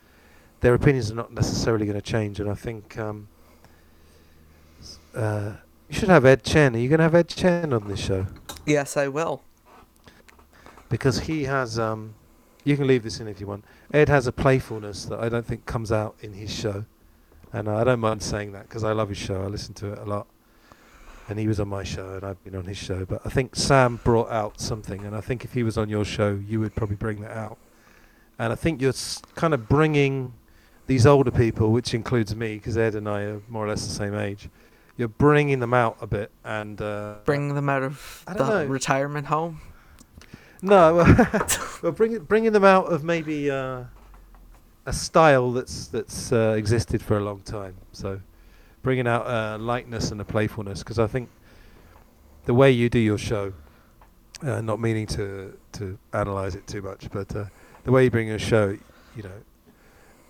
their 0.60 0.74
opinions 0.74 1.10
are 1.10 1.14
not 1.14 1.32
necessarily 1.32 1.86
going 1.86 1.98
to 1.98 2.02
change. 2.02 2.40
And 2.40 2.48
I 2.50 2.54
think 2.54 2.96
um, 2.98 3.28
uh, 5.14 5.52
you 5.88 5.98
should 5.98 6.08
have 6.08 6.24
Ed 6.24 6.42
Chen. 6.44 6.74
Are 6.74 6.78
you 6.78 6.88
going 6.88 6.98
to 6.98 7.04
have 7.04 7.14
Ed 7.14 7.28
Chen 7.28 7.72
on 7.72 7.88
this 7.88 8.00
show? 8.00 8.26
yes, 8.66 8.96
I 8.96 9.08
will. 9.08 9.42
because 10.88 11.20
he 11.20 11.44
has 11.44 11.78
um 11.78 12.14
you 12.64 12.76
can 12.76 12.86
leave 12.86 13.02
this 13.02 13.18
in 13.20 13.26
if 13.28 13.40
you 13.40 13.46
want 13.46 13.64
ed 13.92 14.08
has 14.08 14.26
a 14.26 14.32
playfulness 14.32 15.04
that 15.06 15.18
i 15.20 15.28
don't 15.28 15.44
think 15.46 15.66
comes 15.66 15.90
out 15.90 16.14
in 16.20 16.32
his 16.32 16.52
show 16.52 16.84
and 17.52 17.68
i 17.68 17.82
don't 17.84 17.98
mind 18.00 18.22
saying 18.22 18.52
that 18.52 18.62
because 18.68 18.84
i 18.84 18.92
love 18.92 19.08
his 19.08 19.18
show 19.18 19.42
i 19.42 19.46
listen 19.46 19.74
to 19.74 19.92
it 19.92 19.98
a 19.98 20.04
lot 20.04 20.26
and 21.28 21.38
he 21.38 21.48
was 21.48 21.58
on 21.60 21.68
my 21.68 21.82
show 21.82 22.14
and 22.14 22.24
i've 22.24 22.42
been 22.44 22.54
on 22.56 22.64
his 22.64 22.76
show 22.76 23.04
but 23.04 23.20
i 23.24 23.28
think 23.28 23.56
sam 23.56 23.98
brought 24.04 24.30
out 24.30 24.60
something 24.60 25.04
and 25.04 25.14
i 25.16 25.20
think 25.20 25.44
if 25.44 25.52
he 25.52 25.62
was 25.62 25.76
on 25.76 25.88
your 25.88 26.04
show 26.04 26.38
you 26.48 26.60
would 26.60 26.74
probably 26.74 26.96
bring 26.96 27.20
that 27.20 27.36
out 27.36 27.58
and 28.38 28.52
i 28.52 28.56
think 28.56 28.80
you're 28.80 28.90
s- 28.90 29.20
kind 29.34 29.52
of 29.54 29.68
bringing 29.68 30.32
these 30.86 31.04
older 31.06 31.30
people 31.30 31.72
which 31.72 31.94
includes 31.94 32.34
me 32.36 32.54
because 32.56 32.76
ed 32.78 32.94
and 32.94 33.08
i 33.08 33.22
are 33.22 33.40
more 33.48 33.64
or 33.64 33.68
less 33.68 33.86
the 33.86 33.92
same 33.92 34.14
age 34.14 34.48
you're 34.98 35.08
bringing 35.08 35.58
them 35.60 35.74
out 35.74 35.96
a 36.00 36.06
bit 36.06 36.30
and 36.44 36.80
uh, 36.80 37.16
Bring 37.26 37.54
them 37.54 37.68
out 37.68 37.82
of 37.82 38.24
the 38.26 38.34
know. 38.34 38.64
retirement 38.64 39.26
home. 39.26 39.60
No, 40.62 40.94
well, 41.82 41.92
bring, 41.92 42.18
bringing 42.20 42.52
them 42.52 42.64
out 42.64 42.86
of 42.90 43.04
maybe 43.04 43.50
uh, 43.50 43.82
a 44.86 44.92
style 44.94 45.52
that's 45.52 45.88
that's 45.88 46.32
uh, 46.32 46.54
existed 46.56 47.02
for 47.02 47.18
a 47.18 47.20
long 47.20 47.40
time. 47.40 47.74
So, 47.92 48.22
bringing 48.86 49.08
out 49.08 49.26
a 49.26 49.58
lightness 49.58 50.12
and 50.12 50.20
a 50.20 50.24
playfulness, 50.24 50.78
because 50.78 51.00
I 51.00 51.08
think 51.08 51.28
the 52.44 52.54
way 52.54 52.70
you 52.70 52.88
do 52.88 53.00
your 53.00 53.18
show, 53.18 53.52
uh, 54.42 54.60
not 54.60 54.78
meaning 54.78 55.08
to 55.08 55.58
to 55.72 55.98
analyze 56.12 56.54
it 56.54 56.68
too 56.68 56.82
much, 56.82 57.10
but 57.10 57.34
uh, 57.34 57.46
the 57.82 57.90
way 57.90 58.04
you 58.04 58.10
bring 58.12 58.28
your 58.28 58.38
show, 58.38 58.78
you 59.16 59.22
know, 59.24 59.38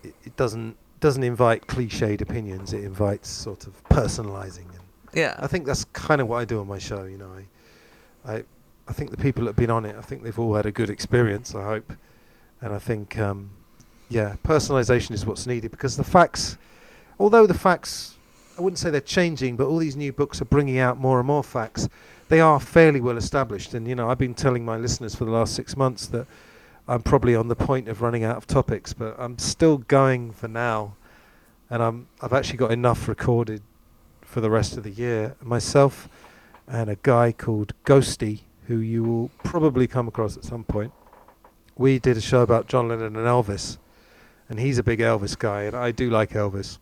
it, 0.03 0.15
it 0.25 0.37
doesn't 0.37 0.75
doesn't 1.01 1.23
invite 1.23 1.67
cliched 1.67 2.23
opinions. 2.23 2.73
It 2.73 2.83
invites 2.83 3.29
sort 3.29 3.67
of 3.67 3.75
personalizing 3.91 4.69
and 4.79 4.85
Yeah. 5.13 5.35
I 5.39 5.49
think 5.49 5.67
that's 5.67 5.85
kind 5.93 6.23
of 6.23 6.27
what 6.29 6.39
I 6.39 6.47
do 6.47 6.59
on 6.59 6.67
my 6.67 6.79
show. 6.79 7.05
You 7.05 7.19
know, 7.19 7.31
I, 7.39 8.33
I, 8.33 8.45
I 8.89 8.93
think 8.95 9.11
the 9.11 9.19
people 9.19 9.45
that 9.45 9.51
have 9.51 9.57
been 9.57 9.71
on 9.71 9.85
it, 9.85 9.95
I 9.97 10.01
think 10.01 10.23
they've 10.23 10.39
all 10.39 10.55
had 10.55 10.65
a 10.65 10.73
good 10.73 10.89
experience. 10.89 11.55
I 11.55 11.63
hope, 11.63 11.93
and 12.63 12.73
I 12.73 12.79
think, 12.79 13.19
um, 13.19 13.51
yeah, 14.09 14.37
personalisation 14.43 15.11
is 15.11 15.27
what's 15.27 15.47
needed 15.47 15.71
because 15.71 15.99
the 15.99 16.05
facts, 16.05 16.57
although 17.19 17.47
the 17.47 17.61
facts, 17.69 18.17
I 18.59 18.63
wouldn't 18.63 18.79
say 18.79 18.91
they're 18.91 19.01
changing, 19.01 19.57
but 19.57 19.67
all 19.67 19.79
these 19.79 19.97
new 19.97 20.13
books 20.13 20.41
are 20.41 20.47
bringing 20.47 20.79
out 20.79 20.99
more 20.99 21.19
and 21.19 21.27
more 21.27 21.45
facts. 21.45 21.89
They 22.29 22.41
are 22.41 22.59
fairly 22.59 23.01
well 23.01 23.17
established, 23.17 23.75
and 23.75 23.87
you 23.87 23.95
know, 23.95 24.11
I've 24.11 24.19
been 24.19 24.35
telling 24.35 24.65
my 24.65 24.77
listeners 24.77 25.15
for 25.15 25.25
the 25.25 25.31
last 25.31 25.55
six 25.55 25.77
months 25.77 26.07
that 26.09 26.27
I'm 26.89 27.03
probably 27.03 27.37
on 27.37 27.49
the 27.49 27.57
point 27.57 27.89
of 27.89 28.01
running 28.01 28.25
out 28.25 28.37
of 28.37 28.47
topics, 28.47 28.93
but 28.93 29.15
I'm 29.19 29.39
still 29.39 29.79
going 29.79 30.33
for 30.33 30.49
now, 30.49 30.95
and 31.69 31.83
I'm 31.83 32.09
I've 32.23 32.33
actually 32.33 32.59
got 32.59 32.73
enough 32.73 33.09
recorded 33.09 33.63
for 34.23 34.41
the 34.41 34.51
rest 34.51 34.77
of 34.77 34.85
the 34.85 34.91
year. 34.91 35.37
Myself 35.43 36.09
and 36.67 36.89
a 36.89 36.97
guy 37.03 37.33
called 37.33 37.75
Ghosty, 37.85 38.41
who 38.67 38.79
you 38.79 39.05
will 39.05 39.31
probably 39.45 39.87
come 39.87 40.09
across 40.09 40.37
at 40.37 40.45
some 40.45 40.65
point. 40.65 40.93
We 41.77 41.99
did 41.99 42.17
a 42.17 42.21
show 42.21 42.41
about 42.41 42.69
John 42.69 42.89
Lennon 42.89 43.17
and 43.17 43.27
Elvis, 43.27 43.77
and 44.49 44.59
he's 44.59 44.79
a 44.79 44.83
big 44.83 45.01
Elvis 45.01 45.39
guy, 45.39 45.63
and 45.65 45.77
I 45.77 45.91
do 45.91 46.09
like 46.09 46.31
Elvis. 46.31 46.79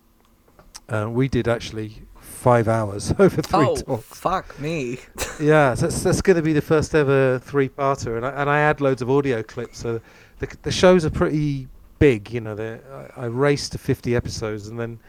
And 0.88 1.14
we 1.14 1.28
did 1.28 1.48
actually 1.48 2.02
five 2.20 2.68
hours 2.68 3.12
over 3.18 3.40
three 3.40 3.66
oh, 3.66 3.76
talks. 3.76 4.06
fuck 4.18 4.60
me. 4.60 4.98
Yeah, 5.40 5.74
so 5.74 5.86
that's, 5.86 6.02
that's 6.04 6.22
going 6.22 6.36
to 6.36 6.42
be 6.42 6.52
the 6.52 6.62
first 6.62 6.94
ever 6.94 7.40
three-parter, 7.40 8.16
and 8.16 8.24
I, 8.24 8.30
and 8.40 8.48
I 8.48 8.60
add 8.60 8.80
loads 8.80 9.02
of 9.02 9.10
audio 9.10 9.42
clips. 9.42 9.78
So 9.78 10.00
the 10.38 10.56
the 10.62 10.70
shows 10.70 11.04
are 11.04 11.10
pretty 11.10 11.66
big. 11.98 12.30
You 12.32 12.40
know, 12.40 12.78
I, 13.16 13.22
I 13.22 13.24
raced 13.24 13.72
to 13.72 13.78
50 13.78 14.14
episodes, 14.14 14.68
and 14.68 14.78
then 14.78 15.00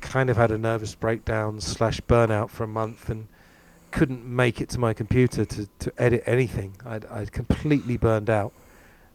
kind 0.00 0.28
of 0.28 0.36
had 0.36 0.50
a 0.50 0.58
nervous 0.58 0.96
breakdown 0.96 1.60
slash 1.60 2.00
burnout 2.00 2.50
for 2.50 2.64
a 2.64 2.68
month, 2.68 3.10
and 3.10 3.28
couldn't 3.92 4.24
make 4.24 4.60
it 4.60 4.68
to 4.70 4.80
my 4.80 4.92
computer 4.92 5.44
to, 5.44 5.68
to 5.78 5.92
edit 5.98 6.24
anything. 6.26 6.74
I'd 6.84 7.06
I'd 7.06 7.30
completely 7.30 7.96
burned 7.96 8.28
out. 8.28 8.52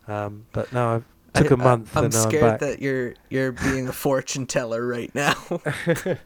Um, 0.08 0.46
but 0.54 0.72
now 0.72 0.96
I 0.96 1.02
took 1.42 1.52
I- 1.52 1.56
a 1.56 1.58
month, 1.58 1.96
I, 1.96 2.00
I'm 2.00 2.06
and 2.06 2.14
scared 2.14 2.60
that 2.60 2.82
you're 2.82 3.14
you're 3.30 3.52
being 3.52 3.88
a 3.88 3.94
fortune 4.06 4.46
teller 4.46 4.86
right 4.86 5.14
now. 5.14 5.36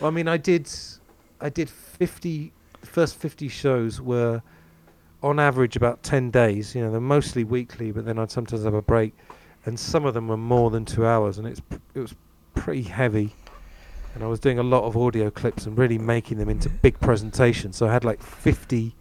Well, 0.00 0.10
I 0.10 0.14
mean, 0.14 0.28
I 0.28 0.36
did, 0.36 0.68
I 1.40 1.48
did 1.48 1.70
50, 1.70 2.52
the 2.80 2.86
first 2.86 3.16
50 3.16 3.48
shows 3.48 4.00
were 4.00 4.42
on 5.22 5.38
average 5.38 5.76
about 5.76 6.02
10 6.02 6.30
days. 6.30 6.74
You 6.74 6.82
know, 6.82 6.90
they're 6.90 7.00
mostly 7.00 7.44
weekly, 7.44 7.92
but 7.92 8.04
then 8.04 8.18
I'd 8.18 8.30
sometimes 8.30 8.64
have 8.64 8.74
a 8.74 8.82
break. 8.82 9.14
And 9.64 9.78
some 9.78 10.04
of 10.04 10.12
them 10.12 10.28
were 10.28 10.36
more 10.36 10.70
than 10.70 10.84
two 10.84 11.06
hours, 11.06 11.38
and 11.38 11.46
it's 11.46 11.62
it 11.94 12.00
was 12.00 12.14
pretty 12.54 12.82
heavy. 12.82 13.34
And 14.14 14.22
I 14.22 14.26
was 14.26 14.38
doing 14.40 14.58
a 14.58 14.62
lot 14.62 14.84
of 14.84 14.96
audio 14.96 15.30
clips 15.30 15.64
and 15.64 15.78
really 15.78 15.96
making 15.96 16.38
them 16.38 16.48
into 16.50 16.68
big 16.68 17.00
presentations. 17.00 17.76
So 17.76 17.86
I 17.88 17.92
had 17.92 18.04
like 18.04 18.22
50, 18.22 18.94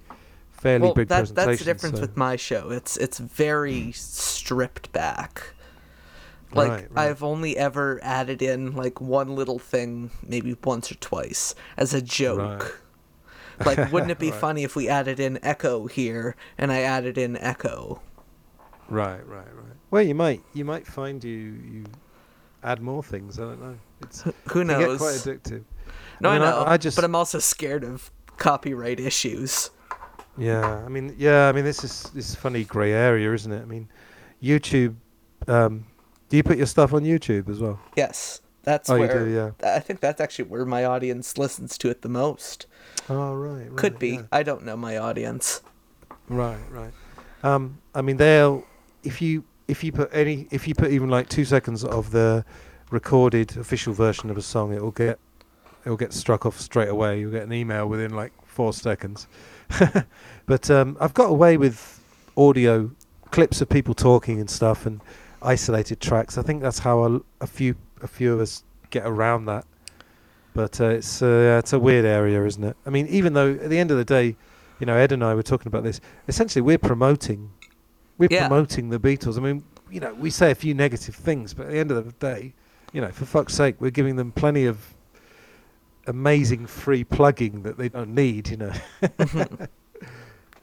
fairly 0.63 0.83
well, 0.85 0.93
big 0.93 1.07
that, 1.09 1.17
presentation. 1.19 1.49
that's 1.49 1.59
the 1.59 1.65
difference 1.65 1.95
so- 1.97 2.01
with 2.01 2.17
my 2.17 2.35
show. 2.35 2.71
It's 2.71 2.97
it's 2.97 3.19
very 3.19 3.81
hmm. 3.85 3.91
stripped 3.91 4.91
back. 4.91 5.53
Like 6.53 6.69
Right, 6.69 6.91
right. 6.91 7.09
I've 7.09 7.23
only 7.23 7.57
ever 7.57 7.99
added 8.03 8.41
in 8.41 8.75
like 8.75 9.01
one 9.01 9.35
little 9.35 9.59
thing, 9.59 10.11
maybe 10.25 10.55
once 10.63 10.91
or 10.91 10.95
twice, 10.95 11.55
as 11.77 11.93
a 11.93 12.01
joke. 12.01 12.79
Like, 13.65 13.91
wouldn't 13.91 14.11
it 14.11 14.19
be 14.27 14.31
Right. 14.31 14.39
funny 14.39 14.63
if 14.63 14.75
we 14.75 14.87
added 14.87 15.19
in 15.19 15.39
echo 15.43 15.87
here 15.87 16.35
and 16.57 16.71
I 16.71 16.81
added 16.81 17.17
in 17.17 17.37
echo? 17.37 18.01
Right, 18.89 19.25
right, 19.27 19.47
right. 19.55 19.75
Well, 19.91 20.03
you 20.03 20.15
might 20.15 20.41
you 20.53 20.63
might 20.65 20.85
find 20.87 21.23
you 21.23 21.37
you 21.71 21.83
add 22.63 22.81
more 22.81 23.01
things. 23.03 23.39
I 23.39 23.43
don't 23.43 23.61
know. 23.61 23.77
It's 24.01 24.23
Who 24.51 24.61
it 24.61 24.65
knows? 24.65 24.99
get 24.99 24.99
quite 24.99 25.15
addictive. 25.15 25.63
no, 26.19 26.29
I, 26.29 26.35
I 26.35 26.39
mean, 26.39 26.47
I- 26.47 26.51
know. 26.51 26.63
I 26.67 26.77
just- 26.77 26.97
but 26.97 27.03
I'm 27.05 27.15
also 27.15 27.39
scared 27.39 27.83
of 27.83 28.11
copyright 28.37 28.99
issues. 28.99 29.71
Yeah, 30.37 30.83
I 30.83 30.89
mean, 30.89 31.15
yeah, 31.17 31.47
I 31.47 31.51
mean, 31.51 31.63
this 31.63 31.83
is 31.83 32.03
this 32.13 32.29
is 32.29 32.35
funny 32.35 32.63
grey 32.63 32.91
area, 32.91 33.31
isn't 33.33 33.51
it? 33.51 33.61
I 33.61 33.65
mean, 33.65 33.87
YouTube. 34.41 34.95
Um, 35.47 35.85
do 36.29 36.37
you 36.37 36.43
put 36.43 36.57
your 36.57 36.65
stuff 36.65 36.93
on 36.93 37.03
YouTube 37.03 37.49
as 37.49 37.59
well? 37.59 37.79
Yes, 37.95 38.41
that's 38.63 38.89
Oh, 38.89 38.95
you 38.95 39.07
do, 39.07 39.27
yeah. 39.29 39.75
I 39.75 39.79
think 39.79 39.99
that's 39.99 40.19
actually 40.19 40.45
where 40.45 40.65
my 40.65 40.85
audience 40.85 41.37
listens 41.37 41.77
to 41.79 41.89
it 41.89 42.01
the 42.01 42.09
most. 42.09 42.65
Oh, 43.09 43.33
right. 43.35 43.69
right 43.69 43.75
Could 43.75 43.99
be. 43.99 44.09
yeah. 44.09 44.21
I 44.31 44.41
don't 44.41 44.63
know 44.63 44.75
my 44.77 44.97
audience. 44.97 45.61
Right, 46.29 46.57
right. 46.71 46.93
Um, 47.43 47.79
I 47.93 48.01
mean, 48.01 48.17
they'll 48.17 48.65
if 49.03 49.21
you 49.21 49.43
if 49.67 49.83
you 49.83 49.91
put 49.91 50.09
any 50.13 50.47
if 50.49 50.67
you 50.67 50.73
put 50.73 50.91
even 50.91 51.09
like 51.09 51.29
two 51.29 51.45
seconds 51.45 51.83
of 51.83 52.11
the 52.11 52.45
recorded 52.89 53.57
official 53.57 53.93
version 53.93 54.29
of 54.29 54.37
a 54.37 54.41
song, 54.41 54.73
it 54.73 54.81
will 54.81 54.91
get 54.91 55.19
it 55.85 55.89
will 55.89 55.97
get 55.97 56.13
struck 56.13 56.45
off 56.45 56.59
straight 56.59 56.89
away. 56.89 57.19
You'll 57.19 57.31
get 57.31 57.43
an 57.43 57.53
email 57.53 57.87
within 57.87 58.15
like 58.15 58.31
four 58.45 58.73
seconds. 58.73 59.27
but 60.45 60.69
um, 60.69 60.97
I've 60.99 61.13
got 61.13 61.29
away 61.29 61.57
with 61.57 62.01
audio 62.37 62.91
clips 63.31 63.61
of 63.61 63.69
people 63.69 63.93
talking 63.93 64.39
and 64.39 64.49
stuff 64.49 64.85
and 64.85 65.01
isolated 65.41 65.99
tracks. 65.99 66.37
I 66.37 66.41
think 66.41 66.61
that's 66.61 66.79
how 66.79 67.03
a, 67.03 67.21
a 67.41 67.47
few 67.47 67.75
a 68.01 68.07
few 68.07 68.33
of 68.33 68.39
us 68.41 68.63
get 68.89 69.05
around 69.05 69.45
that. 69.45 69.65
But 70.53 70.79
uh, 70.79 70.89
it's 70.89 71.21
uh, 71.21 71.57
it's 71.59 71.73
a 71.73 71.79
weird 71.79 72.05
area, 72.05 72.43
isn't 72.45 72.63
it? 72.63 72.77
I 72.85 72.89
mean, 72.89 73.07
even 73.07 73.33
though 73.33 73.53
at 73.53 73.69
the 73.69 73.79
end 73.79 73.89
of 73.91 73.97
the 73.97 74.05
day, 74.05 74.35
you 74.79 74.85
know, 74.85 74.95
Ed 74.95 75.11
and 75.11 75.23
I 75.23 75.33
were 75.33 75.43
talking 75.43 75.67
about 75.67 75.83
this. 75.83 75.99
Essentially, 76.27 76.61
we're 76.61 76.77
promoting, 76.77 77.51
we're 78.17 78.27
Yeah. 78.29 78.47
promoting 78.47 78.89
the 78.89 78.99
Beatles. 78.99 79.37
I 79.37 79.41
mean, 79.41 79.63
you 79.89 79.99
know, 79.99 80.13
we 80.13 80.29
say 80.29 80.51
a 80.51 80.55
few 80.55 80.73
negative 80.73 81.15
things, 81.15 81.53
but 81.53 81.67
at 81.67 81.71
the 81.71 81.79
end 81.79 81.91
of 81.91 82.05
the 82.05 82.11
day, 82.13 82.53
you 82.91 83.01
know, 83.01 83.09
for 83.11 83.25
fuck's 83.25 83.53
sake, 83.55 83.75
we're 83.79 83.91
giving 83.91 84.15
them 84.15 84.31
plenty 84.31 84.65
of 84.65 84.93
amazing 86.07 86.65
free 86.67 87.03
plugging 87.03 87.63
that 87.63 87.77
they 87.77 87.89
don't 87.89 88.13
need. 88.13 88.49
You 88.49 88.57
know, 88.57 88.73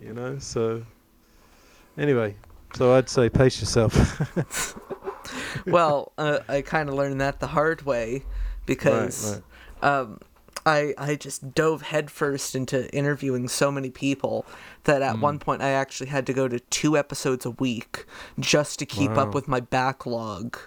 you 0.00 0.12
know. 0.14 0.38
So 0.38 0.82
anyway, 1.98 2.36
so 2.74 2.94
I'd 2.94 3.08
say 3.08 3.28
pace 3.28 3.60
yourself. 3.60 4.76
well, 5.66 6.12
uh, 6.18 6.40
I 6.48 6.62
kind 6.62 6.88
of 6.88 6.94
learned 6.94 7.20
that 7.20 7.40
the 7.40 7.48
hard 7.48 7.82
way 7.82 8.24
because 8.66 9.40
right. 9.82 9.88
um, 9.98 10.18
I 10.66 10.94
I 10.98 11.16
just 11.16 11.54
dove 11.54 11.82
headfirst 11.82 12.54
into 12.54 12.92
interviewing 12.94 13.48
so 13.48 13.70
many 13.70 13.90
people 13.90 14.46
that 14.84 15.02
at 15.02 15.16
Mm. 15.16 15.20
one 15.20 15.38
point 15.38 15.62
I 15.62 15.70
actually 15.70 16.08
had 16.10 16.26
to 16.26 16.32
go 16.32 16.48
to 16.48 16.60
two 16.60 16.96
episodes 16.96 17.44
a 17.46 17.50
week 17.50 18.04
just 18.38 18.78
to 18.80 18.86
keep 18.86 19.12
Wow. 19.12 19.24
up 19.24 19.34
with 19.34 19.48
my 19.48 19.60
backlog. 19.60 20.58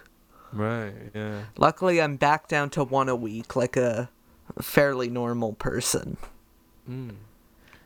right. 0.52 0.92
Yeah. 1.14 1.42
Luckily, 1.56 2.00
I'm 2.00 2.16
back 2.16 2.48
down 2.48 2.70
to 2.70 2.84
one 2.84 3.08
a 3.08 3.16
week, 3.16 3.56
like 3.56 3.76
a 3.76 4.08
fairly 4.62 5.08
normal 5.08 5.52
person. 5.54 6.16
Mm. 6.88 7.16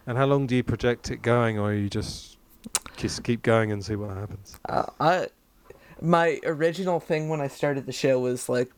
And 0.07 0.19
how 0.19 0.27
long 0.27 0.47
do 0.47 0.57
you 0.57 0.63
project 0.63 1.11
it 1.11 1.23
going, 1.23 1.59
or 1.59 1.73
you 1.75 1.89
just 1.89 2.39
just 2.97 3.23
keep 3.23 3.43
going 3.43 3.71
and 3.73 3.85
see 3.85 3.95
what 3.97 4.11
happens? 4.17 4.59
Uh, 4.69 4.85
I 5.01 5.27
my 6.01 6.41
original 6.45 7.01
thing 7.01 7.29
when 7.29 7.41
I 7.41 7.49
started 7.49 7.87
the 7.87 7.93
show 7.93 8.19
was 8.21 8.49
like, 8.49 8.71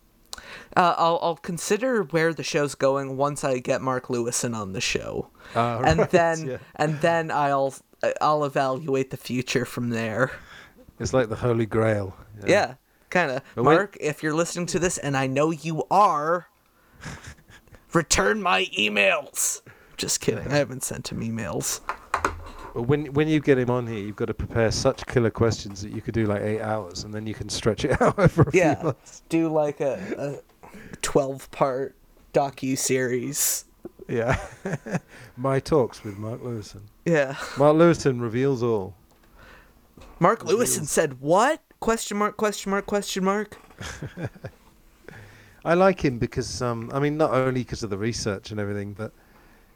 uh, 0.77 0.95
I'll 0.99 1.19
I'll 1.23 1.37
consider 1.37 2.03
where 2.05 2.35
the 2.35 2.43
show's 2.43 2.75
going 2.75 3.17
once 3.17 3.45
I 3.45 3.59
get 3.59 3.81
Mark 3.81 4.07
Lewisohn 4.09 4.55
on 4.57 4.73
the 4.73 4.81
show, 4.81 5.29
Ah, 5.55 5.81
and 5.83 6.01
right, 6.01 6.11
then 6.19 6.47
yeah. 6.47 6.59
and 6.77 7.01
then 7.01 7.31
I'll 7.31 7.75
I'll 8.21 8.45
evaluate 8.45 9.11
the 9.11 9.17
future 9.17 9.65
from 9.65 9.91
there. 9.91 10.33
it's 10.99 11.13
like 11.15 11.29
the 11.29 11.37
Holy 11.37 11.67
Grail. 11.67 12.17
Yeah, 12.47 12.75
kind 13.11 13.31
of. 13.31 13.43
When- 13.55 13.65
Mark, 13.77 13.97
if 14.01 14.23
you're 14.23 14.35
listening 14.35 14.67
to 14.67 14.79
this, 14.79 14.99
and 14.99 15.17
I 15.17 15.27
know 15.29 15.51
you 15.51 15.85
are, 15.91 16.49
return 17.93 18.43
my 18.43 18.65
emails. 18.79 19.63
Just 19.97 20.21
kidding. 20.21 20.47
I 20.51 20.57
haven't 20.57 20.83
sent 20.83 21.11
him 21.13 21.21
emails. 21.21 21.81
But 22.75 22.83
when 22.83 23.07
when 23.15 23.27
you 23.29 23.41
get 23.41 23.59
him 23.59 23.69
on 23.71 23.87
here, 23.87 23.99
you've 23.99 24.17
got 24.17 24.27
to 24.27 24.35
prepare 24.35 24.71
such 24.71 25.05
killer 25.07 25.31
questions 25.31 25.83
that 25.83 25.93
you 25.93 26.01
could 26.01 26.15
do 26.15 26.27
like 26.27 26.41
eight 26.43 26.61
hours, 26.61 27.03
and 27.05 27.13
then 27.13 27.27
you 27.27 27.35
can 27.35 27.49
stretch 27.49 27.85
it 27.85 28.01
out 28.03 28.19
over 28.19 28.43
a 28.43 28.51
Yeah. 28.53 28.75
few 28.77 28.85
months. 28.85 29.23
Do 29.29 29.49
like 29.53 29.81
a, 29.81 30.41
a 30.65 30.67
12 31.03 31.51
part 31.51 31.97
docu 32.33 32.79
series. 32.79 33.65
Yeah. 34.09 34.39
My 35.37 35.59
talks 35.61 36.03
with 36.05 36.17
Mark 36.17 36.41
Lewisohn. 36.43 36.83
Yeah. 37.05 37.37
Mark 37.59 37.77
Lewisohn 37.77 38.21
reveals 38.21 38.63
all. 38.63 38.95
Mark 40.21 40.45
Lewisohn 40.45 40.87
said, 40.87 41.21
"What?" 41.21 41.63
Question 41.81 42.19
mark? 42.19 42.37
Question 42.37 42.71
mark? 42.71 42.87
Question 42.87 43.25
mark? 43.25 43.57
I 45.65 45.75
like 45.75 46.05
him 46.05 46.19
because 46.19 46.63
um, 46.63 46.91
I 46.93 47.01
mean, 47.01 47.17
not 47.17 47.33
only 47.33 47.61
because 47.63 47.83
of 47.83 47.91
the 47.91 47.99
research 47.99 48.51
and 48.51 48.59
everything, 48.61 48.93
but 48.95 49.13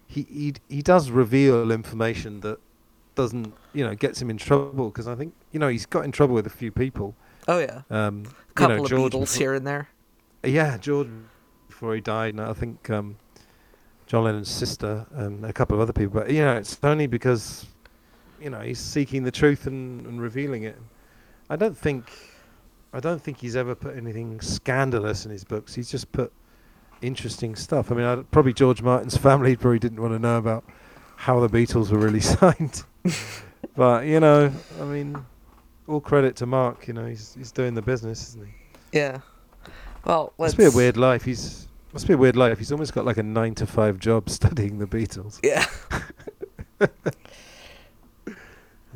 he 0.06 0.22
he 0.22 0.54
he 0.68 0.82
does 0.82 1.10
reveal 1.10 1.70
information 1.70 2.40
that 2.40 2.58
doesn't 3.14 3.54
you 3.72 3.84
know 3.84 3.94
gets 3.94 4.20
him 4.20 4.30
in 4.30 4.36
trouble 4.38 4.88
because 4.90 5.06
I 5.06 5.14
think 5.14 5.34
you 5.52 5.60
know 5.60 5.68
he's 5.68 5.86
got 5.86 6.04
in 6.04 6.12
trouble 6.12 6.34
with 6.34 6.46
a 6.46 6.50
few 6.50 6.72
people. 6.72 7.14
Oh 7.46 7.58
yeah, 7.58 7.82
Um, 7.90 8.24
a 8.50 8.52
couple 8.54 8.76
you 8.76 8.78
know, 8.78 8.84
of 8.84 8.90
George 8.90 9.12
Beatles 9.12 9.20
before- 9.20 9.38
here 9.38 9.54
and 9.54 9.66
there. 9.66 9.88
Yeah, 10.42 10.76
George 10.78 11.08
before 11.68 11.94
he 11.94 12.00
died, 12.00 12.34
and 12.34 12.40
I 12.42 12.52
think 12.54 12.88
um, 12.90 13.16
John 14.06 14.24
Lennon's 14.24 14.50
sister 14.50 15.06
and 15.12 15.44
a 15.44 15.52
couple 15.52 15.74
of 15.76 15.80
other 15.80 15.92
people. 15.92 16.20
But 16.20 16.30
you 16.30 16.40
know, 16.42 16.56
it's 16.56 16.78
only 16.82 17.06
because 17.06 17.66
you 18.40 18.48
know 18.50 18.60
he's 18.60 18.78
seeking 18.78 19.24
the 19.24 19.30
truth 19.30 19.66
and, 19.66 20.06
and 20.06 20.20
revealing 20.20 20.62
it. 20.64 20.78
I 21.50 21.56
don't 21.56 21.76
think 21.76 22.10
I 22.94 23.00
don't 23.00 23.20
think 23.20 23.38
he's 23.40 23.56
ever 23.56 23.74
put 23.74 23.96
anything 23.96 24.40
scandalous 24.40 25.24
in 25.24 25.32
his 25.32 25.42
books. 25.42 25.74
He's 25.74 25.90
just 25.90 26.12
put 26.12 26.32
interesting 27.02 27.56
stuff. 27.56 27.90
I 27.90 27.94
mean, 27.96 28.04
I, 28.04 28.16
probably 28.30 28.52
George 28.52 28.82
Martin's 28.82 29.16
family 29.16 29.56
probably 29.56 29.80
didn't 29.80 30.00
want 30.00 30.14
to 30.14 30.18
know 30.20 30.38
about 30.38 30.64
how 31.16 31.40
the 31.40 31.48
Beatles 31.48 31.90
were 31.90 31.98
really 31.98 32.20
signed. 32.20 32.84
but 33.76 34.06
you 34.06 34.20
know, 34.20 34.52
I 34.80 34.84
mean, 34.84 35.24
all 35.88 36.00
credit 36.00 36.36
to 36.36 36.46
Mark. 36.46 36.86
You 36.86 36.94
know, 36.94 37.06
he's 37.06 37.34
he's 37.34 37.50
doing 37.50 37.74
the 37.74 37.82
business, 37.82 38.28
isn't 38.28 38.46
he? 38.46 38.52
Yeah. 38.98 39.18
Well, 40.04 40.32
Must 40.38 40.56
be 40.56 40.64
a 40.64 40.70
weird 40.70 40.96
life. 40.96 41.24
He's 41.24 41.66
must 41.92 42.06
be 42.06 42.14
a 42.14 42.16
weird 42.16 42.36
life. 42.36 42.58
He's 42.58 42.70
almost 42.70 42.94
got 42.94 43.04
like 43.04 43.16
a 43.16 43.22
nine 43.22 43.54
to 43.56 43.66
five 43.66 43.98
job 43.98 44.30
studying 44.38 44.78
the 44.78 44.86
Beatles. 44.86 45.40
Yeah. 45.42 45.66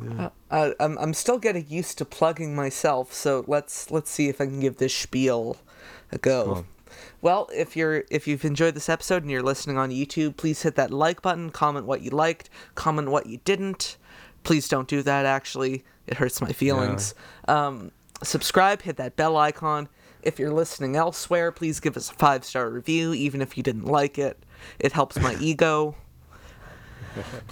Yeah. 0.01 0.29
Uh, 0.49 0.71
I'm 0.79 0.97
I'm 0.97 1.13
still 1.13 1.37
getting 1.37 1.65
used 1.67 1.97
to 1.97 2.05
plugging 2.05 2.55
myself, 2.55 3.13
so 3.13 3.43
let's 3.47 3.91
let's 3.91 4.09
see 4.09 4.29
if 4.29 4.39
I 4.39 4.45
can 4.45 4.59
give 4.59 4.77
this 4.77 4.95
spiel 4.95 5.57
a 6.11 6.17
Go 6.17 6.51
on. 6.51 6.65
Well, 7.21 7.49
if 7.53 7.75
you're 7.75 8.03
if 8.09 8.27
you've 8.27 8.45
enjoyed 8.45 8.75
this 8.75 8.89
episode 8.89 9.23
and 9.23 9.31
you're 9.31 9.43
listening 9.43 9.77
on 9.77 9.89
YouTube, 9.91 10.37
please 10.37 10.61
hit 10.61 10.75
that 10.75 10.91
like 10.91 11.21
button, 11.21 11.49
comment 11.49 11.85
what 11.85 12.01
you 12.01 12.11
liked, 12.11 12.49
comment 12.75 13.09
what 13.09 13.25
you 13.25 13.39
didn't. 13.45 13.97
Please 14.43 14.67
don't 14.67 14.87
do 14.87 15.01
that 15.03 15.25
actually. 15.25 15.83
It 16.07 16.17
hurts 16.17 16.41
my 16.41 16.51
feelings. 16.51 17.13
Um, 17.47 17.91
subscribe, 18.23 18.81
hit 18.81 18.97
that 18.97 19.15
bell 19.15 19.37
icon. 19.37 19.89
If 20.21 20.39
you're 20.39 20.51
listening 20.51 20.95
elsewhere, 20.95 21.51
please 21.51 21.79
give 21.79 21.95
us 21.95 22.09
a 22.09 22.13
five-star 22.13 22.69
review 22.69 23.13
even 23.13 23.41
if 23.41 23.55
you 23.55 23.63
didn't 23.63 23.85
like 23.85 24.17
it. 24.17 24.43
It 24.79 24.91
helps 24.91 25.17
my 25.17 25.37
ego. 25.39 25.95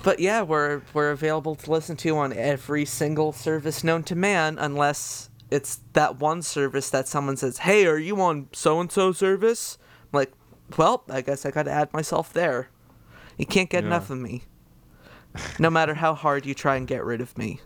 But 0.04 0.20
yeah, 0.20 0.42
we're 0.42 0.82
we're 0.94 1.12
available 1.12 1.56
to 1.56 1.72
listen 1.72 1.96
to 1.98 2.18
on 2.18 2.34
every 2.34 2.86
single 2.86 3.32
service 3.34 3.84
known 3.84 4.04
to 4.04 4.16
man, 4.16 4.58
unless 4.60 5.30
it's 5.50 5.80
that 5.94 6.20
one 6.20 6.42
service 6.42 6.90
that 6.90 7.08
someone 7.08 7.38
says, 7.38 7.60
"Hey, 7.60 7.86
are 7.86 7.98
you 7.98 8.20
on 8.22 8.48
so 8.54 8.80
and 8.80 8.92
so 8.92 9.12
service?" 9.12 9.78
I'm 10.14 10.18
like, 10.20 10.32
well, 10.78 11.04
I 11.10 11.22
guess 11.22 11.46
I 11.46 11.52
got 11.52 11.64
to 11.64 11.72
add 11.72 11.92
myself 11.94 12.34
there. 12.34 12.70
You 13.38 13.46
can't 13.46 13.70
get 13.70 13.84
Yeah. 13.84 13.88
enough 13.88 14.10
of 14.10 14.18
me, 14.18 14.44
no 15.60 15.70
matter 15.70 15.94
how 15.96 16.14
hard 16.14 16.46
you 16.46 16.54
try 16.54 16.76
and 16.76 16.88
get 16.88 17.04
rid 17.06 17.22
of 17.22 17.38
me. 17.38 17.62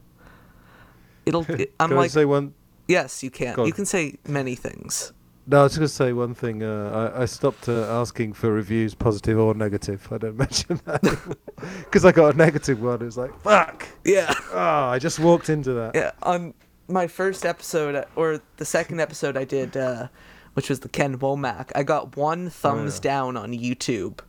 It'll. 1.25 1.45
It, 1.49 1.73
I'm 1.79 1.89
Can 1.89 1.97
I 1.97 2.01
like, 2.01 2.11
say 2.11 2.25
one? 2.25 2.53
yes, 2.87 3.23
you 3.23 3.31
can. 3.31 3.55
You 3.65 3.73
can 3.73 3.85
say 3.85 4.15
many 4.27 4.55
things. 4.55 5.13
No, 5.47 5.61
I 5.61 5.63
was 5.63 5.75
going 5.75 5.87
to 5.87 5.93
say 5.93 6.13
one 6.13 6.33
thing. 6.35 6.61
Uh, 6.63 7.11
I, 7.15 7.23
I 7.23 7.25
stopped 7.25 7.67
uh, 7.67 7.85
asking 7.99 8.33
for 8.33 8.51
reviews, 8.51 8.93
positive 8.93 9.39
or 9.39 9.53
negative. 9.53 10.07
I 10.11 10.17
don't 10.19 10.37
mention 10.45 10.79
that 10.85 11.01
because 11.79 12.05
I 12.05 12.11
got 12.11 12.35
a 12.35 12.37
negative 12.37 12.81
one. 12.81 13.01
It 13.01 13.05
was 13.05 13.17
like, 13.17 13.37
fuck. 13.41 13.87
Yeah. 14.05 14.33
Oh, 14.51 14.85
I 14.85 14.99
just 14.99 15.19
walked 15.19 15.49
into 15.49 15.73
that. 15.73 15.95
Yeah, 15.95 16.11
on 16.21 16.53
my 16.87 17.07
first 17.07 17.45
episode 17.45 18.05
or 18.15 18.41
the 18.57 18.65
second 18.65 18.99
episode 19.01 19.35
I 19.35 19.43
did, 19.45 19.75
uh, 19.75 20.07
which 20.53 20.69
was 20.69 20.81
the 20.81 20.89
Ken 20.89 21.17
Womack, 21.17 21.71
I 21.75 21.83
got 21.83 22.15
one 22.17 22.49
thumbs 22.49 22.97
yeah. 22.97 23.11
down 23.11 23.35
on 23.37 23.51
YouTube, 23.51 24.19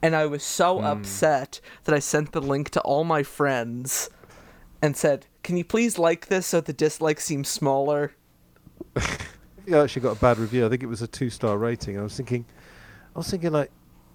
and 0.00 0.14
I 0.14 0.26
was 0.26 0.42
so 0.44 0.78
Hmm. 0.78 0.84
upset 0.84 1.60
that 1.84 1.94
I 1.94 1.98
sent 1.98 2.32
the 2.32 2.40
link 2.40 2.70
to 2.70 2.80
all 2.82 3.04
my 3.04 3.22
friends 3.24 4.10
and 4.80 4.96
said, 4.96 5.26
"Can 5.42 5.56
you 5.56 5.64
please 5.64 5.98
like 5.98 6.26
this 6.26 6.46
so 6.46 6.60
the 6.60 6.72
dislike 6.72 7.20
seems 7.20 7.48
smaller?" 7.48 8.12
Yeah, 9.66 9.82
actually 9.82 10.02
got 10.02 10.16
a 10.16 10.20
bad 10.20 10.38
review. 10.38 10.66
I 10.66 10.68
think 10.68 10.82
it 10.82 10.86
was 10.86 11.02
a 11.02 11.06
two 11.06 11.30
star 11.30 11.56
rating. 11.58 11.98
I 11.98 12.02
was 12.02 12.16
thinking, 12.16 12.44
I 13.14 13.18
was 13.18 13.30
thinking 13.30 13.52
like, 13.52 13.70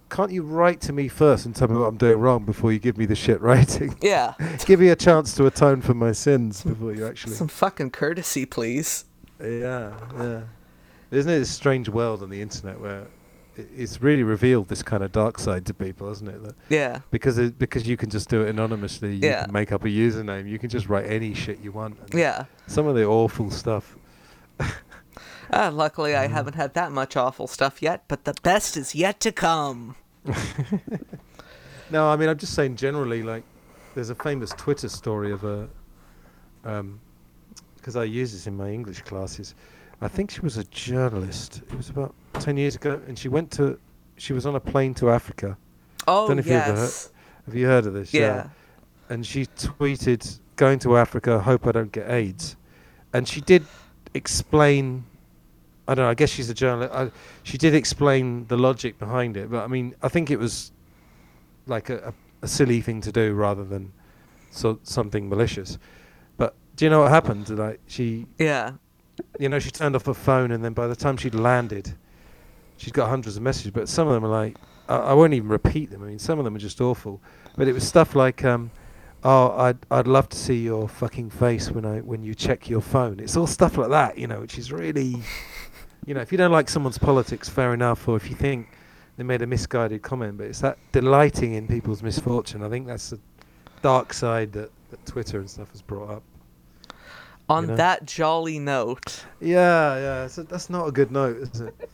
can't 0.10 0.32
you 0.32 0.41
write 0.41 0.80
to 0.82 0.94
me 0.94 1.07
first 1.10 1.45
and 1.45 1.56
tell 1.56 1.68
me 1.68 1.76
what 1.78 1.86
I'm 1.88 1.98
doing 1.98 2.18
wrong 2.18 2.45
before 2.45 2.72
you 2.72 2.80
give 2.80 2.98
me 2.98 3.06
the 3.06 3.15
shit 3.15 3.41
rating? 3.41 3.95
Yeah, 4.02 4.34
give 4.65 4.80
me 4.80 4.90
a 4.90 4.95
chance 4.95 5.34
to 5.36 5.45
atone 5.45 5.82
for 5.82 5.94
my 5.94 6.11
sins 6.14 6.64
before 6.64 6.94
you 6.94 7.06
actually. 7.07 7.34
some 7.34 7.48
fucking 7.49 7.91
courtesy, 7.91 8.45
please. 8.45 9.06
Yeah, 9.41 9.94
yeah. 10.18 10.41
Isn't 11.11 11.32
it 11.32 11.41
a 11.41 11.45
strange 11.45 11.88
world 11.90 12.24
on 12.24 12.30
the 12.30 12.41
internet 12.41 12.80
where 12.80 13.07
it's 13.56 14.02
really 14.02 14.24
revealed 14.24 14.68
this 14.68 14.84
kind 14.84 15.03
of 15.03 15.11
dark 15.11 15.40
side 15.40 15.65
to 15.65 15.74
people, 15.74 16.07
hasn't 16.10 16.30
it? 16.30 16.44
That 16.44 16.56
Yeah, 16.69 16.99
because 17.11 17.38
it, 17.38 17.57
because 17.57 17.88
you 17.88 17.98
can 17.98 18.10
just 18.10 18.30
do 18.30 18.41
it 18.44 18.49
anonymously. 18.49 19.14
You 19.15 19.30
Yeah. 19.30 19.44
can 19.45 19.53
make 19.53 19.72
up 19.72 19.84
a 19.84 19.88
username. 19.88 20.49
You 20.49 20.60
can 20.60 20.69
just 20.69 20.88
write 20.90 21.06
any 21.07 21.34
shit 21.34 21.60
you 21.61 21.72
want. 21.72 21.98
yeah. 22.14 22.45
Some 22.68 22.88
of 22.88 22.95
the 22.95 23.06
awful 23.06 23.49
stuff. 23.52 23.95
Ah, 25.52 25.69
luckily. 25.74 26.15
I 26.15 26.28
haven't 26.28 26.56
had 26.56 26.74
that 26.74 26.91
much 26.91 27.15
awful 27.15 27.48
stuff 27.48 27.82
yet, 27.82 28.03
but 28.07 28.26
the 28.26 28.34
best 28.44 28.76
is 28.78 28.94
yet 28.95 29.19
to 29.22 29.32
come. 29.32 29.95
No, 31.90 32.10
I 32.10 32.18
mean 32.18 32.28
I'm 32.28 32.38
just 32.38 32.53
saying 32.53 32.76
generally. 32.76 33.24
Like, 33.24 33.44
there's 33.95 34.10
a 34.10 34.15
famous 34.15 34.49
Twitter 34.52 34.90
story 34.90 35.32
of 35.32 35.45
a, 35.45 35.69
um, 36.65 36.99
because 37.78 37.95
I 37.95 38.03
use 38.03 38.34
this 38.34 38.45
in 38.45 38.57
my 38.57 38.69
English 38.69 39.03
classes. 39.03 39.56
I 40.02 40.10
think 40.10 40.30
she 40.32 40.41
was 40.41 40.57
a 40.57 40.65
journalist. 40.65 41.61
It 41.69 41.76
was 41.78 41.90
about 41.90 42.14
ten 42.41 42.57
years 42.57 42.76
ago, 42.76 43.02
and 43.07 43.18
she 43.18 43.30
went 43.30 43.52
to, 43.52 43.80
she 44.18 44.34
was 44.34 44.45
on 44.45 44.56
a 44.56 44.60
plane 44.60 44.94
to 44.95 45.10
Africa. 45.11 45.57
Oh 46.10 46.28
Don't 46.28 46.36
know 46.36 46.40
if 46.41 46.45
you've 46.48 46.56
ever 46.57 46.72
heard- 46.74 46.80
yes, 46.82 47.11
Have 47.45 47.56
you 47.56 47.65
heard 47.68 47.86
of 47.86 47.94
this? 47.94 48.14
yeah. 48.14 48.49
And 49.10 49.26
she 49.26 49.45
tweeted, 49.45 50.40
"Going 50.57 50.80
to 50.80 50.98
Africa. 50.98 51.40
Hope 51.40 51.65
I 51.68 51.72
don't 51.72 51.94
get 51.94 52.10
AIDS." 52.11 52.57
And 53.14 53.26
she 53.30 53.40
did 53.40 53.65
explain. 54.14 55.06
I 55.88 55.95
don't 55.95 56.05
know. 56.05 56.09
I 56.09 56.15
guess 56.15 56.30
she's 56.30 56.49
a 56.49 56.53
journalist. 56.53 56.93
I, 56.93 57.11
she 57.43 57.57
did 57.57 57.73
explain 57.73 58.45
the 58.47 58.57
logic 58.57 58.99
behind 58.99 59.38
it, 59.38 59.49
but 59.49 59.64
I 59.64 59.68
mean, 59.68 59.95
I 60.01 60.09
think 60.09 60.30
it 60.30 60.38
was 60.38 60.72
like 61.65 61.89
a, 61.89 61.97
a, 62.09 62.14
a 62.43 62.47
silly 62.47 62.81
thing 62.81 63.01
to 63.01 63.11
do 63.11 63.34
rather 63.34 63.64
than 63.64 63.93
so 64.51 64.80
something 64.84 65.30
malicious. 65.30 65.77
But 66.38 66.55
do 66.76 66.85
you 66.85 66.91
know 66.91 67.01
what 67.01 67.11
happened? 67.11 67.49
Like 67.49 67.80
she, 67.88 68.26
yeah. 68.38 68.73
you 69.39 69.49
know, 69.49 69.59
she 69.59 69.72
turned 69.72 69.95
off 69.95 70.05
her 70.05 70.14
phone, 70.14 70.51
and 70.51 70.64
then 70.64 70.73
by 70.73 70.88
the 70.88 70.95
time 70.95 71.18
she'd 71.18 71.35
landed, 71.35 71.95
she's 72.77 72.91
got 72.91 73.09
hundreds 73.09 73.38
of 73.38 73.43
messages. 73.43 73.72
But 73.72 73.89
some 73.89 74.07
of 74.07 74.14
them 74.14 74.26
are 74.26 74.30
like, 74.30 74.57
I, 74.89 74.97
I 74.97 75.14
won't 75.14 75.34
even 75.34 75.49
repeat 75.49 75.91
them. 75.91 76.03
I 76.03 76.07
mean, 76.07 76.19
some 76.19 76.39
of 76.39 76.45
them 76.45 76.55
are 76.55 76.59
just 76.59 76.81
awful. 76.81 77.22
But 77.55 77.68
it 77.68 77.73
was 77.73 77.88
stuff 77.88 78.15
like, 78.15 78.43
um, 78.45 78.72
"Oh, 79.23 79.51
I'd 79.57 79.77
I'd 79.89 80.07
love 80.07 80.30
to 80.30 80.38
see 80.38 80.57
your 80.57 80.88
fucking 80.88 81.30
face 81.31 81.72
when 81.72 81.85
I 81.85 81.99
when 81.99 82.23
you 82.23 82.35
check 82.35 82.69
your 82.69 82.81
phone." 82.81 83.19
It's 83.19 83.35
all 83.35 83.47
stuff 83.47 83.77
like 83.77 83.89
that, 83.89 84.18
you 84.18 84.27
know, 84.27 84.41
which 84.41 84.57
is 84.57 84.72
really, 84.72 85.15
you 86.07 86.13
know, 86.13 86.21
if 86.21 86.31
you 86.31 86.38
don't 86.38 86.53
like 86.53 86.69
someone's 86.69 86.97
politics, 86.97 87.49
fair 87.49 87.73
enough, 87.73 88.07
or 88.07 88.15
if 88.15 88.29
you 88.29 88.35
think 88.35 88.69
they 89.17 89.23
made 89.23 89.41
a 89.41 89.47
misguided 89.47 90.01
comment, 90.01 90.38
but 90.38 90.47
it's 90.47 90.61
that 90.61 90.77
delighting 90.93 91.53
in 91.53 91.67
people's 91.67 92.01
misfortune. 92.01 92.63
I 92.63 92.69
think 92.69 92.88
that's 92.88 93.09
the 93.09 93.19
dark 93.81 94.13
side 94.13 94.53
that, 94.53 94.71
that 94.89 95.05
Twitter 95.05 95.39
and 95.39 95.49
stuff 95.49 95.69
has 95.71 95.81
brought 95.81 96.09
up. 96.09 96.23
On 97.49 97.67
know? 97.67 97.75
that 97.75 98.05
jolly 98.05 98.57
note, 98.57 99.25
Yeah, 99.41 99.97
yeah, 99.97 100.27
so 100.27 100.43
that's 100.43 100.69
not 100.69 100.88
a 100.88 100.91
good 100.91 101.11
note, 101.11 101.38
is 101.38 101.61
it? 101.61 101.89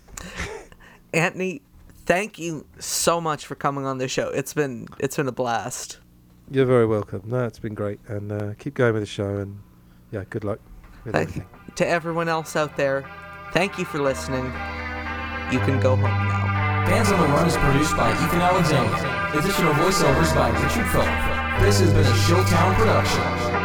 Anthony, 1.14 1.61
thank 2.06 2.38
you 2.38 2.65
so 2.80 3.19
much 3.19 3.48
for 3.48 3.56
coming 3.56 3.85
on 3.85 3.98
the 3.98 4.07
show. 4.07 4.30
It's 4.30 4.53
been 4.53 4.88
it's 4.99 5.15
been 5.15 5.27
a 5.27 5.31
blast. 5.31 5.99
You're 6.52 6.65
very 6.65 6.85
welcome. 6.85 7.23
No, 7.26 7.45
it's 7.45 7.60
been 7.60 7.76
great, 7.76 7.99
and 8.07 8.31
uh, 8.31 8.53
keep 8.57 8.73
going 8.73 8.94
with 8.94 9.03
the 9.03 9.07
show. 9.07 9.38
And 9.38 9.60
yeah, 10.11 10.23
good 10.30 10.44
luck 10.44 10.60
with 11.03 11.14
Thank 11.14 11.30
everything. 11.30 11.49
To 11.76 11.88
everyone 11.88 12.30
else 12.30 12.56
out 12.56 12.76
there, 12.77 13.06
thank 13.54 13.78
you 13.78 13.86
for 13.86 14.00
listening. 14.00 14.46
You 15.52 15.60
can 15.60 15.80
go 15.80 15.96
home 15.96 16.28
now. 16.28 16.86
Fans 16.88 17.12
on 17.12 17.20
the 17.22 17.28
Run 17.28 17.48
is 17.48 17.56
produced 17.56 17.96
by 17.96 18.12
Ethan 18.12 18.42
Alexander. 18.42 19.38
Additional 19.38 19.74
voiceovers 19.74 20.36
by 20.36 20.50
Richard 20.50 20.88
Phillip. 20.92 21.62
This 21.62 21.80
has 21.80 21.94
been 21.94 22.06
a 22.06 22.18
Showtown 22.26 22.76
production. 22.76 23.62